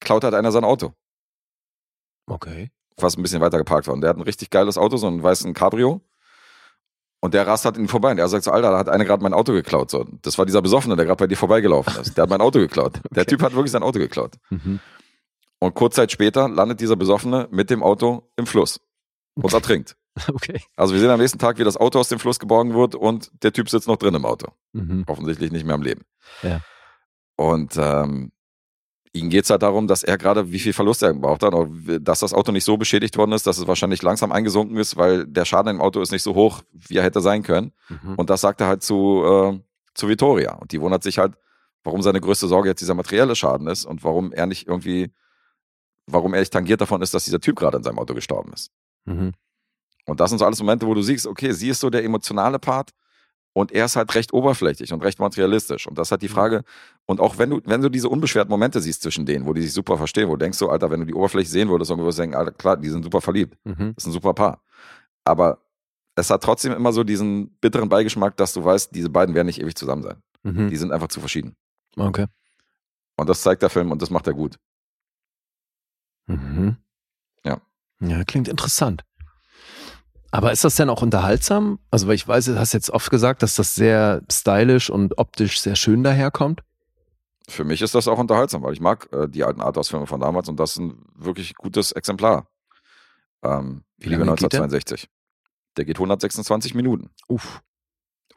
klaut 0.00 0.24
halt 0.24 0.34
einer 0.34 0.52
sein 0.52 0.64
Auto, 0.64 0.94
Okay. 2.26 2.70
was 2.96 3.16
ein 3.16 3.22
bisschen 3.22 3.40
weiter 3.40 3.58
geparkt 3.58 3.86
war. 3.86 3.94
Und 3.94 4.00
der 4.00 4.10
hat 4.10 4.16
ein 4.16 4.22
richtig 4.22 4.50
geiles 4.50 4.78
Auto, 4.78 4.96
so 4.96 5.06
einen 5.06 5.22
weißen 5.22 5.52
Cabrio. 5.54 6.00
Und 7.24 7.34
der 7.34 7.46
rast 7.46 7.64
an 7.66 7.76
ihn 7.76 7.86
vorbei. 7.86 8.10
Und 8.10 8.16
der 8.16 8.26
sagt 8.28 8.42
so, 8.44 8.50
Alter, 8.50 8.72
da 8.72 8.78
hat 8.78 8.88
einer 8.88 9.04
gerade 9.04 9.22
mein 9.22 9.32
Auto 9.32 9.52
geklaut. 9.52 9.90
So, 9.90 10.04
das 10.22 10.36
war 10.38 10.44
dieser 10.44 10.60
Besoffene, 10.60 10.96
der 10.96 11.04
gerade 11.06 11.18
bei 11.18 11.28
dir 11.28 11.36
vorbeigelaufen 11.36 12.00
ist. 12.00 12.16
Der 12.16 12.22
hat 12.22 12.30
mein 12.30 12.40
Auto 12.40 12.58
geklaut. 12.58 12.96
Der 13.12 13.22
Okay. 13.22 13.30
Typ 13.30 13.42
hat 13.42 13.54
wirklich 13.54 13.70
sein 13.70 13.84
Auto 13.84 14.00
geklaut. 14.00 14.34
Mhm. 14.50 14.80
Und 15.60 15.74
kurz 15.74 15.94
Zeit 15.94 16.10
später 16.10 16.48
landet 16.48 16.80
dieser 16.80 16.96
Besoffene 16.96 17.46
mit 17.52 17.70
dem 17.70 17.84
Auto 17.84 18.28
im 18.36 18.46
Fluss 18.46 18.80
und 19.34 19.52
ertrinkt. 19.52 19.96
Okay. 20.28 20.60
Also 20.76 20.92
wir 20.92 21.00
sehen 21.00 21.08
am 21.08 21.18
nächsten 21.18 21.38
Tag, 21.38 21.58
wie 21.58 21.64
das 21.64 21.78
Auto 21.78 21.98
aus 21.98 22.08
dem 22.08 22.18
Fluss 22.18 22.38
geborgen 22.38 22.74
wird 22.74 22.94
und 22.94 23.30
der 23.42 23.50
Typ 23.50 23.70
sitzt 23.70 23.88
noch 23.88 23.96
drin 23.96 24.14
im 24.14 24.26
Auto. 24.26 24.52
Mhm. 24.74 25.04
Offensichtlich 25.06 25.50
nicht 25.52 25.64
mehr 25.64 25.74
am 25.74 25.80
Leben. 25.80 26.02
Ja. 26.42 26.60
Und 27.36 27.78
ähm, 27.78 28.30
ihm 29.12 29.28
geht's 29.28 29.50
halt 29.50 29.62
darum, 29.62 29.86
dass 29.86 30.02
er 30.02 30.16
gerade, 30.16 30.52
wie 30.52 30.58
viel 30.58 30.72
Verlust 30.72 31.02
er 31.02 31.12
gebraucht 31.12 31.42
hat, 31.42 31.52
dass 32.00 32.20
das 32.20 32.32
Auto 32.32 32.50
nicht 32.50 32.64
so 32.64 32.76
beschädigt 32.76 33.16
worden 33.18 33.32
ist, 33.32 33.46
dass 33.46 33.58
es 33.58 33.66
wahrscheinlich 33.66 34.02
langsam 34.02 34.32
eingesunken 34.32 34.76
ist, 34.78 34.96
weil 34.96 35.26
der 35.26 35.44
Schaden 35.44 35.76
im 35.76 35.80
Auto 35.80 36.00
ist 36.00 36.12
nicht 36.12 36.22
so 36.22 36.34
hoch, 36.34 36.62
wie 36.72 36.96
er 36.96 37.02
hätte 37.02 37.20
sein 37.20 37.42
können. 37.42 37.72
Mhm. 37.88 38.14
Und 38.16 38.30
das 38.30 38.40
sagt 38.40 38.60
er 38.60 38.68
halt 38.68 38.82
zu, 38.82 39.22
äh, 39.24 39.60
zu 39.94 40.08
Vittoria. 40.08 40.54
Und 40.54 40.72
die 40.72 40.80
wundert 40.80 41.02
sich 41.02 41.18
halt, 41.18 41.34
warum 41.84 42.00
seine 42.00 42.20
größte 42.20 42.46
Sorge 42.46 42.70
jetzt 42.70 42.80
dieser 42.80 42.94
materielle 42.94 43.36
Schaden 43.36 43.66
ist 43.66 43.84
und 43.84 44.02
warum 44.02 44.32
er 44.32 44.46
nicht 44.46 44.66
irgendwie, 44.66 45.12
warum 46.06 46.32
er 46.32 46.40
nicht 46.40 46.52
tangiert 46.52 46.80
davon 46.80 47.02
ist, 47.02 47.12
dass 47.12 47.24
dieser 47.24 47.40
Typ 47.40 47.56
gerade 47.56 47.76
in 47.76 47.82
seinem 47.82 47.98
Auto 47.98 48.14
gestorben 48.14 48.52
ist. 48.52 48.70
Mhm. 49.04 49.32
Und 50.06 50.20
das 50.20 50.30
sind 50.30 50.38
so 50.38 50.46
alles 50.46 50.58
Momente, 50.60 50.86
wo 50.86 50.94
du 50.94 51.02
siehst, 51.02 51.26
okay, 51.26 51.52
sie 51.52 51.68
ist 51.68 51.80
so 51.80 51.90
der 51.90 52.04
emotionale 52.04 52.58
Part 52.58 52.90
und 53.52 53.72
er 53.72 53.84
ist 53.84 53.96
halt 53.96 54.14
recht 54.14 54.32
oberflächlich 54.32 54.92
und 54.92 55.02
recht 55.02 55.18
materialistisch. 55.18 55.86
Und 55.86 55.98
das 55.98 56.10
hat 56.10 56.22
die 56.22 56.28
Frage, 56.28 56.64
und 57.06 57.20
auch 57.20 57.38
wenn 57.38 57.50
du, 57.50 57.60
wenn 57.64 57.82
du 57.82 57.88
diese 57.88 58.08
unbeschwerten 58.08 58.50
Momente 58.50 58.80
siehst 58.80 59.02
zwischen 59.02 59.26
denen, 59.26 59.46
wo 59.46 59.52
die 59.52 59.62
sich 59.62 59.72
super 59.72 59.98
verstehen, 59.98 60.28
wo 60.28 60.32
du 60.32 60.38
denkst 60.38 60.58
so, 60.58 60.70
Alter, 60.70 60.90
wenn 60.90 61.00
du 61.00 61.06
die 61.06 61.14
Oberfläche 61.14 61.50
sehen 61.50 61.68
würdest, 61.68 61.90
dann 61.90 61.98
würdest 61.98 62.18
du 62.18 62.22
denken, 62.22 62.36
Alter, 62.36 62.52
klar, 62.52 62.76
die 62.76 62.88
sind 62.88 63.02
super 63.02 63.20
verliebt. 63.20 63.56
Mhm. 63.64 63.94
Das 63.94 64.04
ist 64.04 64.08
ein 64.08 64.12
super 64.12 64.34
Paar. 64.34 64.62
Aber 65.24 65.58
es 66.14 66.30
hat 66.30 66.42
trotzdem 66.42 66.72
immer 66.72 66.92
so 66.92 67.04
diesen 67.04 67.50
bitteren 67.60 67.88
Beigeschmack, 67.88 68.36
dass 68.36 68.52
du 68.54 68.64
weißt, 68.64 68.94
diese 68.94 69.10
beiden 69.10 69.34
werden 69.34 69.46
nicht 69.46 69.60
ewig 69.60 69.74
zusammen 69.76 70.02
sein. 70.02 70.22
Mhm. 70.42 70.68
Die 70.70 70.76
sind 70.76 70.92
einfach 70.92 71.08
zu 71.08 71.20
verschieden. 71.20 71.54
Okay. 71.96 72.26
Und 73.16 73.28
das 73.28 73.42
zeigt 73.42 73.62
der 73.62 73.70
Film 73.70 73.90
und 73.90 74.00
das 74.02 74.10
macht 74.10 74.26
er 74.26 74.34
gut. 74.34 74.58
Mhm. 76.26 76.76
Ja. 77.44 77.60
Ja, 78.00 78.24
klingt 78.24 78.48
interessant. 78.48 79.02
Aber 80.32 80.50
ist 80.50 80.64
das 80.64 80.76
denn 80.76 80.88
auch 80.88 81.02
unterhaltsam? 81.02 81.78
Also, 81.90 82.08
weil 82.08 82.14
ich 82.14 82.26
weiß, 82.26 82.46
du 82.46 82.58
hast 82.58 82.72
jetzt 82.72 82.90
oft 82.90 83.10
gesagt, 83.10 83.42
dass 83.42 83.54
das 83.54 83.74
sehr 83.74 84.22
stylisch 84.30 84.88
und 84.88 85.18
optisch 85.18 85.60
sehr 85.60 85.76
schön 85.76 86.02
daherkommt. 86.02 86.62
Für 87.48 87.64
mich 87.64 87.82
ist 87.82 87.94
das 87.94 88.08
auch 88.08 88.18
unterhaltsam, 88.18 88.62
weil 88.62 88.72
ich 88.72 88.80
mag 88.80 89.12
äh, 89.12 89.28
die 89.28 89.44
alten 89.44 89.60
Arthouse-Filme 89.60 90.06
von 90.06 90.20
damals 90.20 90.48
und 90.48 90.58
das 90.58 90.72
ist 90.72 90.78
ein 90.78 91.04
wirklich 91.14 91.54
gutes 91.54 91.92
Exemplar. 91.92 92.48
Ähm, 93.42 93.84
Wie 93.98 94.08
Liebe 94.08 94.24
lange 94.24 94.36
geht 94.36 94.52
der? 94.52 94.62
1962. 94.62 95.10
Der 95.76 95.84
geht 95.84 95.96
126 95.96 96.74
Minuten. 96.74 97.10
Uff. 97.28 97.60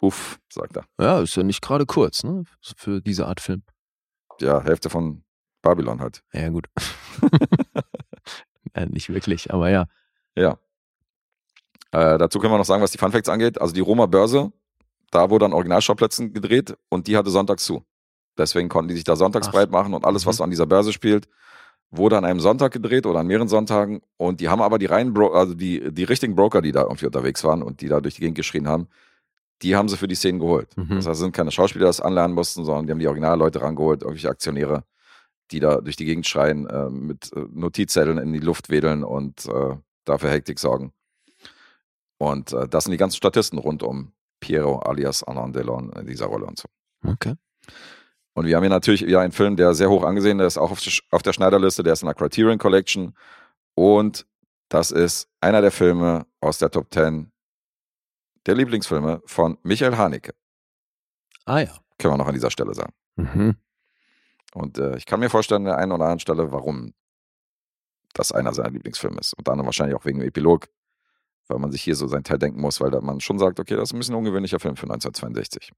Uff, 0.01 0.39
sagt 0.51 0.75
er. 0.75 0.85
Ja, 0.99 1.21
ist 1.21 1.35
ja 1.35 1.43
nicht 1.43 1.61
gerade 1.61 1.85
kurz, 1.85 2.23
ne? 2.25 2.43
Für 2.75 3.01
diese 3.01 3.25
Art 3.27 3.39
Film. 3.39 3.63
Ja, 4.41 4.61
Hälfte 4.61 4.89
von 4.89 5.23
Babylon 5.61 6.01
halt. 6.01 6.23
Ja, 6.33 6.49
gut. 6.49 6.67
äh, 8.73 8.85
nicht 8.87 9.09
wirklich, 9.09 9.53
aber 9.53 9.69
ja. 9.69 9.87
Ja. 10.35 10.57
Äh, 11.95 12.17
dazu 12.17 12.39
können 12.39 12.51
wir 12.51 12.57
noch 12.57 12.65
sagen, 12.65 12.83
was 12.83 12.91
die 12.91 12.97
Funfacts 12.97 13.29
angeht. 13.29 13.61
Also 13.61 13.73
die 13.73 13.79
Roma 13.79 14.05
Börse, 14.05 14.51
da 15.11 15.29
wurde 15.29 15.45
an 15.45 15.53
Originalschauplätzen 15.53 16.33
gedreht 16.33 16.75
und 16.89 17.07
die 17.07 17.15
hatte 17.15 17.29
sonntags 17.29 17.63
zu. 17.63 17.83
Deswegen 18.37 18.67
konnten 18.67 18.89
die 18.89 18.95
sich 18.95 19.05
da 19.05 19.15
sonntags 19.15 19.47
Ach. 19.47 19.51
breit 19.53 19.71
machen 19.71 19.93
und 19.93 20.03
alles, 20.03 20.25
was 20.25 20.35
Mhm. 20.35 20.37
so 20.39 20.43
an 20.43 20.49
dieser 20.49 20.65
Börse 20.65 20.91
spielt, 20.91 21.29
wurde 21.91 22.17
an 22.17 22.25
einem 22.25 22.41
Sonntag 22.41 22.73
gedreht 22.73 23.05
oder 23.05 23.19
an 23.19 23.27
mehreren 23.27 23.47
Sonntagen. 23.47 24.01
Und 24.17 24.41
die 24.41 24.49
haben 24.49 24.61
aber 24.61 24.77
die 24.77 24.87
reinen, 24.87 25.13
Bro 25.13 25.31
also 25.33 25.53
die, 25.53 25.89
die 25.93 26.03
richtigen 26.03 26.35
Broker, 26.35 26.61
die 26.61 26.73
da 26.73 26.81
irgendwie 26.81 27.05
unterwegs 27.05 27.45
waren 27.45 27.63
und 27.63 27.79
die 27.79 27.87
da 27.87 28.01
durch 28.01 28.15
die 28.15 28.21
Gegend 28.21 28.35
geschrien 28.35 28.67
haben, 28.67 28.87
die 29.61 29.77
haben 29.77 29.87
sie 29.87 29.95
für 29.95 30.09
die 30.09 30.15
Szenen 30.15 30.39
geholt. 30.39 30.75
Mhm. 30.75 30.95
Das 30.97 31.07
heißt, 31.07 31.21
sind 31.21 31.31
keine 31.33 31.51
Schauspieler, 31.51 31.85
die 31.85 31.89
das 31.89 32.01
anlernen 32.01 32.35
mussten, 32.35 32.65
sondern 32.65 32.87
die 32.87 32.91
haben 32.91 32.99
die 32.99 33.07
Originalleute 33.07 33.61
rangeholt, 33.61 34.01
irgendwelche 34.01 34.29
Aktionäre, 34.29 34.83
die 35.51 35.61
da 35.61 35.79
durch 35.79 35.95
die 35.95 36.03
Gegend 36.03 36.27
schreien, 36.27 36.67
äh, 36.67 36.89
mit 36.89 37.31
äh, 37.33 37.45
Notizzetteln 37.53 38.17
in 38.17 38.33
die 38.33 38.39
Luft 38.39 38.69
wedeln 38.69 39.05
und 39.05 39.45
äh, 39.45 39.77
dafür 40.03 40.31
Hektik 40.31 40.59
sorgen. 40.59 40.91
Und 42.17 42.53
äh, 42.53 42.67
das 42.67 42.85
sind 42.85 42.91
die 42.91 42.97
ganzen 42.97 43.17
Statisten 43.17 43.59
rund 43.59 43.83
um 43.83 44.13
Piero 44.39 44.79
alias 44.79 45.23
Alain 45.23 45.53
Delon 45.53 45.91
in 45.93 46.05
dieser 46.07 46.25
Rolle 46.27 46.45
und 46.45 46.57
so. 46.59 46.67
Okay. 47.05 47.35
Und 48.33 48.45
wir 48.45 48.55
haben 48.55 48.63
hier 48.63 48.69
natürlich 48.69 49.05
wieder 49.05 49.21
einen 49.21 49.31
Film, 49.31 49.55
der 49.55 49.73
sehr 49.73 49.89
hoch 49.89 50.03
angesehen 50.03 50.39
ist, 50.39 50.57
auch 50.57 50.71
auf, 50.71 50.81
der 50.81 50.91
Sch- 50.91 51.03
auf 51.11 51.23
der 51.23 51.33
Schneiderliste, 51.33 51.83
der 51.83 51.93
ist 51.93 52.01
in 52.01 52.07
der 52.07 52.15
Criterion 52.15 52.57
Collection. 52.57 53.15
Und 53.75 54.25
das 54.69 54.91
ist 54.91 55.29
einer 55.41 55.61
der 55.61 55.71
Filme 55.71 56.25
aus 56.41 56.57
der 56.57 56.69
Top 56.71 56.93
10 56.93 57.31
der 58.45 58.55
Lieblingsfilme 58.55 59.21
von 59.25 59.57
Michael 59.63 59.95
Haneke. 59.97 60.33
Ah 61.45 61.59
ja. 61.59 61.77
Können 61.97 62.13
wir 62.13 62.17
noch 62.17 62.27
an 62.27 62.33
dieser 62.33 62.51
Stelle 62.51 62.73
sagen. 62.73 62.93
Mhm. 63.15 63.55
Und 64.53 64.77
äh, 64.77 64.97
ich 64.97 65.05
kann 65.05 65.19
mir 65.19 65.29
vorstellen, 65.29 65.61
an 65.63 65.65
der 65.71 65.77
einen 65.77 65.91
oder 65.91 66.03
anderen 66.03 66.19
Stelle, 66.19 66.51
warum 66.51 66.93
das 68.13 68.31
einer 68.31 68.53
seiner 68.53 68.69
Lieblingsfilme 68.71 69.19
ist. 69.19 69.33
Und 69.33 69.47
dann 69.47 69.63
wahrscheinlich 69.65 69.95
auch 69.95 70.05
wegen 70.05 70.19
dem 70.19 70.27
Epilog, 70.27 70.67
weil 71.47 71.59
man 71.59 71.71
sich 71.71 71.81
hier 71.83 71.95
so 71.95 72.07
sein 72.07 72.23
Teil 72.23 72.39
denken 72.39 72.61
muss, 72.61 72.81
weil 72.81 72.91
da 72.91 73.01
man 73.01 73.19
schon 73.19 73.39
sagt, 73.39 73.59
okay, 73.59 73.75
das 73.75 73.89
ist 73.89 73.93
ein 73.93 73.99
bisschen 73.99 74.15
ungewöhnlicher 74.15 74.59
Film 74.59 74.75
für 74.75 74.83
1962. 74.83 75.71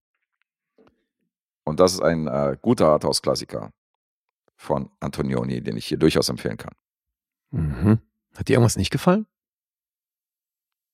Und 1.63 1.79
das 1.79 1.93
ist 1.93 2.01
ein 2.01 2.27
äh, 2.27 2.57
guter 2.61 2.87
Arthouse-Klassiker 2.87 3.71
von 4.55 4.89
Antonioni, 4.99 5.61
den 5.61 5.77
ich 5.77 5.85
hier 5.85 5.97
durchaus 5.97 6.29
empfehlen 6.29 6.57
kann. 6.57 6.73
Mhm. 7.51 7.99
Hat 8.35 8.47
dir 8.47 8.53
irgendwas 8.53 8.77
nicht 8.77 8.91
gefallen? 8.91 9.25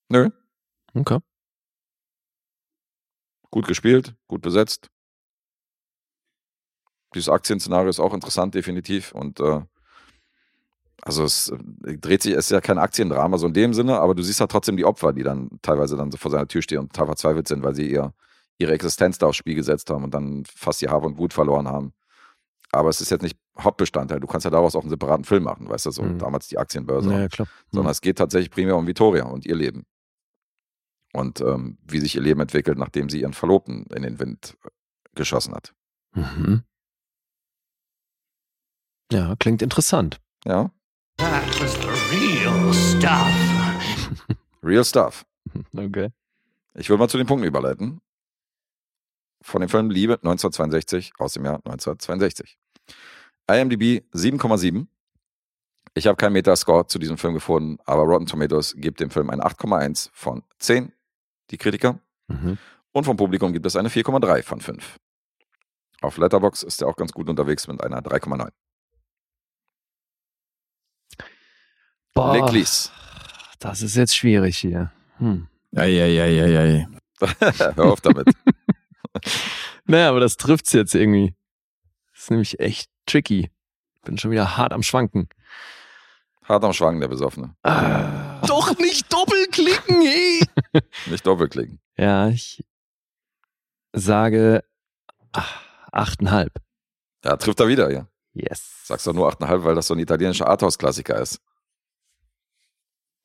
Nö, 0.10 0.30
Okay. 0.96 1.20
gut 3.50 3.68
gespielt, 3.68 4.16
gut 4.28 4.42
besetzt. 4.42 4.90
Dieses 7.16 7.30
Aktienszenario 7.30 7.90
ist 7.90 8.00
auch 8.00 8.14
interessant, 8.14 8.56
definitiv. 8.56 9.12
Und 9.14 9.40
äh, 9.40 9.62
also 11.06 11.24
es 11.26 11.50
äh, 11.50 11.98
dreht 11.98 12.24
sich, 12.24 12.34
es 12.34 12.46
ist 12.46 12.52
ja 12.52 12.62
kein 12.62 12.78
Aktiendrama 12.78 13.38
so 13.38 13.48
in 13.48 13.54
dem 13.54 13.74
Sinne, 13.74 14.00
aber 14.00 14.16
du 14.16 14.24
siehst 14.24 14.40
ja 14.40 14.48
trotzdem 14.48 14.78
die 14.78 14.86
Opfer, 14.86 15.14
die 15.14 15.24
dann 15.24 15.50
teilweise 15.62 15.98
dann 15.98 16.12
so 16.12 16.18
vor 16.18 16.32
seiner 16.32 16.48
Tür 16.48 16.62
stehen 16.62 16.80
und 16.80 16.94
total 16.94 17.08
verzweifelt 17.08 17.48
sind, 17.48 17.62
weil 17.64 17.76
sie 17.76 17.90
ihr, 17.92 18.14
ihre 18.58 18.74
Existenz 18.74 19.18
da 19.18 19.28
aufs 19.28 19.38
Spiel 19.38 19.56
gesetzt 19.56 19.90
haben 19.90 20.04
und 20.04 20.14
dann 20.14 20.44
fast 20.46 20.82
ihr 20.82 20.92
Hab 20.92 21.04
und 21.04 21.16
Gut 21.16 21.34
verloren 21.34 21.68
haben. 21.68 21.94
Aber 22.72 22.90
es 22.90 23.02
ist 23.02 23.12
jetzt 23.12 23.22
nicht 23.22 23.38
Hauptbestandteil. 23.60 24.20
Du 24.20 24.26
kannst 24.28 24.46
ja 24.46 24.52
daraus 24.52 24.76
auch 24.76 24.82
einen 24.82 24.90
separaten 24.90 25.26
Film 25.26 25.44
machen, 25.44 25.70
weißt 25.70 25.86
du, 25.86 25.92
so 25.92 26.02
Mhm. 26.04 26.18
damals 26.18 26.48
die 26.48 26.58
Aktienbörse. 26.58 27.12
Ja, 27.12 27.28
klar. 27.28 27.48
sondern 27.72 27.92
es 27.92 28.02
geht 28.02 28.18
tatsächlich 28.18 28.50
primär 28.50 28.76
um 28.78 28.88
Vittoria 28.88 29.26
und 29.26 29.46
ihr 29.46 29.56
Leben. 29.56 29.86
Und 31.14 31.42
ähm, 31.42 31.78
wie 31.84 32.00
sich 32.00 32.16
ihr 32.16 32.22
Leben 32.24 32.40
entwickelt, 32.40 32.80
nachdem 32.80 33.10
sie 33.10 33.22
ihren 33.22 33.34
Verlobten 33.34 33.86
in 33.96 34.02
den 34.02 34.20
Wind 34.20 34.58
äh, 34.64 34.70
geschossen 35.14 35.54
hat. 35.54 35.74
Mhm. 36.16 36.64
Ja, 39.12 39.36
klingt 39.38 39.62
interessant. 39.62 40.20
Ja, 40.46 40.72
That 41.18 41.62
was 41.62 41.74
the 41.76 41.90
real 42.12 42.74
stuff. 42.74 44.28
real 44.64 44.84
stuff. 44.84 45.26
Okay. 45.76 46.10
Ich 46.76 46.90
will 46.90 46.98
mal 46.98 47.10
zu 47.10 47.18
den 47.18 47.28
Punkten 47.28 47.48
überleiten. 47.48 48.02
Von 49.42 49.62
dem 49.62 49.70
Film 49.70 49.90
Liebe 49.90 50.14
1962 50.14 51.14
aus 51.20 51.34
dem 51.34 51.46
Jahr 51.46 51.58
1962. 51.66 52.58
IMDb 53.48 54.04
7,7. 54.14 54.88
Ich 55.96 56.08
habe 56.08 56.16
keinen 56.16 56.34
Metascore 56.34 56.88
zu 56.88 56.98
diesem 56.98 57.18
Film 57.18 57.34
gefunden, 57.34 57.78
aber 57.86 58.04
Rotten 58.04 58.26
Tomatoes 58.26 58.74
gibt 58.78 59.00
dem 59.00 59.12
Film 59.12 59.30
eine 59.30 59.44
8,1 59.44 60.10
von 60.14 60.44
10, 60.58 60.92
die 61.52 61.58
Kritiker. 61.58 62.00
Mhm. 62.28 62.58
Und 62.94 63.04
vom 63.04 63.18
Publikum 63.18 63.54
gibt 63.54 63.66
es 63.66 63.76
eine 63.76 63.90
4,3 63.90 64.44
von 64.44 64.62
5. 64.62 64.98
Auf 66.02 66.18
Letterbox 66.18 66.64
ist 66.64 66.82
er 66.82 66.88
auch 66.88 66.96
ganz 66.96 67.12
gut 67.12 67.30
unterwegs 67.30 67.68
mit 67.68 67.84
einer 67.84 68.02
3,9. 68.02 68.50
Boah, 72.14 72.34
Leclis. 72.34 72.92
das 73.60 73.82
ist 73.82 73.96
jetzt 73.96 74.16
schwierig 74.16 74.58
hier. 74.58 74.92
Hm. 75.18 75.48
Eieieiei. 75.76 76.88
Hör 77.76 77.86
auf 77.92 78.02
damit. 78.02 78.28
Naja, 79.86 80.10
aber 80.10 80.22
das 80.22 80.38
trifft's 80.38 80.74
jetzt 80.74 80.96
irgendwie. 80.96 81.36
Das 82.14 82.24
ist 82.24 82.32
nämlich 82.32 82.60
echt 82.60 82.90
tricky. 83.06 83.52
Bin 84.04 84.18
schon 84.18 84.32
wieder 84.32 84.58
hart 84.58 84.74
am 84.74 84.82
Schwanken. 84.82 85.30
Hart 86.44 86.64
am 86.64 86.74
Schwangen, 86.74 87.00
der 87.00 87.10
Besoffene. 87.10 87.56
Ah. 87.64 88.42
Doch 88.48 88.78
nicht 88.78 89.12
doppelklicken, 89.12 90.02
hey! 90.02 90.42
Nicht 91.06 91.26
doppelklicken. 91.26 91.80
Ja, 91.98 92.30
ich 92.30 92.66
sage 93.94 94.64
ach, 95.32 95.62
achteinhalb. 95.92 96.54
Ja, 97.24 97.38
trifft 97.38 97.60
er 97.60 97.68
wieder, 97.68 97.92
ja. 97.92 98.08
Yes. 98.34 98.86
Sagst 98.86 99.06
doch 99.08 99.14
nur 99.14 99.30
8,5, 99.30 99.64
weil 99.64 99.76
das 99.76 99.88
so 99.88 99.94
ein 99.94 100.00
italienischer 100.00 100.48
Arthouse-Klassiker 100.48 101.20
ist. 101.22 101.40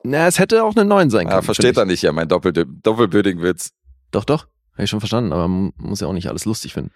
Na, 0.04 0.26
es 0.26 0.38
hätte 0.38 0.64
auch 0.64 0.76
eine 0.76 0.84
9 0.84 1.10
sein 1.10 1.26
können. 1.26 1.36
Ja, 1.38 1.42
versteht 1.42 1.76
er 1.76 1.84
nicht 1.84 2.02
ja, 2.02 2.12
mein 2.12 2.28
Doppel 2.28 2.52
Doppelböding-Witz. 2.52 3.70
Doch, 4.10 4.24
doch. 4.24 4.46
Habe 4.74 4.84
ich 4.84 4.90
schon 4.90 5.00
verstanden, 5.00 5.32
aber 5.32 5.48
man 5.48 5.72
muss 5.76 6.00
ja 6.00 6.06
auch 6.06 6.12
nicht 6.12 6.28
alles 6.28 6.44
lustig 6.44 6.72
finden. 6.72 6.92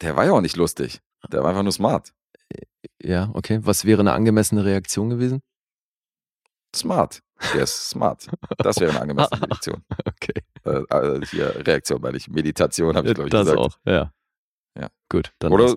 Der 0.00 0.16
war 0.16 0.24
ja 0.24 0.32
auch 0.32 0.40
nicht 0.40 0.56
lustig. 0.56 1.00
Der 1.30 1.42
war 1.42 1.50
einfach 1.50 1.62
nur 1.62 1.72
smart. 1.72 2.12
Ja, 3.02 3.30
okay. 3.34 3.60
Was 3.62 3.84
wäre 3.84 4.00
eine 4.00 4.12
angemessene 4.12 4.64
Reaktion 4.64 5.10
gewesen? 5.10 5.42
Smart. 6.74 7.20
Der 7.54 7.62
ist 7.64 7.90
smart. 7.90 8.28
Das 8.58 8.80
wäre 8.80 8.90
eine 8.92 9.00
angemessene 9.02 9.42
Reaktion. 9.48 9.82
Okay. 10.06 10.42
Äh, 10.64 10.70
äh, 10.90 11.26
hier, 11.26 11.66
Reaktion, 11.66 12.02
weil 12.02 12.16
ich 12.16 12.28
Meditation 12.28 12.96
habe 12.96 13.08
ich, 13.08 13.14
glaube 13.14 13.28
ich, 13.28 13.32
das 13.32 13.42
gesagt. 13.46 13.58
auch, 13.58 13.76
ja. 13.84 14.12
Ja. 14.78 14.88
Gut, 15.10 15.32
dann 15.38 15.52
Oder, 15.52 15.76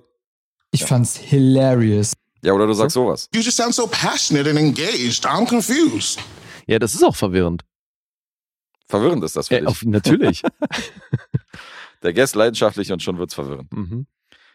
Ich 0.72 0.82
Ja. 0.82 0.88
fand's 0.88 1.18
hilarious. 1.18 2.14
Ja, 2.42 2.54
oder 2.54 2.68
du 2.68 2.74
sagst 2.74 2.94
sowas. 2.94 3.30
You 3.34 3.42
just 3.42 3.58
sound 3.58 3.74
so 3.76 3.88
passionate 3.88 4.50
and 4.50 4.58
engaged. 4.60 5.26
I'm 5.26 5.48
confused. 5.48 6.20
Ja, 6.68 6.80
das 6.80 6.94
ist 6.94 7.04
auch 7.04 7.16
verwirrend. 7.16 7.64
Verwirrend 8.88 9.24
ist 9.24 9.36
das 9.36 9.48
für 9.50 9.56
Ja, 9.56 9.60
dich. 9.62 9.70
auf, 9.70 9.84
natürlich. 9.84 10.42
Der 12.04 12.14
Guest 12.14 12.36
leidenschaftlich 12.36 12.92
und 12.92 13.04
schon 13.04 13.18
wird's 13.18 13.34
verwirrend. 13.34 13.72
mhm. 13.74 14.08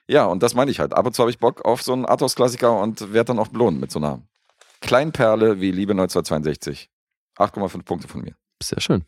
Ja, 0.07 0.26
und 0.26 0.43
das 0.43 0.55
meine 0.55 0.70
ich 0.70 0.80
halt. 0.80 0.93
Ab 0.93 1.07
und 1.07 1.14
zu 1.14 1.22
habe 1.22 1.30
ich 1.30 1.39
Bock 1.39 1.64
auf 1.64 1.82
so 1.82 1.95
einen 1.95 2.05
Arthouse-Klassiker 2.05 2.78
und 2.78 3.12
werde 3.14 3.28
dann 3.28 3.39
auch 3.39 3.49
belohnt 3.49 3.80
mit 3.80 3.91
so 3.91 3.99
einer 3.99 4.20
Kleinperle 4.82 5.61
wie 5.62 5.70
Liebe 5.70 5.93
1962. 5.93 6.91
8,5 7.39 7.82
Punkte 7.85 8.07
von 8.09 8.20
mir. 8.20 8.35
Sehr 8.62 8.82
schön. 8.82 9.07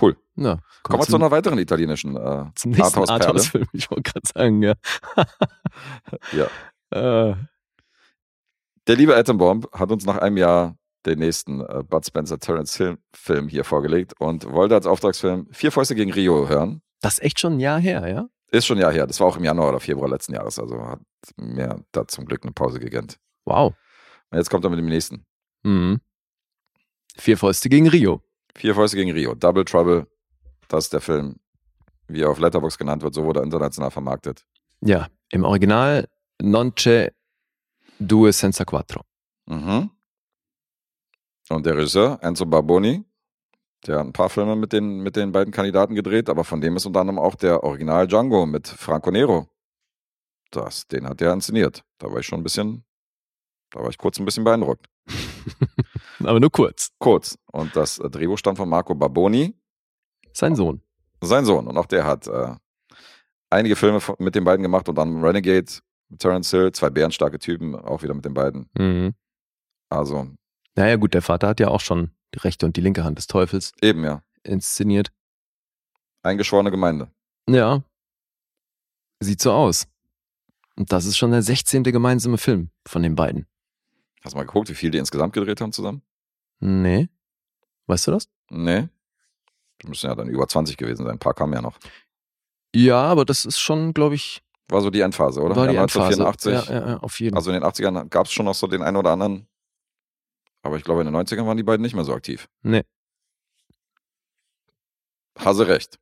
Cool. 0.00 0.16
Ja, 0.36 0.58
Kommen 0.82 1.00
wir 1.02 1.06
zu 1.06 1.16
einer 1.16 1.30
weiteren 1.30 1.58
italienischen 1.58 2.16
äh, 2.16 2.44
zum 2.54 2.70
nächsten 2.72 2.82
Arthouse-Perle. 3.00 3.24
Arthouse-Film. 3.24 3.66
Ich 3.72 3.90
wollte 3.90 4.02
gerade 4.12 4.28
sagen, 4.32 4.62
ja. 4.62 4.74
Ja. 6.32 6.48
Äh, 6.90 7.34
Der 8.86 8.96
liebe 8.96 9.16
Atombomb 9.16 9.68
hat 9.72 9.90
uns 9.92 10.04
nach 10.06 10.18
einem 10.18 10.36
Jahr 10.36 10.76
den 11.06 11.18
nächsten 11.20 11.60
äh, 11.60 11.82
Bud 11.88 12.04
Spencer 12.06 12.38
Terrence 12.38 12.76
Hill 12.76 12.98
Film 13.14 13.48
hier 13.48 13.64
vorgelegt 13.64 14.14
und 14.18 14.50
wollte 14.50 14.74
als 14.74 14.86
Auftragsfilm 14.86 15.46
Vier 15.52 15.70
Fäuste 15.72 15.94
gegen 15.94 16.12
Rio 16.12 16.48
hören. 16.48 16.82
das 17.00 17.14
ist 17.14 17.22
echt 17.24 17.40
schon 17.40 17.54
ein 17.54 17.60
Jahr 17.60 17.78
her, 17.78 18.06
ja? 18.08 18.28
Ist 18.50 18.66
schon 18.66 18.78
ein 18.78 18.80
Jahr 18.82 18.92
her. 18.92 19.06
Das 19.06 19.20
war 19.20 19.26
auch 19.26 19.36
im 19.36 19.44
Januar 19.44 19.68
oder 19.68 19.80
Februar 19.80 20.08
letzten 20.08 20.32
Jahres. 20.34 20.58
Also 20.58 20.80
hat 20.82 21.00
mir 21.36 21.84
da 21.92 22.06
zum 22.08 22.24
Glück 22.24 22.42
eine 22.44 22.52
Pause 22.52 22.80
gegönnt. 22.80 23.18
Wow. 23.44 23.74
Und 24.30 24.38
jetzt 24.38 24.48
kommt 24.48 24.64
er 24.64 24.70
mit 24.70 24.78
dem 24.78 24.86
nächsten. 24.88 25.26
Mhm. 25.64 26.00
Vier 27.16 27.36
Fäuste 27.36 27.68
gegen 27.68 27.88
Rio. 27.88 28.22
Vier 28.56 28.74
Fäuste 28.74 28.96
gegen 28.96 29.12
Rio. 29.12 29.34
Double 29.34 29.64
Trouble. 29.66 30.06
Das 30.68 30.84
ist 30.84 30.92
der 30.94 31.02
Film, 31.02 31.36
wie 32.06 32.22
er 32.22 32.30
auf 32.30 32.38
Letterboxd 32.38 32.78
genannt 32.78 33.02
wird. 33.02 33.12
So 33.14 33.24
wurde 33.24 33.40
er 33.40 33.44
international 33.44 33.90
vermarktet. 33.90 34.46
Ja, 34.80 35.08
im 35.30 35.44
Original 35.44 36.08
Non 36.42 36.72
c'è 36.72 37.12
due 37.96 38.32
senza 38.32 38.64
quattro. 38.64 39.04
Mhm. 39.46 39.90
Und 41.50 41.64
der 41.64 41.76
Regisseur, 41.76 42.18
Enzo 42.22 42.44
Barboni, 42.46 43.04
der 43.86 43.98
hat 43.98 44.06
ein 44.06 44.12
paar 44.12 44.28
Filme 44.28 44.54
mit 44.54 44.72
den, 44.72 45.00
mit 45.02 45.16
den 45.16 45.32
beiden 45.32 45.52
Kandidaten 45.52 45.94
gedreht, 45.94 46.28
aber 46.28 46.44
von 46.44 46.60
dem 46.60 46.76
ist 46.76 46.84
unter 46.86 47.00
anderem 47.00 47.18
auch 47.18 47.34
der 47.36 47.62
Original 47.64 48.06
Django 48.06 48.44
mit 48.46 48.68
Franco 48.68 49.10
Nero. 49.10 49.48
Das, 50.50 50.86
den 50.88 51.08
hat 51.08 51.20
er 51.22 51.32
inszeniert. 51.32 51.84
Da 51.98 52.10
war 52.10 52.18
ich 52.18 52.26
schon 52.26 52.40
ein 52.40 52.42
bisschen, 52.42 52.84
da 53.70 53.80
war 53.80 53.88
ich 53.88 53.98
kurz 53.98 54.18
ein 54.18 54.24
bisschen 54.24 54.44
beeindruckt. 54.44 54.86
Aber 56.20 56.38
nur 56.40 56.50
kurz. 56.50 56.90
Kurz. 56.98 57.38
Und 57.52 57.74
das 57.76 57.98
äh, 57.98 58.10
Drehbuch 58.10 58.38
stammt 58.38 58.58
von 58.58 58.68
Marco 58.68 58.94
Barboni, 58.94 59.54
Sein 60.32 60.54
Sohn. 60.54 60.82
sein 61.22 61.44
Sohn. 61.44 61.66
Und 61.66 61.76
auch 61.78 61.86
der 61.86 62.04
hat 62.04 62.26
äh, 62.26 62.54
einige 63.50 63.74
Filme 63.76 64.00
mit 64.18 64.34
den 64.34 64.44
beiden 64.44 64.62
gemacht, 64.62 64.88
unter 64.88 65.02
anderem 65.02 65.24
Renegade, 65.24 65.70
mit 66.08 66.20
Terence 66.20 66.50
Hill, 66.50 66.72
zwei 66.72 66.90
bärenstarke 66.90 67.38
Typen, 67.38 67.74
auch 67.74 68.02
wieder 68.02 68.14
mit 68.14 68.24
den 68.24 68.34
beiden. 68.34 68.68
Mhm. 68.78 69.14
Also 69.90 70.28
Naja, 70.74 70.96
gut, 70.96 71.14
der 71.14 71.22
Vater 71.22 71.48
hat 71.48 71.60
ja 71.60 71.68
auch 71.68 71.80
schon 71.80 72.12
die 72.34 72.38
rechte 72.40 72.66
und 72.66 72.76
die 72.76 72.80
linke 72.80 73.04
Hand 73.04 73.18
des 73.18 73.26
Teufels 73.26 73.72
eben 73.80 74.04
ja, 74.04 74.22
inszeniert. 74.42 75.10
eingeschworene 76.22 76.70
Gemeinde. 76.70 77.10
Ja. 77.48 77.82
Sieht 79.20 79.40
so 79.40 79.52
aus. 79.52 79.88
Und 80.76 80.92
das 80.92 81.06
ist 81.06 81.16
schon 81.16 81.30
der 81.32 81.42
16. 81.42 81.82
gemeinsame 81.84 82.38
Film 82.38 82.70
von 82.86 83.02
den 83.02 83.16
beiden. 83.16 83.46
Hast 84.22 84.34
du 84.34 84.36
mal 84.36 84.44
geguckt, 84.44 84.68
wie 84.68 84.74
viel 84.74 84.90
die 84.90 84.98
insgesamt 84.98 85.32
gedreht 85.32 85.60
haben 85.60 85.72
zusammen? 85.72 86.02
Nee. 86.60 87.08
Weißt 87.86 88.06
du 88.06 88.10
das? 88.12 88.28
Nee. 88.50 88.88
Die 89.82 89.88
müssen 89.88 90.06
ja 90.06 90.14
dann 90.14 90.28
über 90.28 90.46
20 90.46 90.76
gewesen 90.76 91.04
sein. 91.04 91.12
Ein 91.12 91.18
paar 91.18 91.34
kamen 91.34 91.52
ja 91.54 91.62
noch. 91.62 91.78
Ja, 92.74 93.00
aber 93.02 93.24
das 93.24 93.44
ist 93.44 93.58
schon, 93.58 93.94
glaube 93.94 94.14
ich, 94.14 94.42
War 94.68 94.80
so 94.82 94.90
die 94.90 95.00
Endphase, 95.00 95.40
oder? 95.40 95.56
war 95.56 95.68
die 95.68 95.74
ja, 95.74 95.82
Endphase. 95.82 96.22
1984. 96.22 96.70
Ja, 96.70 96.88
ja, 96.88 96.96
auf 96.98 97.18
jeden 97.20 97.32
Fall. 97.32 97.38
Also 97.38 97.50
in 97.50 97.60
den 97.60 97.64
80ern 97.64 98.08
gab 98.08 98.26
es 98.26 98.32
schon 98.32 98.44
noch 98.46 98.54
so 98.54 98.66
den 98.66 98.82
einen 98.82 98.96
oder 98.96 99.10
anderen. 99.12 99.48
Aber 100.62 100.76
ich 100.76 100.84
glaube, 100.84 101.00
in 101.00 101.06
den 101.06 101.16
90ern 101.16 101.46
waren 101.46 101.56
die 101.56 101.62
beiden 101.62 101.82
nicht 101.82 101.94
mehr 101.94 102.04
so 102.04 102.12
aktiv. 102.12 102.48
Nee. 102.62 102.84
Hase 105.38 105.68
recht. 105.68 105.98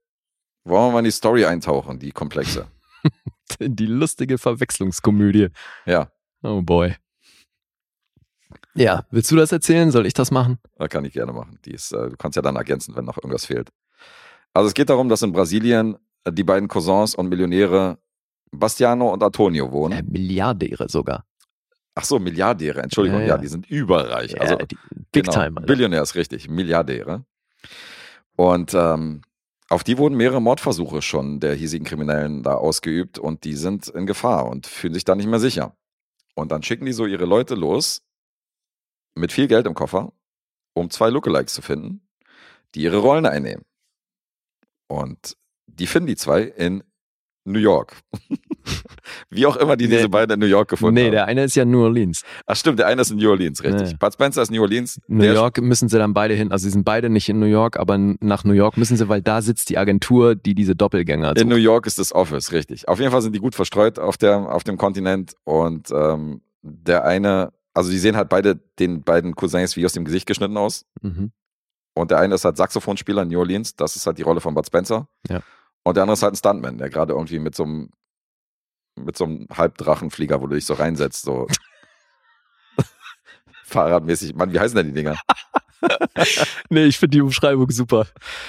Wollen 0.64 0.88
wir 0.88 0.92
mal 0.92 0.98
in 1.00 1.04
die 1.04 1.10
Story 1.12 1.44
eintauchen, 1.44 1.98
die 1.98 2.10
komplexe? 2.12 2.66
Die 3.60 3.86
lustige 3.86 4.38
Verwechslungskomödie. 4.38 5.50
Ja, 5.84 6.10
Oh 6.46 6.62
boy. 6.62 6.94
Ja, 8.74 9.04
willst 9.10 9.30
du 9.30 9.36
das 9.36 9.50
erzählen? 9.50 9.90
Soll 9.90 10.06
ich 10.06 10.14
das 10.14 10.30
machen? 10.30 10.58
das 10.76 10.90
kann 10.90 11.04
ich 11.04 11.12
gerne 11.12 11.32
machen. 11.32 11.58
Ist, 11.64 11.92
äh, 11.92 12.10
du 12.10 12.16
kannst 12.16 12.36
ja 12.36 12.42
dann 12.42 12.56
ergänzen, 12.56 12.94
wenn 12.94 13.04
noch 13.04 13.16
irgendwas 13.16 13.46
fehlt. 13.46 13.70
Also 14.52 14.68
es 14.68 14.74
geht 14.74 14.90
darum, 14.90 15.08
dass 15.08 15.22
in 15.22 15.32
Brasilien 15.32 15.96
äh, 16.24 16.32
die 16.32 16.44
beiden 16.44 16.68
Cousins 16.68 17.14
und 17.14 17.28
Millionäre 17.28 17.98
Bastiano 18.58 19.12
und 19.12 19.22
Antonio 19.22 19.70
wohnen. 19.70 19.98
Äh, 19.98 20.02
Milliardäre 20.02 20.88
sogar. 20.88 21.24
Ach 21.94 22.04
so, 22.04 22.18
Milliardäre, 22.18 22.82
Entschuldigung, 22.82 23.20
Ja, 23.20 23.26
ja, 23.26 23.34
ja. 23.34 23.38
die 23.38 23.48
sind 23.48 23.70
überreich. 23.70 24.38
Also 24.40 24.58
ja, 24.58 24.66
die, 24.66 24.76
Big 25.12 25.24
genau, 25.24 25.32
Time. 25.32 25.56
Alter. 25.56 25.66
Billionärs, 25.66 26.14
richtig, 26.14 26.48
Milliardäre. 26.48 27.24
Und 28.36 28.74
ähm, 28.74 29.22
auf 29.68 29.82
die 29.82 29.98
wurden 29.98 30.16
mehrere 30.16 30.40
Mordversuche 30.42 31.00
schon 31.00 31.40
der 31.40 31.54
hiesigen 31.54 31.86
Kriminellen 31.86 32.42
da 32.42 32.54
ausgeübt 32.54 33.18
und 33.18 33.44
die 33.44 33.54
sind 33.54 33.88
in 33.88 34.06
Gefahr 34.06 34.46
und 34.46 34.66
fühlen 34.66 34.94
sich 34.94 35.04
da 35.04 35.14
nicht 35.14 35.26
mehr 35.26 35.40
sicher. 35.40 35.74
Und 36.34 36.52
dann 36.52 36.62
schicken 36.62 36.84
die 36.84 36.92
so 36.92 37.06
ihre 37.06 37.24
Leute 37.24 37.54
los 37.54 38.02
mit 39.14 39.32
viel 39.32 39.48
Geld 39.48 39.66
im 39.66 39.74
Koffer, 39.74 40.12
um 40.74 40.90
zwei 40.90 41.08
Lookalikes 41.08 41.54
zu 41.54 41.62
finden, 41.62 42.06
die 42.74 42.82
ihre 42.82 42.98
Rollen 42.98 43.24
einnehmen. 43.24 43.64
Und 44.86 45.36
die 45.66 45.86
finden 45.86 46.08
die 46.08 46.16
zwei 46.16 46.42
in 46.42 46.84
New 47.44 47.58
York. 47.58 47.96
Wie 49.30 49.46
auch 49.46 49.56
immer 49.56 49.76
die 49.76 49.86
Nee. 49.88 49.96
diese 49.96 50.08
beiden 50.08 50.34
in 50.34 50.40
New 50.40 50.46
York 50.46 50.68
gefunden 50.68 50.94
Nee, 50.94 51.04
haben. 51.06 51.12
der 51.12 51.26
eine 51.26 51.44
ist 51.44 51.54
ja 51.54 51.64
New 51.64 51.82
Orleans. 51.82 52.22
Ach 52.46 52.56
stimmt, 52.56 52.78
der 52.78 52.86
eine 52.86 53.02
ist 53.02 53.10
in 53.10 53.18
New 53.18 53.30
Orleans, 53.30 53.62
richtig. 53.62 53.90
Nee. 53.90 53.96
Bud 53.98 54.12
Spencer 54.12 54.42
ist 54.42 54.50
New 54.50 54.60
Orleans. 54.62 55.00
New 55.08 55.24
York 55.24 55.60
müssen 55.60 55.88
sie 55.88 55.98
dann 55.98 56.14
beide 56.14 56.34
hin. 56.34 56.50
Also 56.52 56.64
sie 56.64 56.70
sind 56.70 56.84
beide 56.84 57.08
nicht 57.08 57.28
in 57.28 57.38
New 57.38 57.46
York, 57.46 57.78
aber 57.78 57.96
nach 57.98 58.44
New 58.44 58.52
York 58.54 58.76
müssen 58.76 58.96
sie, 58.96 59.08
weil 59.08 59.22
da 59.22 59.42
sitzt 59.42 59.70
die 59.70 59.78
Agentur, 59.78 60.34
die 60.34 60.54
diese 60.54 60.74
Doppelgänger 60.76 61.36
In 61.36 61.48
New. 61.48 61.56
York 61.56 61.86
ist 61.86 61.98
das 61.98 62.12
Office, 62.14 62.52
richtig. 62.52 62.88
Auf 62.88 62.98
jeden 63.00 63.10
Fall 63.12 63.22
sind 63.22 63.34
die 63.34 63.40
gut 63.40 63.54
verstreut 63.54 63.98
auf, 63.98 64.16
der, 64.16 64.52
auf 64.52 64.64
dem 64.64 64.76
Kontinent 64.76 65.34
und 65.44 65.90
ähm, 65.90 66.42
der 66.62 67.04
eine, 67.04 67.52
also 67.74 67.90
die 67.90 67.98
sehen 67.98 68.16
halt 68.16 68.28
beide 68.28 68.56
den 68.78 69.02
beiden 69.02 69.34
Cousins 69.34 69.76
wie 69.76 69.84
aus 69.84 69.92
dem 69.92 70.04
Gesicht 70.04 70.26
geschnitten 70.26 70.56
aus. 70.56 70.84
Mhm. 71.02 71.32
Und 71.94 72.10
der 72.10 72.18
eine 72.18 72.34
ist 72.34 72.44
halt 72.44 72.56
Saxophonspieler 72.56 73.22
in 73.22 73.28
New 73.28 73.38
Orleans, 73.38 73.74
das 73.76 73.96
ist 73.96 74.06
halt 74.06 74.18
die 74.18 74.22
Rolle 74.22 74.40
von 74.40 74.54
Bud 74.54 74.66
Spencer. 74.66 75.08
Ja. 75.30 75.40
Und 75.82 75.96
der 75.96 76.02
andere 76.02 76.14
ist 76.14 76.22
halt 76.22 76.34
ein 76.34 76.36
Stuntman, 76.36 76.78
der 76.78 76.90
gerade 76.90 77.14
irgendwie 77.14 77.38
mit 77.38 77.54
so 77.54 77.62
einem 77.62 77.90
mit 78.96 79.16
so 79.16 79.24
einem 79.24 79.46
Halbdrachenflieger, 79.52 80.40
wo 80.40 80.46
du 80.46 80.54
dich 80.54 80.66
so 80.66 80.74
reinsetzt, 80.74 81.22
so 81.22 81.46
fahrradmäßig. 83.64 84.34
Mann, 84.34 84.52
wie 84.52 84.60
heißen 84.60 84.76
denn 84.76 84.88
die 84.88 84.94
Dinger? 84.94 85.16
Nee, 86.70 86.84
ich 86.84 86.98
finde 86.98 87.18
die 87.18 87.20
Umschreibung 87.20 87.70
super. 87.70 88.06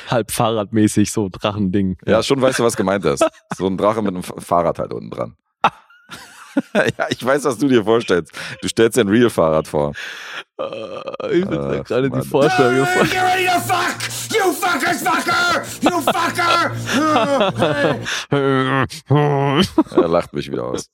Halb 0.10 0.32
fahrradmäßig, 0.32 1.12
so 1.12 1.30
Drachending. 1.30 1.98
Ja, 2.06 2.24
schon 2.24 2.42
weißt 2.42 2.60
du, 2.60 2.64
was 2.64 2.78
gemeint 2.78 3.06
ist. 3.06 3.24
So 3.56 3.68
ein 3.68 3.78
Drache 3.78 4.02
mit 4.02 4.14
einem 4.14 4.24
Fahrrad 4.24 4.80
halt 4.80 4.94
unten 4.94 5.12
dran. 5.12 5.36
ja, 6.74 7.08
ich 7.10 7.24
weiß, 7.24 7.44
was 7.46 7.58
du 7.58 7.68
dir 7.68 7.84
vorstellst. 7.84 8.32
Du 8.62 8.68
stellst 8.68 8.98
dir 8.98 9.02
ein 9.02 9.10
Real-Fahrrad 9.10 9.68
vor. 9.68 9.94
Äh, 10.60 11.40
ich 11.40 11.46
bin 11.46 11.60
Ach, 11.60 11.84
gerade 11.84 12.10
Mann. 12.10 12.22
die 12.22 12.28
Vorstellung 12.28 12.86
ready 12.86 13.46
to 13.46 13.60
fuck! 13.60 13.98
You 14.34 14.52
fuckers, 14.52 15.02
fucker! 15.02 15.64
You 15.82 16.02
fucker! 16.02 16.72
Er 19.96 20.08
lacht 20.08 20.34
mich 20.34 20.52
wieder 20.52 20.66
aus. 20.66 20.90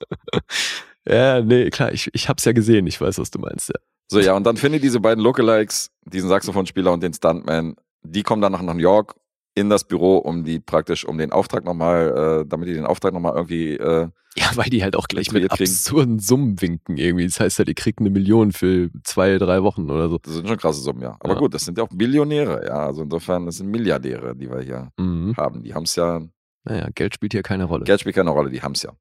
ja, 1.07 1.41
nee, 1.41 1.69
klar, 1.69 1.91
ich, 1.91 2.09
ich 2.13 2.29
hab's 2.29 2.45
ja 2.45 2.51
gesehen. 2.51 2.87
Ich 2.87 2.99
weiß, 2.99 3.17
was 3.19 3.31
du 3.31 3.39
meinst. 3.39 3.69
Ja. 3.69 3.75
So, 4.11 4.19
ja, 4.19 4.33
und 4.33 4.43
dann 4.43 4.57
finde 4.57 4.77
ich 4.77 4.81
diese 4.81 4.99
beiden 4.99 5.23
Lookalikes, 5.23 5.89
diesen 6.05 6.29
Saxophonspieler 6.29 6.91
und 6.91 7.01
den 7.01 7.13
Stuntman, 7.13 7.75
die 8.03 8.23
kommen 8.23 8.41
dann 8.41 8.51
nach 8.51 8.61
New 8.61 8.77
York 8.77 9.15
in 9.55 9.69
das 9.69 9.83
Büro, 9.83 10.17
um 10.17 10.43
die 10.43 10.59
praktisch, 10.59 11.05
um 11.05 11.17
den 11.17 11.31
Auftrag 11.31 11.63
nochmal, 11.63 12.41
äh, 12.41 12.47
damit 12.47 12.67
die 12.69 12.73
den 12.73 12.85
Auftrag 12.85 13.13
nochmal 13.13 13.33
irgendwie, 13.35 13.73
äh, 13.75 14.07
ja, 14.35 14.45
weil 14.55 14.65
die 14.71 14.81
halt 14.83 14.95
auch 14.95 15.07
gleich 15.07 15.31
mit 15.31 15.47
kriegen. 15.49 15.69
absurden 15.69 16.17
Summen 16.19 16.59
winken 16.59 16.97
irgendwie. 16.97 17.25
Das 17.27 17.39
heißt 17.39 17.59
ja, 17.59 17.65
die 17.65 17.75
kriegt 17.75 17.99
eine 17.99 18.09
Million 18.09 18.51
für 18.51 18.89
zwei, 19.03 19.37
drei 19.37 19.61
Wochen 19.61 19.91
oder 19.91 20.09
so. 20.09 20.17
das 20.17 20.33
sind 20.33 20.47
schon 20.47 20.57
krasse 20.57 20.81
Summen, 20.81 21.03
ja. 21.03 21.15
Aber 21.19 21.33
Ja. 21.33 21.39
gut, 21.39 21.53
das 21.53 21.65
sind 21.65 21.77
ja 21.77 21.83
auch 21.83 21.89
Billionäre, 21.93 22.65
ja. 22.65 22.87
Also 22.87 23.03
insofern, 23.03 23.45
das 23.45 23.57
sind 23.57 23.69
Milliardäre, 23.69 24.35
die 24.35 24.49
wir 24.49 24.61
hier 24.61 24.91
Mhm. 24.97 25.35
haben. 25.37 25.61
Die 25.61 25.73
haben 25.75 25.83
es 25.83 25.95
ja 25.95 26.19
Naja, 26.63 26.87
Geld 26.95 27.13
spielt 27.13 27.33
hier 27.33 27.43
keine 27.43 27.65
Rolle. 27.65 27.83
Geld 27.83 27.99
spielt 27.99 28.15
keine 28.15 28.31
Rolle, 28.31 28.49
die 28.49 28.61
haben 28.63 28.71
es 28.71 28.81
ja. 28.83 28.91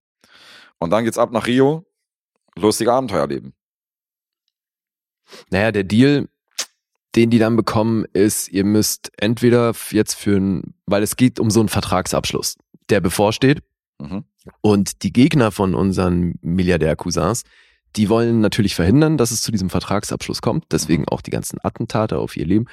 Und 0.78 0.90
dann 0.90 1.04
geht's 1.04 1.16
ab 1.16 1.32
nach 1.32 1.46
Rio. 1.46 1.86
Lustige 2.56 2.92
Abenteuerleben. 2.92 3.54
Naja, 5.50 5.72
der 5.72 5.84
Deal, 5.84 6.28
den 7.14 7.30
die 7.30 7.38
dann 7.38 7.56
bekommen, 7.56 8.04
ist, 8.12 8.48
ihr 8.48 8.64
müsst 8.64 9.12
entweder 9.18 9.72
jetzt 9.90 10.14
für 10.14 10.36
ein, 10.36 10.74
weil 10.86 11.02
es 11.02 11.16
geht 11.16 11.38
um 11.38 11.50
so 11.50 11.60
einen 11.60 11.68
Vertragsabschluss, 11.68 12.56
der 12.88 13.00
bevorsteht. 13.00 13.62
Mhm. 13.98 14.24
Und 14.60 15.02
die 15.02 15.12
Gegner 15.12 15.52
von 15.52 15.74
unseren 15.74 16.34
Milliardär-Cousins, 16.40 17.44
die 17.96 18.08
wollen 18.08 18.40
natürlich 18.40 18.74
verhindern, 18.74 19.18
dass 19.18 19.30
es 19.30 19.42
zu 19.42 19.52
diesem 19.52 19.70
Vertragsabschluss 19.70 20.40
kommt. 20.40 20.66
Deswegen 20.72 21.06
auch 21.08 21.20
die 21.20 21.30
ganzen 21.30 21.58
Attentate 21.62 22.18
auf 22.18 22.36
ihr 22.36 22.46
Leben. 22.46 22.66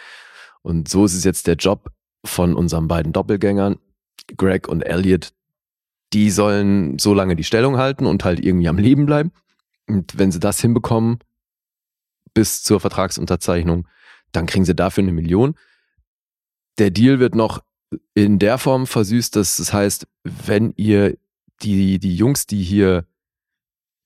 Und 0.62 0.90
so 0.90 1.06
ist 1.06 1.14
es 1.14 1.24
jetzt 1.24 1.48
der 1.48 1.56
Job 1.56 1.92
von 2.26 2.56
unseren 2.56 2.88
beiden 2.88 3.14
Doppelgängern, 3.14 3.78
Greg 4.38 4.68
und 4.68 4.82
Elliot. 4.82 5.32
Die 6.14 6.32
sollen 6.32 6.98
so 6.98 7.14
lange 7.14 7.36
die 7.36 7.44
Stellung 7.44 7.78
halten 7.78 8.06
und 8.06 8.24
halt 8.24 8.44
irgendwie 8.44 8.68
am 8.68 8.78
Leben 8.78 9.06
bleiben. 9.06 9.32
Und 9.88 10.18
wenn 10.18 10.32
sie 10.32 10.40
das 10.40 10.60
hinbekommen, 10.60 11.20
bis 12.34 12.64
zur 12.64 12.80
Vertragsunterzeichnung, 12.80 13.88
dann 14.32 14.46
kriegen 14.46 14.66
sie 14.66 14.76
dafür 14.76 15.04
eine 15.04 15.12
Million. 15.12 15.56
Der 16.78 16.92
Deal 16.92 17.20
wird 17.20 17.36
noch 17.36 17.64
in 18.14 18.40
der 18.40 18.58
Form 18.58 18.88
versüßt, 18.88 19.36
dass 19.36 19.60
es 19.60 19.74
heißt, 19.74 20.08
wenn 20.24 20.74
ihr 20.76 21.18
die, 21.62 22.00
die 22.00 22.16
Jungs, 22.16 22.46
die 22.46 22.64
hier 22.64 23.06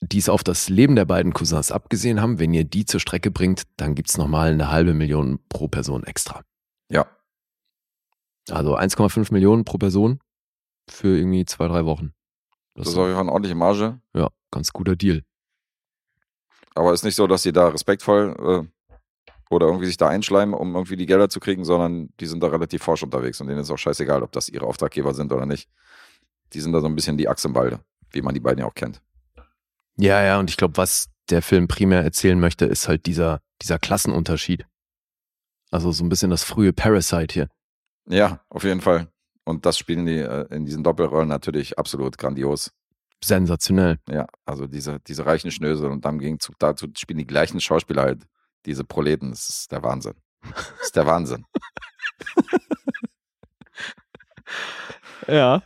dies 0.02 0.30
auf 0.30 0.44
das 0.44 0.70
Leben 0.70 0.96
der 0.96 1.06
beiden 1.06 1.34
Cousins 1.34 1.72
abgesehen 1.72 2.22
haben, 2.22 2.40
wenn 2.40 2.54
ihr 2.54 2.64
die 2.64 2.86
zur 2.86 3.00
Strecke 3.00 3.32
bringt, 3.32 3.64
dann 3.78 3.96
gibt's 3.96 4.18
nochmal 4.18 4.52
eine 4.52 4.72
halbe 4.72 4.94
Million 4.94 5.40
pro 5.50 5.68
Person 5.68 6.04
extra. 6.04 6.44
Ja. 6.90 7.08
Also 8.50 8.78
1,5 8.78 9.32
Millionen 9.32 9.64
pro 9.64 9.78
Person 9.78 10.20
für 10.90 11.18
irgendwie 11.18 11.46
zwei, 11.46 11.68
drei 11.68 11.86
Wochen. 11.86 12.14
Das 12.76 12.88
ist 12.88 12.98
auf 12.98 13.06
jeden 13.06 13.14
Fall 13.14 13.22
eine 13.22 13.32
ordentliche 13.32 13.56
Marge. 13.56 14.02
ja, 14.14 14.30
ganz 14.52 14.74
guter 14.74 14.96
Deal. 14.96 15.24
Aber 16.76 16.92
ist 16.92 17.04
nicht 17.04 17.16
so, 17.16 17.28
dass 17.28 17.44
die 17.44 17.52
da 17.52 17.68
respektvoll 17.68 18.36
äh, 18.68 18.83
oder 19.54 19.68
irgendwie 19.68 19.86
sich 19.86 19.98
da 19.98 20.08
einschleimen, 20.08 20.54
um 20.54 20.76
irgendwie 20.76 20.96
die 20.96 21.06
Gelder 21.06 21.30
zu 21.30 21.40
kriegen, 21.40 21.64
sondern 21.64 22.10
die 22.20 22.26
sind 22.26 22.42
da 22.44 22.48
relativ 22.48 22.84
forsch 22.84 23.04
unterwegs 23.04 23.40
und 23.40 23.48
denen 23.48 23.60
ist 23.60 23.72
auch 23.72 23.78
scheißegal, 23.78 24.24
ob 24.24 24.32
das 24.32 24.50
ihre 24.50 24.66
Auftraggeber 24.66 25.14
sind 25.14 25.32
oder 25.32 25.46
nicht. 25.46 25.70
Die 26.54 26.60
sind 26.60 26.74
da 26.74 26.82
so 26.82 26.88
ein 26.88 26.96
bisschen 26.96 27.18
die 27.18 27.28
Axt 27.28 27.46
im 27.46 27.56
Walde, 27.56 27.80
wie 28.12 28.22
man 28.22 28.34
die 28.34 28.40
beiden 28.40 28.60
ja 28.60 28.66
auch 28.66 28.76
kennt. 28.76 29.02
Ja, 29.98 30.24
ja, 30.24 30.40
und 30.40 30.50
ich 30.50 30.58
glaube, 30.58 30.78
was 30.78 31.10
der 31.30 31.42
Film 31.42 31.68
primär 31.68 32.04
erzählen 32.04 32.40
möchte, 32.40 32.66
ist 32.66 32.88
halt 32.88 33.06
dieser, 33.06 33.40
dieser 33.62 33.80
Klassenunterschied. 33.80 34.66
Also 35.72 35.92
so 35.92 36.04
ein 36.04 36.10
bisschen 36.10 36.30
das 36.30 36.44
frühe 36.44 36.74
Parasite 36.74 37.34
hier. 37.34 37.48
Ja, 38.08 38.42
auf 38.50 38.64
jeden 38.64 38.82
Fall. 38.82 39.08
Und 39.46 39.66
das 39.66 39.78
spielen 39.78 40.06
die 40.06 40.20
äh, 40.20 40.46
in 40.54 40.66
diesen 40.66 40.84
Doppelrollen 40.84 41.28
natürlich 41.28 41.78
absolut 41.78 42.18
grandios. 42.18 42.72
Sensationell. 43.24 44.00
Ja, 44.10 44.28
also 44.46 44.68
diese, 44.68 45.00
diese 45.08 45.26
reichen 45.26 45.52
Schnösel 45.52 45.90
und 45.90 46.06
dann 46.06 46.16
im 46.16 46.20
Gegenzug 46.20 46.60
dazu 46.60 46.88
spielen 46.98 47.20
die 47.20 47.28
gleichen 47.28 47.60
Schauspieler 47.60 48.04
halt 48.04 48.28
diese 48.66 48.84
Proleten. 48.84 49.32
Das 49.32 49.50
ist 49.50 49.72
der 49.72 49.84
Wahnsinn. 49.84 50.14
Das 50.44 50.82
ist 50.88 50.96
der 50.96 51.06
Wahnsinn. 51.06 51.46
Ja. 55.28 55.62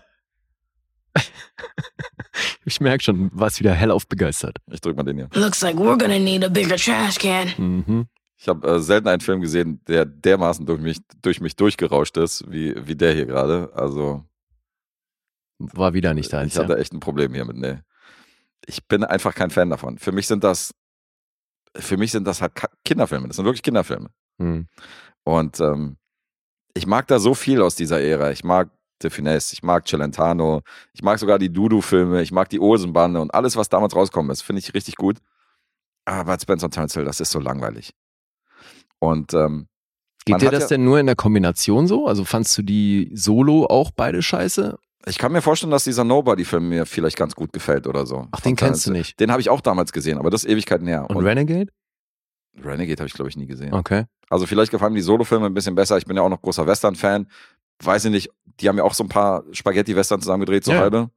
Ich 2.65 2.80
merke 2.82 3.03
schon, 3.03 3.30
was 3.34 3.60
wieder 3.60 3.74
hellauf 3.74 4.07
begeistert. 4.07 4.57
Ich 4.72 4.82
drück 4.82 4.95
mal 4.98 5.03
den 5.03 5.18
hier. 5.18 5.30
Looks 5.34 5.61
like 5.61 5.76
we're 5.78 5.98
gonna 5.98 6.19
need 6.19 6.44
a 6.44 6.49
bigger 6.49 6.76
trash 6.76 7.18
can. 7.18 7.48
Mhm. 7.57 8.07
Ich 8.40 8.48
habe 8.48 8.68
äh, 8.68 8.80
selten 8.80 9.07
einen 9.07 9.22
Film 9.22 9.41
gesehen, 9.41 9.82
der 9.88 10.06
dermaßen 10.06 10.65
durch 10.65 10.80
mich, 10.80 10.99
durch 11.24 11.41
mich 11.41 11.56
durchgerauscht 11.56 12.18
ist, 12.18 12.44
wie, 12.52 12.76
wie 12.88 12.95
der 12.95 13.14
hier 13.14 13.26
gerade. 13.26 13.72
Also 13.74 14.24
War 15.57 15.94
wieder 15.95 16.14
nicht 16.14 16.32
deins. 16.32 16.53
ich 16.53 16.60
hatte 16.60 16.74
Ja. 16.74 16.78
echt 16.80 16.94
ein 16.94 16.99
Problem 16.99 17.34
hier 17.34 17.45
mit. 17.45 17.57
Nee. 17.57 17.80
Ich 18.68 18.86
bin 18.88 19.03
einfach 19.03 19.34
kein 19.34 19.49
Fan 19.49 19.72
davon. 19.72 19.98
Für 19.98 20.11
mich 20.11 20.28
sind 20.28 20.44
das, 20.44 20.72
für 21.78 21.98
mich 21.98 22.12
sind 22.12 22.26
das 22.26 22.41
halt 22.41 22.54
Kinderfilme. 22.86 23.28
Das 23.28 23.36
sind 23.38 23.45
wirklich 23.45 23.64
Kinderfilme. 23.64 24.10
Mhm. 24.38 24.68
Und 25.24 25.60
ähm, 25.60 25.98
ich 26.74 26.88
mag 26.88 27.08
da 27.08 27.20
so 27.20 27.34
viel 27.34 27.62
aus 27.62 27.76
dieser 27.76 28.02
Ära. 28.02 28.32
Ich 28.32 28.44
mag 28.44 28.70
De 29.04 29.12
Finesse, 29.12 29.54
ich 29.54 29.62
mag 29.62 29.88
Celentano, 29.88 30.62
ich 30.94 31.04
mag 31.04 31.20
sogar 31.20 31.38
die 31.38 31.54
Dudu-Filme, 31.54 32.22
ich 32.24 32.32
mag 32.32 32.49
die 32.49 32.60
Olsenbande 32.60 33.22
und 33.22 33.32
alles, 33.34 33.56
was 33.56 33.70
damals 33.70 33.95
rauskommen 33.95 34.32
ist, 34.32 34.41
finde 34.41 34.60
ich 34.60 34.74
richtig 34.74 34.95
gut. 34.95 35.18
Aber 36.06 36.38
Spencer 36.40 36.70
Hill, 36.94 37.06
das 37.06 37.20
ist 37.20 37.30
so 37.32 37.40
langweilig. 37.40 37.94
Und 38.99 39.34
ähm, 39.36 39.68
Geht 40.26 40.41
dir 40.41 40.49
das 40.52 40.64
ja- 40.64 40.70
denn 40.70 40.84
nur 40.84 40.99
in 40.99 41.06
der 41.06 41.16
Kombination 41.16 41.86
so? 41.88 42.08
Also 42.08 42.26
fandst 42.26 42.58
du 42.58 42.64
die 42.64 43.12
Solo 43.14 43.66
auch 43.68 43.91
beide 43.91 44.22
scheiße? 44.24 44.78
Ich 45.06 45.18
kann 45.18 45.32
mir 45.32 45.41
vorstellen, 45.41 45.72
dass 45.72 45.84
dieser 45.84 46.03
Nobody-Film 46.03 46.69
mir 46.69 46.86
vielleicht 46.86 47.18
ganz 47.18 47.36
gut 47.36 47.53
gefällt 47.53 47.88
oder 47.88 48.06
so. 48.06 48.28
Ach, 48.32 48.41
den 48.41 48.56
kennst 48.56 48.86
du 48.88 48.91
nicht. 48.91 49.19
Den 49.19 49.32
habe 49.32 49.41
ich 49.41 49.49
auch 49.49 49.61
damals 49.61 49.91
gesehen, 49.91 50.18
aber 50.18 50.30
das 50.30 50.44
ist 50.44 50.49
Ewigkeiten 50.49 50.88
her. 50.88 51.10
Und, 51.10 51.18
Renegade? 51.24 51.72
Renegade 52.64 52.99
habe 53.02 53.07
ich, 53.07 53.14
glaube 53.14 53.30
ich, 53.30 53.38
nie 53.38 53.45
gesehen. 53.45 53.74
Okay. 53.74 54.06
Also 54.30 54.45
vielleicht 54.45 54.72
gefallen 54.72 54.94
mir 54.94 54.99
die 54.99 55.03
Solo-Filme 55.03 55.45
ein 55.45 55.53
bisschen 55.53 55.76
besser. 55.76 55.98
Ich 55.98 56.06
bin 56.06 56.18
ja 56.18 56.24
auch 56.24 56.30
noch 56.30 56.41
großer 56.41 56.65
Western-Fan. 56.65 57.28
Weiß 57.84 58.06
ich 58.06 58.11
nicht, 58.11 58.30
die 58.60 58.68
haben 58.68 58.78
ja 58.78 58.84
auch 58.84 58.94
so 58.95 59.03
ein 59.03 59.10
paar 59.10 59.44
Spaghetti-Western 59.52 60.19
zusammengedreht, 60.22 60.64
so 60.64 60.72
Ja. 60.72 60.80
halbe. 60.80 61.10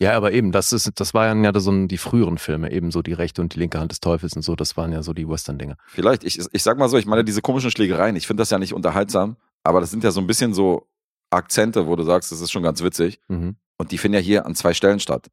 Ja, 0.00 0.16
aber 0.16 0.32
eben, 0.32 0.50
das 0.50 0.72
ist, 0.72 0.90
das 0.98 1.12
waren 1.14 1.44
ja 1.44 1.52
so 1.60 1.86
die 1.86 1.98
früheren 1.98 2.38
Filme, 2.38 2.72
eben 2.72 2.90
so 2.90 3.02
die 3.02 3.12
rechte 3.12 3.42
und 3.42 3.54
die 3.54 3.58
linke 3.58 3.78
Hand 3.78 3.92
des 3.92 4.00
Teufels 4.00 4.34
und 4.34 4.42
so, 4.42 4.56
das 4.56 4.76
waren 4.76 4.90
ja 4.90 5.02
so 5.02 5.12
die 5.12 5.28
Western-Dinger. 5.28 5.76
Vielleicht, 5.86 6.24
ich, 6.24 6.40
ich 6.50 6.62
sag 6.62 6.78
mal 6.78 6.88
so, 6.88 6.96
ich 6.96 7.06
meine, 7.06 7.22
diese 7.22 7.42
komischen 7.42 7.70
Schlägereien, 7.70 8.16
ich 8.16 8.26
finde 8.26 8.40
das 8.40 8.50
ja 8.50 8.58
nicht 8.58 8.72
unterhaltsam, 8.72 9.36
aber 9.62 9.80
das 9.80 9.90
sind 9.90 10.02
ja 10.02 10.10
so 10.10 10.20
ein 10.20 10.26
bisschen 10.26 10.54
so 10.54 10.88
Akzente, 11.32 11.86
wo 11.86 11.96
du 11.96 12.02
sagst, 12.04 12.30
das 12.32 12.40
ist 12.40 12.50
schon 12.52 12.62
ganz 12.62 12.82
witzig. 12.82 13.20
Mhm. 13.28 13.56
Und 13.78 13.90
die 13.92 13.98
finden 13.98 14.14
ja 14.16 14.20
hier 14.20 14.46
an 14.46 14.54
zwei 14.54 14.74
Stellen 14.74 15.00
statt. 15.00 15.28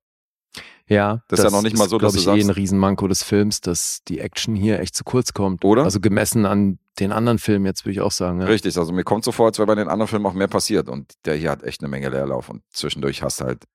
Ja, 0.88 1.22
Das 1.28 1.40
ist 1.40 1.44
ja 1.46 1.52
noch 1.52 1.62
nicht 1.62 1.78
mal 1.78 1.88
so, 1.88 2.00
dass 2.00 2.16
ich, 2.16 2.24
du 2.26 2.32
eh 2.32 2.34
sagst- 2.38 2.50
ein 2.50 2.54
Riesenmanko 2.54 3.08
des 3.08 3.22
Films, 3.22 3.62
dass 3.62 4.00
die 4.08 4.20
Action 4.20 4.56
hier 4.56 4.80
echt 4.80 4.96
zu 4.96 5.04
kurz 5.04 5.34
kommt. 5.34 5.64
Oder? 5.64 5.84
Also 5.84 6.00
gemessen 6.00 6.48
an 6.48 6.80
den 7.00 7.12
anderen 7.12 7.38
Filmen, 7.38 7.66
jetzt 7.68 7.86
würde 7.86 7.92
ich 7.92 8.02
auch 8.02 8.12
sagen. 8.12 8.42
Ja. 8.42 8.48
Richtig, 8.48 8.76
also 8.76 8.92
mir 8.92 9.04
kommt 9.04 9.24
so 9.24 9.32
vor, 9.32 9.46
als 9.46 9.60
wäre 9.60 9.68
bei 9.68 9.76
den 9.76 9.88
anderen 9.88 10.08
Filmen 10.08 10.26
auch 10.26 10.34
mehr 10.34 10.48
passiert. 10.48 10.90
Und 10.90 11.14
der 11.26 11.36
hier 11.36 11.52
hat 11.52 11.62
echt 11.62 11.82
eine 11.82 11.90
Menge 11.90 12.10
Leerlauf. 12.10 12.50
Und 12.50 12.64
zwischendurch 12.72 13.22
hast 13.22 13.42
halt, 13.42 13.66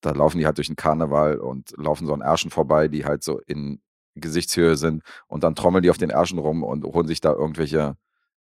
da 0.00 0.12
laufen 0.12 0.38
die 0.38 0.46
halt 0.46 0.56
durch 0.56 0.68
den 0.68 0.76
Karneval 0.76 1.38
und 1.38 1.74
laufen 1.76 2.06
so 2.06 2.14
an 2.14 2.22
Ärschen 2.22 2.50
vorbei, 2.50 2.88
die 2.88 3.04
halt 3.04 3.22
so 3.22 3.38
in 3.40 3.80
Gesichtshöhe 4.14 4.76
sind. 4.76 5.02
Und 5.26 5.44
dann 5.44 5.54
trommeln 5.54 5.82
die 5.82 5.90
auf 5.90 5.98
den 5.98 6.10
Ärschen 6.10 6.38
rum 6.38 6.62
und 6.62 6.84
holen 6.84 7.06
sich 7.06 7.20
da 7.20 7.32
irgendwelche 7.32 7.96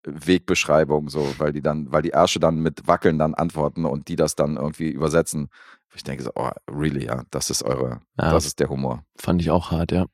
Wegbeschreibungen, 0.04 1.10
so, 1.10 1.34
weil 1.40 1.52
die 1.54 1.62
dann, 1.62 1.92
weil 1.92 2.02
die 2.02 2.12
Ärsche 2.12 2.40
dann 2.40 2.60
mit 2.60 2.88
Wackeln 2.88 3.20
dann 3.20 3.34
antworten 3.34 3.86
und 3.86 4.08
die 4.08 4.16
das 4.16 4.36
dann 4.36 4.56
irgendwie 4.58 4.90
übersetzen. 4.90 5.50
Ich 5.96 6.04
denke 6.04 6.24
so, 6.24 6.32
oh, 6.36 6.52
really, 6.70 7.06
ja, 7.06 7.24
das 7.32 7.50
ist 7.50 7.64
eure, 7.64 8.02
Ja. 8.18 8.32
das 8.32 8.46
ist 8.46 8.60
der 8.60 8.70
Humor. 8.70 9.04
Fand 9.18 9.42
ich 9.42 9.50
auch 9.52 9.72
hart, 9.72 9.92
ja. 9.92 10.06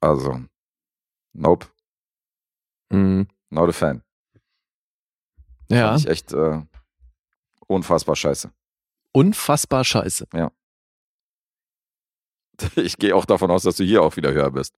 Also, 0.00 0.40
nope, 1.34 1.66
Mhm. 2.90 3.28
not 3.50 3.68
a 3.68 3.72
fan. 3.72 4.02
Ja, 5.68 5.88
Fand 5.90 6.00
ich 6.00 6.08
echt 6.08 6.32
äh, 6.32 6.62
unfassbar 7.66 8.16
scheiße. 8.16 8.50
unfassbar 9.12 9.84
scheiße. 9.84 10.26
Ich 12.76 12.96
gehe 12.98 13.14
auch 13.16 13.24
davon 13.24 13.50
aus, 13.50 13.62
dass 13.62 13.76
du 13.76 13.84
hier 13.84 14.02
auch 14.02 14.16
wieder 14.16 14.32
höher 14.32 14.50
bist. 14.50 14.74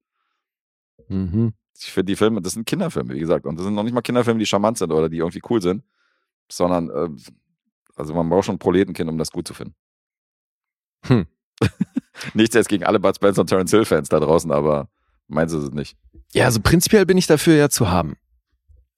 Mhm. 1.09 1.53
Ich 1.79 1.91
finde 1.91 2.13
die 2.13 2.17
Filme, 2.17 2.41
das 2.43 2.53
sind 2.53 2.67
Kinderfilme, 2.67 3.15
wie 3.15 3.19
gesagt. 3.19 3.47
Und 3.47 3.57
das 3.57 3.65
sind 3.65 3.75
noch 3.75 3.83
nicht 3.83 3.93
mal 3.95 4.03
Kinderfilme, 4.03 4.39
die 4.39 4.47
charmant 4.47 4.79
sind 4.79 4.93
oder 4.93 5.09
die 5.09 5.19
irgendwie 5.19 5.43
cool 5.51 5.61
sind, 5.61 5.83
sondern, 6.51 6.91
äh, 6.91 7.09
also 7.97 8.15
man 8.15 8.29
braucht 8.29 8.45
schon 8.47 8.57
ein 8.57 8.61
Proletenkind, 8.61 9.09
um 9.11 9.19
das 9.19 9.31
gut 9.33 9.49
zu 9.49 9.55
finden. 9.55 9.75
Hm. 11.07 11.27
Nichts 12.35 12.55
jetzt 12.55 12.69
gegen 12.69 12.85
alle 12.85 13.01
Bud 13.01 13.17
Spencer 13.17 13.41
und 13.43 13.47
Terence 13.49 13.71
Hill 13.71 13.85
Fans 13.85 14.09
da 14.09 14.21
draußen, 14.21 14.51
aber 14.53 14.89
meins 15.29 15.53
ist 15.53 15.65
es 15.65 15.71
nicht. 15.71 15.97
Ja, 16.33 16.45
also 16.45 16.61
prinzipiell 16.61 17.07
bin 17.07 17.19
ich 17.19 17.27
dafür 17.27 17.55
ja 17.57 17.69
zu 17.69 17.91
haben. 17.91 18.17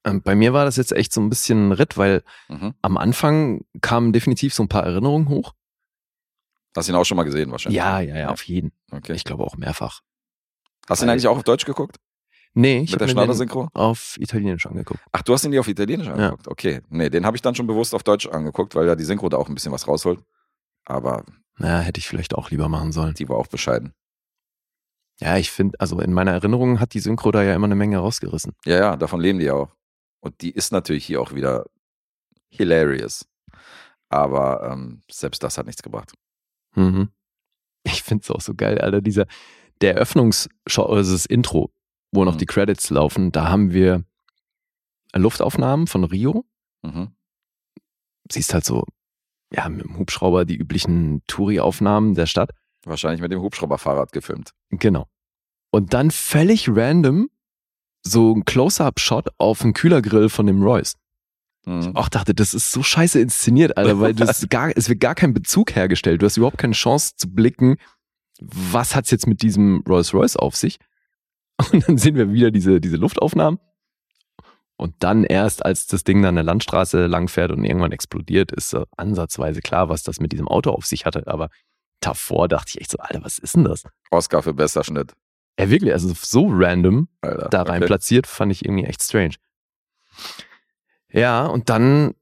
Ähm, 0.04 0.20
bei 0.22 0.34
mir 0.34 0.52
war 0.52 0.64
das 0.64 0.76
jetzt 0.76 0.92
echt 0.92 1.12
so 1.12 1.20
ein 1.20 1.30
bisschen 1.30 1.68
ein 1.68 1.72
Ritt, 1.72 1.96
weil 1.96 2.22
Mhm. 2.48 2.74
am 2.82 2.96
Anfang 2.98 3.64
kamen 3.80 4.12
definitiv 4.12 4.52
so 4.52 4.62
ein 4.62 4.68
paar 4.68 4.84
Erinnerungen 4.84 5.28
hoch. 5.28 5.54
Hast 6.76 6.88
du 6.88 6.92
ihn 6.92 6.96
auch 6.96 7.04
schon 7.04 7.16
mal 7.16 7.22
gesehen 7.22 7.50
wahrscheinlich? 7.50 7.76
Ja, 7.78 8.00
ja, 8.00 8.16
ja, 8.16 8.28
auf 8.30 8.42
jeden. 8.44 8.72
Okay. 8.90 9.14
Ich 9.14 9.24
glaube 9.24 9.44
auch 9.44 9.56
mehrfach. 9.56 10.00
Hast 10.88 11.00
du 11.00 11.06
ihn 11.06 11.10
eigentlich 11.10 11.28
auch 11.28 11.36
auf 11.38 11.44
Deutsch 11.44 11.64
geguckt? 11.64 11.96
Nee, 12.56 12.78
ich 12.82 12.92
habe 12.94 13.06
mir 13.06 13.26
den 13.26 13.68
auf 13.74 14.16
Italienisch 14.18 14.66
angeguckt. 14.66 15.00
Ach, 15.10 15.22
du 15.22 15.32
hast 15.32 15.44
ihn 15.44 15.50
dir 15.50 15.60
auf 15.60 15.66
Italienisch 15.68 16.06
angeguckt? 16.08 16.46
Okay. 16.46 16.80
Nee, 16.88 17.10
den 17.10 17.26
habe 17.26 17.36
ich 17.36 17.42
dann 17.42 17.56
schon 17.56 17.66
bewusst 17.66 17.94
auf 17.94 18.04
Deutsch 18.04 18.26
angeguckt, 18.28 18.76
weil 18.76 18.86
ja 18.86 18.94
die 18.94 19.02
Synchro 19.04 19.28
da 19.28 19.36
auch 19.38 19.48
ein 19.48 19.54
bisschen 19.54 19.72
was 19.72 19.88
rausholt. 19.88 20.20
Aber 20.84 21.24
Naja, 21.58 21.80
hätte 21.80 21.98
ich 21.98 22.06
vielleicht 22.06 22.34
auch 22.34 22.50
lieber 22.50 22.68
machen 22.68 22.92
sollen. 22.92 23.14
die 23.14 23.28
war 23.28 23.36
auch 23.36 23.48
bescheiden. 23.48 23.92
Ja, 25.20 25.36
ich 25.36 25.50
finde, 25.50 25.78
also 25.80 26.00
in 26.00 26.12
meiner 26.12 26.32
Erinnerung 26.32 26.80
hat 26.80 26.94
die 26.94 27.00
Synchro 27.00 27.30
da 27.32 27.42
ja 27.42 27.54
immer 27.54 27.66
eine 27.66 27.76
Menge 27.76 27.98
rausgerissen. 27.98 28.52
Ja, 28.64 28.78
ja, 28.78 28.96
davon 28.96 29.20
leben 29.20 29.38
die 29.40 29.46
ja 29.46 29.54
auch. 29.54 29.70
Und 30.20 30.40
die 30.40 30.50
ist 30.50 30.72
natürlich 30.72 31.04
hier 31.04 31.20
auch 31.20 31.32
wieder 31.34 31.66
hilarious. 32.50 33.26
Aber 34.08 34.70
ähm, 34.70 35.02
selbst 35.10 35.42
das 35.42 35.58
hat 35.58 35.66
nichts 35.66 35.82
gebracht. 35.82 36.12
Mhm. 36.74 37.08
Ich 37.84 38.02
finde 38.02 38.22
es 38.22 38.30
auch 38.30 38.40
so 38.40 38.54
geil, 38.54 38.80
Alter. 38.80 39.00
Dieser, 39.00 39.26
der 39.80 39.94
Eröffnungsschau, 39.94 40.86
also 40.86 41.12
das 41.12 41.26
Intro, 41.26 41.70
wo 42.14 42.24
noch 42.24 42.34
Mhm. 42.34 42.38
die 42.38 42.46
Credits 42.46 42.90
laufen, 42.90 43.32
da 43.32 43.48
haben 43.48 43.72
wir 43.72 44.04
Luftaufnahmen 45.14 45.86
von 45.86 46.04
Rio. 46.04 46.44
Mhm. 46.82 47.08
Siehst 48.30 48.54
halt 48.54 48.64
so 48.64 48.84
ja, 49.52 49.68
mit 49.68 49.84
dem 49.84 49.98
Hubschrauber 49.98 50.44
die 50.44 50.56
üblichen 50.56 51.22
Touri-Aufnahmen 51.28 52.14
der 52.14 52.26
Stadt. 52.26 52.50
Wahrscheinlich 52.84 53.20
mit 53.20 53.30
dem 53.30 53.40
Hubschrauberfahrrad 53.40 54.12
gefilmt. 54.12 54.50
Genau. 54.70 55.06
Und 55.70 55.94
dann 55.94 56.10
völlig 56.10 56.68
random 56.68 57.28
so 58.02 58.34
ein 58.34 58.44
Close-Up-Shot 58.44 59.28
auf 59.38 59.62
einen 59.62 59.72
Kühlergrill 59.72 60.28
von 60.28 60.46
dem 60.46 60.62
Royce. 60.62 60.96
Mhm. 61.66 61.94
Auch 61.96 62.08
dachte, 62.08 62.34
das 62.34 62.52
ist 62.52 62.72
so 62.72 62.82
scheiße 62.82 63.20
inszeniert, 63.20 63.76
Alter, 63.76 64.00
weil 64.00 64.14
das 64.14 64.48
gar, 64.48 64.76
es 64.76 64.88
wird 64.88 65.00
gar 65.00 65.14
kein 65.14 65.32
Bezug 65.32 65.74
hergestellt. 65.74 66.20
Du 66.20 66.26
hast 66.26 66.36
überhaupt 66.36 66.58
keine 66.58 66.74
Chance 66.74 67.14
zu 67.16 67.30
blicken, 67.32 67.76
was 68.40 68.94
hat's 68.96 69.10
jetzt 69.10 69.26
mit 69.26 69.40
diesem 69.42 69.82
Rolls 69.88 70.12
Royce 70.12 70.36
auf 70.36 70.56
sich? 70.56 70.78
Und 71.72 71.88
dann 71.88 71.98
sehen 71.98 72.16
wir 72.16 72.32
wieder 72.32 72.50
diese, 72.50 72.80
diese 72.80 72.96
Luftaufnahmen. 72.96 73.58
Und 74.76 74.94
dann 74.98 75.22
erst, 75.24 75.64
als 75.64 75.86
das 75.86 76.02
Ding 76.02 76.20
dann 76.20 76.30
an 76.30 76.34
der 76.34 76.44
Landstraße 76.44 77.06
langfährt 77.06 77.52
und 77.52 77.64
irgendwann 77.64 77.92
explodiert, 77.92 78.50
ist 78.50 78.70
so 78.70 78.84
ansatzweise 78.96 79.60
klar, 79.60 79.88
was 79.88 80.02
das 80.02 80.18
mit 80.18 80.32
diesem 80.32 80.48
Auto 80.48 80.70
auf 80.70 80.84
sich 80.84 81.06
hatte. 81.06 81.22
Aber 81.28 81.48
davor 82.00 82.48
dachte 82.48 82.70
ich 82.70 82.80
echt 82.80 82.90
so, 82.90 82.98
Alter, 82.98 83.22
was 83.22 83.38
ist 83.38 83.54
denn 83.54 83.64
das? 83.64 83.84
Oscar 84.10 84.42
für 84.42 84.52
bester 84.52 84.82
Schnitt. 84.82 85.12
Ja, 85.60 85.70
wirklich, 85.70 85.92
also 85.92 86.12
so 86.16 86.48
random 86.50 87.08
Alter. 87.20 87.48
da 87.50 87.62
rein 87.62 87.82
Okay. 87.82 87.86
platziert, 87.86 88.26
fand 88.26 88.50
ich 88.50 88.64
irgendwie 88.64 88.84
echt 88.84 89.00
strange. 89.00 89.36
Ja, 91.10 91.46
und 91.46 91.68
dann 91.70 92.14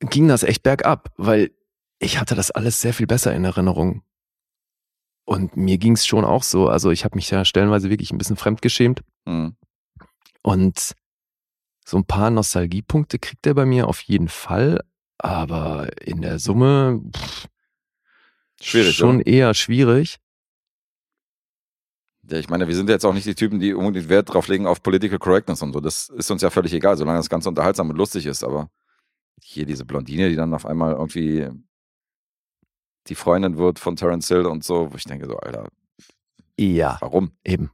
ging 0.00 0.28
das 0.28 0.42
echt 0.42 0.62
bergab, 0.62 1.12
weil 1.18 1.50
ich 1.98 2.18
hatte 2.18 2.34
das 2.34 2.50
alles 2.50 2.80
sehr 2.80 2.94
viel 2.94 3.06
besser 3.06 3.34
in 3.34 3.44
Erinnerung. 3.44 4.02
Und 5.28 5.58
mir 5.58 5.76
ging 5.76 5.92
es 5.92 6.06
schon 6.06 6.24
auch 6.24 6.42
so. 6.42 6.68
Also 6.68 6.90
ich 6.90 7.04
habe 7.04 7.14
mich 7.14 7.28
ja 7.28 7.44
stellenweise 7.44 7.90
wirklich 7.90 8.12
ein 8.12 8.16
bisschen 8.16 8.38
fremdgeschämt. 8.38 9.02
Mhm. 9.26 9.56
Und 10.42 10.94
so 11.84 11.98
ein 11.98 12.06
paar 12.06 12.30
Nostalgiepunkte 12.30 13.18
kriegt 13.18 13.46
er 13.46 13.52
bei 13.52 13.66
mir 13.66 13.88
auf 13.88 14.00
jeden 14.00 14.28
Fall. 14.28 14.80
Aber 15.18 15.90
in 16.00 16.22
der 16.22 16.38
Summe 16.38 17.02
pff, 17.14 17.46
Schwierig, 18.62 18.96
schon 18.96 19.16
oder? 19.16 19.26
eher 19.26 19.52
schwierig. 19.52 20.16
Ja, 22.22 22.38
ich 22.38 22.48
meine, 22.48 22.66
wir 22.66 22.74
sind 22.74 22.88
ja 22.88 22.94
jetzt 22.94 23.04
auch 23.04 23.12
nicht 23.12 23.26
die 23.26 23.34
Typen, 23.34 23.60
die 23.60 23.74
unbedingt 23.74 24.08
Wert 24.08 24.32
drauf 24.32 24.48
legen 24.48 24.66
auf 24.66 24.82
Political 24.82 25.18
Correctness 25.18 25.60
und 25.60 25.74
so. 25.74 25.80
Das 25.80 26.08
ist 26.08 26.30
uns 26.30 26.40
ja 26.40 26.48
völlig 26.48 26.72
egal, 26.72 26.96
solange 26.96 27.18
das 27.18 27.28
Ganze 27.28 27.50
unterhaltsam 27.50 27.90
und 27.90 27.96
lustig 27.96 28.24
ist. 28.24 28.44
Aber 28.44 28.70
hier 29.42 29.66
diese 29.66 29.84
Blondine, 29.84 30.30
die 30.30 30.36
dann 30.36 30.54
auf 30.54 30.64
einmal 30.64 30.94
irgendwie 30.94 31.48
die 33.08 33.14
Freundin 33.14 33.56
wird 33.58 33.78
von 33.78 33.96
Terence 33.96 34.28
Hill 34.28 34.46
und 34.46 34.64
so, 34.64 34.92
wo 34.92 34.96
ich 34.96 35.04
denke 35.04 35.26
so, 35.26 35.36
Alter, 35.38 35.68
Ja, 36.58 36.98
warum? 37.00 37.32
eben. 37.44 37.70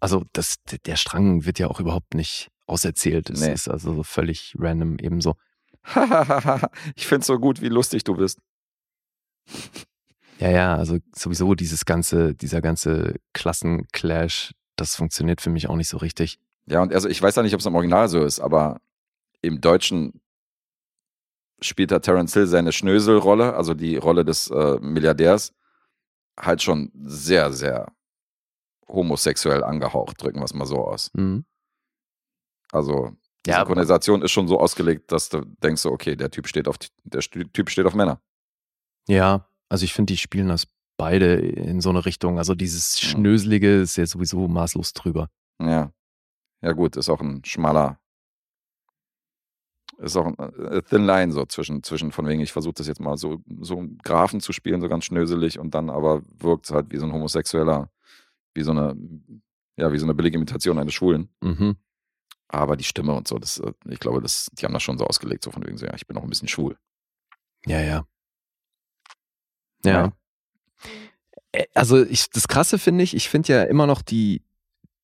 Also 0.00 0.24
das, 0.32 0.56
der 0.86 0.96
Strang 0.96 1.44
wird 1.44 1.58
ja 1.58 1.68
auch 1.68 1.80
überhaupt 1.80 2.14
nicht 2.14 2.48
auserzählt. 2.66 3.30
Es 3.30 3.40
Nee. 3.40 3.52
ist 3.52 3.68
also 3.68 3.94
so 3.94 4.02
völlig 4.02 4.54
random 4.58 4.98
ebenso. 5.00 5.34
ich 6.96 7.06
find's 7.06 7.26
so 7.26 7.38
gut, 7.38 7.60
wie 7.62 7.68
lustig 7.68 8.04
du 8.04 8.14
bist. 8.14 8.38
Ja, 10.38 10.50
ja, 10.50 10.76
also 10.76 10.98
sowieso 11.14 11.54
dieses 11.54 11.84
ganze, 11.84 12.34
dieser 12.34 12.60
ganze 12.60 13.14
Klassenclash, 13.32 14.52
das 14.76 14.94
funktioniert 14.94 15.40
für 15.40 15.50
mich 15.50 15.68
auch 15.68 15.74
nicht 15.76 15.88
so 15.88 15.96
richtig. 15.96 16.38
Ja, 16.66 16.82
und 16.82 16.92
also 16.94 17.08
ich 17.08 17.20
weiß 17.20 17.34
ja 17.36 17.42
nicht, 17.42 17.54
ob 17.54 17.60
es 17.60 17.66
im 17.66 17.74
Original 17.74 18.08
so 18.08 18.22
ist, 18.22 18.38
aber 18.38 18.80
im 19.42 19.60
Deutschen 19.60 20.20
spielt 21.60 21.90
da 21.90 21.98
Terence 21.98 22.34
Hill 22.34 22.46
seine 22.46 22.72
Schnöselrolle, 22.72 23.54
also 23.54 23.74
die 23.74 23.96
Rolle 23.96 24.24
des 24.24 24.48
äh, 24.50 24.78
Milliardärs, 24.80 25.52
halt 26.38 26.62
schon 26.62 26.92
sehr, 27.02 27.52
sehr 27.52 27.92
homosexuell 28.88 29.62
angehaucht, 29.64 30.22
drücken 30.22 30.38
wir 30.40 30.44
es 30.44 30.54
mal 30.54 30.66
so 30.66 30.78
aus. 30.86 31.10
Mhm. 31.14 31.44
Also 32.72 33.12
die 33.46 33.50
Ja, 33.50 33.58
Synchronisation 33.58 34.22
ist 34.22 34.30
schon 34.32 34.48
so 34.48 34.58
ausgelegt, 34.60 35.10
dass 35.12 35.28
du 35.28 35.42
denkst, 35.62 35.82
so, 35.82 35.90
okay, 35.90 36.16
der 36.16 36.30
Typ 36.30 36.46
steht 36.48 36.68
auf 36.68 36.76
der 37.04 37.20
Typ 37.20 37.70
steht 37.70 37.86
auf 37.86 37.94
Männer. 37.94 38.20
Ja, 39.08 39.48
also 39.68 39.84
ich 39.84 39.94
finde, 39.94 40.12
die 40.12 40.16
spielen 40.18 40.48
das 40.48 40.66
beide 40.96 41.34
in 41.36 41.80
so 41.80 41.90
eine 41.90 42.04
Richtung. 42.04 42.38
Also 42.38 42.54
dieses 42.54 43.00
Ja. 43.00 43.08
Schnöselige 43.08 43.80
ist 43.80 43.96
ja 43.96 44.06
sowieso 44.06 44.48
maßlos 44.48 44.92
drüber. 44.92 45.30
Ja. 45.60 45.92
Ja, 46.60 46.72
gut, 46.72 46.96
ist 46.96 47.08
auch 47.08 47.20
ein 47.20 47.44
schmaler, 47.44 48.00
ist 49.98 50.16
auch 50.16 50.26
ein 50.26 50.36
äh, 50.38 50.82
Thin 50.82 51.04
Line 51.04 51.32
so 51.32 51.44
zwischen, 51.46 51.82
zwischen 51.82 52.12
von 52.12 52.26
wegen, 52.26 52.40
ich 52.40 52.52
versuche 52.52 52.74
das 52.74 52.86
jetzt 52.86 53.00
mal 53.00 53.16
so, 53.16 53.42
so 53.60 53.78
einen 53.78 53.98
Grafen 53.98 54.40
zu 54.40 54.52
spielen, 54.52 54.80
so 54.80 54.88
ganz 54.88 55.04
schnöselig 55.04 55.58
und 55.58 55.74
dann 55.74 55.90
aber 55.90 56.22
wirkt 56.38 56.66
es 56.66 56.70
halt 56.72 56.92
wie 56.92 56.98
so 56.98 57.06
ein 57.06 57.12
Homosexueller, 57.12 57.90
wie 58.54 58.62
so 58.62 58.70
eine, 58.70 58.96
ja, 59.76 59.92
wie 59.92 59.98
so 59.98 60.06
eine 60.06 60.14
billige 60.14 60.36
Imitation 60.36 60.78
eines 60.78 60.94
Schwulen. 60.94 61.28
Mhm. 61.40 61.76
Aber 62.48 62.76
die 62.76 62.84
Stimme 62.84 63.14
und 63.14 63.28
so, 63.28 63.38
das, 63.38 63.58
äh, 63.58 63.72
ich 63.88 63.98
glaube, 63.98 64.22
das, 64.22 64.48
die 64.52 64.64
haben 64.64 64.72
das 64.72 64.82
schon 64.82 64.98
so 64.98 65.06
ausgelegt, 65.06 65.44
so 65.44 65.50
von 65.50 65.66
wegen 65.66 65.76
so, 65.78 65.86
ja, 65.86 65.94
ich 65.94 66.06
bin 66.06 66.16
auch 66.16 66.22
ein 66.22 66.30
bisschen 66.30 66.48
schwul. 66.48 66.76
Ja, 67.66 67.80
ja. 67.80 68.06
Ja. 69.84 69.92
Ja. 69.92 70.12
Äh, 71.52 71.66
Also 71.74 72.04
ich, 72.04 72.30
das 72.30 72.48
Krasse 72.48 72.78
finde 72.78 73.04
ich, 73.04 73.14
ich 73.14 73.28
finde 73.28 73.52
ja 73.52 73.62
immer 73.64 73.86
noch 73.86 74.02
die, 74.02 74.42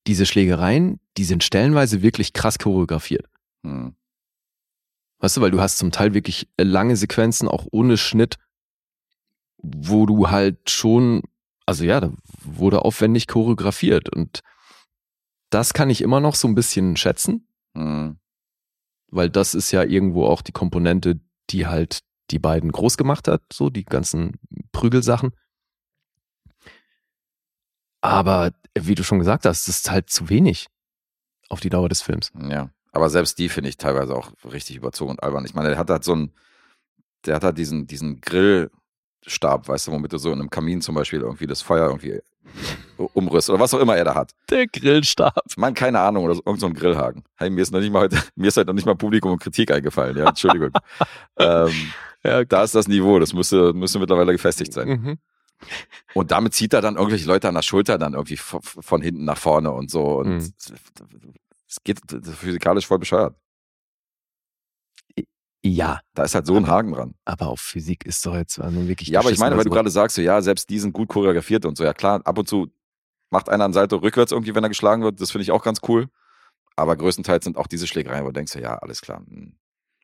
diese 0.07 0.27
Schlägereien, 0.27 1.01
die 1.17 1.25
sind 1.25 1.43
stellenweise 1.43 2.03
wirklich 2.03 2.33
krass 2.33 2.59
choreografiert. 2.59 3.29
Hm. 3.65 3.95
Weißt 5.19 5.37
du, 5.37 5.41
weil 5.41 5.51
du 5.51 5.61
hast 5.61 5.79
zum 5.79 5.91
Teil 5.91 6.15
wirklich 6.15 6.49
lange 6.59 6.97
Sequenzen, 6.97 7.49
auch 7.49 7.67
ohne 7.71 7.97
Schnitt, 7.97 8.37
wo 9.59 10.07
du 10.07 10.31
halt 10.31 10.69
schon, 10.71 11.23
also 11.67 11.85
ja, 11.85 12.01
da 12.01 12.13
wurde 12.43 12.85
aufwendig 12.85 13.27
choreografiert 13.27 14.09
und 14.15 14.41
das 15.51 15.73
kann 15.73 15.89
ich 15.89 16.03
immer 16.03 16.21
noch 16.21 16.35
so 16.35 16.49
ein 16.49 16.55
bisschen 16.55 16.97
schätzen, 16.97 17.47
Hm. 17.77 18.19
weil 19.09 19.31
das 19.31 19.55
ist 19.55 19.71
ja 19.73 19.83
irgendwo 19.83 20.27
auch 20.27 20.43
die 20.43 20.53
Komponente, 20.53 21.21
die 21.51 21.67
halt 21.67 22.01
die 22.31 22.39
beiden 22.39 22.71
groß 22.73 22.97
gemacht 22.97 23.29
hat, 23.29 23.43
so 23.53 23.71
die 23.71 23.85
ganzen 23.85 24.39
Prügelsachen. 24.73 25.31
Aber 28.01 28.53
wie 28.79 28.95
du 28.95 29.03
schon 29.03 29.19
gesagt 29.19 29.47
hast, 29.47 29.67
das 29.69 29.77
ist 29.77 29.91
halt 29.91 30.11
zu 30.11 30.29
wenig 30.29 30.69
auf 31.49 31.61
die 31.61 31.71
Dauer 31.71 31.89
des 31.89 32.03
Films. 32.03 32.33
Ja, 32.39 32.71
aber 32.95 33.11
selbst 33.11 33.39
die 33.39 33.49
finde 33.49 33.69
ich 33.71 33.77
teilweise 33.77 34.15
auch 34.15 34.31
richtig 34.51 34.77
überzogen 34.77 35.11
und 35.13 35.23
albern. 35.23 35.45
Ich 35.45 35.55
meine, 35.55 35.69
der 35.69 35.79
hat 35.79 35.91
halt 35.91 36.05
so 36.05 36.13
einen, 36.13 36.33
der 37.27 37.37
hat 37.37 37.45
halt 37.45 37.59
diesen, 37.59 37.87
diesen 37.87 38.21
Grillstab, 38.21 39.69
weißt 39.69 39.89
du, 39.89 39.93
womit 39.93 40.13
du 40.13 40.19
so 40.19 40.31
in 40.33 40.41
einem 40.41 40.51
Kamin 40.51 40.81
zum 40.81 40.95
Beispiel 40.95 41.21
irgendwie 41.21 41.47
das 41.47 41.63
Feuer 41.63 41.87
irgendwie 41.89 42.21
umrührst 42.97 43.51
oder 43.51 43.59
was 43.59 43.75
auch 43.75 43.81
immer 43.81 43.97
er 43.97 44.05
da 44.05 44.15
hat. 44.15 44.33
Der 44.51 44.67
Grillstab. 44.67 45.35
Man, 45.57 45.75
keine 45.75 46.01
Ahnung, 46.01 46.25
oder 46.25 46.35
so, 46.37 46.43
irgend 46.45 46.61
so 46.61 46.67
ein 46.67 46.75
Grillhaken. 46.75 47.25
Hey, 47.37 47.51
mir 47.51 47.63
ist 47.63 47.73
noch 47.73 47.81
nicht 47.81 47.93
mal 47.93 48.03
heute, 48.03 48.19
mir 48.37 48.49
ist 48.49 48.57
halt 48.57 48.67
noch 48.69 48.75
nicht 48.75 48.87
mal 48.87 48.95
Publikum 48.95 49.33
und 49.33 49.41
Kritik 49.43 49.71
eingefallen, 49.73 50.17
ja, 50.17 50.29
Entschuldigung. 50.29 50.71
ähm, 51.39 51.73
Ja, 52.23 52.45
da 52.45 52.63
ist 52.63 52.75
das 52.75 52.89
Niveau, 52.89 53.19
das 53.19 53.33
müsste, 53.35 53.73
müsste 53.75 53.99
mittlerweile 53.99 54.33
gefestigt 54.33 54.73
sein. 54.73 54.89
Mhm. 54.89 55.19
Und 56.15 56.31
damit 56.31 56.55
zieht 56.55 56.73
er 56.75 56.81
dann 56.81 56.97
irgendwelche 56.97 57.27
Leute 57.27 57.49
an 57.49 57.55
der 57.55 57.63
Schulter 57.63 57.99
dann 57.99 58.15
irgendwie 58.15 58.37
von, 58.37 58.61
von 58.63 59.03
hinten 59.03 59.25
nach 59.25 59.39
vorne 59.39 59.71
und 59.73 59.91
so. 59.91 60.19
Und 60.19 60.29
Mhm. 60.37 60.53
Es 61.77 61.83
geht 61.85 62.01
physikalisch 62.37 62.87
voll 62.87 62.99
bescheuert. 62.99 63.37
Ja, 65.67 66.01
Da 66.13 66.25
ist 66.25 66.35
halt 66.35 66.47
so 66.47 66.57
ein 66.57 66.67
Haken 66.69 66.93
dran. 66.93 67.15
aber 67.25 67.49
auf 67.49 67.61
Physik 67.61 68.05
ist 68.05 68.25
doch 68.27 68.35
jetzt 68.35 68.59
also 68.61 68.87
wirklich. 68.87 69.09
Ja, 69.09 69.21
aber 69.21 69.31
ich 69.31 69.39
meine, 69.39 69.57
weil 69.57 69.65
du 69.65 69.71
gerade 69.71 69.89
sagst, 69.91 70.17
so, 70.17 70.21
ja, 70.23 70.43
selbst 70.43 70.69
die 70.69 70.79
sind 70.79 70.93
gut 70.93 71.09
choreografiert 71.09 71.65
und 71.65 71.79
so. 71.79 71.85
Ja, 71.85 71.95
klar, 71.95 72.21
ab 72.25 72.37
und 72.37 72.47
zu 72.47 72.69
macht 73.31 73.49
einer 73.49 73.65
ein 73.65 73.73
Salto 73.73 73.97
rückwärts 73.97 74.31
irgendwie, 74.31 74.55
wenn 74.55 74.63
er 74.63 74.69
geschlagen 74.69 75.03
wird. 75.03 75.21
Das 75.23 75.31
finde 75.31 75.45
ich 75.45 75.53
auch 75.53 75.63
ganz 75.65 75.81
cool. 75.89 76.09
Aber 76.77 76.97
größtenteils 76.97 77.45
sind 77.45 77.57
auch 77.57 77.67
diese 77.67 77.87
Schlägereien, 77.87 78.25
wo 78.25 78.29
du 78.29 78.35
denkst, 78.35 78.53
so, 78.53 78.59
ja, 78.59 78.77
alles 78.77 79.01
klar. 79.01 79.23
hm. 79.27 79.57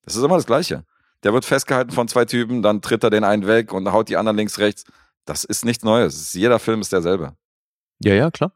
Das 0.02 0.16
ist 0.16 0.22
immer 0.22 0.36
das 0.36 0.46
Gleiche. 0.46 0.86
Der 1.24 1.34
wird 1.34 1.44
festgehalten 1.44 1.90
von 1.90 2.08
zwei 2.08 2.24
Typen, 2.24 2.62
dann 2.62 2.80
tritt 2.80 3.04
er 3.04 3.10
den 3.10 3.22
einen 3.22 3.46
weg 3.46 3.74
und 3.74 3.92
haut 3.92 4.08
die 4.08 4.16
anderen 4.16 4.38
links, 4.38 4.58
rechts. 4.58 4.84
Das 5.26 5.44
ist 5.44 5.66
nichts 5.66 5.84
Neues. 5.84 6.32
Jeder 6.32 6.58
Film 6.58 6.80
ist 6.80 6.90
derselbe. 6.92 7.36
Ja, 8.02 8.14
ja, 8.14 8.30
klar. 8.30 8.52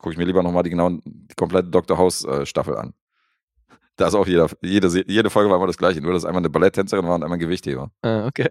Gucke 0.00 0.12
ich 0.12 0.18
mir 0.18 0.24
lieber 0.24 0.42
nochmal 0.42 0.62
die 0.62 0.70
genauen, 0.70 1.02
die 1.04 1.34
komplette 1.34 1.68
Dr. 1.68 1.98
House 1.98 2.24
äh, 2.24 2.46
Staffel 2.46 2.76
an. 2.76 2.94
Da 3.96 4.06
ist 4.08 4.14
auch 4.14 4.26
jeder, 4.26 4.48
jede, 4.62 4.88
jede 5.06 5.28
Folge 5.28 5.50
war 5.50 5.58
immer 5.58 5.66
das 5.66 5.76
Gleiche. 5.76 6.00
Nur, 6.00 6.14
dass 6.14 6.24
einmal 6.24 6.40
eine 6.40 6.48
Balletttänzerin 6.48 7.04
war 7.04 7.16
und 7.16 7.22
einmal 7.22 7.36
ein 7.36 7.40
Gewichtheber. 7.40 7.90
Äh, 8.00 8.22
okay. 8.22 8.48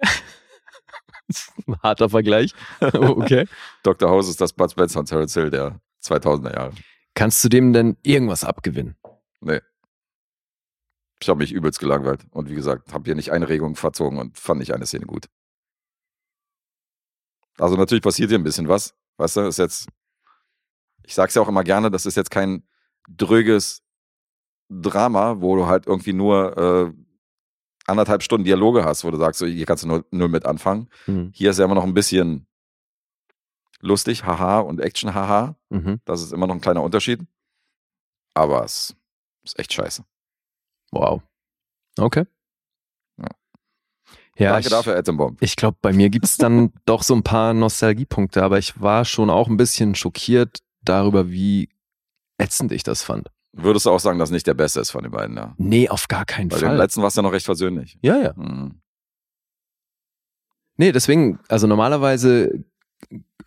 Ein 1.68 1.76
Harter 1.84 2.10
Vergleich. 2.10 2.54
Oh, 2.94 3.16
okay. 3.18 3.48
Dr. 3.82 4.12
House 4.12 4.30
ist 4.30 4.40
das 4.42 4.54
Bud 4.54 4.70
Spencer 4.70 5.00
und 5.00 5.08
Terence 5.08 5.34
Hill 5.34 5.50
der 5.50 5.82
2000er 6.04 6.54
Jahre. 6.54 6.74
Kannst 7.16 7.44
du 7.44 7.50
dem 7.50 7.74
denn 7.74 7.98
irgendwas 8.04 8.44
abgewinnen? 8.44 8.96
Nee. 9.42 9.62
Ich 11.20 11.30
habe 11.30 11.40
mich 11.40 11.52
übelst 11.52 11.80
gelangweilt. 11.80 12.26
Und 12.30 12.50
wie 12.50 12.56
gesagt, 12.56 12.94
habe 12.94 13.06
hier 13.06 13.16
nicht 13.16 13.32
eine 13.32 13.50
Regung 13.50 13.76
verzogen 13.76 14.20
und 14.20 14.38
fand 14.38 14.60
nicht 14.60 14.74
eine 14.74 14.86
Szene 14.86 15.08
gut. 15.08 15.26
Also 17.58 17.76
natürlich 17.76 18.04
passiert 18.04 18.30
hier 18.30 18.40
ein 18.40 18.44
bisschen 18.44 18.68
was. 18.68 18.94
Weißt 19.18 19.36
du, 19.38 19.42
ist 19.42 19.58
jetzt, 19.58 19.88
ich 21.10 21.16
sag's 21.16 21.34
ja 21.34 21.42
auch 21.42 21.48
immer 21.48 21.64
gerne, 21.64 21.90
das 21.90 22.06
ist 22.06 22.16
jetzt 22.16 22.30
kein 22.30 22.64
dröges 23.10 23.82
Drama, 24.70 25.42
wo 25.42 25.56
du 25.56 25.66
halt 25.66 25.88
irgendwie 25.88 26.14
nur 26.14 26.56
äh, 26.56 26.94
anderthalb 27.88 28.22
Stunden 28.22 28.46
Dialoge 28.46 28.86
hast, 28.86 29.04
wo 29.04 29.10
du 29.10 29.18
sagst, 29.18 29.40
so, 29.40 29.48
hier 29.48 29.66
kannst 29.66 29.84
du 29.84 29.88
nur, 29.88 30.06
nur 30.12 30.30
mit 30.30 30.46
anfangen. 30.46 30.88
Mhm. 31.08 31.32
Hier 31.34 31.50
ist 31.50 31.58
ja 31.58 31.66
immer 31.66 31.74
noch 31.74 31.84
ein 31.84 31.96
bisschen 31.96 32.46
lustig, 33.80 34.24
haha, 34.24 34.60
und 34.60 34.80
Action, 34.82 35.16
haha. 35.16 35.56
Mhm. 35.70 36.00
Das 36.06 36.22
ist 36.22 36.32
immer 36.32 36.46
noch 36.46 36.54
ein 36.54 36.62
kleiner 36.62 36.84
Unterschied. 36.84 37.22
Aber 38.36 38.64
es 38.64 38.96
ist 39.44 39.58
echt 39.58 39.74
scheiße. 39.74 40.06
Wow. 40.92 41.24
Okay. 41.98 42.26
Ja. 44.38 44.52
Danke 44.52 44.68
ich, 44.68 44.72
dafür, 44.72 44.96
Attenbomb. 44.96 45.42
ich 45.42 45.58
glaube, 45.58 45.78
bei 45.82 45.92
mir 45.92 46.10
gibt's 46.10 46.38
dann 46.38 46.72
doch 46.86 47.04
so 47.04 47.14
ein 47.14 47.24
paar 47.24 47.54
Nostalgiepunkte, 47.54 48.42
aber 48.42 48.58
ich 48.58 48.80
war 48.80 49.04
schon 49.04 49.30
auch 49.30 49.50
ein 49.50 49.58
bisschen 49.58 49.96
schockiert 49.96 50.60
darüber, 50.90 51.30
wie 51.32 51.70
ätzend 52.38 52.72
ich 52.72 52.84
das 52.84 53.02
fand. 53.04 53.30
Würdest 53.54 53.86
du 53.86 53.90
auch 53.92 54.00
sagen, 54.00 54.20
dass 54.20 54.30
nicht 54.32 54.46
der 54.48 54.54
Beste 54.54 54.80
ist 54.80 54.92
von 54.92 55.04
den 55.04 55.12
beiden, 55.12 55.36
ja? 55.36 55.54
Nee, 55.58 55.90
auf 55.90 56.08
gar 56.08 56.26
keinen 56.26 56.50
Bei 56.50 56.58
dem 56.58 56.68
Fall. 56.68 56.78
letzten 56.78 57.02
war 57.02 57.08
es 57.08 57.16
ja 57.16 57.22
noch 57.24 57.32
recht 57.34 57.46
versöhnlich. 57.46 57.98
Ja, 58.02 58.18
ja. 58.18 58.34
Mhm. 58.36 58.80
Nee, 60.78 60.92
deswegen, 60.92 61.40
also 61.50 61.68
normalerweise 61.68 62.64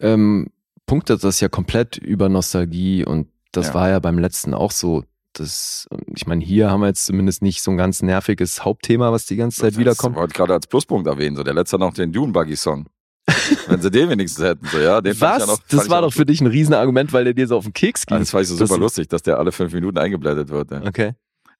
ähm, 0.00 0.48
punktet 0.86 1.24
das 1.24 1.40
ja 1.40 1.48
komplett 1.48 1.96
über 1.96 2.28
Nostalgie 2.28 3.04
und 3.04 3.28
das 3.52 3.68
Ja. 3.68 3.74
war 3.74 3.88
ja 3.90 3.98
beim 4.00 4.18
letzten 4.18 4.54
auch 4.54 4.70
so. 4.72 5.04
Das, 5.34 5.88
ich 6.14 6.26
meine, 6.26 6.44
hier 6.44 6.68
haben 6.70 6.80
wir 6.80 6.88
jetzt 6.88 7.06
zumindest 7.06 7.40
nicht 7.40 7.62
so 7.62 7.70
ein 7.70 7.78
ganz 7.78 8.02
nerviges 8.02 8.66
Hauptthema, 8.66 9.12
was 9.12 9.24
die 9.24 9.36
ganze 9.36 9.62
Zeit 9.62 9.78
wiederkommt. 9.78 10.14
Das 10.14 10.20
wollte 10.20 10.32
ich 10.32 10.36
gerade 10.36 10.52
als 10.52 10.66
Pluspunkt 10.66 11.06
erwähnen. 11.06 11.36
So, 11.36 11.42
der 11.42 11.54
letzte 11.54 11.78
noch 11.78 11.94
den 11.94 12.12
Dune 12.12 12.32
Buggy 12.32 12.54
Song. 12.54 12.86
Wenn 13.68 13.80
sie 13.80 13.90
den 13.90 14.08
wenigstens 14.10 14.44
hätten, 14.44 14.66
so, 14.66 14.78
ja. 14.78 15.00
Den 15.00 15.18
Was? 15.20 15.40
Ja 15.40 15.46
noch, 15.46 15.60
das 15.68 15.88
war 15.88 16.02
doch 16.02 16.12
für 16.12 16.26
dich 16.26 16.40
ein 16.40 16.46
Riesenargument, 16.48 17.12
weil 17.12 17.24
der 17.24 17.34
dir 17.34 17.46
so 17.46 17.56
auf 17.56 17.64
den 17.64 17.72
Keks 17.72 18.04
ging. 18.06 18.16
Also 18.16 18.22
das 18.24 18.30
fand 18.32 18.42
ich 18.42 18.48
so 18.48 18.58
Das- 18.58 18.68
super 18.68 18.80
lustig, 18.80 19.08
dass 19.08 19.22
der 19.22 19.38
alle 19.38 19.52
fünf 19.52 19.72
Minuten 19.72 19.98
eingeblendet 19.98 20.48
wird. 20.48 20.70
Ja. 20.72 20.84
Okay. 20.84 21.14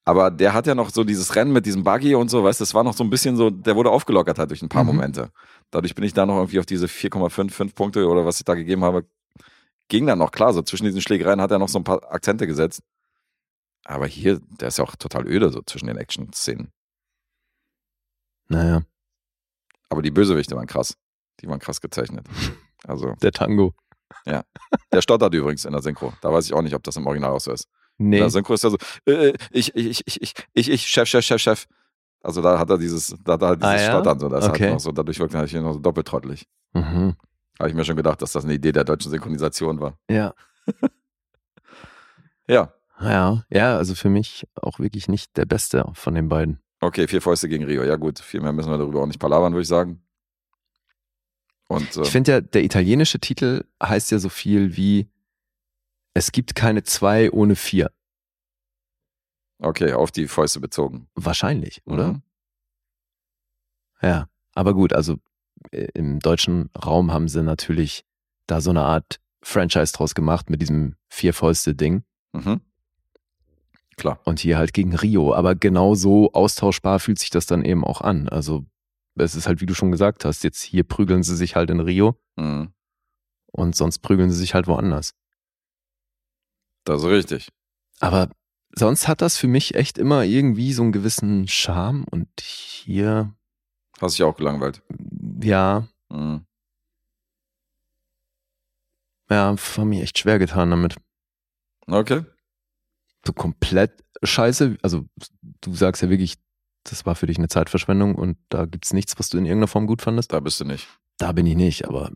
Aber 0.05 0.32
der 0.32 0.52
hat 0.52 0.66
ja 0.66 0.74
noch 0.74 0.90
so 0.90 1.05
dieses 1.05 1.36
Rennen 1.36 1.52
mit 1.52 1.64
diesem 1.64 1.84
Buggy 1.84 2.16
und 2.16 2.28
so, 2.28 2.43
weißt 2.43 2.59
du, 2.59 2.62
das 2.64 2.74
war 2.74 2.82
noch 2.82 2.94
so 2.97 3.05
ein 3.05 3.10
bisschen 3.10 3.36
so, 3.36 3.51
der 3.51 3.76
wurde 3.76 3.90
aufgelockert 3.90 4.36
halt 4.39 4.51
durch 4.51 4.60
ein 4.60 4.68
paar 4.68 4.82
Mhm. 4.82 4.89
Momente. 4.97 5.30
Dadurch 5.70 5.94
bin 5.94 6.05
ich 6.05 6.12
da 6.12 6.26
noch 6.26 6.36
irgendwie 6.39 6.59
auf 6.59 6.66
diese 6.66 6.86
4,55 6.89 7.74
Punkte 7.76 8.09
oder 8.09 8.26
was 8.26 8.39
ich 8.39 8.44
da 8.44 8.55
gegeben 8.56 8.82
habe, 8.82 9.06
ging 9.89 10.05
dann 10.06 10.18
noch 10.18 10.32
klar. 10.32 10.52
So 10.52 10.62
zwischen 10.62 10.86
diesen 10.86 11.01
Schlägereien 11.01 11.40
hat 11.40 11.52
er 11.52 11.60
noch 11.60 11.68
so 11.68 11.78
ein 11.78 11.84
paar 11.84 12.02
Akzente 12.12 12.48
gesetzt. 12.48 12.80
Aber 13.84 14.09
hier, 14.09 14.40
der 14.60 14.68
ist 14.68 14.78
ja 14.78 14.84
auch 14.84 14.97
total 14.97 15.28
öde, 15.28 15.51
so 15.51 15.62
zwischen 15.64 15.86
den 15.86 15.97
Action-Szenen. 15.98 16.72
Naja, 18.48 18.82
Aber 19.89 20.02
die 20.02 20.10
Bösewichte 20.10 20.56
waren 20.56 20.66
krass. 20.66 20.94
Die 21.41 21.49
waren 21.49 21.59
krass 21.59 21.81
gezeichnet. 21.81 22.27
Also, 22.87 23.15
der 23.23 23.33
Tango. 23.33 23.75
der 24.27 25.03
stottert 25.03 25.33
übrigens 25.35 25.65
in 25.65 25.73
der 25.73 25.83
Synchro. 25.83 26.13
Da 26.21 26.33
weiß 26.33 26.45
ich 26.47 26.53
auch 26.55 26.63
nicht, 26.63 26.75
ob 26.75 26.83
das 26.83 26.97
im 26.97 27.07
Original 27.07 27.31
auch 27.33 27.41
so 27.41 27.53
ist. 27.53 27.67
In 27.99 28.11
Nee. 28.11 28.19
der 28.19 28.31
Synchro 28.31 28.55
ist 28.55 28.65
er 28.65 28.71
so, 28.71 28.77
äh, 29.07 29.33
ich, 29.51 29.75
ich, 29.75 30.03
ich, 30.07 30.21
ich, 30.23 30.35
ich, 30.55 30.69
ich, 30.71 30.87
Chef, 30.87 31.09
Chef, 31.09 31.25
Chef, 31.25 31.41
Chef. 31.41 31.67
Also 32.23 32.41
da 32.43 32.59
hat 32.59 32.71
er 32.71 32.79
dieses, 32.79 33.15
da 33.25 33.33
hat 33.35 33.43
er 33.43 33.57
dieses 33.57 33.71
Ah, 33.71 33.77
ja? 33.77 33.91
Stottern 33.91 34.19
so. 34.21 34.29
Das 34.29 34.49
Okay. 34.49 34.65
halt 34.65 34.73
noch 34.75 34.81
so, 34.81 34.93
dadurch 34.93 35.19
wirkt 35.19 35.35
er 35.35 35.41
natürlich 35.43 35.65
noch 35.65 35.73
so 35.75 35.79
doppeltrottelig. 35.81 36.47
Mhm. 36.73 37.17
Habe 37.59 37.69
ich 37.69 37.75
mir 37.75 37.85
schon 37.85 37.97
gedacht, 37.97 38.23
dass 38.23 38.33
das 38.33 38.45
eine 38.45 38.55
Idee 38.55 38.73
der 38.73 38.85
deutschen 38.85 39.11
Synchronisation 39.11 39.81
war. 39.81 39.99
Ja. 40.11 40.35
Ja, 42.49 42.73
Ja, 43.01 43.45
ja, 43.51 43.77
also 43.77 43.95
für 43.95 44.09
mich 44.09 44.47
auch 44.61 44.79
wirklich 44.79 45.09
nicht 45.09 45.37
der 45.37 45.47
Beste 45.47 45.85
von 45.95 46.15
den 46.15 46.29
beiden. 46.29 46.61
okay, 46.81 47.07
vier 47.09 47.23
Fäuste 47.23 47.49
gegen 47.49 47.65
Rio. 47.65 47.83
Ja 47.85 47.97
gut, 47.97 48.19
viel 48.19 48.41
mehr 48.41 48.53
müssen 48.53 48.71
wir 48.71 48.79
darüber 48.79 49.01
auch 49.03 49.07
nicht 49.07 49.21
palabern, 49.21 49.53
würde 49.53 49.63
ich 49.63 49.69
sagen. 49.69 50.03
Und 51.73 51.97
äh, 51.97 52.03
Ich 52.03 52.11
finde 52.11 52.32
ja, 52.32 52.40
der 52.40 52.62
italienische 52.65 53.19
Titel 53.19 53.65
heißt 53.82 54.11
ja 54.11 54.19
so 54.19 54.28
viel 54.28 54.77
wie 54.77 55.09
Es 56.15 56.32
gibt 56.32 56.55
keine 56.55 56.82
zwei 56.82 57.31
ohne 57.31 57.57
vier. 57.57 57.90
okay, 59.59 59.93
auf 59.93 60.11
die 60.11 60.27
Fäuste 60.28 60.61
bezogen. 60.61 61.09
Wahrscheinlich, 61.15 61.82
oder? 61.86 62.15
Mhm. 62.15 62.23
Ja. 64.03 64.28
Aber 64.55 64.74
gut, 64.74 64.93
also 64.93 65.16
äh, 65.70 65.86
im 65.94 66.19
deutschen 66.19 66.69
Raum 66.85 67.12
haben 67.12 67.28
sie 67.28 67.43
natürlich 67.43 68.05
da 68.47 68.61
so 68.61 68.70
eine 68.70 68.82
Art 68.82 69.20
Franchise 69.43 69.93
draus 69.93 70.15
gemacht 70.15 70.51
mit 70.51 70.61
diesem 70.61 70.97
Vier-Fäuste-Ding. 71.09 72.03
Mhm. 72.32 72.61
Klar. 73.97 74.19
Und 74.24 74.40
hier 74.40 74.59
halt 74.59 74.73
gegen 74.74 74.94
Rio. 74.97 75.32
Aber 75.35 75.55
genau 75.55 75.94
so 75.94 76.32
austauschbar 76.32 76.99
fühlt 76.99 77.19
sich 77.19 77.31
das 77.31 77.47
dann 77.47 77.65
eben 77.65 77.85
auch 77.85 78.01
an. 78.01 78.28
Also 78.28 78.65
es 79.16 79.34
ist 79.34 79.47
halt, 79.47 79.60
wie 79.60 79.66
du 79.66 79.74
schon 79.74 79.90
gesagt 79.90 80.24
hast, 80.24 80.43
jetzt 80.44 80.62
hier 80.62 80.84
prügeln 80.84 81.22
sie 81.22 81.36
sich 81.36 81.55
halt 81.56 81.70
in 81.70 81.80
Rio 81.80 82.18
Mhm. 82.36 82.72
und 83.52 83.76
sonst 83.76 83.98
prügeln 84.01 84.30
sie 84.30 84.39
sich 84.39 84.55
halt 84.55 84.66
woanders. 84.66 85.14
Das 86.84 87.02
ist 87.02 87.09
richtig. 87.09 87.48
Aber 88.01 88.30
sonst 88.74 89.06
hat 89.09 89.20
das 89.22 89.36
für 89.36 89.47
mich 89.48 89.74
echt 89.74 89.98
immer 89.98 90.24
irgendwie 90.24 90.72
so 90.72 90.82
einen 90.82 90.93
gewissen 90.93 91.47
Charme 91.48 92.05
und 92.10 92.28
hier, 92.40 93.34
Hast 94.01 94.18
dich 94.18 94.24
auch 94.24 94.36
gelangweilt. 94.36 94.82
ja, 95.43 95.86
Mhm. 96.10 96.44
ja, 99.30 99.55
war 99.76 99.84
mir 99.84 100.02
echt 100.02 100.18
schwer 100.18 100.39
getan 100.39 100.70
damit. 100.70 100.97
Okay. 101.86 102.24
So 103.26 103.32
komplett 103.32 104.05
scheiße. 104.22 104.76
Also 104.82 105.05
du 105.60 105.74
sagst 105.74 106.02
ja 106.02 106.10
wirklich, 106.10 106.36
das 106.85 107.07
war 107.07 107.15
für 107.15 107.27
dich 107.27 107.39
eine 107.39 107.49
Zeitverschwendung 107.49 108.15
und 108.15 108.37
da 108.49 108.65
gibt's 108.67 108.93
nichts, 108.93 109.19
was 109.19 109.29
du 109.29 109.39
in 109.39 109.45
irgendeiner 109.47 109.69
Form 109.69 109.87
gut 109.87 110.03
fandest. 110.03 110.33
Da 110.33 110.41
bist 110.41 110.61
du 110.61 110.65
nicht. 110.65 110.89
Da 111.19 111.33
bin 111.33 111.47
ich 111.47 111.57
nicht, 111.57 111.87
aber 111.87 112.11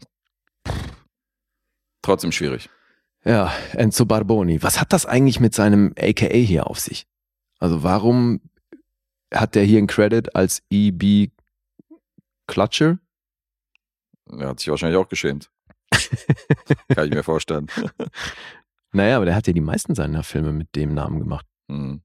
Trotzdem 2.03 2.33
schwierig. 2.33 2.71
ja, 3.25 3.53
Enzo 3.73 4.05
Barboni. 4.05 4.63
Was 4.63 4.81
hat 4.81 4.93
das 4.93 5.07
eigentlich 5.07 5.41
mit 5.41 5.55
seinem 5.55 5.93
AKA 5.99 6.37
hier 6.37 6.67
auf 6.69 6.79
sich? 6.79 7.07
Also 7.59 7.83
warum 7.83 8.41
hat 9.35 9.55
der 9.55 9.65
hier 9.65 9.79
einen 9.79 9.87
Credit 9.87 10.35
als 10.37 10.63
EB 10.71 11.31
Clutcher? 12.47 12.99
Er 14.31 14.49
hat 14.49 14.61
sich 14.61 14.69
wahrscheinlich 14.69 14.99
auch 14.99 15.09
geschämt. 15.09 15.51
Kann 16.95 17.07
ich 17.09 17.15
mir 17.15 17.23
vorstellen. 17.23 17.69
Naja, 18.93 19.17
aber 19.17 19.25
der 19.25 19.35
hat 19.35 19.47
ja 19.47 19.53
die 19.53 19.61
meisten 19.61 19.95
seiner 19.95 20.23
Filme 20.23 20.53
mit 20.53 20.75
dem 20.77 20.95
Namen 20.95 21.19
gemacht. 21.21 21.47
Mhm. 21.69 22.03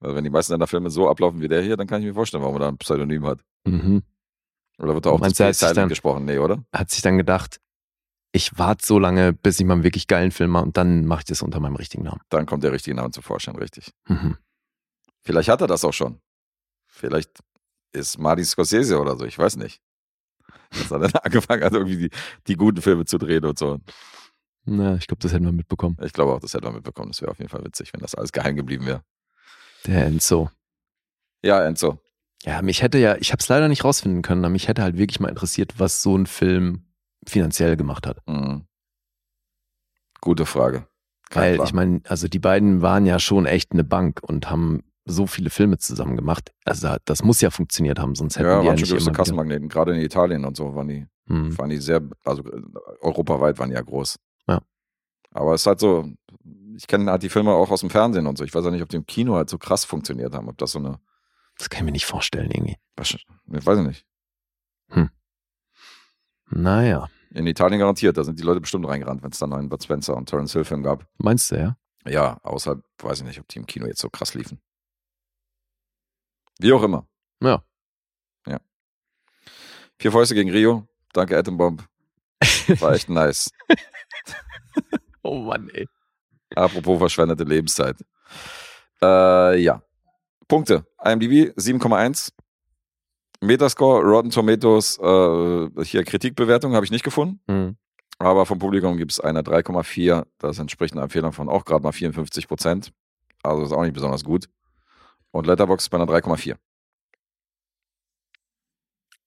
Also 0.00 0.16
wenn 0.16 0.24
die 0.24 0.30
meisten 0.30 0.52
seiner 0.52 0.66
Filme 0.66 0.90
so 0.90 1.08
ablaufen 1.10 1.40
wie 1.40 1.48
der 1.48 1.62
hier, 1.62 1.76
dann 1.76 1.86
kann 1.86 2.00
ich 2.00 2.06
mir 2.08 2.14
vorstellen, 2.14 2.42
warum 2.42 2.56
er 2.56 2.60
da 2.60 2.68
ein 2.68 2.78
Pseudonym 2.78 3.26
hat. 3.26 3.40
Mhm. 3.66 4.02
Oder 4.78 4.94
wird 4.94 5.04
da 5.06 5.10
auch 5.10 5.20
er 5.20 5.28
sich 5.30 5.56
Silent 5.58 5.76
dann- 5.76 5.88
gesprochen? 5.90 6.24
Nee, 6.24 6.38
oder? 6.38 6.64
Hat 6.74 6.90
sich 6.90 7.02
dann 7.02 7.18
gedacht, 7.18 7.60
ich 8.32 8.56
warte 8.58 8.86
so 8.86 8.98
lange, 8.98 9.32
bis 9.32 9.60
ich 9.60 9.66
mal 9.66 9.74
einen 9.74 9.82
wirklich 9.82 10.06
geilen 10.06 10.30
Film 10.30 10.50
mache 10.52 10.64
und 10.64 10.76
dann 10.76 11.04
mache 11.04 11.20
ich 11.20 11.24
das 11.26 11.42
unter 11.42 11.60
meinem 11.60 11.76
richtigen 11.76 12.04
Namen. 12.04 12.20
Dann 12.30 12.46
kommt 12.46 12.62
der 12.64 12.72
richtige 12.72 12.94
Name 12.96 13.10
zum 13.10 13.22
Vorschein, 13.22 13.56
richtig. 13.56 13.92
Mhm. 14.08 14.36
Vielleicht 15.22 15.48
hat 15.50 15.60
er 15.60 15.66
das 15.66 15.84
auch 15.84 15.92
schon. 15.92 16.20
Vielleicht 16.88 17.40
ist 17.92 18.18
Martin 18.18 18.44
Scorsese 18.44 18.98
oder 19.00 19.16
so, 19.16 19.24
ich 19.26 19.38
weiß 19.38 19.56
nicht. 19.56 19.82
Dass 20.70 20.90
er 20.92 21.00
dann 21.00 21.10
angefangen 21.24 21.62
hat, 21.64 21.72
irgendwie 21.74 22.08
die, 22.08 22.10
die 22.46 22.56
guten 22.56 22.80
Filme 22.80 23.04
zu 23.04 23.18
drehen 23.18 23.44
und 23.44 23.58
so. 23.58 23.78
Na, 24.64 24.94
ich 24.94 25.06
glaube, 25.08 25.20
das 25.22 25.32
hätten 25.32 25.44
wir 25.44 25.52
mitbekommen. 25.52 25.96
Ich 26.02 26.12
glaube 26.12 26.32
auch, 26.32 26.40
das 26.40 26.54
hätte 26.54 26.64
man 26.64 26.74
mitbekommen. 26.74 27.10
Das 27.10 27.20
wäre 27.20 27.30
auf 27.32 27.38
jeden 27.38 27.48
Fall 27.50 27.64
witzig, 27.64 27.92
wenn 27.92 28.00
das 28.00 28.14
alles 28.14 28.30
geheim 28.32 28.54
geblieben 28.56 28.86
wäre. 28.86 29.02
Der 29.86 30.06
Enzo. 30.06 30.50
Ja, 31.42 31.64
Enzo. 31.64 31.98
Ja, 32.44 32.62
mich 32.62 32.82
hätte 32.82 32.98
ja, 32.98 33.16
ich 33.16 33.32
habe 33.32 33.40
es 33.40 33.48
leider 33.48 33.68
nicht 33.68 33.84
rausfinden 33.84 34.22
können, 34.22 34.44
aber 34.44 34.52
mich 34.52 34.68
hätte 34.68 34.82
halt 34.82 34.96
wirklich 34.96 35.20
mal 35.20 35.28
interessiert, 35.28 35.74
was 35.78 36.02
so 36.02 36.16
ein 36.16 36.26
Film 36.26 36.86
finanziell 37.26 37.76
gemacht 37.76 38.06
hat. 38.06 38.18
Mhm. 38.26 38.64
Gute 40.20 40.46
Frage. 40.46 40.86
Kein 41.30 41.42
Weil 41.42 41.54
Plan. 41.56 41.66
ich 41.66 41.72
meine, 41.74 42.00
also 42.08 42.28
die 42.28 42.38
beiden 42.38 42.82
waren 42.82 43.06
ja 43.06 43.18
schon 43.18 43.46
echt 43.46 43.72
eine 43.72 43.84
Bank 43.84 44.20
und 44.22 44.50
haben 44.50 44.82
so 45.06 45.26
viele 45.26 45.50
Filme 45.50 45.78
zusammen 45.78 46.16
gemacht. 46.16 46.52
Also 46.64 46.96
das 47.04 47.22
muss 47.22 47.40
ja 47.40 47.50
funktioniert 47.50 47.98
haben, 47.98 48.14
sonst 48.14 48.36
hätten 48.36 48.48
ja, 48.48 48.60
die 48.60 48.64
ja 48.66 48.70
waren 48.70 48.78
schon 48.78 48.82
nicht 48.82 48.90
größte 48.92 48.96
immer 49.10 49.14
wieder, 49.14 49.16
Kassenmagneten. 49.22 49.68
Gerade 49.68 49.94
in 49.94 50.00
Italien 50.00 50.44
und 50.44 50.56
so 50.56 50.74
waren 50.74 50.88
die, 50.88 51.06
Hm. 51.26 51.56
waren 51.58 51.70
die 51.70 51.78
sehr, 51.78 52.00
also 52.24 52.42
äh, 52.44 52.60
europaweit 53.00 53.58
waren 53.58 53.70
die 53.70 53.76
ja 53.76 53.82
groß. 53.82 54.16
Ja. 55.34 55.40
Aber 55.40 55.54
es 55.54 55.62
ist 55.62 55.66
halt 55.66 55.80
so, 55.80 56.08
ich 56.76 56.86
kenne 56.86 57.10
halt 57.10 57.22
die 57.22 57.28
Filme 57.28 57.52
auch 57.52 57.70
aus 57.70 57.80
dem 57.80 57.90
Fernsehen 57.90 58.26
und 58.26 58.38
so. 58.38 58.44
Ich 58.44 58.54
weiß 58.54 58.64
ja 58.64 58.70
nicht, 58.70 58.82
ob 58.82 58.88
die 58.88 58.96
im 58.96 59.06
Kino 59.06 59.34
halt 59.36 59.48
so 59.50 59.58
krass 59.58 59.84
funktioniert 59.84 60.34
haben. 60.34 60.48
Ob 60.48 60.58
das 60.58 60.72
so 60.72 60.78
eine, 60.78 61.00
Das 61.58 61.68
kann 61.70 61.80
ich 61.80 61.84
mir 61.84 61.92
nicht 61.92 62.06
vorstellen 62.06 62.50
irgendwie. 62.50 62.76
was- 62.96 63.10
ich 63.14 63.26
weiß 63.66 63.78
ich 63.80 63.86
nicht. 63.86 64.06
Naja, 66.52 67.08
In 67.32 67.46
Italien 67.46 67.78
garantiert, 67.78 68.16
da 68.16 68.24
sind 68.24 68.40
die 68.40 68.42
Leute 68.42 68.60
bestimmt 68.60 68.84
reingerannt, 68.88 69.22
wenn 69.22 69.30
es 69.30 69.38
dann 69.38 69.52
einen 69.52 69.68
Bud 69.68 69.80
Spencer 69.84 70.16
und 70.16 70.28
Terence 70.28 70.52
Hill 70.52 70.64
Film 70.64 70.82
gab. 70.82 71.06
meinst 71.18 71.52
du, 71.52 71.56
ja? 71.56 71.76
Ja, 72.04 72.38
außerhalb, 72.42 72.82
weiß 72.98 73.18
ich 73.20 73.24
nicht, 73.24 73.38
ob 73.38 73.46
die 73.46 73.58
im 73.60 73.66
Kino 73.66 73.86
jetzt 73.86 74.00
so 74.00 74.10
krass 74.10 74.34
liefen. 74.34 74.60
Wie 76.58 76.72
auch 76.72 76.82
immer. 76.82 77.06
Ja. 77.40 77.62
Vier 80.00 80.10
Fäuste 80.12 80.34
gegen 80.34 80.50
Rio. 80.50 80.88
Danke, 81.12 81.36
Atombomb. 81.38 81.86
War 82.80 82.94
echt 82.94 83.08
nice. 83.10 83.50
Oh 85.22 85.38
Mann, 85.40 85.68
ey. 85.70 85.86
Apropos 86.54 86.98
verschwendete 86.98 87.44
Lebenszeit. 87.44 87.96
Äh, 89.02 89.60
ja. 89.60 89.82
Punkte. 90.48 90.86
IMDb 91.04 91.52
7,1. 91.58 92.32
Metascore, 93.42 94.02
Rotten 94.02 94.30
Tomatoes, 94.30 94.98
äh, 94.98 95.84
hier 95.84 96.04
Kritikbewertung 96.04 96.74
habe 96.74 96.84
ich 96.84 96.90
nicht 96.90 97.04
gefunden. 97.04 97.40
Hm. 97.48 97.76
Aber 98.18 98.44
vom 98.44 98.58
Publikum 98.58 98.98
gibt 98.98 99.12
es 99.12 99.20
eine 99.20 99.42
3,4. 99.42 100.26
Das 100.38 100.58
entspricht 100.58 100.92
einer 100.92 101.04
Empfehlung 101.04 101.32
von 101.32 101.48
auch 101.48 101.64
gerade 101.64 101.82
mal 101.82 101.92
54 101.92 102.48
Prozent. 102.48 102.92
Also 103.42 103.62
ist 103.62 103.72
auch 103.72 103.82
nicht 103.82 103.94
besonders 103.94 104.24
gut. 104.24 104.46
Und 105.30 105.46
Letterboxd 105.46 105.86
ist 105.86 105.90
bei 105.90 105.96
einer 105.98 106.06
3,4. 106.06 106.56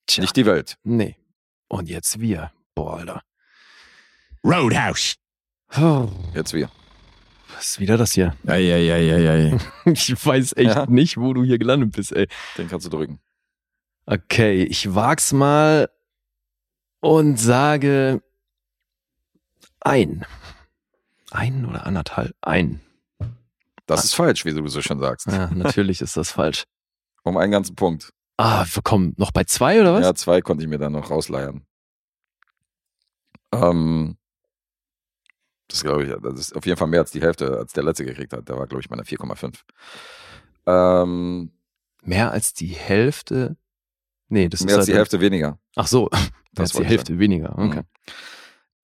Tja, 0.06 0.22
Nicht 0.22 0.36
die 0.36 0.45
Welt. 0.45 0.78
nee. 0.84 1.15
Und 1.70 1.90
jetzt 1.90 2.20
wir. 2.20 2.52
Boah, 2.76 2.98
Alter. 2.98 3.24
Roadhouse. 4.44 5.15
Oh, 5.78 6.10
Jetzt 6.34 6.54
wir. 6.54 6.70
was 7.56 7.66
ist 7.70 7.80
wieder 7.80 7.98
das 7.98 8.12
hier? 8.14 8.36
Eieieiei. 8.45 9.58
Ich 9.86 10.26
weiß 10.26 10.54
echt 10.58 10.76
Ja. 10.76 10.86
nicht, 10.86 11.18
wo 11.18 11.34
du 11.34 11.44
hier 11.44 11.58
gelandet 11.58 11.94
bist, 11.94 12.12
ey. 12.12 12.28
Den 12.58 12.68
kannst 12.68 12.86
du 12.86 12.90
drücken. 12.90 13.20
Okay, 14.06 14.64
ich 14.64 14.94
wag's 14.94 15.32
mal 15.34 15.90
und 17.00 17.38
sage 17.40 18.22
ein. 19.80 20.26
Ein 21.32 21.66
oder 21.66 21.86
anderthalb? 21.86 22.36
Ein. 22.41 22.82
Das 23.86 24.04
ist 24.06 24.14
falsch, 24.14 24.45
wie 24.45 24.54
du 24.54 24.66
so 24.68 24.82
schon 24.82 25.00
sagst. 25.00 25.28
Ja, 25.28 25.50
natürlich 25.52 26.02
ist 26.02 26.18
das 26.18 26.32
falsch. 26.32 26.64
Um 27.26 27.38
einen 27.38 27.54
ganzen 27.54 27.76
Punkt. 27.76 28.12
Ah, 28.36 28.66
wir 28.70 28.82
kommen 28.84 29.14
noch 29.18 29.32
bei 29.32 29.45
zwei 29.45 29.80
oder 29.80 29.94
was? 29.94 30.04
Ja, 30.04 30.14
zwei 30.14 30.41
konnte 30.41 30.62
ich 30.64 30.70
mir 30.70 30.78
dann 30.78 30.91
noch 30.91 31.10
rausleiern. 31.10 31.66
Ähm, 33.54 34.18
das 35.68 35.84
glaube 35.84 36.03
ich, 36.06 36.14
das 36.22 36.40
ist 36.40 36.56
auf 36.56 36.65
jeden 36.65 36.77
Fall 36.77 36.88
mehr 36.88 37.02
als 37.02 37.11
die 37.11 37.22
Hälfte, 37.22 37.57
als 37.57 37.73
der 37.73 37.84
letzte 37.84 38.06
gekriegt 38.06 38.34
hat. 38.34 38.48
Der 38.48 38.57
war, 38.57 38.68
glaube 38.68 38.81
ich, 38.81 38.90
meine 38.90 39.03
4,5. 39.03 39.60
Ähm, 40.65 41.52
Mehr 42.03 42.31
als 42.31 42.53
die 42.53 42.68
Hälfte? 42.68 43.57
Nee, 44.27 44.49
das 44.49 44.61
mehr 44.61 44.73
ist 44.73 44.77
als 44.80 44.85
die 44.88 44.91
halt- 44.91 44.99
Hälfte 44.99 45.22
weniger. 45.22 45.60
Ach 45.76 45.88
so, 45.88 46.10
mehr 46.11 46.22
Das 46.53 46.72
als 46.76 46.81
die 46.81 46.85
Hälfte 46.88 47.18
weniger. 47.19 47.57
Okay. 47.57 47.81
Mhm. 47.81 47.88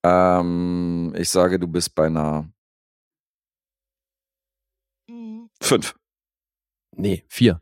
Ähm, 0.03 1.13
ich 1.17 1.29
sage, 1.29 1.59
du 1.59 1.67
bist 1.67 1.93
bei 1.95 2.05
einer 2.07 2.49
5. 5.61 5.95
Nee, 6.95 7.25
vier. 7.27 7.61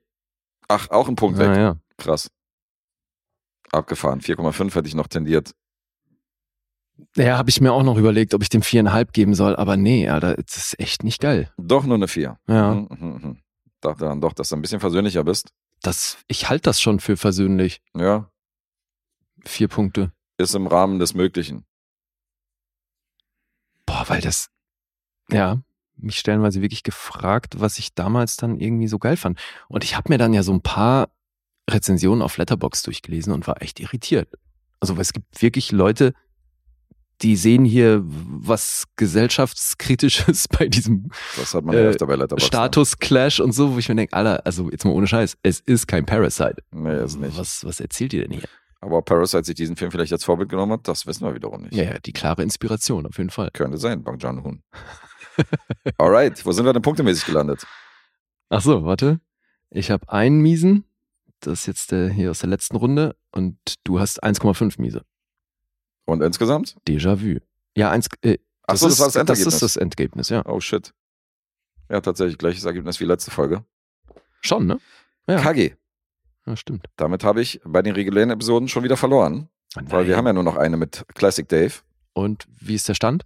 Ach, 0.68 0.90
auch 0.90 1.08
ein 1.08 1.16
Punkt 1.16 1.40
weg. 1.40 1.48
Ja, 1.48 1.58
ja. 1.60 1.78
Krass. 1.98 2.30
Abgefahren. 3.72 4.22
4,5 4.22 4.76
hätte 4.76 4.88
ich 4.88 4.96
noch 4.96 5.08
tendiert. 5.08 5.54
Ja, 7.16 7.38
habe 7.38 7.50
ich 7.50 7.62
mir 7.62 7.74
auch 7.74 7.84
noch 7.84 7.98
überlegt, 7.98 8.34
ob 8.34 8.42
ich 8.42 8.50
dem 8.50 8.62
viereinhalb 8.62 9.14
geben 9.14 9.34
soll, 9.36 9.56
aber 9.56 9.78
nee, 9.78 10.08
Alter, 10.10 10.36
das 10.36 10.58
ist 10.58 10.80
echt 10.80 11.04
nicht 11.04 11.22
geil. 11.22 11.52
Doch 11.58 11.84
nur 11.86 11.96
eine 11.96 12.08
4. 12.08 12.40
Ja, 12.48 12.74
Mhm, 12.74 12.88
mhm, 12.90 13.08
mhm. 13.24 13.38
Dachte 13.82 14.06
dann 14.06 14.22
doch, 14.22 14.34
dass 14.34 14.50
du 14.50 14.56
ein 14.56 14.62
bisschen 14.62 14.80
versöhnlicher 14.80 15.24
bist. 15.24 15.54
das, 15.84 16.18
ich 16.28 16.50
halte 16.50 16.64
das 16.64 16.82
schon 16.82 17.00
für 17.00 17.18
versöhnlich. 17.18 17.82
Ja, 17.96 18.30
Vier 19.46 19.68
Punkte. 19.68 20.12
ist 20.38 20.56
im 20.56 20.66
Rahmen 20.68 20.98
des 21.00 21.14
Möglichen. 21.14 21.66
Boah, 23.86 24.04
weil 24.08 24.22
das, 24.22 24.50
ja, 25.30 25.62
mich 25.96 26.18
stellenweise 26.20 26.62
wirklich 26.62 26.84
gefragt, 26.84 27.60
was 27.60 27.78
ich 27.80 27.94
damals 27.94 28.36
dann 28.36 28.60
irgendwie 28.60 28.88
so 28.88 29.00
geil 29.00 29.18
fand. 29.18 29.40
Und 29.70 29.84
ich 29.84 29.96
habe 29.96 30.12
mir 30.12 30.18
dann 30.18 30.34
ja 30.34 30.44
so 30.44 30.54
ein 30.54 30.62
paar 30.62 31.10
Rezensionen 31.70 32.22
auf 32.22 32.38
Letterbox 32.38 32.84
durchgelesen 32.84 33.34
und 33.34 33.48
war 33.48 33.62
echt 33.62 33.80
irritiert. 33.80 34.30
Also, 34.80 34.96
weil 34.96 35.02
es 35.02 35.14
gibt 35.14 35.42
wirklich 35.42 35.72
Leute, 35.72 36.14
die 37.22 37.36
sehen 37.36 37.66
hier 37.66 38.02
was 38.06 38.86
gesellschaftskritisches 38.96 40.48
bei 40.60 40.68
diesem 40.68 41.10
Äh, 41.38 41.92
ja 41.92 42.18
ne? 42.18 42.40
Status-Clash 42.40 43.40
und 43.40 43.54
so, 43.54 43.74
wo 43.74 43.80
ich 43.80 43.90
mir 43.90 43.96
denke, 43.96 44.14
Alter, 44.14 44.46
also 44.46 44.70
jetzt 44.70 44.86
mal 44.86 44.92
ohne 44.92 45.08
Scheiß, 45.08 45.38
es 45.44 45.60
ist 45.60 45.88
kein 45.88 46.06
Parasite. 46.06 46.58
Nee, 46.72 47.04
ist 47.04 47.20
nicht. 47.20 47.38
Was, 47.38 47.66
was 47.66 47.80
erzählt 47.80 48.14
ihr 48.14 48.22
denn 48.28 48.32
hier? 48.40 48.48
Aber 48.80 48.98
ob 48.98 49.06
Parasite 49.06 49.44
sich 49.46 49.56
diesen 49.56 49.76
Film 49.76 49.92
vielleicht 49.92 50.14
als 50.14 50.24
Vorbild 50.24 50.50
genommen 50.50 50.74
hat, 50.74 50.88
das 50.88 51.08
wissen 51.08 51.26
wir 51.26 51.34
wiederum 51.34 51.64
nicht. 51.64 51.74
Ja, 51.74 51.84
ja, 51.86 52.00
die 52.00 52.14
klare 52.14 52.44
Inspiration, 52.44 53.08
auf 53.08 53.18
jeden 53.18 53.32
Fall. 53.32 53.50
Könnte 53.52 53.78
sein, 53.78 54.04
Bang 54.04 54.20
Joon-hoon. 54.20 54.62
Alright, 55.98 56.46
wo 56.46 56.52
sind 56.52 56.66
wir 56.66 56.74
denn 56.74 56.82
punktemäßig 56.84 57.26
gelandet? 57.26 57.66
Ach 58.50 58.62
so, 58.62 58.84
warte. 58.84 59.20
Ich 59.70 59.90
habe 59.90 60.10
einen 60.10 60.42
Miesen, 60.42 60.86
das 61.40 61.62
ist 61.62 61.66
jetzt 61.66 61.92
der 61.92 62.10
hier 62.10 62.32
aus 62.32 62.40
der 62.40 62.50
letzten 62.50 62.78
Runde, 62.78 63.16
und 63.32 63.58
du 63.84 64.00
hast 64.00 64.24
1,5 64.24 64.80
Miese. 64.80 65.02
Und 66.08 66.22
insgesamt? 66.24 66.78
Déjà-vu. 66.88 67.40
Ja, 67.76 67.92
eins, 67.92 68.08
äh, 68.22 68.38
so, 68.74 68.88
das 68.88 68.94
ist, 68.94 69.00
war 69.00 69.26
das. 69.26 69.26
Das 69.26 69.40
ist 69.42 69.62
das 69.62 69.76
Endergebnis, 69.76 70.30
ja. 70.30 70.44
Oh 70.46 70.60
shit. 70.60 70.94
Ja, 71.90 72.02
tatsächlich 72.02 72.38
gleiches 72.38 72.64
Ergebnis 72.66 73.00
wie 73.00 73.06
letzte 73.06 73.30
Folge. 73.30 73.64
Schon, 74.42 74.66
ne? 74.66 74.80
Ja, 75.28 75.42
KG. 75.42 75.76
ja 76.46 76.56
stimmt. 76.56 76.88
Damit 76.96 77.24
habe 77.24 77.42
ich 77.42 77.60
bei 77.64 77.82
den 77.82 77.94
regulären 77.94 78.30
Episoden 78.30 78.68
schon 78.70 78.84
wieder 78.84 78.98
verloren, 78.98 79.50
weil 79.76 80.08
wir 80.08 80.18
haben 80.18 80.26
ja 80.26 80.34
nur 80.34 80.44
noch 80.44 80.56
eine 80.56 80.78
mit 80.78 81.06
Classic 81.14 81.48
Dave. 81.48 81.74
Und 82.14 82.46
wie 82.60 82.76
ist 82.76 82.88
der 82.90 82.94
Stand? 82.96 83.26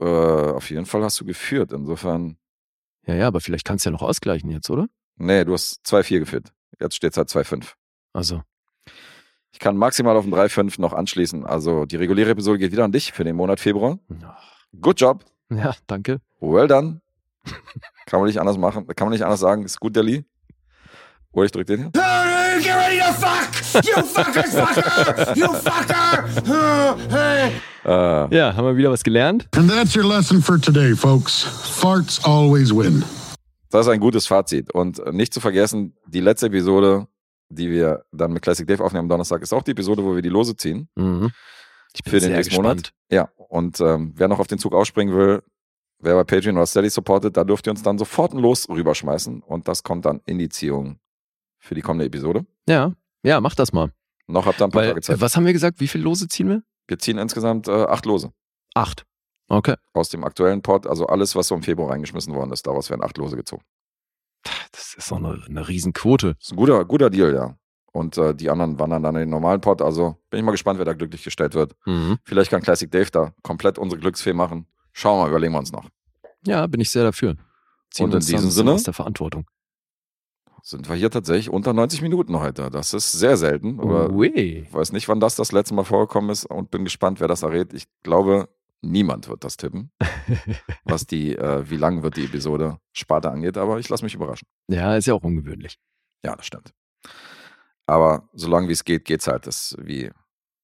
Äh, 0.00 0.04
auf 0.04 0.70
jeden 0.70 0.86
Fall 0.86 1.02
hast 1.04 1.20
du 1.20 1.24
geführt. 1.24 1.72
Insofern, 1.72 2.36
Ja, 3.06 3.14
ja, 3.14 3.26
aber 3.28 3.40
vielleicht 3.40 3.64
kannst 3.64 3.84
du 3.86 3.90
ja 3.90 3.92
noch 3.92 4.02
ausgleichen 4.02 4.50
jetzt, 4.50 4.68
oder? 4.70 4.88
nee, 5.16 5.44
du 5.44 5.52
hast 5.52 5.84
2-4 5.86 6.18
geführt. 6.20 6.52
Jetzt 6.80 6.96
steht 6.96 7.12
es 7.12 7.16
halt 7.16 7.28
2-5. 7.28 7.74
Also, 8.12 8.42
Ich 9.54 9.60
kann 9.60 9.76
maximal 9.76 10.16
auf 10.16 10.24
den 10.24 10.34
3-5 10.34 10.80
noch 10.80 10.92
anschließen. 10.92 11.46
Also 11.46 11.84
die 11.86 11.94
reguläre 11.94 12.30
Episode 12.30 12.58
geht 12.58 12.72
wieder 12.72 12.82
an 12.82 12.90
dich 12.90 13.12
für 13.12 13.22
den 13.22 13.36
Monat 13.36 13.60
Februar. 13.60 14.00
Good 14.80 15.00
job. 15.00 15.24
ja, 15.48 15.72
danke. 15.86 16.20
Well 16.40 16.66
done. 16.66 17.00
kann 18.06 18.18
man 18.18 18.26
nicht 18.26 18.40
anders 18.40 18.58
machen. 18.58 18.84
Kann 18.88 19.06
man 19.06 19.12
nicht 19.12 19.22
anders 19.22 19.38
sagen. 19.38 19.62
Ist 19.64 19.78
gut, 19.78 19.94
der 19.94 20.02
Lee. 20.02 20.24
Oder 21.30 21.46
ich 21.46 21.52
drück 21.52 21.68
den 21.68 21.78
hier. 21.78 21.86
Uh, 21.96 22.60
Get 22.60 22.74
ready 22.74 22.98
to 22.98 23.12
fuck! 23.12 23.84
You 23.84 24.02
fuckers, 24.02 24.54
fucker! 24.54 25.36
You 25.36 25.48
fucker! 25.52 26.24
Uh, 26.48 26.96
hey. 27.10 27.52
Äh, 27.84 28.36
Ja, 28.36 28.56
haben 28.56 28.64
wir 28.66 28.76
wieder 28.76 28.90
was 28.90 29.04
gelernt? 29.04 29.46
And 29.56 29.70
that's 29.70 29.96
your 29.96 30.04
lesson 30.04 30.42
for 30.42 30.60
today, 30.60 30.96
folks. 30.96 31.42
Farts 31.42 32.24
always 32.24 32.74
win. 32.74 33.04
das 33.70 33.86
ist 33.86 33.92
ein 33.92 34.00
gutes 34.00 34.26
Fazit. 34.26 34.72
Und 34.74 35.00
nicht 35.12 35.32
zu 35.32 35.40
vergessen, 35.40 35.94
die 36.08 36.20
letzte 36.20 36.46
Episode, 36.46 37.06
die 37.48 37.70
wir 37.70 38.04
dann 38.12 38.32
mit 38.32 38.42
Classic 38.42 38.66
Dave 38.66 38.82
aufnehmen 38.84 39.04
am 39.04 39.08
Donnerstag, 39.08 39.42
ist 39.42 39.52
auch 39.52 39.62
die 39.62 39.72
Episode, 39.72 40.04
wo 40.04 40.14
wir 40.14 40.22
die 40.22 40.28
Lose 40.28 40.56
ziehen. 40.56 40.88
Mhm. 40.96 41.30
Ich 41.94 42.02
bin 42.02 42.10
Für 42.12 42.20
den 42.20 42.32
nächsten 42.32 42.56
Monat? 42.56 42.78
gespannt. 42.78 42.94
Ja, 43.10 43.30
und 43.48 43.80
ähm, 43.80 44.12
wer 44.16 44.28
noch 44.28 44.38
auf 44.40 44.46
den 44.48 44.58
Zug 44.58 44.74
ausspringen 44.74 45.14
will, 45.16 45.42
wer 46.00 46.14
bei 46.16 46.24
Patreon 46.24 46.56
oder 46.56 46.66
Steady 46.66 46.90
supportet, 46.90 47.36
da 47.36 47.44
dürft 47.44 47.66
ihr 47.66 47.70
uns 47.70 47.82
dann 47.82 47.98
sofort 47.98 48.32
ein 48.32 48.38
Los 48.38 48.68
rüberschmeißen. 48.68 49.42
Und 49.42 49.68
das 49.68 49.82
kommt 49.84 50.04
dann 50.04 50.20
in 50.26 50.38
die 50.38 50.48
Ziehung 50.48 50.98
für 51.60 51.74
die 51.74 51.82
kommende 51.82 52.06
Episode. 52.06 52.44
Ja, 52.68 52.92
ja, 53.22 53.40
mach 53.40 53.54
das 53.54 53.72
mal. 53.72 53.92
Noch 54.26 54.46
habt 54.46 54.60
ihr 54.60 54.64
ein 54.64 54.70
paar 54.70 54.82
Weil, 54.82 54.88
Tage 54.88 55.00
Zeit. 55.02 55.20
was 55.20 55.36
haben 55.36 55.46
wir 55.46 55.52
gesagt? 55.52 55.80
Wie 55.80 55.86
viele 55.88 56.04
Lose 56.04 56.26
ziehen 56.28 56.48
wir? 56.48 56.62
Wir 56.88 56.98
ziehen 56.98 57.18
insgesamt 57.18 57.68
äh, 57.68 57.70
acht 57.84 58.04
Lose 58.06 58.32
Acht. 58.74 59.04
Okay. 59.48 59.76
aus 59.92 60.08
dem 60.08 60.24
aktuellen 60.24 60.62
Pod. 60.62 60.86
Also 60.86 61.06
alles, 61.06 61.36
was 61.36 61.48
so 61.48 61.54
im 61.54 61.62
Februar 61.62 61.90
reingeschmissen 61.90 62.34
worden 62.34 62.50
ist, 62.52 62.66
daraus 62.66 62.90
werden 62.90 63.02
acht 63.02 63.16
Lose 63.18 63.36
gezogen. 63.36 63.62
Das 64.74 64.94
ist 64.94 65.10
doch 65.10 65.18
eine, 65.18 65.40
eine 65.46 65.68
Riesenquote. 65.68 66.34
Das 66.34 66.46
ist 66.46 66.52
ein 66.52 66.56
guter, 66.56 66.84
guter 66.84 67.10
Deal, 67.10 67.32
ja. 67.34 67.56
Und 67.92 68.18
äh, 68.18 68.34
die 68.34 68.50
anderen 68.50 68.78
wandern 68.80 69.04
dann 69.04 69.14
in 69.14 69.20
den 69.20 69.30
normalen 69.30 69.60
Pod. 69.60 69.80
Also 69.80 70.16
bin 70.30 70.40
ich 70.40 70.44
mal 70.44 70.50
gespannt, 70.50 70.78
wer 70.78 70.84
da 70.84 70.94
glücklich 70.94 71.22
gestellt 71.22 71.54
wird. 71.54 71.76
Mhm. 71.86 72.18
Vielleicht 72.24 72.50
kann 72.50 72.60
Classic 72.60 72.90
Dave 72.90 73.10
da 73.12 73.32
komplett 73.42 73.78
unsere 73.78 74.00
Glücksfee 74.00 74.32
machen. 74.32 74.66
Schauen 74.92 75.18
wir 75.18 75.22
mal, 75.24 75.28
überlegen 75.30 75.52
wir 75.52 75.60
uns 75.60 75.70
noch. 75.70 75.88
Ja, 76.44 76.66
bin 76.66 76.80
ich 76.80 76.90
sehr 76.90 77.04
dafür. 77.04 77.36
Ziehen 77.90 78.06
Und 78.06 78.14
in 78.14 78.20
diesem 78.20 78.50
Sinne? 78.50 78.72
aus 78.72 78.82
der 78.82 78.94
Verantwortung. 78.94 79.46
Sind 80.62 80.88
wir 80.88 80.96
hier 80.96 81.10
tatsächlich 81.10 81.50
unter 81.50 81.72
90 81.72 82.02
Minuten 82.02 82.40
heute. 82.40 82.70
Das 82.70 82.94
ist 82.94 83.12
sehr 83.12 83.36
selten. 83.36 83.78
Ui. 83.78 84.28
ich 84.28 84.72
weiß 84.72 84.92
nicht, 84.92 85.08
wann 85.08 85.20
das 85.20 85.36
das 85.36 85.52
letzte 85.52 85.74
Mal 85.74 85.84
vorgekommen 85.84 86.30
ist 86.30 86.46
und 86.46 86.70
bin 86.70 86.84
gespannt, 86.84 87.20
wer 87.20 87.28
das 87.28 87.42
errät. 87.42 87.74
Ich 87.74 87.84
glaube, 88.02 88.48
niemand 88.90 89.28
wird 89.28 89.44
das 89.44 89.56
tippen, 89.56 89.90
was 90.84 91.06
die, 91.06 91.36
äh, 91.36 91.68
wie 91.68 91.76
lang 91.76 92.02
wird 92.02 92.16
die 92.16 92.24
Episode 92.24 92.78
Sparte 92.92 93.30
angeht. 93.30 93.56
Aber 93.56 93.78
ich 93.78 93.88
lasse 93.88 94.04
mich 94.04 94.14
überraschen. 94.14 94.46
Ja, 94.68 94.96
ist 94.96 95.06
ja 95.06 95.14
auch 95.14 95.22
ungewöhnlich. 95.22 95.78
Ja, 96.24 96.36
das 96.36 96.46
stimmt. 96.46 96.72
Aber 97.86 98.28
solange 98.32 98.68
wie 98.68 98.72
es 98.72 98.84
geht, 98.84 99.04
geht's 99.04 99.26
halt. 99.26 99.46
Das 99.46 99.72
ist 99.72 99.86
wie, 99.86 100.10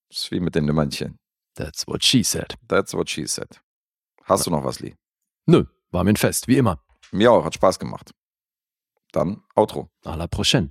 das 0.09 0.19
ist 0.23 0.31
wie 0.31 0.41
mit 0.41 0.55
den 0.55 0.65
Nümmernchen. 0.65 1.19
That's 1.55 1.87
what 1.87 2.05
she 2.05 2.23
said. 2.23 2.57
That's 2.69 2.95
what 2.95 3.11
she 3.11 3.27
said. 3.27 3.61
Hast 4.25 4.47
du 4.47 4.51
noch 4.51 4.65
was, 4.65 4.81
Lee? 4.81 4.95
Nö, 5.47 5.65
war 5.91 6.05
mir 6.05 6.11
ein 6.11 6.17
Fest, 6.17 6.49
wie 6.49 6.57
immer. 6.57 6.83
Mir 7.13 7.33
auch, 7.33 7.45
hat 7.45 7.55
Spaß 7.55 7.79
gemacht. 7.79 8.13
Dann 9.13 9.43
Outro. 9.55 9.91
À 10.05 10.17
la 10.17 10.29
prochaine. 10.29 10.71